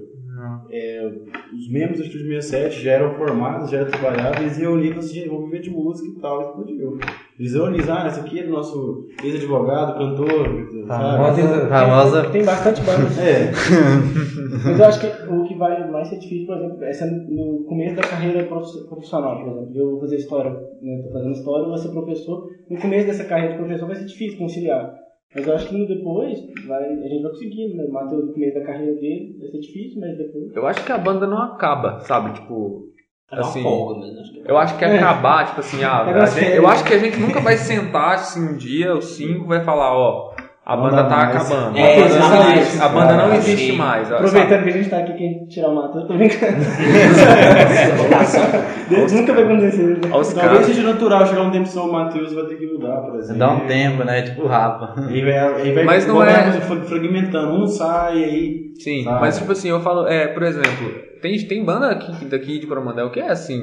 É, 0.70 1.11
os 1.53 1.70
membros 1.70 1.99
da 1.99 2.05
Atitude 2.05 2.24
67 2.43 2.82
já 2.82 2.93
eram 2.93 3.14
formados, 3.14 3.70
já 3.70 3.78
eram 3.78 3.90
trabalhados, 3.90 4.40
eles 4.40 4.59
iam 4.59 4.72
unir 4.74 4.97
assim, 4.97 5.28
vão 5.28 5.45
viver 5.45 5.61
de 5.61 5.70
música 5.70 6.09
e 6.09 6.20
tal, 6.20 6.40
explodiu. 6.40 6.99
Eles 7.38 7.55
ironizam, 7.55 7.97
ah, 7.97 8.07
esse 8.07 8.20
aqui 8.20 8.40
é 8.40 8.43
do 8.45 8.53
nosso 8.53 9.07
ex-advogado, 9.22 9.99
cantor? 9.99 10.49
Famosa. 10.86 11.68
famosa 11.68 12.30
Tem 12.30 12.45
bastante 12.45 12.80
banda. 12.82 13.03
É, 13.20 13.51
Mas 14.64 14.78
eu 14.78 14.84
acho 14.84 15.01
que 15.01 15.07
o 15.32 15.45
que 15.45 15.55
vai 15.57 15.90
mais 15.90 16.09
ser 16.09 16.18
difícil, 16.18 16.47
por 16.47 16.57
exemplo, 16.57 16.84
é 16.84 16.93
ser 16.93 17.07
no 17.07 17.64
começo 17.64 17.97
da 17.97 18.03
carreira 18.03 18.45
prof- 18.45 18.86
profissional, 18.88 19.43
por 19.45 19.51
exemplo. 19.53 19.72
Eu 19.74 19.90
vou 19.93 20.01
fazer 20.01 20.16
história, 20.16 20.51
né? 20.51 21.03
Tô 21.05 21.12
fazendo 21.12 21.32
história, 21.32 21.66
vou 21.66 21.76
ser 21.78 21.88
professor. 21.90 22.47
No 22.70 22.78
começo 22.80 23.07
dessa 23.07 23.24
carreira 23.24 23.53
de 23.55 23.59
professor 23.59 23.86
vai 23.86 23.97
ser 23.97 24.05
difícil 24.07 24.38
conciliar. 24.38 24.93
Mas 25.35 25.47
eu 25.47 25.55
acho 25.55 25.68
que 25.68 25.87
depois 25.87 26.39
vai, 26.66 26.85
a 26.85 27.09
gente 27.09 27.22
vai 27.22 27.30
conseguir, 27.33 27.74
né? 27.74 27.87
Matheus 27.89 28.26
no 28.26 28.33
começo 28.35 28.55
da 28.59 28.64
carreira 28.66 28.95
dele 28.95 29.37
vai 29.41 29.49
ser 29.49 29.61
difícil, 29.61 30.01
mas 30.01 30.16
depois. 30.18 30.55
Eu 30.55 30.66
acho 30.66 30.85
que 30.85 30.93
a 30.93 30.99
banda 30.99 31.26
não 31.26 31.39
acaba, 31.39 32.01
sabe? 32.01 32.35
Tipo. 32.35 32.91
É 33.33 33.39
Assim, 33.39 33.62
folga. 33.62 34.07
Acho 34.20 34.33
que 34.35 34.43
Eu 34.47 34.59
acho 34.59 34.78
que 34.78 34.85
acabar, 34.85 35.47
tipo 35.47 35.61
assim, 35.61 35.83
ah, 35.83 36.03
as 36.22 36.35
gente- 36.35 36.55
eu 36.55 36.66
acho 36.68 36.85
que 36.85 36.93
a 36.93 36.99
gente 36.99 37.18
nunca 37.18 37.41
vai 37.41 37.57
sentar 37.57 38.12
assim 38.16 38.47
um 38.47 38.57
dia, 38.59 38.95
os 38.95 39.07
cinco, 39.16 39.47
vai 39.47 39.64
falar, 39.64 39.97
ó, 39.97 40.32
a 40.64 40.76
banda 40.76 41.04
tá 41.04 41.16
mais. 41.16 41.50
acabando. 41.50 41.76
É, 41.78 41.82
a 41.82 41.98
banda 41.98 42.08
não 42.08 42.16
exatamente. 42.16 42.58
existe, 42.60 42.82
a 42.82 42.88
banda 42.88 43.16
não 43.16 43.34
existe 43.34 43.72
mais. 43.72 44.08
sabe? 44.08 44.14
Aproveitando 44.26 44.62
que 44.62 44.68
a 44.68 44.72
gente 44.72 44.88
tá 44.90 44.98
aqui, 44.98 45.12
quem 45.14 45.46
tirar 45.46 45.68
o 45.68 45.74
Matheus, 45.74 46.06
tô 46.06 46.14
brincando. 46.14 46.56
nunca 49.12 49.32
vai 49.32 49.42
acontecer. 49.44 49.82
né? 49.82 50.00
Talvez 50.34 50.66
seja 50.66 50.82
natural 50.82 51.26
chegar 51.26 51.42
um 51.42 51.50
tempo 51.50 51.68
que 51.70 51.78
o 51.78 51.92
Matheus 51.92 52.32
vai 52.32 52.44
ter 52.46 52.56
que 52.56 52.66
mudar, 52.66 52.96
por 53.02 53.16
exemplo. 53.18 53.38
Dá 53.38 53.50
um 53.52 53.60
tempo, 53.66 54.04
né? 54.04 54.22
Tipo 54.22 54.42
o 54.42 54.46
Rapa. 54.46 54.94
Aí 55.08 55.22
vai, 55.22 55.38
aí 55.62 55.72
vai, 55.72 55.84
Mas 55.84 56.06
não 56.06 56.22
é- 56.22 56.52
fra- 56.60 56.82
fragmentando, 56.82 57.62
um 57.62 57.66
sai, 57.66 58.24
aí. 58.24 58.60
Sim, 58.78 59.04
Sabe? 59.04 59.20
mas 59.20 59.38
tipo 59.38 59.52
assim, 59.52 59.68
eu 59.68 59.80
falo, 59.80 60.06
é, 60.06 60.28
por 60.28 60.42
exemplo, 60.42 60.92
tem, 61.20 61.36
tem 61.46 61.64
banda 61.64 61.90
aqui, 61.90 62.24
daqui 62.26 62.58
de 62.58 62.66
Coromandel 62.66 63.10
que 63.10 63.20
é 63.20 63.30
assim. 63.30 63.60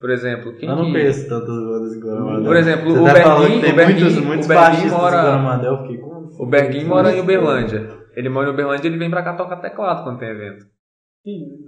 Por 0.00 0.10
exemplo, 0.10 0.54
quem 0.58 0.68
Eu 0.68 0.76
não 0.76 0.86
que- 0.86 0.92
conheço 0.92 1.28
tantas 1.28 1.54
bandas 1.54 1.94
em 1.94 2.00
Coromandel. 2.00 2.44
Por 2.44 2.56
exemplo, 2.56 2.90
Você 2.90 2.98
o 2.98 3.60
tem 3.60 3.72
o 3.72 3.76
Berguinho, 3.76 4.00
muitos, 4.06 4.24
muitos 4.24 4.46
o 4.46 4.48
baixistas 4.48 4.92
mora- 4.92 5.18
em 5.18 5.22
Coromandel, 5.24 5.72
eu 5.72 5.78
fiquei 5.82 5.98
com... 5.98 6.09
O 6.42 6.46
Berguinho 6.46 6.88
mora 6.88 7.12
em 7.12 7.20
Uberlândia. 7.20 7.98
Ele 8.16 8.28
mora 8.28 8.48
em 8.48 8.52
Uberlândia 8.52 8.88
ele 8.88 8.98
vem 8.98 9.10
pra 9.10 9.22
cá 9.22 9.34
tocar 9.34 9.56
teclado 9.56 10.02
quando 10.04 10.18
tem 10.18 10.28
evento. 10.28 10.64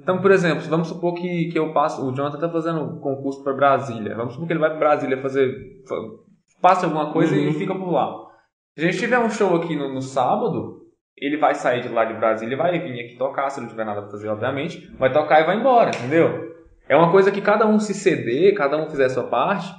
Então, 0.02 0.18
por 0.20 0.30
exemplo, 0.30 0.62
vamos 0.68 0.88
supor 0.88 1.14
que, 1.14 1.48
que 1.52 1.58
eu 1.58 1.72
passo. 1.72 2.04
O 2.06 2.14
Jonathan 2.14 2.38
tá 2.38 2.48
fazendo 2.48 2.80
um 2.80 2.98
concurso 3.00 3.42
pra 3.44 3.52
Brasília. 3.52 4.14
Vamos 4.16 4.32
supor 4.32 4.46
que 4.46 4.52
ele 4.54 4.60
vai 4.60 4.70
pra 4.70 4.78
Brasília 4.78 5.20
fazer. 5.20 5.54
fa- 5.86 5.94
Passa 6.60 6.86
alguma 6.86 7.12
coisa 7.12 7.36
e 7.36 7.52
fica 7.54 7.74
por 7.74 7.90
lá. 7.90 8.14
Se 8.76 8.82
a 8.86 8.90
gente 8.90 8.98
tiver 8.98 9.18
um 9.18 9.28
show 9.28 9.54
aqui 9.56 9.76
no, 9.76 9.92
no 9.92 10.00
sábado, 10.00 10.80
ele 11.18 11.36
vai 11.36 11.54
sair 11.54 11.82
de 11.82 11.88
lá 11.88 12.04
de 12.06 12.14
Brasília 12.14 12.54
e 12.54 12.56
vai 12.56 12.78
vir 12.80 12.98
aqui 13.04 13.16
tocar, 13.18 13.50
se 13.50 13.60
não 13.60 13.68
tiver 13.68 13.84
nada 13.84 14.00
pra 14.00 14.10
fazer, 14.10 14.28
obviamente. 14.28 14.90
Vai 14.98 15.12
tocar 15.12 15.40
e 15.42 15.44
vai 15.44 15.56
embora, 15.58 15.90
entendeu? 15.90 16.50
É 16.88 16.96
uma 16.96 17.10
coisa 17.10 17.30
que 17.30 17.40
cada 17.42 17.66
um 17.66 17.78
se 17.78 17.92
ceder, 17.92 18.54
cada 18.54 18.76
um 18.78 18.88
fizer 18.88 19.04
a 19.06 19.10
sua 19.10 19.24
parte. 19.24 19.70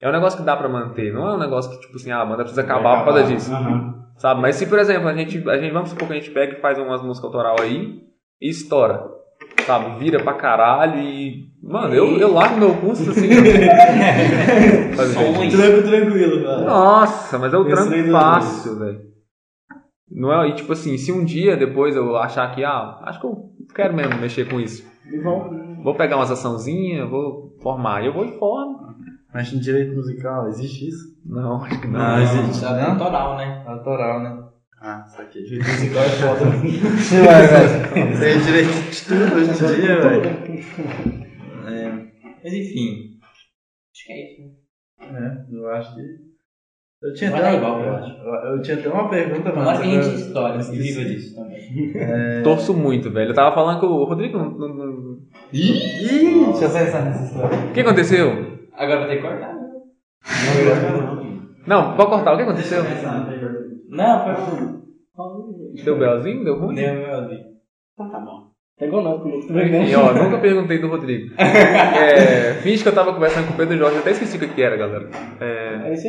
É 0.00 0.08
um 0.08 0.12
negócio 0.12 0.38
que 0.38 0.44
dá 0.44 0.56
pra 0.56 0.68
manter. 0.68 1.12
Não 1.12 1.28
é 1.28 1.34
um 1.36 1.38
negócio 1.38 1.70
que, 1.70 1.78
tipo 1.80 1.94
assim, 1.96 2.10
ah, 2.10 2.22
a 2.22 2.24
banda 2.26 2.38
precisa 2.42 2.62
acabar 2.62 2.98
por 2.98 3.04
causa 3.04 3.22
disso. 3.34 3.52
Aham. 3.54 4.01
Sabe? 4.22 4.40
Mas 4.40 4.54
se, 4.54 4.66
por 4.66 4.78
exemplo, 4.78 5.08
a 5.08 5.14
gente, 5.14 5.50
a 5.50 5.58
gente 5.58 5.72
vamos 5.72 5.90
supor 5.90 6.06
que 6.06 6.14
a 6.14 6.16
gente 6.16 6.30
pega 6.30 6.56
e 6.56 6.60
faz 6.60 6.78
umas 6.78 7.02
músicas 7.02 7.24
autoral 7.24 7.56
aí 7.60 8.04
e 8.40 8.48
estoura. 8.48 9.10
Sabe? 9.66 9.98
Vira 9.98 10.22
pra 10.22 10.34
caralho 10.34 11.00
e. 11.00 11.48
Mano, 11.60 11.92
eu, 11.92 12.16
eu 12.18 12.32
largo 12.32 12.56
meu 12.56 12.72
curso 12.76 13.10
assim. 13.10 13.28
Sonho. 15.12 15.42
isso. 15.42 15.56
Tranquilo, 15.56 15.82
tranquilo, 15.82 16.44
cara. 16.44 16.60
Nossa, 16.60 17.36
mas 17.36 17.52
eu 17.52 17.66
Esse 17.66 17.88
tranco 17.88 18.12
fácil, 18.12 18.78
velho. 18.78 19.00
Não 20.08 20.32
é, 20.32 20.50
e 20.50 20.54
tipo 20.54 20.72
assim, 20.72 20.96
se 20.96 21.10
um 21.10 21.24
dia 21.24 21.56
depois 21.56 21.96
eu 21.96 22.16
achar 22.16 22.54
que, 22.54 22.62
ah, 22.62 23.00
acho 23.02 23.18
que 23.18 23.26
eu 23.26 23.50
quero 23.74 23.92
mesmo 23.92 24.20
mexer 24.20 24.48
com 24.48 24.60
isso. 24.60 24.86
Vou 25.82 25.96
pegar 25.96 26.14
umas 26.16 26.30
açãozinhas, 26.30 27.10
vou 27.10 27.56
formar. 27.60 28.04
E 28.04 28.06
eu 28.06 28.12
vou 28.12 28.24
e 28.24 28.38
formo. 28.38 28.91
Mas 29.32 29.52
em 29.52 29.58
direito 29.58 29.94
musical, 29.94 30.48
existe 30.48 30.88
isso? 30.88 31.16
Não, 31.24 31.62
acho 31.64 31.80
que 31.80 31.86
não. 31.86 31.98
Não, 31.98 32.22
existe. 32.22 32.64
É 32.64 32.82
autoral, 32.82 33.36
né? 33.36 33.62
Autoral, 33.66 34.22
né? 34.22 34.42
Ah, 34.80 35.04
isso 35.06 35.22
aqui. 35.22 35.42
Direito 35.42 35.68
musical 35.68 36.02
é 36.02 36.08
foda. 36.10 36.44
Ué, 36.44 37.46
velho. 37.46 38.16
Você 38.16 38.24
é 38.30 38.38
direito 38.38 38.90
de 38.90 39.04
tudo 39.04 39.34
hoje 39.36 39.50
em 39.50 39.80
dia, 39.80 40.00
velho. 40.00 41.22
É, 41.66 41.92
Mas 42.44 42.52
enfim. 42.52 43.18
Acho 43.22 44.06
que 44.06 44.12
é 44.12 44.32
isso. 44.32 45.12
né? 45.12 45.44
é, 45.50 45.54
eu 45.54 45.70
acho 45.70 45.94
que. 45.94 46.00
Eu 47.02 47.14
tinha 47.14 47.30
até 47.36 47.56
igual, 47.56 47.80
eu 47.80 47.92
eu, 47.94 48.52
eu 48.56 48.62
tinha 48.62 48.76
até 48.76 48.88
uma 48.88 49.08
pergunta, 49.08 49.48
mano. 49.48 49.54
Tomara 49.54 49.78
que 49.78 49.84
a 49.84 49.90
gente 49.90 50.04
agora- 50.04 50.16
história 50.20 50.60
e 50.60 50.78
viva 50.78 51.04
disso 51.04 51.34
também. 51.34 52.42
Torço 52.44 52.74
muito, 52.74 53.10
velho. 53.10 53.30
Eu 53.30 53.34
tava 53.34 53.52
falando 53.54 53.80
que 53.80 53.86
o 53.86 54.04
Rodrigo 54.04 54.38
não- 54.38 54.50
não- 54.50 54.68
não, 54.74 55.18
Ih, 55.52 55.72
deixa 55.72 56.64
eu 56.64 56.70
pensar 56.70 57.04
nessa 57.04 57.24
história. 57.24 57.58
O 57.58 57.72
que 57.72 57.80
aconteceu? 57.80 58.51
Agora 58.74 59.00
vai 59.00 59.08
ter 59.08 59.16
que 59.16 59.22
cortar, 59.22 59.54
né? 59.54 59.62
Não, 61.66 61.96
pode 61.96 62.10
cortar. 62.10 62.34
O 62.34 62.36
que 62.36 62.42
aconteceu? 62.42 62.82
Não, 63.88 64.24
foi 64.24 65.82
Deu 65.84 65.98
belzinho? 65.98 66.44
Deu 66.44 66.58
ruim? 66.58 66.74
Deu 66.74 66.94
meu 66.94 67.14
ali. 67.14 67.38
Então 67.94 68.10
tá 68.10 68.18
bom. 68.18 68.52
Pegou 68.78 69.02
não, 69.02 69.20
comigo. 69.20 69.46
Enfim, 69.52 69.94
ó, 69.94 70.12
nunca 70.12 70.38
perguntei 70.38 70.78
do 70.78 70.88
Rodrigo. 70.88 71.34
É, 71.38 72.54
finge 72.62 72.82
que 72.82 72.88
eu 72.88 72.94
tava 72.94 73.12
conversando 73.12 73.46
com 73.46 73.54
o 73.54 73.56
Pedro 73.56 73.76
Jorge, 73.76 73.96
eu 73.96 74.00
até 74.00 74.10
esqueci 74.12 74.36
o 74.36 74.40
que 74.40 74.62
era, 74.62 74.76
galera. 74.76 75.08
É, 75.40 75.88
É 75.88 75.92
esse. 75.92 76.08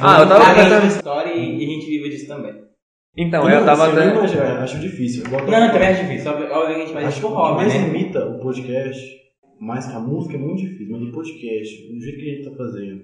Ah, 0.00 0.20
eu 0.20 0.28
tava 0.28 0.34
A 0.42 0.54
gente 0.54 0.64
conversando. 0.64 0.86
história 0.86 1.32
e, 1.34 1.56
a 1.56 1.66
gente 1.66 1.86
vive 1.86 2.10
disso 2.10 2.28
também. 2.28 2.54
Então, 3.16 3.48
eu 3.48 3.64
tava 3.64 3.88
até. 3.88 4.10
imagina, 4.10 4.62
acho 4.62 4.78
difícil. 4.78 5.24
Eu 5.24 5.30
Não, 5.30 5.70
também 5.72 5.88
é 5.88 5.92
difícil. 5.92 6.30
Obviamente, 6.30 6.92
mas 6.94 7.06
Acho 7.06 7.20
que 7.20 7.26
hobby, 7.26 7.56
mais 7.56 7.74
né? 7.74 7.80
limita 7.86 8.24
o 8.26 8.38
podcast, 8.38 9.00
mais 9.62 9.86
que 9.86 9.94
a 9.94 10.00
música 10.00 10.36
é 10.36 10.40
muito 10.40 10.58
difícil, 10.58 10.90
mas 10.90 11.08
o 11.08 11.12
podcast, 11.12 11.88
do 11.88 12.00
jeito 12.00 12.18
que 12.18 12.30
a 12.30 12.34
gente 12.34 12.50
tá 12.50 12.56
fazendo, 12.56 13.02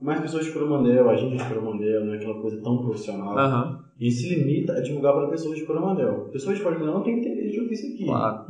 mais 0.00 0.20
pessoas 0.20 0.46
de 0.46 0.52
Coromandel, 0.52 1.10
a 1.10 1.16
gente 1.16 1.36
de 1.36 1.48
Coromandel, 1.48 2.04
não 2.04 2.14
é 2.14 2.16
aquela 2.16 2.40
coisa 2.40 2.62
tão 2.62 2.80
profissional, 2.80 3.38
Aham, 3.38 3.78
e 4.00 4.10
se 4.10 4.34
limita 4.34 4.72
a 4.72 4.80
divulgar 4.80 5.12
para 5.14 5.28
pessoas 5.28 5.58
de 5.58 5.66
Coromandel. 5.66 6.28
Pessoas 6.32 6.56
de 6.56 6.62
Coromandel 6.62 6.94
não 6.94 7.02
têm 7.02 7.18
interesse 7.18 7.52
de 7.52 7.60
ouvir 7.60 7.74
isso 7.74 7.86
aqui. 7.86 8.04
claro. 8.04 8.44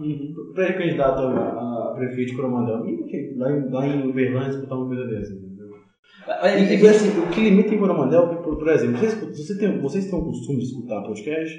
Pré-candidato 0.54 1.22
a, 1.22 1.90
a 1.90 1.94
prefeito 1.94 2.30
de 2.30 2.36
Coromandel, 2.36 2.84
ninguém 2.84 3.06
quer 3.06 3.36
lá 3.36 3.52
em, 3.52 3.70
lá 3.70 3.86
em 3.86 4.08
Uberlândia 4.08 4.50
escutar 4.50 4.76
uma 4.76 4.86
coisa 4.86 5.04
dessa, 5.06 5.32
entendeu? 5.32 5.70
E, 6.26 6.30
é 6.30 6.80
e, 6.80 6.88
assim, 6.88 7.20
o 7.20 7.30
que 7.30 7.40
limita 7.40 7.74
em 7.74 7.78
Coromandel, 7.78 8.28
por, 8.28 8.56
por 8.56 8.68
exemplo, 8.68 8.98
vocês, 8.98 9.14
você 9.14 9.58
tem, 9.58 9.80
vocês 9.80 10.08
têm 10.08 10.18
o 10.18 10.24
costume 10.24 10.58
de 10.58 10.64
escutar 10.64 11.02
podcast? 11.02 11.56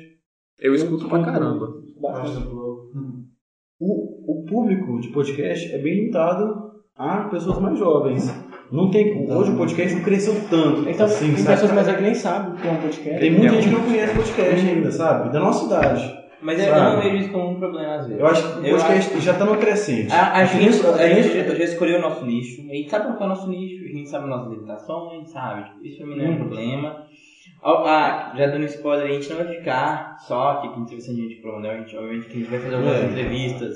Eu 0.59 0.73
escuto 0.73 1.07
pra 1.07 1.23
caramba. 1.23 1.67
O, 3.79 4.41
o 4.41 4.45
público 4.45 4.99
de 4.99 5.09
podcast 5.09 5.71
é 5.73 5.77
bem 5.77 5.95
limitado 5.95 6.67
a 6.95 7.25
pessoas 7.29 7.59
mais 7.59 7.77
jovens. 7.77 8.33
Não 8.71 8.89
tem, 8.89 9.31
hoje 9.31 9.51
o 9.51 9.55
podcast 9.57 9.95
não 9.95 10.03
cresceu 10.03 10.33
tanto. 10.49 10.89
Então, 10.89 11.05
assim, 11.05 11.27
tem 11.27 11.37
sabe? 11.37 11.49
pessoas 11.55 11.71
mais 11.73 11.85
velhas 11.85 11.99
que 12.01 12.05
nem 12.05 12.15
sabem 12.15 12.53
o 12.53 12.55
que 12.57 12.67
é 12.67 12.71
um 12.71 12.77
podcast. 12.77 13.19
Tem 13.19 13.31
muita 13.31 13.53
gente 13.53 13.67
que 13.69 13.73
não 13.75 13.83
conhece 13.83 14.15
podcast 14.15 14.67
ainda, 14.67 14.91
sabe? 14.91 15.31
Da 15.31 15.39
nossa 15.39 15.65
idade. 15.65 16.17
Mas 16.41 16.59
eu, 16.59 16.67
eu 16.67 16.83
não 16.83 17.01
vejo 17.01 17.15
isso 17.17 17.31
como 17.31 17.49
um 17.51 17.59
problema 17.59 17.95
às 17.95 18.05
vezes. 18.07 18.19
Eu 18.19 18.27
acho 18.27 18.43
que 18.43 18.59
o 18.59 18.71
podcast 18.71 19.19
já 19.21 19.33
tá 19.33 19.45
no 19.45 19.57
crescente. 19.57 20.11
A, 20.13 20.33
a 20.39 20.45
gente, 20.45 20.69
Isso- 20.69 20.87
a 20.87 21.07
gente 21.09 21.33
já, 21.33 21.55
já 21.55 21.63
escolheu 21.63 21.97
o 21.97 22.01
nosso 22.01 22.25
nicho, 22.25 22.61
a 22.61 22.73
gente 22.73 22.89
sabe 22.89 23.05
qual 23.05 23.17
que 23.17 23.23
é 23.23 23.25
o 23.25 23.29
nosso 23.29 23.49
nicho, 23.49 23.83
a 23.85 23.87
gente 23.87 24.09
sabe 24.09 24.27
nossas 24.27 24.51
limitações, 24.51 25.31
sabe? 25.31 25.63
Tipo, 25.63 25.85
Isso 25.85 25.97
pra 25.97 26.07
mim 26.07 26.15
não 26.17 26.25
é 26.25 26.29
um 26.29 26.37
problema. 26.37 26.95
Ah, 27.69 28.31
ah, 28.33 28.37
já 28.37 28.47
dando 28.47 28.63
spoiler, 28.65 29.05
a 29.07 29.11
gente 29.11 29.29
não 29.29 29.37
vai 29.43 29.47
ficar 29.57 30.15
só 30.19 30.51
aqui 30.51 30.69
com 30.69 30.81
entrevistando 30.81 31.17
gente 31.17 31.41
pro 31.41 31.51
Manuel, 31.53 31.73
a 31.73 31.77
gente 31.79 31.97
obviamente 31.97 32.27
que 32.27 32.33
a 32.37 32.39
gente 32.39 32.49
vai 32.49 32.59
fazer 32.59 32.75
algumas 32.75 32.95
É. 32.95 33.05
entrevistas. 33.05 33.73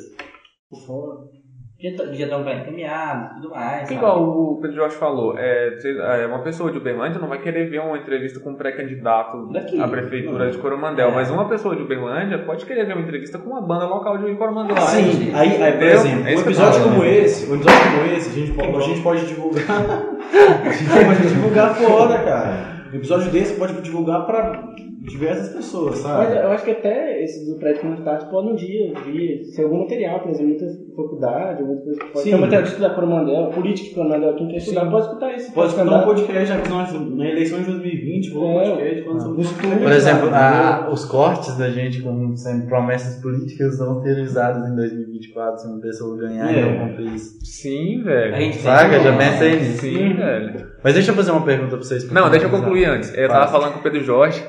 Já, 1.84 1.98
tá- 1.98 2.14
já 2.14 2.26
estão 2.26 2.44
bem 2.44 2.62
encaminhados 2.62 3.32
e 3.32 3.34
tudo 3.42 3.50
mais. 3.50 3.82
sabe? 3.82 3.96
Igual 3.96 4.24
o 4.24 4.60
Pedro 4.62 4.76
Jorge 4.78 4.96
falou, 4.98 5.36
é, 5.38 5.76
é, 6.22 6.28
uma 6.28 6.44
pessoa 6.44 6.72
de 6.72 6.78
Uberlândia 6.78 7.20
não 7.20 7.28
vai 7.28 7.40
querer 7.42 7.70
ver 7.72 7.80
uma 7.80 7.98
entrevista 7.98 8.40
com 8.40 8.52
um 8.52 8.56
pré-candidato 8.56 9.50
Daqui. 9.52 9.82
à 9.82 9.88
prefeitura 9.88 10.52
de 10.52 10.60
Coromandel, 10.60 11.10
É. 11.10 11.12
mas 11.16 11.32
uma 11.32 11.50
pessoa 11.50 11.76
de 11.76 11.82
Uberlândia 11.82 12.38
pode 12.46 12.66
querer 12.68 12.86
ver 12.86 12.94
uma 12.94 13.02
entrevista 13.02 13.40
com 13.40 13.50
uma 13.50 13.62
banda 13.62 13.88
local 13.88 14.16
de 14.20 14.36
Coromandel. 14.36 14.78
Sim, 14.78 15.34
aí, 15.34 15.62
aí, 15.62 15.72
por 15.74 15.84
exemplo, 15.84 16.28
É 16.30 16.36
um 16.36 16.40
episódio 16.40 16.80
falo, 16.82 16.92
como 16.92 17.04
né? 17.04 17.18
esse, 17.18 17.52
um 17.52 17.56
episódio 17.56 17.80
como 17.92 18.14
esse, 18.16 18.30
a 18.30 18.34
gente 18.46 18.52
pode, 18.54 18.76
a 18.78 18.80
gente 18.82 19.02
pode 19.02 19.26
divulgar. 19.26 19.82
a 20.64 20.70
gente 20.72 21.06
pode 21.06 21.28
divulgar 21.28 21.76
fora, 21.76 22.20
cara. 22.24 22.71
Episódio 22.94 23.32
desse 23.32 23.54
pode 23.56 23.82
divulgar 23.82 24.26
pra 24.26 24.76
diversas 25.04 25.50
pessoas, 25.50 26.02
Mas 26.04 26.28
sabe? 26.30 26.36
eu 26.38 26.52
acho 26.52 26.64
que 26.64 26.72
até 26.72 27.24
esse 27.24 27.50
do 27.52 27.58
prédio 27.58 27.82
comunitário 27.82 28.28
pode 28.30 28.48
um 28.50 28.56
dia 28.56 28.94
vir 29.06 29.44
ser 29.46 29.64
algum 29.64 29.80
material, 29.80 30.20
por 30.20 30.30
exemplo, 30.30 30.50
muita 30.50 30.66
faculdade, 30.96 31.64
muita 31.64 31.82
coisa. 31.84 32.00
Pode 32.00 32.20
Sim. 32.20 32.30
ter 32.30 32.36
um 32.36 32.40
material 32.42 32.62
de 32.64 32.70
estudar 32.70 32.90
Coromandel, 32.96 33.48
política 33.50 33.90
de 33.90 33.96
Coromandel, 33.96 34.36
quem 34.36 34.48
quer 34.50 34.58
estudar 34.58 34.86
Sim. 34.86 34.92
pode 34.92 35.06
escutar 35.08 35.36
isso. 35.36 35.54
Pode 35.54 35.70
escutar 35.74 36.02
um 36.02 36.04
podcast, 36.06 36.46
já 36.46 36.62
que 36.62 36.70
nós, 36.70 36.94
na 36.94 37.30
eleição 37.30 37.60
de 37.60 37.66
2020, 37.66 38.30
rolou 38.34 38.50
um 38.52 38.62
É. 38.62 38.70
podcast 38.70 39.04
falando 39.04 39.22
sobre 39.24 39.42
isso. 39.42 39.56
Por 39.56 39.92
exemplo, 39.92 40.30
a- 40.32 40.90
os 40.92 41.06
cortes 41.06 41.58
da 41.58 41.70
gente 41.70 42.02
com 42.02 42.36
sendo 42.36 42.68
promessas 42.68 43.22
políticas 43.22 43.80
vão 43.80 44.02
ser 44.04 44.22
usados 44.22 44.70
em 44.70 44.76
2024 44.76 45.62
se 45.62 45.68
uma 45.68 45.80
pessoa 45.82 46.16
ganhar 46.18 46.54
e 46.54 46.60
É. 46.60 46.62
não 46.78 46.88
cumprir 46.90 47.14
isso. 47.16 47.40
Sim, 47.44 48.02
A 48.02 48.04
velho. 48.04 48.36
gente 48.36 48.54
tem 48.54 48.62
Saca? 48.62 48.98
que- 48.98 49.04
Já 49.04 49.18
pensei 49.18 49.56
nisso. 49.60 49.82
Sim, 49.82 50.14
velho. 50.14 50.72
Mas 50.84 50.94
deixa 50.94 51.12
eu 51.12 51.16
fazer 51.16 51.32
uma 51.32 51.44
pergunta 51.46 51.70
pra 51.70 51.78
vocês. 51.80 52.12
Não, 52.12 52.30
deixa 52.30 52.46
eu 52.46 52.50
concluir 52.52 52.86
antes. 52.86 53.16
Eu 53.18 53.28
tava 53.28 53.48
Fala. 53.48 53.52
falando 53.52 53.74
com 53.74 53.80
o 53.80 53.84
Pedro 53.84 54.04
Jorge 54.04 54.44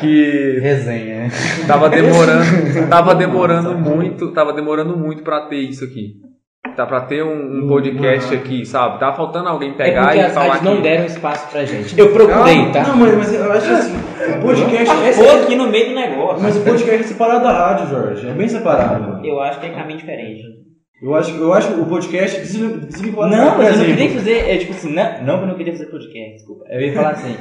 que 0.00 0.58
Resenha, 0.62 1.16
né? 1.16 1.30
tava 1.66 1.88
demorando, 1.88 2.44
tava 2.88 3.14
demorando 3.14 3.78
muito, 3.78 4.32
tava 4.32 4.52
demorando 4.52 4.96
muito 4.96 5.22
pra 5.22 5.42
ter 5.42 5.56
isso 5.56 5.84
aqui. 5.84 6.14
Tá 6.76 6.84
pra 6.84 7.00
ter 7.02 7.22
um, 7.22 7.64
um 7.64 7.68
podcast 7.68 8.34
aqui, 8.34 8.66
sabe? 8.66 8.98
Tava 9.00 9.16
faltando 9.16 9.48
alguém 9.48 9.70
É 9.70 9.74
pegar 9.74 10.02
porque 10.02 10.18
e 10.18 10.20
as 10.20 10.34
falar 10.34 10.46
rádios 10.46 10.62
não 10.64 10.76
que 10.76 10.82
deram 10.82 11.06
espaço 11.06 11.50
pra 11.50 11.64
gente. 11.64 11.98
Eu 11.98 12.12
procurei, 12.12 12.56
Não, 12.56 12.72
tá? 12.72 12.82
Não, 12.82 12.96
mas, 12.96 13.14
mas 13.14 13.34
eu 13.34 13.52
acho 13.52 13.72
assim, 13.72 13.96
o 14.36 14.42
podcast 14.42 14.94
é 15.06 15.12
Foi 15.12 15.42
aqui 15.42 15.54
no 15.54 15.68
meio 15.68 15.88
do 15.88 15.94
negócio. 15.94 16.42
Mas 16.42 16.56
o 16.56 16.60
podcast 16.60 17.00
é 17.00 17.06
separado 17.06 17.44
da 17.44 17.52
rádio, 17.52 17.88
Jorge. 17.88 18.28
É 18.28 18.32
bem 18.32 18.48
separado. 18.48 19.24
Eu 19.24 19.40
acho 19.40 19.58
que 19.60 19.66
é 19.66 19.70
caminho 19.70 19.98
diferente. 19.98 20.65
Eu 21.02 21.14
acho, 21.14 21.30
eu 21.36 21.52
acho 21.52 21.74
que 21.74 21.78
o 21.80 21.84
podcast 21.84 22.40
desvinculado 22.40 23.36
Não, 23.36 23.58
mas 23.58 23.68
eu 23.78 23.86
não 23.86 23.94
queria 23.94 24.10
fazer, 24.14 24.50
é 24.50 24.56
tipo 24.56 24.72
assim, 24.72 24.94
não, 24.94 25.04
não 25.26 25.36
que 25.36 25.42
eu 25.44 25.48
não 25.48 25.54
queria 25.54 25.72
fazer 25.74 25.86
podcast, 25.90 26.32
desculpa. 26.36 26.64
Eu 26.70 26.80
ia 26.80 26.92
falar 26.94 27.10
assim, 27.10 27.36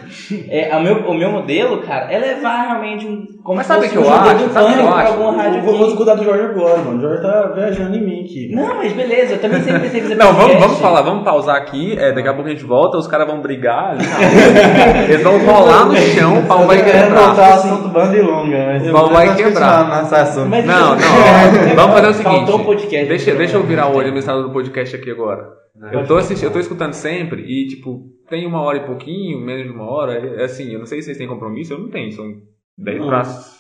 é, 0.50 0.76
o, 0.76 0.82
meu, 0.82 0.96
o 1.08 1.14
meu 1.14 1.32
modelo, 1.32 1.78
cara, 1.82 2.12
é 2.12 2.20
levar 2.20 2.64
realmente 2.68 3.08
um. 3.08 3.26
Como 3.46 3.56
Mas 3.58 3.68
sabe 3.68 3.86
o 3.86 3.90
que 3.90 3.96
eu 3.96 4.02
um 4.04 4.12
acho? 4.12 4.50
Sabe 4.52 4.72
o 4.72 4.74
que 4.74 4.80
eu 4.82 4.90
acho? 4.94 5.14
alguma 5.14 5.42
rádio 5.42 5.62
vou, 5.62 5.78
vou 5.78 5.88
discordar 5.88 6.18
do 6.18 6.24
Jorge 6.26 6.44
agora, 6.44 6.78
mano. 6.80 6.98
O 6.98 7.02
Jorge 7.02 7.22
tá 7.22 7.52
viajando 7.56 7.96
em 7.96 8.02
mim 8.02 8.24
aqui. 8.26 8.50
Não, 8.54 8.76
mas 8.76 8.92
beleza, 8.92 9.36
eu 9.36 9.40
também 9.40 9.62
sempre 9.62 9.82
pensei 9.82 10.02
fazer 10.02 10.16
Não, 10.16 10.26
vamos, 10.34 10.42
podcast. 10.42 10.62
vamos 10.68 10.80
falar, 10.82 11.02
vamos 11.04 11.24
pausar 11.24 11.56
aqui. 11.56 11.96
é, 11.98 12.12
daqui 12.12 12.28
a 12.28 12.34
pouco 12.34 12.50
a 12.50 12.52
gente 12.52 12.66
volta, 12.66 12.98
os 12.98 13.08
caras 13.08 13.26
vão 13.28 13.40
brigar. 13.40 13.92
ali. 13.92 14.04
Eles 15.08 15.22
vão 15.24 15.38
rolar 15.46 15.86
no 15.86 15.96
chão, 15.96 16.40
o 16.40 16.46
pau 16.46 16.66
vai 16.66 16.84
quebrar. 16.84 17.40
ao 17.40 17.54
assunto 17.54 17.88
banda 17.88 18.18
e 18.18 18.22
longa, 18.22 18.66
mas 18.66 18.90
O 18.90 18.92
pau 18.92 19.10
vai 19.10 19.34
quebrar. 19.36 19.88
Não, 19.88 20.96
não, 20.96 21.76
vamos 21.76 21.96
fazer 21.96 22.08
o 22.10 22.14
Faltou 22.26 22.46
seguinte. 22.46 22.52
um 22.52 22.64
podcast. 22.66 23.06
Deixa, 23.08 23.36
deixa 23.36 23.45
eu 23.54 23.64
virar 23.64 23.88
o 23.88 23.92
olho 23.92 24.08
administrador 24.08 24.44
do 24.44 24.52
podcast 24.52 24.96
aqui 24.96 25.12
agora. 25.12 25.52
Eu 25.92 26.06
tô 26.06 26.16
assistindo, 26.16 26.48
eu 26.48 26.54
tô 26.54 26.60
escutando 26.60 26.94
sempre 26.94 27.42
e, 27.42 27.68
tipo, 27.68 28.10
tem 28.30 28.46
uma 28.46 28.62
hora 28.62 28.78
e 28.78 28.86
pouquinho, 28.86 29.40
menos 29.40 29.66
de 29.66 29.72
uma 29.72 29.90
hora. 29.90 30.14
É 30.14 30.46
assim, 30.46 30.72
eu 30.72 30.80
não 30.80 30.86
sei 30.86 31.02
se 31.02 31.06
vocês 31.06 31.18
têm 31.18 31.28
compromisso, 31.28 31.74
eu 31.74 31.80
não 31.80 31.90
tenho. 31.90 32.12
São 32.12 32.34
10 32.78 33.00
Não. 33.00 33.08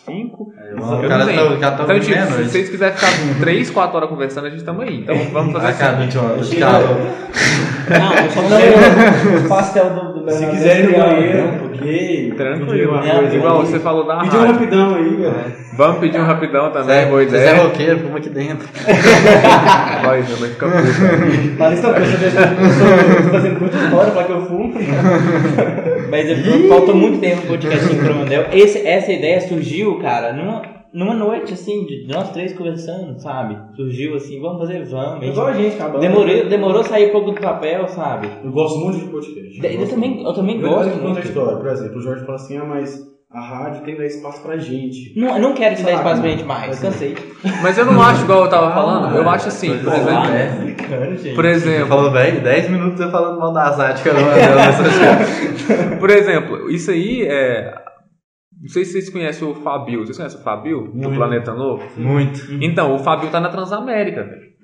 Para 0.05 0.13
5. 0.13 0.43
O 0.43 1.03
Eu 1.03 1.09
cara 1.09 1.25
não 1.25 1.33
tá, 1.33 1.57
cara 1.57 1.75
tá 1.77 1.83
Então, 1.83 1.99
tipo, 1.99 2.33
se 2.33 2.49
vocês 2.49 2.69
quiserem 2.69 2.95
ficar 2.95 3.39
3, 3.39 3.69
4 3.71 3.97
horas 3.97 4.09
conversando, 4.09 4.47
a 4.47 4.49
gente 4.49 4.63
tamo 4.63 4.81
aí. 4.81 4.99
Então 5.01 5.15
vamos 5.33 5.53
fazer 5.53 5.65
Ah, 5.65 5.69
assim. 5.69 5.79
cara, 5.79 5.97
20 5.97 6.17
horas. 6.17 6.53
Cara, 6.53 6.83
Não, 7.99 8.13
eu 8.15 8.31
só 8.31 8.41
Não, 8.41 8.57
quero... 8.57 9.45
o 9.45 9.49
pastel 9.49 9.89
do, 9.89 10.13
do 10.13 10.31
Se 10.31 10.39
Bernardo 10.39 10.51
quiser 10.57 10.79
ir 10.79 10.83
no 10.87 10.97
banheiro, 10.97 11.37
né? 11.37 11.43
um 11.53 11.57
pouquinho, 11.59 12.35
Tranquilo. 12.35 12.97
É, 12.97 13.15
coisa 13.19 13.35
Igual 13.35 13.65
você 13.65 13.79
falou 13.79 14.05
da 14.07 14.17
Pedir 14.19 14.37
um 14.37 14.47
rapidão 14.51 14.95
aí, 14.95 15.09
velho. 15.15 15.65
Vamos 15.77 15.99
pedir 15.99 16.19
um 16.21 16.23
rapidão 16.25 16.71
também, 16.71 16.85
Zé, 16.95 17.05
boa 17.07 17.21
ideia. 17.23 17.55
Roqueiro, 17.63 17.99
fuma 17.99 18.17
aqui 18.17 18.29
dentro. 18.29 18.65
Vai, 20.05 20.23
já 20.23 20.35
vai 20.35 20.49
ficar 20.49 20.67
puto. 20.71 21.57
Fala 21.57 21.73
isso 21.73 21.83
não, 21.83 21.93
porque 21.93 22.07
eu 22.07 23.31
fazendo 23.31 23.59
de 23.59 23.75
história, 23.77 24.11
falar 24.11 24.23
que 24.25 24.31
eu 24.31 24.41
fumo. 24.45 24.73
Mas 26.09 26.69
faltou 26.69 26.95
muito 26.95 27.19
tempo 27.19 27.41
no 27.41 27.47
podcast 27.47 27.93
em 27.93 27.97
Cromandel. 27.97 28.45
Esse, 28.53 28.87
essa 28.87 29.11
ideia 29.11 29.41
surgiu, 29.41 29.94
cara, 29.99 30.33
numa, 30.33 30.61
numa 30.93 31.13
noite, 31.13 31.53
assim, 31.53 31.85
de 31.85 32.07
nós 32.07 32.29
três 32.31 32.53
conversando, 32.53 33.19
sabe? 33.19 33.57
Surgiu 33.75 34.15
assim, 34.15 34.39
vamos 34.41 34.59
fazer, 34.59 34.83
vamos. 34.85 35.23
A 35.23 35.25
Igual 35.25 35.47
a 35.47 35.53
gente- 35.53 35.75
acabando. 35.75 35.99
Demorou, 36.01 36.45
demorou 36.49 36.81
a 36.81 36.83
sair 36.83 37.09
um 37.09 37.11
pouco 37.11 37.31
do 37.31 37.41
papel, 37.41 37.87
sabe? 37.87 38.29
Eu 38.43 38.51
gosto 38.51 38.79
muito 38.79 38.99
de 38.99 39.05
podcast. 39.07 39.65
Eu, 39.65 39.77
gosto 39.79 39.93
também, 39.93 40.23
eu 40.23 40.33
também 40.33 40.61
Eu 40.61 40.69
gosto 40.69 40.97
muito. 41.01 41.19
história. 41.19 41.57
Por 41.57 41.67
exemplo, 41.67 41.97
o 41.97 42.01
Jorge 42.01 42.25
fala 42.25 42.35
assim, 42.35 42.57
ah, 42.57 42.65
mas 42.65 43.15
a 43.31 43.41
rádio 43.41 43.81
tem 43.83 43.95
que 43.95 43.99
dar 43.99 44.07
espaço 44.07 44.41
pra 44.41 44.57
gente. 44.57 45.13
Não, 45.19 45.35
eu 45.35 45.41
não 45.41 45.53
quero 45.53 45.75
que 45.75 45.83
dê 45.83 45.91
espaço 45.91 46.21
pra 46.21 46.29
gente 46.29 46.43
mais, 46.45 46.79
cansei. 46.79 47.15
Mas 47.61 47.77
eu 47.77 47.85
não 47.85 48.01
acho 48.01 48.23
igual 48.23 48.45
eu 48.45 48.49
tava 48.49 48.73
falando. 48.73 49.13
Eu 49.17 49.29
acho 49.29 49.49
assim, 49.49 49.77
por 49.79 49.91
exemplo. 49.93 50.31
É. 50.31 51.33
Por 51.35 51.43
exemplo, 51.45 51.87
falou, 51.87 52.11
velho, 52.11 52.41
10 52.41 52.69
minutos 52.69 52.97
você 52.97 53.11
falando 53.11 53.37
mal 53.37 53.51
da. 53.51 53.75
Não, 53.75 53.75
não, 55.91 55.97
por 55.97 56.09
exemplo, 56.09 56.71
isso 56.71 56.91
aí 56.91 57.23
é. 57.23 57.73
Não 58.65 58.71
sei 58.71 58.83
se 58.83 58.93
vocês 58.93 59.09
conhecem 59.11 59.47
o 59.47 59.53
Fabio. 59.53 60.03
Vocês 60.03 60.17
conhecem 60.17 60.39
o 60.39 60.43
Fabio? 60.43 60.87
Do 60.87 60.97
Muito. 60.97 61.15
Planeta 61.15 61.53
Novo? 61.53 61.87
Muito. 61.95 62.51
Então, 62.59 62.95
o 62.95 62.99
Fabio 62.99 63.29
tá 63.29 63.39
na 63.39 63.49
Transamérica, 63.49 64.23
velho. 64.23 64.54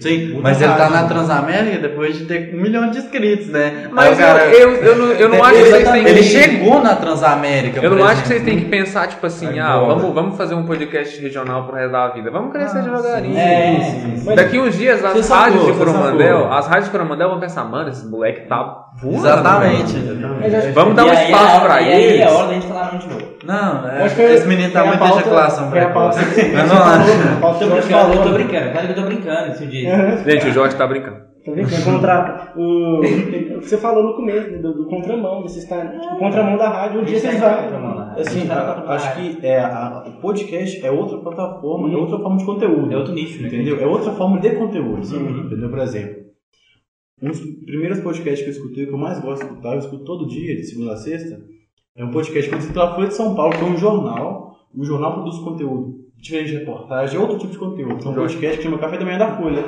Sim, 0.00 0.38
mas 0.40 0.62
ele 0.62 0.72
tá 0.74 0.88
na 0.88 1.02
Transamérica 1.08 1.78
depois 1.78 2.16
de 2.16 2.24
ter 2.26 2.54
um 2.54 2.60
milhão 2.62 2.88
de 2.90 2.98
inscritos, 2.98 3.48
né? 3.48 3.72
Aí 3.86 3.88
Mas 3.92 4.16
cara- 4.18 4.44
eu, 4.46 4.70
eu, 4.74 4.82
eu 4.84 4.96
não, 4.96 5.06
eu 5.12 5.28
não 5.28 5.42
acho 5.42 5.54
que 5.54 5.64
vocês 5.64 5.90
têm 5.90 6.04
que. 6.04 6.08
Ele 6.10 6.22
chegou 6.22 6.80
na 6.82 6.94
Transamérica. 6.94 7.80
Eu 7.82 7.90
não 7.96 8.04
acho 8.04 8.22
que 8.22 8.28
vocês 8.28 8.42
têm 8.44 8.58
que 8.60 8.66
pensar, 8.66 9.08
tipo 9.08 9.26
assim, 9.26 9.58
ah, 9.58 9.76
vamos, 9.80 10.14
vamos 10.14 10.36
fazer 10.36 10.54
um 10.54 10.64
podcast 10.64 11.20
regional 11.20 11.64
pro 11.66 11.74
resto 11.74 11.90
da 11.92 12.08
vida. 12.10 12.30
Vamos 12.30 12.52
crescer 12.52 12.82
devagarinho. 12.82 13.36
É, 13.36 13.76
Mas- 14.24 14.36
Daqui 14.36 14.58
uns 14.60 14.76
dias, 14.76 15.04
as 15.04 15.12
Você 15.14 15.22
sacou, 15.24 15.42
rádios 15.44 15.66
de 15.66 15.72
você 15.72 15.78
Coromandel, 15.84 16.36
sacou. 16.42 16.52
as 16.52 16.66
rádios 16.68 16.84
de 16.84 16.90
Coromandel 16.92 17.28
vão 17.30 17.40
pensar, 17.40 17.64
mano, 17.64 17.88
esse 17.90 18.06
moleque 18.06 18.42
tá 18.42 18.84
voando. 19.02 19.16
Exatamente. 19.26 19.94
Que- 19.94 20.70
Vamos 20.74 20.94
dar 20.94 21.04
um 21.06 21.10
aí, 21.10 21.24
espaço 21.24 21.56
é- 21.56 21.60
pra 21.60 21.82
e 21.82 21.92
aí 21.92 22.02
eles. 22.04 22.20
é 22.20 22.30
hora 22.30 22.46
da 22.46 22.54
gente 22.54 22.66
falar 22.68 22.90
muito 22.92 23.08
de 23.08 23.14
novo. 23.14 23.28
Não, 23.44 23.88
é, 23.88 24.02
Acho 24.04 24.14
que 24.14 24.22
esse 24.22 24.46
menino 24.46 24.70
tá 24.72 24.84
muito 24.84 25.02
ejaculação 25.04 25.70
foi 25.70 25.80
a 25.80 25.88
pauta 25.88 26.16
precoce. 26.18 26.34
que 26.34 26.40
você 26.48 26.52
Mas 26.56 26.68
não 26.68 26.82
acho. 26.82 27.10
eu 28.12 28.22
tô 28.22 28.28
brincando, 28.30 28.70
claro 28.72 28.86
que 28.86 28.92
eu 28.92 28.94
tô 28.96 29.02
brincando 29.02 29.47
dia. 29.66 30.16
Gente, 30.18 30.46
o 30.48 30.52
Jorge 30.52 30.76
tá 30.76 30.86
brincando. 30.86 31.28
Tô 31.44 31.52
brincando, 31.52 31.82
contra, 31.84 32.52
o, 32.56 32.98
o 32.98 33.00
que 33.60 33.68
você 33.68 33.78
falou 33.78 34.02
no 34.04 34.14
começo, 34.14 34.60
do, 34.60 34.74
do 34.74 34.86
contramão, 34.86 35.40
você 35.42 35.60
está 35.60 35.86
tipo, 35.86 36.18
contramão 36.18 36.58
da 36.58 36.68
rádio, 36.68 37.00
um 37.00 37.04
dia 37.04 37.18
vocês 37.18 37.40
vão. 37.40 37.48
Assim, 38.18 38.50
a- 38.50 38.84
acho 38.88 39.14
que 39.16 39.46
é, 39.46 39.60
a- 39.60 40.04
o 40.08 40.20
podcast 40.20 40.84
é 40.84 40.90
outra 40.90 41.16
plataforma, 41.18 41.90
é 41.90 41.96
outra 41.96 42.18
forma 42.18 42.36
de 42.36 42.44
conteúdo. 42.44 42.92
É 42.92 42.96
outro 42.98 43.14
nicho, 43.14 43.40
né? 43.40 43.48
Entendeu? 43.48 43.80
É 43.80 43.86
outra 43.86 44.12
forma 44.12 44.38
de 44.40 44.50
conteúdo. 44.56 45.00
Entendeu? 45.46 45.70
Por 45.70 45.78
exemplo, 45.78 46.18
um 47.22 47.28
dos 47.28 47.40
primeiros 47.64 48.00
podcasts 48.00 48.40
que 48.42 48.48
eu 48.50 48.52
escutei, 48.52 48.86
que 48.86 48.92
eu 48.92 48.98
mais 48.98 49.18
gosto 49.20 49.42
de 49.44 49.48
escutar, 49.50 49.72
eu 49.72 49.78
escuto 49.78 50.04
todo 50.04 50.28
dia, 50.28 50.54
de 50.54 50.64
segunda 50.64 50.92
a 50.92 50.96
sexta, 50.96 51.40
é 51.96 52.04
um 52.04 52.10
podcast 52.10 52.48
produzido 52.48 52.74
pela 52.74 52.94
Folha 52.94 53.08
de 53.08 53.14
São 53.14 53.34
Paulo, 53.34 53.52
que 53.56 53.60
é 53.64 53.66
um 53.66 53.76
jornal. 53.76 54.56
O 54.76 54.84
jornal 54.84 55.14
produz 55.14 55.38
conteúdo 55.38 55.94
diferente 56.20 56.50
de 56.52 56.58
reportagem, 56.58 57.16
é 57.16 57.20
outro 57.20 57.38
tipo 57.38 57.52
de 57.52 57.58
conteúdo. 57.58 58.04
É 58.04 58.08
um 58.10 58.14
podcast 58.14 58.56
que 58.58 58.62
chama 58.64 58.78
Café 58.78 58.98
da 58.98 59.04
Manhã 59.04 59.18
da 59.18 59.36
Folha. 59.36 59.64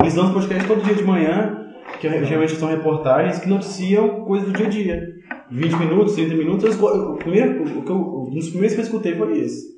Eles 0.00 0.14
dão 0.14 0.26
os 0.26 0.32
podcasts 0.32 0.66
todo 0.66 0.82
dia 0.82 0.94
de 0.94 1.04
manhã, 1.04 1.66
que 2.00 2.08
geralmente 2.24 2.52
são 2.56 2.68
reportagens 2.68 3.38
que 3.38 3.48
noticiam 3.48 4.24
coisas 4.24 4.48
do 4.48 4.54
dia 4.56 4.66
a 4.66 4.70
dia. 4.70 5.02
20 5.50 5.72
minutos, 5.76 6.14
30 6.14 6.34
minutos. 6.34 6.80
O 6.80 7.14
primeiro, 7.16 7.62
o 7.78 7.82
que 7.82 7.90
eu, 7.90 7.96
um 7.96 8.34
dos 8.34 8.48
primeiros 8.50 8.74
que 8.74 8.80
eu 8.80 8.84
escutei 8.84 9.14
foi 9.14 9.38
esse. 9.40 9.68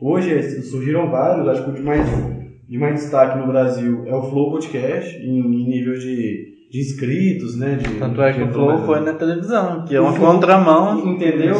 Hoje 0.00 0.62
surgiram 0.62 1.10
vários, 1.10 1.46
acho 1.48 1.64
que 1.64 1.70
o 1.70 1.74
de 1.74 1.82
mais, 1.82 2.06
de 2.68 2.78
mais 2.78 2.94
destaque 2.94 3.38
no 3.38 3.46
Brasil 3.46 4.02
é 4.06 4.14
o 4.14 4.22
Flow 4.22 4.50
Podcast, 4.50 5.16
em, 5.18 5.38
em 5.38 5.68
nível 5.68 5.94
de, 5.94 6.46
de 6.70 6.78
inscritos, 6.80 7.56
né? 7.56 7.74
De, 7.76 7.98
Tanto 7.98 8.20
é 8.22 8.32
que 8.32 8.42
o 8.42 8.48
Flow 8.50 8.78
foi 8.86 9.00
na 9.00 9.12
televisão, 9.12 9.84
que 9.84 9.94
é 9.94 10.00
uma 10.00 10.12
Flow- 10.12 10.32
contramão. 10.32 11.06
Entendeu? 11.06 11.54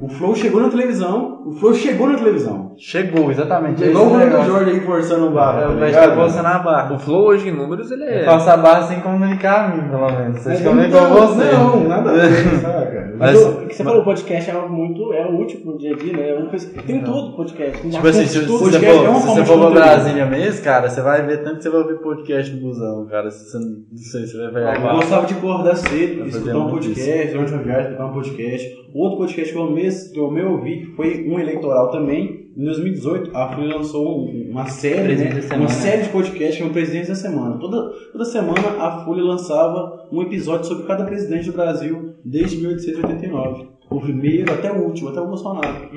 O 0.00 0.08
Flow 0.08 0.34
chegou 0.34 0.60
na 0.60 0.68
televisão, 0.68 1.42
o 1.46 1.52
Flow 1.52 1.74
chegou 1.74 2.08
na 2.08 2.16
televisão. 2.18 2.71
Chegou, 2.78 3.30
exatamente. 3.30 3.82
É 3.82 3.88
igual 3.88 4.06
o 4.06 4.16
negócio. 4.16 4.44
Jorge 4.52 4.70
aí 4.70 4.80
forçando 4.80 5.26
o 5.26 5.30
barro. 5.30 5.58
É, 5.58 5.62
tá 5.62 5.68
o 5.70 5.76
Veste 5.76 6.00
ligado? 6.00 6.14
força 6.16 6.42
na 6.42 6.58
barra. 6.58 6.94
O 6.94 6.98
Flow 6.98 7.26
hoje 7.26 7.48
em 7.48 7.52
números, 7.52 7.90
ele 7.90 8.04
é. 8.04 8.24
faço 8.24 8.50
a 8.50 8.56
barra 8.56 8.82
sem 8.82 9.00
comunicar 9.00 9.64
a 9.64 9.76
mim, 9.76 9.88
pelo 9.88 10.10
menos. 10.10 10.38
Vocês 10.40 10.60
Mas 10.60 10.68
comunicam 10.68 11.00
não, 11.08 11.14
você. 11.26 11.52
Não, 11.52 11.88
nada 11.88 12.10
a 12.10 12.14
ver, 12.14 12.32
saca? 12.60 13.12
Mas- 13.18 13.32
Mas 13.34 13.46
o 13.46 13.66
que 13.66 13.74
você 13.76 13.84
falou, 13.84 14.00
o 14.00 14.04
podcast 14.04 14.50
é 14.50 14.54
algo 14.54 14.68
muito. 14.74 15.12
É 15.12 15.26
útil 15.26 15.60
pro 15.60 15.78
dia 15.78 15.94
a 15.94 15.96
dia, 15.96 16.12
né? 16.16 16.30
É 16.30 16.34
uma 16.34 16.48
coisa, 16.50 16.68
tem 16.86 17.02
tudo 17.02 17.36
podcast. 17.36 17.80
Tem 17.82 17.90
Tipo 17.90 18.06
assim, 18.08 18.22
assunto 18.22 18.40
se, 18.42 18.46
você 18.48 18.64
podcast 18.64 18.98
for, 18.98 19.06
é 19.06 19.14
se 19.20 19.26
você 19.26 19.44
for 19.44 19.58
pra. 19.58 19.70
Brasília 19.70 20.26
mesmo, 20.26 20.64
cara, 20.64 20.88
você 20.88 21.00
vai 21.00 21.22
ver 21.26 21.42
tanto 21.42 21.56
que 21.56 21.62
você 21.62 21.70
vai 21.70 21.80
ouvir 21.82 21.98
podcast 21.98 22.52
no 22.54 22.60
busão, 22.60 23.06
cara. 23.06 23.30
Se 23.30 23.50
você, 23.50 23.58
não 23.58 23.66
não 23.92 23.98
sei, 23.98 24.26
você 24.26 24.38
vai 24.38 24.52
pegar 24.52 24.84
Eu 24.84 24.96
gostava 24.96 25.26
de 25.26 25.34
acordar 25.34 25.76
cedo, 25.76 26.26
escutar 26.26 26.56
um 26.58 26.70
podcast, 26.70 27.32
durante 27.32 27.52
uma 27.52 27.62
viagem, 27.62 27.84
escutar 27.86 28.06
um 28.06 28.12
podcast. 28.12 28.82
Outro 28.94 29.18
podcast 29.18 29.52
que 29.52 29.58
eu, 29.58 29.70
mes, 29.70 30.08
que 30.12 30.18
eu 30.20 30.30
me 30.30 30.42
ouvi, 30.42 30.80
que 30.86 30.96
foi 30.96 31.26
um 31.28 31.38
eleitoral 31.38 31.90
também. 31.90 32.41
Em 32.56 32.64
2018, 32.64 33.34
a 33.36 33.48
Folha 33.54 33.76
lançou 33.76 34.26
um- 34.26 34.50
uma 34.50 34.66
série, 34.66 35.16
né? 35.16 35.40
uma 35.56 35.68
série 35.68 36.02
de 36.02 36.08
podcasts 36.10 36.56
que 36.58 36.62
é 36.62 36.66
o 36.66 36.70
Presidente 36.70 37.08
da 37.08 37.14
Semana. 37.14 37.58
Toda, 37.58 37.90
toda 38.12 38.24
semana 38.24 38.68
a 38.78 39.04
Folha 39.04 39.22
lançava 39.22 40.06
um 40.12 40.20
episódio 40.22 40.66
sobre 40.66 40.86
cada 40.86 41.04
presidente 41.04 41.46
do 41.46 41.52
Brasil 41.52 42.14
desde 42.24 42.58
1889. 42.58 43.68
O 43.90 44.00
primeiro 44.00 44.52
até 44.52 44.70
o 44.70 44.82
último, 44.82 45.08
até 45.08 45.20
o 45.20 45.26
Bolsonaro. 45.26 45.88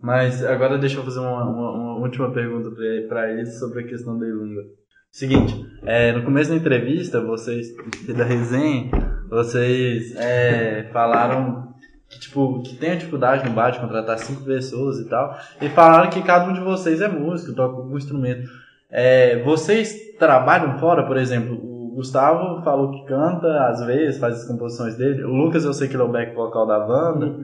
Mas 0.00 0.44
agora 0.44 0.76
deixa 0.78 0.98
eu 0.98 1.04
fazer 1.04 1.20
uma, 1.20 1.44
uma- 1.44 1.72
uma 1.72 1.96
última 2.00 2.30
pergunta 2.30 2.70
pra- 2.70 3.08
pra 3.08 3.32
eles 3.32 3.58
sobre 3.58 3.80
a 3.80 3.86
questão 3.86 4.18
da 4.18 4.26
Ilunga. 4.26 4.62
Seguinte, 5.10 5.54
é, 5.84 6.12
no 6.12 6.22
começo 6.24 6.50
da 6.50 6.56
entrevista, 6.56 7.20
vocês, 7.22 7.68
da 8.14 8.24
resenha, 8.24 8.90
vocês 9.30 10.14
é, 10.16 10.90
falaram 10.92 11.68
que, 12.08 12.20
tipo, 12.20 12.62
que 12.62 12.76
tem 12.76 12.92
a 12.92 12.96
dificuldade 12.96 13.48
no 13.48 13.54
bar 13.54 13.70
de 13.70 13.80
contratar 13.80 14.18
cinco 14.18 14.42
pessoas 14.44 14.98
e 14.98 15.08
tal, 15.08 15.36
e 15.60 15.68
falaram 15.68 16.10
que 16.10 16.22
cada 16.22 16.48
um 16.48 16.52
de 16.52 16.60
vocês 16.60 17.00
é 17.00 17.08
músico, 17.08 17.54
toca 17.54 17.76
algum 17.76 17.96
instrumento. 17.96 18.48
É, 18.90 19.42
vocês 19.42 20.16
trabalham 20.18 20.78
fora, 20.78 21.04
por 21.04 21.16
exemplo, 21.16 21.54
o 21.54 21.94
Gustavo 21.96 22.62
falou 22.62 22.90
que 22.90 23.04
canta, 23.06 23.66
às 23.66 23.84
vezes, 23.84 24.20
faz 24.20 24.42
as 24.42 24.46
composições 24.46 24.96
dele, 24.96 25.24
o 25.24 25.34
Lucas 25.34 25.64
eu 25.64 25.72
sei 25.72 25.88
que 25.88 25.94
ele 25.94 26.02
é 26.02 26.06
o 26.06 26.12
back 26.12 26.34
vocal 26.34 26.66
da 26.66 26.78
banda, 26.78 27.36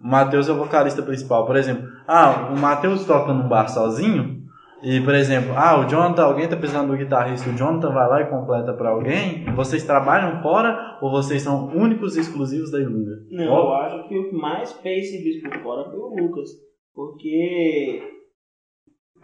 o 0.00 0.06
Matheus 0.08 0.48
é 0.48 0.52
o 0.52 0.56
vocalista 0.56 1.02
principal. 1.02 1.44
Por 1.44 1.56
exemplo, 1.56 1.88
ah, 2.06 2.50
o 2.52 2.58
Matheus 2.58 3.04
toca 3.04 3.32
num 3.32 3.48
bar 3.48 3.68
sozinho. 3.68 4.37
E, 4.82 5.00
por 5.00 5.14
exemplo, 5.14 5.52
ah, 5.56 5.80
o 5.80 5.88
Jonathan, 5.88 6.22
alguém 6.24 6.48
tá 6.48 6.56
precisando 6.56 6.92
do 6.92 6.96
guitarrista, 6.96 7.50
o 7.50 7.52
Jonathan 7.56 7.90
vai 7.92 8.08
lá 8.08 8.20
e 8.22 8.30
completa 8.30 8.72
pra 8.72 8.90
alguém. 8.90 9.44
Vocês 9.56 9.84
trabalham 9.84 10.40
fora 10.40 10.98
ou 11.02 11.10
vocês 11.10 11.42
são 11.42 11.66
únicos 11.68 12.16
e 12.16 12.20
exclusivos 12.20 12.70
da 12.70 12.78
Ilunga? 12.78 13.16
Não, 13.30 13.44
eu 13.44 13.72
acho 13.74 14.08
que 14.08 14.16
o 14.18 14.30
que 14.30 14.36
mais 14.36 14.72
fez 14.74 15.10
serviço 15.10 15.42
por 15.48 15.58
fora 15.62 15.90
foi 15.90 15.98
o 15.98 16.14
Lucas. 16.14 16.48
Porque. 16.94 18.02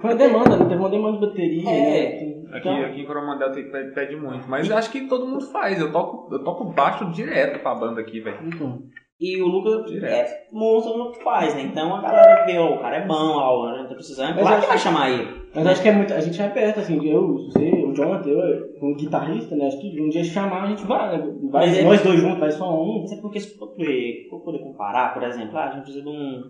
Foi 0.01 0.11
a 0.11 0.15
demanda, 0.15 0.57
né? 0.57 0.65
Teve 0.65 0.81
uma 0.81 0.91
demanda 0.91 1.19
de 1.19 1.27
bateria, 1.27 1.71
É. 1.71 2.21
né? 2.21 2.35
Aqui, 2.55 2.69
então, 2.69 2.85
aqui 2.85 3.01
em 3.01 3.07
Coromandel 3.07 3.53
tem, 3.53 3.71
pede, 3.71 3.95
pede 3.95 4.17
muito. 4.17 4.49
Mas 4.49 4.69
eu 4.69 4.77
acho 4.77 4.91
que 4.91 5.09
todo 5.09 5.27
mundo 5.27 5.45
faz. 5.47 5.81
Eu 5.81 5.91
toco, 5.93 6.33
eu 6.35 6.43
toco 6.45 6.73
baixo 6.73 7.11
direto 7.13 7.61
pra 7.63 7.75
banda 7.75 8.01
aqui, 8.01 8.21
velho. 8.21 8.39
então. 8.47 8.79
E 9.21 9.41
o 9.41 9.47
Lucas 9.47 9.93
é 10.03 10.49
monstro 10.51 10.99
no 10.99 11.13
que 11.13 11.23
faz, 11.23 11.55
né? 11.55 11.63
Então 11.63 11.95
a 11.95 12.03
galera 12.03 12.45
vê, 12.45 12.59
ó, 12.59 12.75
o 12.75 12.81
cara 12.81 12.97
é 12.97 13.07
bom, 13.07 13.15
ó, 13.15 13.69
a 13.69 13.79
gente 13.79 13.89
tá 13.89 13.95
precisando. 13.95 14.35
Mas 14.35 14.41
Claro 14.41 14.63
que 14.63 14.69
vai 14.69 14.79
chamar 14.79 15.11
ele. 15.11 15.45
Mas 15.55 15.67
acho 15.69 15.83
que 15.83 15.89
é 15.89 15.93
muito, 15.93 16.13
a 16.13 16.21
gente 16.21 16.43
é 16.43 16.49
perto, 16.49 16.81
assim, 16.81 17.07
eu, 17.07 17.35
você, 17.35 17.71
o 17.71 17.95
Jonathan, 17.95 18.29
eu, 18.29 18.73
como 18.81 18.97
guitarrista, 18.97 19.55
né? 19.55 19.69
Acho 19.69 19.81
que 19.81 20.03
um 20.03 20.09
dia 20.09 20.25
chamar 20.25 20.65
a 20.65 20.67
gente 20.67 20.85
vai, 20.85 21.17
né? 21.17 21.25
Vai, 21.49 21.67
Mas 21.67 21.79
é- 21.79 21.85
nós 21.85 22.03
dois 22.03 22.21
juntos, 22.21 22.41
vai 22.41 22.51
só 22.51 22.75
um. 22.75 23.03
Mas 23.03 23.13
é 23.13 23.21
porque 23.21 23.39
se 23.39 23.57
for 23.57 23.69
poder, 23.69 24.27
for 24.29 24.41
poder 24.41 24.59
comparar, 24.59 25.15
por 25.15 25.23
exemplo, 25.23 25.57
ah, 25.57 25.67
a 25.67 25.71
gente 25.71 25.83
precisa 25.85 26.03
de 26.03 26.09
um. 26.11 26.43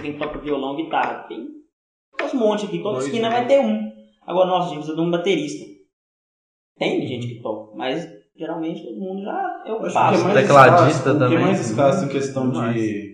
Quem 0.00 0.16
toca 0.16 0.38
violão, 0.38 0.76
guitarra. 0.76 1.26
Tem 1.28 1.48
uns 2.22 2.34
montes 2.34 2.66
aqui, 2.66 2.80
toda 2.80 2.98
esquina 2.98 3.28
né? 3.28 3.36
vai 3.36 3.46
ter 3.46 3.60
um. 3.60 3.90
Agora, 4.24 4.46
nossa, 4.46 4.66
a 4.66 4.68
gente 4.68 4.78
precisa 4.78 4.96
de 4.96 5.02
um 5.02 5.10
baterista. 5.10 5.66
Tem 6.78 7.04
gente 7.06 7.26
que 7.26 7.42
toca, 7.42 7.76
mas 7.76 8.21
geralmente 8.36 8.82
todo 8.84 8.98
mundo 8.98 9.22
já. 9.22 9.62
Eu 9.66 9.74
Acho 9.76 9.82
que 9.82 9.88
o 9.88 9.92
faço. 9.92 10.14
que 10.14 10.20
é 10.20 10.24
mais 10.34 10.40
Tecladista 10.46 10.88
escasso- 10.88 11.10
O 11.10 11.12
que 11.12 11.18
também. 11.18 11.36
é 11.38 11.40
mais 11.40 11.60
escasso 11.60 12.04
em 12.04 12.08
questão 12.08 12.50
de, 12.50 13.12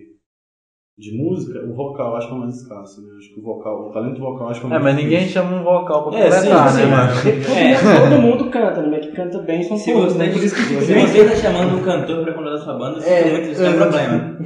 de 0.98 1.16
música, 1.16 1.60
o 1.64 1.74
vocal 1.74 2.16
acho 2.16 2.28
que 2.28 2.32
é 2.34 2.36
o 2.36 2.40
mais 2.40 2.54
escasso, 2.56 3.02
né? 3.02 3.08
Acho 3.18 3.34
que 3.34 3.40
o 3.40 3.42
vocal, 3.42 3.88
o 3.88 3.92
talento 3.92 4.20
vocal 4.20 4.48
acho 4.48 4.60
que 4.60 4.66
é 4.66 4.68
o 4.68 4.72
É, 4.72 4.78
mais 4.78 4.84
mas 4.84 4.96
ninguém 5.04 5.18
difícil. 5.20 5.42
chama 5.42 5.56
um 5.60 5.62
vocal 5.64 6.10
pra 6.10 6.18
É, 6.18 6.22
completar, 6.30 6.68
sim, 6.70 6.78
né, 6.80 6.86
mano? 6.86 7.12
Todo, 7.22 7.58
É. 7.58 7.68
mundo, 7.68 8.10
todo 8.10 8.22
mundo 8.22 8.50
canta, 8.50 8.82
né? 8.82 8.88
Mas 8.90 9.06
que 9.06 9.12
canta 9.12 9.38
bem 9.38 9.62
são 9.62 9.76
Se 9.76 9.92
todos, 9.92 10.12
você, 10.12 10.18
né? 10.18 10.32
Por 10.32 10.42
isso 10.42 10.54
que 10.54 10.62
se 10.62 10.74
você 10.94 11.24
tá 11.28 11.36
chamando 11.36 11.76
um 11.76 11.82
cantor 11.82 12.24
pra 12.24 12.32
completar 12.34 12.58
sua 12.60 12.74
banda, 12.78 12.98
isso 12.98 13.08
É, 13.08 13.22
tem 13.22 13.32
muito- 13.32 13.50
isso 13.50 13.60
tem 13.62 13.70
um 13.70 13.74
é, 13.74 13.76
problema. 13.76 14.38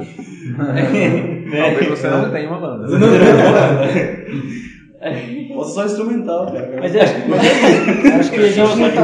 Talvez 1.53 1.89
você 1.89 2.09
não 2.09 2.31
tenha 2.31 2.49
uma 2.49 2.59
banda. 2.61 2.87
Posso 5.53 5.75
só 5.75 5.85
instrumental, 5.85 6.47
cara. 6.47 6.71
Mas 6.81 6.95
é, 6.95 7.05
mas 7.29 7.43
é, 7.45 8.15
acho 8.15 8.31
que 8.31 8.37
a 8.39 8.49
gente 8.49 8.79
não 8.79 8.91
tá 8.91 9.03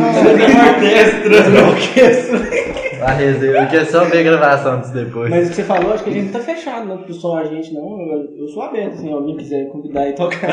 A 3.02 3.12
resenha, 3.12 3.62
eu 3.62 3.68
quero 3.68 3.86
só 3.86 4.04
ver 4.04 4.18
a 4.20 4.22
gravação 4.22 4.80
disso 4.80 4.92
depois. 4.92 5.30
Mas 5.30 5.46
o 5.46 5.50
que 5.50 5.56
você 5.56 5.64
falou, 5.64 5.92
acho 5.92 6.04
que 6.04 6.10
a 6.10 6.12
gente 6.12 6.26
não 6.26 6.32
tá 6.32 6.40
fechado, 6.40 6.86
não, 6.86 6.98
porque 6.98 7.12
só 7.12 7.38
a 7.38 7.44
gente 7.44 7.74
não. 7.74 8.00
Eu, 8.00 8.28
eu 8.38 8.48
sou 8.48 8.62
aberto, 8.62 8.94
assim, 8.94 9.12
alguém 9.12 9.36
quiser 9.36 9.68
convidar 9.68 10.08
e 10.08 10.12
tocar. 10.12 10.50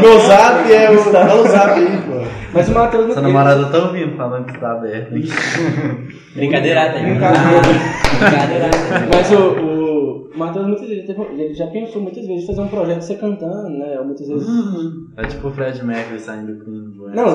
Meu 0.00 0.18
zap 0.20 0.72
é 0.72 0.90
o. 0.90 1.12
Dá 1.12 1.34
o 1.34 1.46
zap 1.46 1.72
aí, 1.72 1.98
pô. 2.02 2.44
Mas 2.54 2.68
o 2.68 2.72
Matheus 2.72 3.12
Sua 3.12 3.16
não 3.16 3.22
namorada 3.22 3.66
tá 3.66 3.78
ouvindo 3.78 4.16
falando 4.16 4.46
que 4.46 4.58
tá 4.58 4.72
aberto. 4.72 5.10
Brincadeirada 6.34 6.98
aí. 6.98 7.04
Brincadeira. 7.04 7.60
Brincadeirada. 8.20 8.76
Mas 9.12 9.32
o, 9.32 9.73
o 10.34 10.38
Matheus 10.38 10.66
muitas 10.66 10.88
vezes 10.88 11.06
teve- 11.06 11.22
ele 11.42 11.54
já 11.54 11.66
pensou 11.68 12.02
muitas 12.02 12.26
vezes 12.26 12.42
em 12.42 12.46
fazer 12.46 12.60
um 12.62 12.68
projeto 12.68 13.00
você 13.02 13.14
cantando, 13.16 13.68
né? 13.70 13.98
Ou 13.98 14.04
muitas 14.06 14.26
vezes. 14.28 14.48
É 15.16 15.22
tipo 15.26 15.48
o 15.48 15.50
Fred 15.50 15.84
Mercury 15.84 16.18
saindo 16.18 16.64
com 16.64 16.70
o 16.70 17.10
Não, 17.14 17.28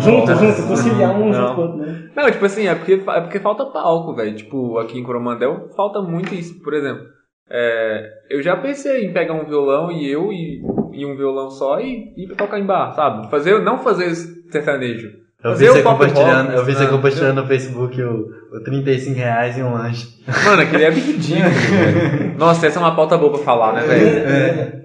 junto, 0.00 0.34
junto, 0.34 0.66
conciliar 0.68 1.14
um 1.16 1.32
junto 1.32 1.54
com 1.54 1.60
o 1.60 1.64
outro, 1.64 1.76
né? 1.78 2.10
Não, 2.16 2.30
tipo 2.30 2.44
assim, 2.44 2.66
é 2.66 2.74
porque, 2.74 2.92
é 2.94 3.20
porque 3.20 3.40
falta 3.40 3.66
palco, 3.66 4.14
velho. 4.14 4.34
Tipo, 4.34 4.78
aqui 4.78 4.98
em 4.98 5.02
Coromandel 5.04 5.68
falta 5.76 6.00
muito 6.02 6.34
isso. 6.34 6.60
Por 6.62 6.74
exemplo, 6.74 7.04
é, 7.48 8.08
eu 8.30 8.42
já 8.42 8.56
pensei 8.56 9.04
em 9.04 9.12
pegar 9.12 9.34
um 9.34 9.44
violão 9.46 9.90
e 9.92 10.08
eu 10.10 10.32
e, 10.32 10.60
e 10.92 11.04
um 11.06 11.16
violão 11.16 11.50
só 11.50 11.78
e 11.80 12.12
ir 12.16 12.26
pra 12.28 12.36
tocar 12.36 12.58
em 12.58 12.66
bar, 12.66 12.92
sabe? 12.94 13.30
Fazer, 13.30 13.62
não 13.62 13.78
fazer 13.78 14.14
sertanejo. 14.50 15.23
Eu 15.44 15.54
vi 15.54 15.68
você 15.68 15.82
compartilhando, 15.82 16.46
rock, 16.46 16.56
eu 16.56 16.64
vi 16.64 16.72
você 16.72 16.84
né? 16.84 16.90
compartilhando 16.90 17.42
no 17.42 17.46
Facebook 17.46 18.02
o, 18.02 18.30
o 18.50 18.60
35 18.64 19.14
reais 19.14 19.58
e 19.58 19.62
um 19.62 19.74
lanche. 19.74 20.08
Mano, 20.26 20.62
aquele 20.62 20.84
é 20.84 20.90
ridículo. 20.90 21.44
Nossa, 22.38 22.66
essa 22.66 22.78
é 22.78 22.82
uma 22.82 22.96
pauta 22.96 23.18
boa 23.18 23.32
pra 23.32 23.42
falar, 23.42 23.74
né, 23.74 23.82
velho? 23.82 24.84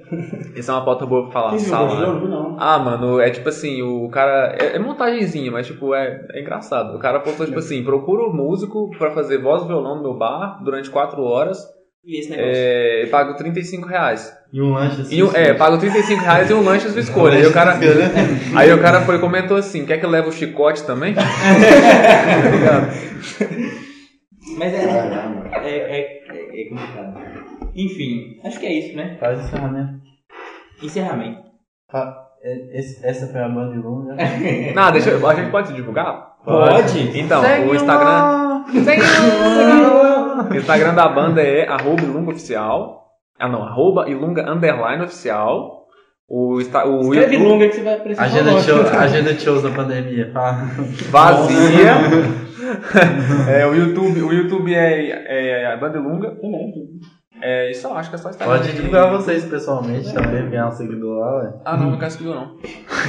Essa 0.57 0.73
é 0.73 0.75
uma 0.75 0.83
pauta 0.83 1.05
boa 1.05 1.23
pra 1.23 1.31
falar. 1.31 1.51
Viu? 1.51 1.59
Sala, 1.61 2.13
né? 2.13 2.27
não. 2.27 2.57
Ah, 2.59 2.77
mano, 2.77 3.21
é 3.21 3.29
tipo 3.29 3.47
assim, 3.47 3.81
o 3.81 4.09
cara. 4.09 4.53
É, 4.59 4.75
é 4.75 4.79
montagenzinha, 4.79 5.49
mas 5.49 5.65
tipo, 5.65 5.95
é, 5.95 6.25
é 6.31 6.41
engraçado. 6.41 6.93
O 6.93 6.99
cara 6.99 7.21
postou, 7.21 7.45
tipo 7.45 7.59
assim, 7.59 7.81
procura 7.81 8.23
um 8.23 8.33
músico 8.33 8.89
pra 8.97 9.11
fazer 9.11 9.37
voz 9.37 9.63
e 9.63 9.67
violão 9.67 9.95
no 9.95 10.01
meu 10.01 10.17
bar 10.17 10.61
durante 10.61 10.89
4 10.89 11.21
horas. 11.23 11.65
E 12.03 12.19
esse 12.19 12.29
negócio? 12.29 12.51
É, 12.53 13.07
pago 13.09 13.35
35 13.35 13.87
reais. 13.87 14.38
E 14.51 14.61
um 14.61 14.73
lanche 14.73 15.01
assim. 15.01 15.15
E 15.15 15.23
um- 15.23 15.31
é, 15.35 15.53
pago 15.53 15.77
35 15.77 16.21
reais 16.23 16.49
e 16.49 16.53
um 16.53 16.63
lanche 16.63 16.87
à 16.87 16.89
sua 16.89 17.01
escolha. 17.01 17.37
Aí 17.37 17.45
o 17.45 17.53
cara, 17.53 17.77
aí 18.55 18.73
o 18.73 18.81
cara 18.81 19.01
foi 19.01 19.15
e 19.17 19.19
comentou 19.19 19.55
assim: 19.57 19.85
quer 19.85 19.97
que 19.99 20.05
eu 20.05 20.09
leve 20.09 20.27
o 20.29 20.31
chicote 20.31 20.83
também? 20.83 21.13
Tá? 21.13 21.21
Mas 24.57 24.73
é, 24.73 24.83
é, 25.63 25.69
é, 25.69 26.61
é, 26.61 26.69
complicado. 26.69 27.19
Enfim, 27.75 28.39
acho 28.43 28.59
que 28.59 28.65
é 28.65 28.73
isso, 28.73 28.97
né? 28.97 29.15
Faz 29.19 29.39
encerramento. 29.39 29.93
Encerramento. 30.81 31.39
É, 32.41 32.79
esse- 32.79 33.05
essa 33.05 33.27
foi 33.27 33.41
a 33.41 33.47
banda 33.49 33.73
de 33.73 33.79
Lunga. 33.79 34.15
Não, 34.73 34.91
deixa 34.91 35.09
eu, 35.11 35.27
a 35.27 35.35
gente 35.35 35.51
pode 35.51 35.67
se 35.67 35.73
divulgar? 35.73 36.29
Pode? 36.43 37.19
Então, 37.19 37.41
o 37.67 37.75
Instagram. 37.75 38.63
O 40.49 40.55
Instagram 40.55 40.93
da 40.93 41.07
banda 41.09 41.41
é 41.41 41.67
arroba 41.67 42.01
Oficial. 42.31 42.98
Ah 43.39 43.47
não, 43.47 43.63
arroba 43.63 44.09
Ilunga 44.09 44.51
Underline 44.51 45.03
Oficial. 45.03 45.79
O, 46.27 46.59
Insta- 46.61 46.85
o 46.85 47.01
Escreve 47.01 47.35
YouTube 47.35 47.49
longa 47.49 47.67
que 47.69 47.75
você 47.75 47.81
vai 47.83 47.95
aparecer. 47.95 48.21
Agenda 48.21 48.59
show, 48.61 48.81
agenda 48.99 49.33
de 49.33 49.41
shows 49.41 49.63
da 49.63 49.71
pandemia. 49.71 50.31
Fala. 50.31 50.67
vazia. 51.09 51.91
é, 53.49 53.65
o 53.65 53.73
YouTube, 53.73 54.21
o 54.21 54.31
YouTube 54.31 54.75
é, 54.75 55.63
é 55.63 55.73
a 55.73 55.77
banda 55.77 55.97
Ilunga. 55.97 56.35
Também. 56.35 56.73
É 57.41 57.71
isso, 57.71 57.87
eu 57.87 57.95
acho 57.95 58.09
que 58.09 58.15
é 58.15 58.19
só 58.19 58.29
Instagram. 58.29 58.57
Pode 58.57 58.71
divulgar 58.73 59.09
vocês 59.11 59.45
pessoalmente 59.45 60.13
também, 60.13 60.49
ganhar 60.49 60.67
um 60.67 60.71
seguidor 60.71 61.19
lá, 61.19 61.37
ué. 61.37 61.53
Ah, 61.63 61.77
não, 61.77 61.91
não 61.91 61.97
quero 61.97 62.13
não. 62.23 62.51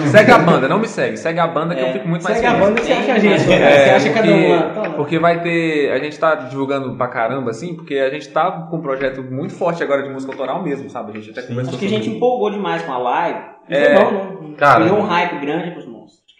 Segue 0.06 0.30
a 0.30 0.38
banda, 0.38 0.68
não 0.68 0.78
me 0.78 0.86
segue. 0.86 1.16
Segue 1.16 1.40
a 1.40 1.46
banda 1.48 1.74
que 1.74 1.80
eu 1.80 1.86
É, 1.86 1.92
fico 1.92 2.08
muito 2.08 2.22
mais 2.22 2.36
Segue 2.36 2.46
a 2.46 2.58
banda 2.58 2.80
que 2.80 2.86
você 2.86 2.92
acha 2.92 3.12
a 3.12 3.18
gente. 3.18 3.46
né? 3.46 3.54
É, 3.54 3.84
Você 3.84 3.90
acha 3.90 4.14
cada 4.14 4.26
porque, 4.28 4.46
um 4.46 4.50
lá. 4.56 4.62
Tá 4.70 4.80
lá. 4.82 4.90
porque 4.90 5.18
vai 5.18 5.42
ter. 5.42 5.92
A 5.92 5.98
gente 5.98 6.18
tá 6.18 6.34
divulgando 6.36 6.96
pra 6.96 7.08
caramba, 7.08 7.50
assim, 7.50 7.74
porque 7.74 7.94
a 7.94 8.10
gente 8.10 8.28
tá 8.28 8.50
com 8.70 8.76
um 8.76 8.80
projeto 8.82 9.22
muito 9.22 9.54
forte 9.54 9.82
agora 9.82 10.02
de 10.02 10.10
música 10.10 10.32
autoral 10.32 10.62
mesmo, 10.62 10.88
sabe? 10.88 11.10
A 11.10 11.14
gente 11.20 11.30
até 11.30 11.42
conversou 11.42 11.70
Acho 11.70 11.78
que 11.78 11.86
a 11.86 11.88
gente 11.88 12.08
empolgou 12.10 12.50
demais 12.50 12.82
com 12.82 12.92
a 12.92 12.98
live. 12.98 13.40
É. 13.68 13.96
Foi 13.96 14.04
bom, 14.04 14.10
não? 14.12 14.52
Cara. 14.54 14.84
Criou 14.84 14.98
um 14.98 15.02
hype 15.06 15.40
grande 15.40 15.70
pros. 15.72 15.89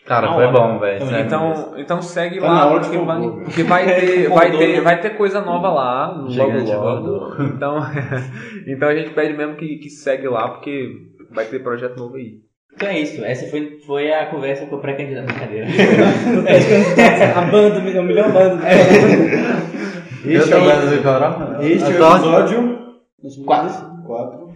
Cara, 0.07 0.29
Na 0.29 0.35
foi 0.35 0.45
hora. 0.47 0.59
bom, 0.59 0.79
velho. 0.79 1.07
mesmo. 1.07 1.19
Então, 1.19 1.75
então 1.77 2.03
segue 2.03 2.41
Tá 2.41 2.47
lá, 2.47 2.81
porque 2.81 2.99
vai, 2.99 3.21
porque 3.45 3.63
vai 3.63 3.85
ter, 3.85 4.29
vai 4.33 4.51
ter, 4.51 4.81
vai 4.81 5.01
ter 5.01 5.11
coisa 5.11 5.41
nova 5.41 5.69
lá, 5.71 6.11
logo 6.11 6.59
logo. 6.75 7.43
Então, 7.45 7.79
então 8.67 8.89
a 8.89 8.95
gente 8.95 9.11
pede 9.11 9.37
mesmo 9.37 9.57
que, 9.57 9.77
que 9.77 9.91
segue 9.91 10.27
lá, 10.29 10.49
porque 10.49 10.91
vai 11.31 11.45
ter 11.45 11.63
projeto 11.63 11.99
novo 11.99 12.17
aí. 12.17 12.41
Então 12.75 12.89
é 12.89 12.99
isso. 13.01 13.25
Essa 13.25 13.47
foi, 13.49 13.79
foi 13.87 14.13
a 14.13 14.27
conversa 14.27 14.67
com 14.67 14.77
o 14.77 14.81
pré-candidato. 14.81 15.27
Brincadeira. 15.27 15.67
A 17.37 17.41
banda, 17.43 17.79
um 17.79 17.83
milhão 17.83 18.07
de 18.07 18.33
bandas. 18.33 18.65
E 20.25 20.39
outra 20.39 20.61
banda 20.61 20.87
do 20.87 21.03
Coró? 21.03 21.61
Este 21.61 21.85
é 21.85 21.89
o 21.89 21.91
episódio 21.91 22.81
Quatro. 24.05 24.53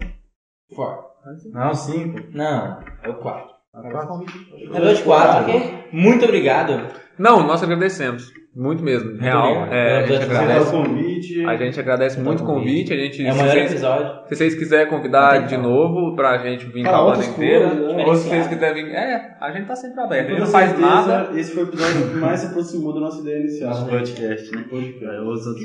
4. 0.75 1.05
Não, 1.53 1.73
cinco. 1.73 2.19
Não, 2.33 2.79
é 3.03 3.09
o 3.09 3.15
4. 3.15 3.54
É 3.75 4.91
o 4.91 5.03
4. 5.03 5.53
Muito 5.91 6.25
obrigado. 6.25 6.87
Não, 7.17 7.45
nós 7.45 7.63
agradecemos. 7.63 8.31
Muito 8.55 8.81
mesmo. 8.81 9.17
Real. 9.19 9.65
É, 9.65 9.97
a 9.97 10.05
gente 10.05 10.23
agradece. 10.23 10.71
convite. 10.71 11.45
A 11.45 11.57
gente 11.57 11.79
agradece 11.79 12.19
muito 12.21 12.43
o 12.43 12.45
convite. 12.45 12.93
A 12.93 12.95
gente, 12.95 13.25
É 13.25 13.29
o 13.29 13.33
se, 13.33 13.39
maior 13.39 13.51
vocês, 13.51 13.71
episódio. 13.71 14.19
se 14.29 14.35
vocês 14.35 14.55
quiserem 14.55 14.87
convidar 14.87 15.39
de 15.39 15.57
novo 15.57 16.15
pra 16.15 16.37
gente 16.37 16.65
vir 16.67 16.85
com 16.85 16.89
a 16.89 17.03
banda 17.03 17.25
inteira, 17.25 17.73
né? 17.73 18.05
ou 18.05 18.15
se 18.15 18.29
vocês 18.29 18.47
quiserem 18.47 18.85
vir. 18.85 18.95
É, 18.95 19.35
a 19.41 19.51
gente 19.51 19.65
tá 19.65 19.75
sempre 19.75 19.99
aberto. 19.99 20.27
A 20.27 20.29
gente 20.29 20.39
não 20.39 20.47
faz 20.47 20.69
certeza, 20.69 20.87
nada. 20.89 21.29
Esse 21.37 21.51
foi 21.53 21.63
o 21.63 21.67
episódio 21.67 22.09
que 22.09 22.15
mais 22.15 22.39
se 22.39 22.47
aproximou 22.47 22.93
da 22.93 22.99
nossa 23.01 23.19
ideia 23.19 23.39
inicial. 23.39 23.69
Nosso 23.71 23.85
podcast, 23.87 24.51
né? 24.55 24.65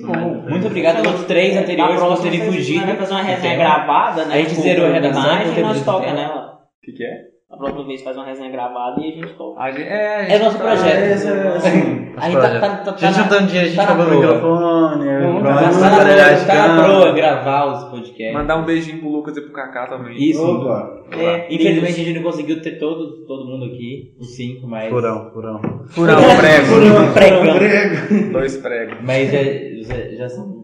Bom. 0.07 0.45
Muito 0.49 0.67
obrigado 0.67 1.07
outros 1.07 1.27
três 1.27 1.57
anteriores 1.57 2.01
por 2.01 2.23
terem 2.23 2.41
fugido. 2.41 2.87
Vai 2.87 2.97
fazer 2.97 3.13
uma 3.13 3.23
resenha 3.23 3.57
gravada, 3.57 4.25
né? 4.25 4.35
A 4.35 4.39
gente 4.39 4.55
zerou 4.61 4.87
a 4.87 4.91
redação, 4.91 5.43
e 5.57 5.61
nós 5.61 5.85
toca 5.85 6.13
nela. 6.13 6.59
O 6.89 6.93
que 6.93 7.05
é? 7.05 7.30
Próxima 7.61 7.85
vez 7.85 8.03
faz 8.03 8.17
uma 8.17 8.25
resenha 8.25 8.51
gravada 8.51 8.99
e 9.03 9.09
a 9.13 9.15
gente 9.17 9.35
toca. 9.35 9.61
A 9.61 9.71
gente, 9.71 9.83
é, 9.83 10.17
a 10.17 10.29
É 10.31 10.39
nosso 10.39 10.57
tá- 10.57 10.65
projeto. 10.65 11.13
Esse 11.13 11.29
é, 11.29 11.49
assim, 11.49 12.13
A 12.17 12.31
gente 12.31 12.41
tá, 12.41 12.61
tá, 12.61 12.77
tá, 12.79 13.07
A 13.07 13.13
gente 13.13 13.47
dinheiro, 13.47 13.67
a 13.67 13.71
gente 13.71 13.77
tá 13.77 13.87
comprou 13.87 14.07
proa. 14.07 14.21
microfone, 14.21 15.05
Não, 15.05 15.33
comprou 15.35 15.53
tá 15.53 16.47
Tá 16.47 16.69
na 16.69 16.85
proa, 16.85 17.07
tá 17.07 17.13
gravar 17.13 17.67
os 17.67 17.85
podcasts. 17.91 18.33
Mandar 18.33 18.57
um 18.57 18.65
beijinho 18.65 18.99
pro 19.01 19.11
Lucas 19.11 19.37
e 19.37 19.43
pro 19.43 19.53
Kaká 19.53 19.89
também. 19.89 20.17
Isso. 20.17 20.43
opa. 20.43 21.05
É, 21.13 21.55
infelizmente 21.55 22.01
a 22.01 22.05
gente 22.05 22.17
não 22.17 22.23
conseguiu 22.23 22.63
ter 22.63 22.79
todo, 22.79 23.27
todo 23.27 23.45
mundo 23.45 23.67
aqui, 23.67 24.15
os 24.19 24.35
cinco, 24.35 24.67
mas. 24.67 24.89
Furão, 24.89 25.31
furão. 25.31 25.61
Furão, 25.89 26.17
prego. 26.39 27.13
Pregão. 27.13 28.33
Dois 28.33 28.57
pregos. 28.57 28.97
Mas 29.05 29.31
já, 29.31 29.43
já, 29.43 30.17
já 30.17 30.29
são. 30.31 30.61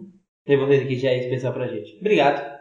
Ter 0.47 0.57
vocês 0.57 0.83
aqui 0.83 0.97
já 0.97 1.11
é 1.11 1.19
especial 1.19 1.53
pra 1.53 1.67
gente. 1.67 1.99
Obrigado. 2.01 2.56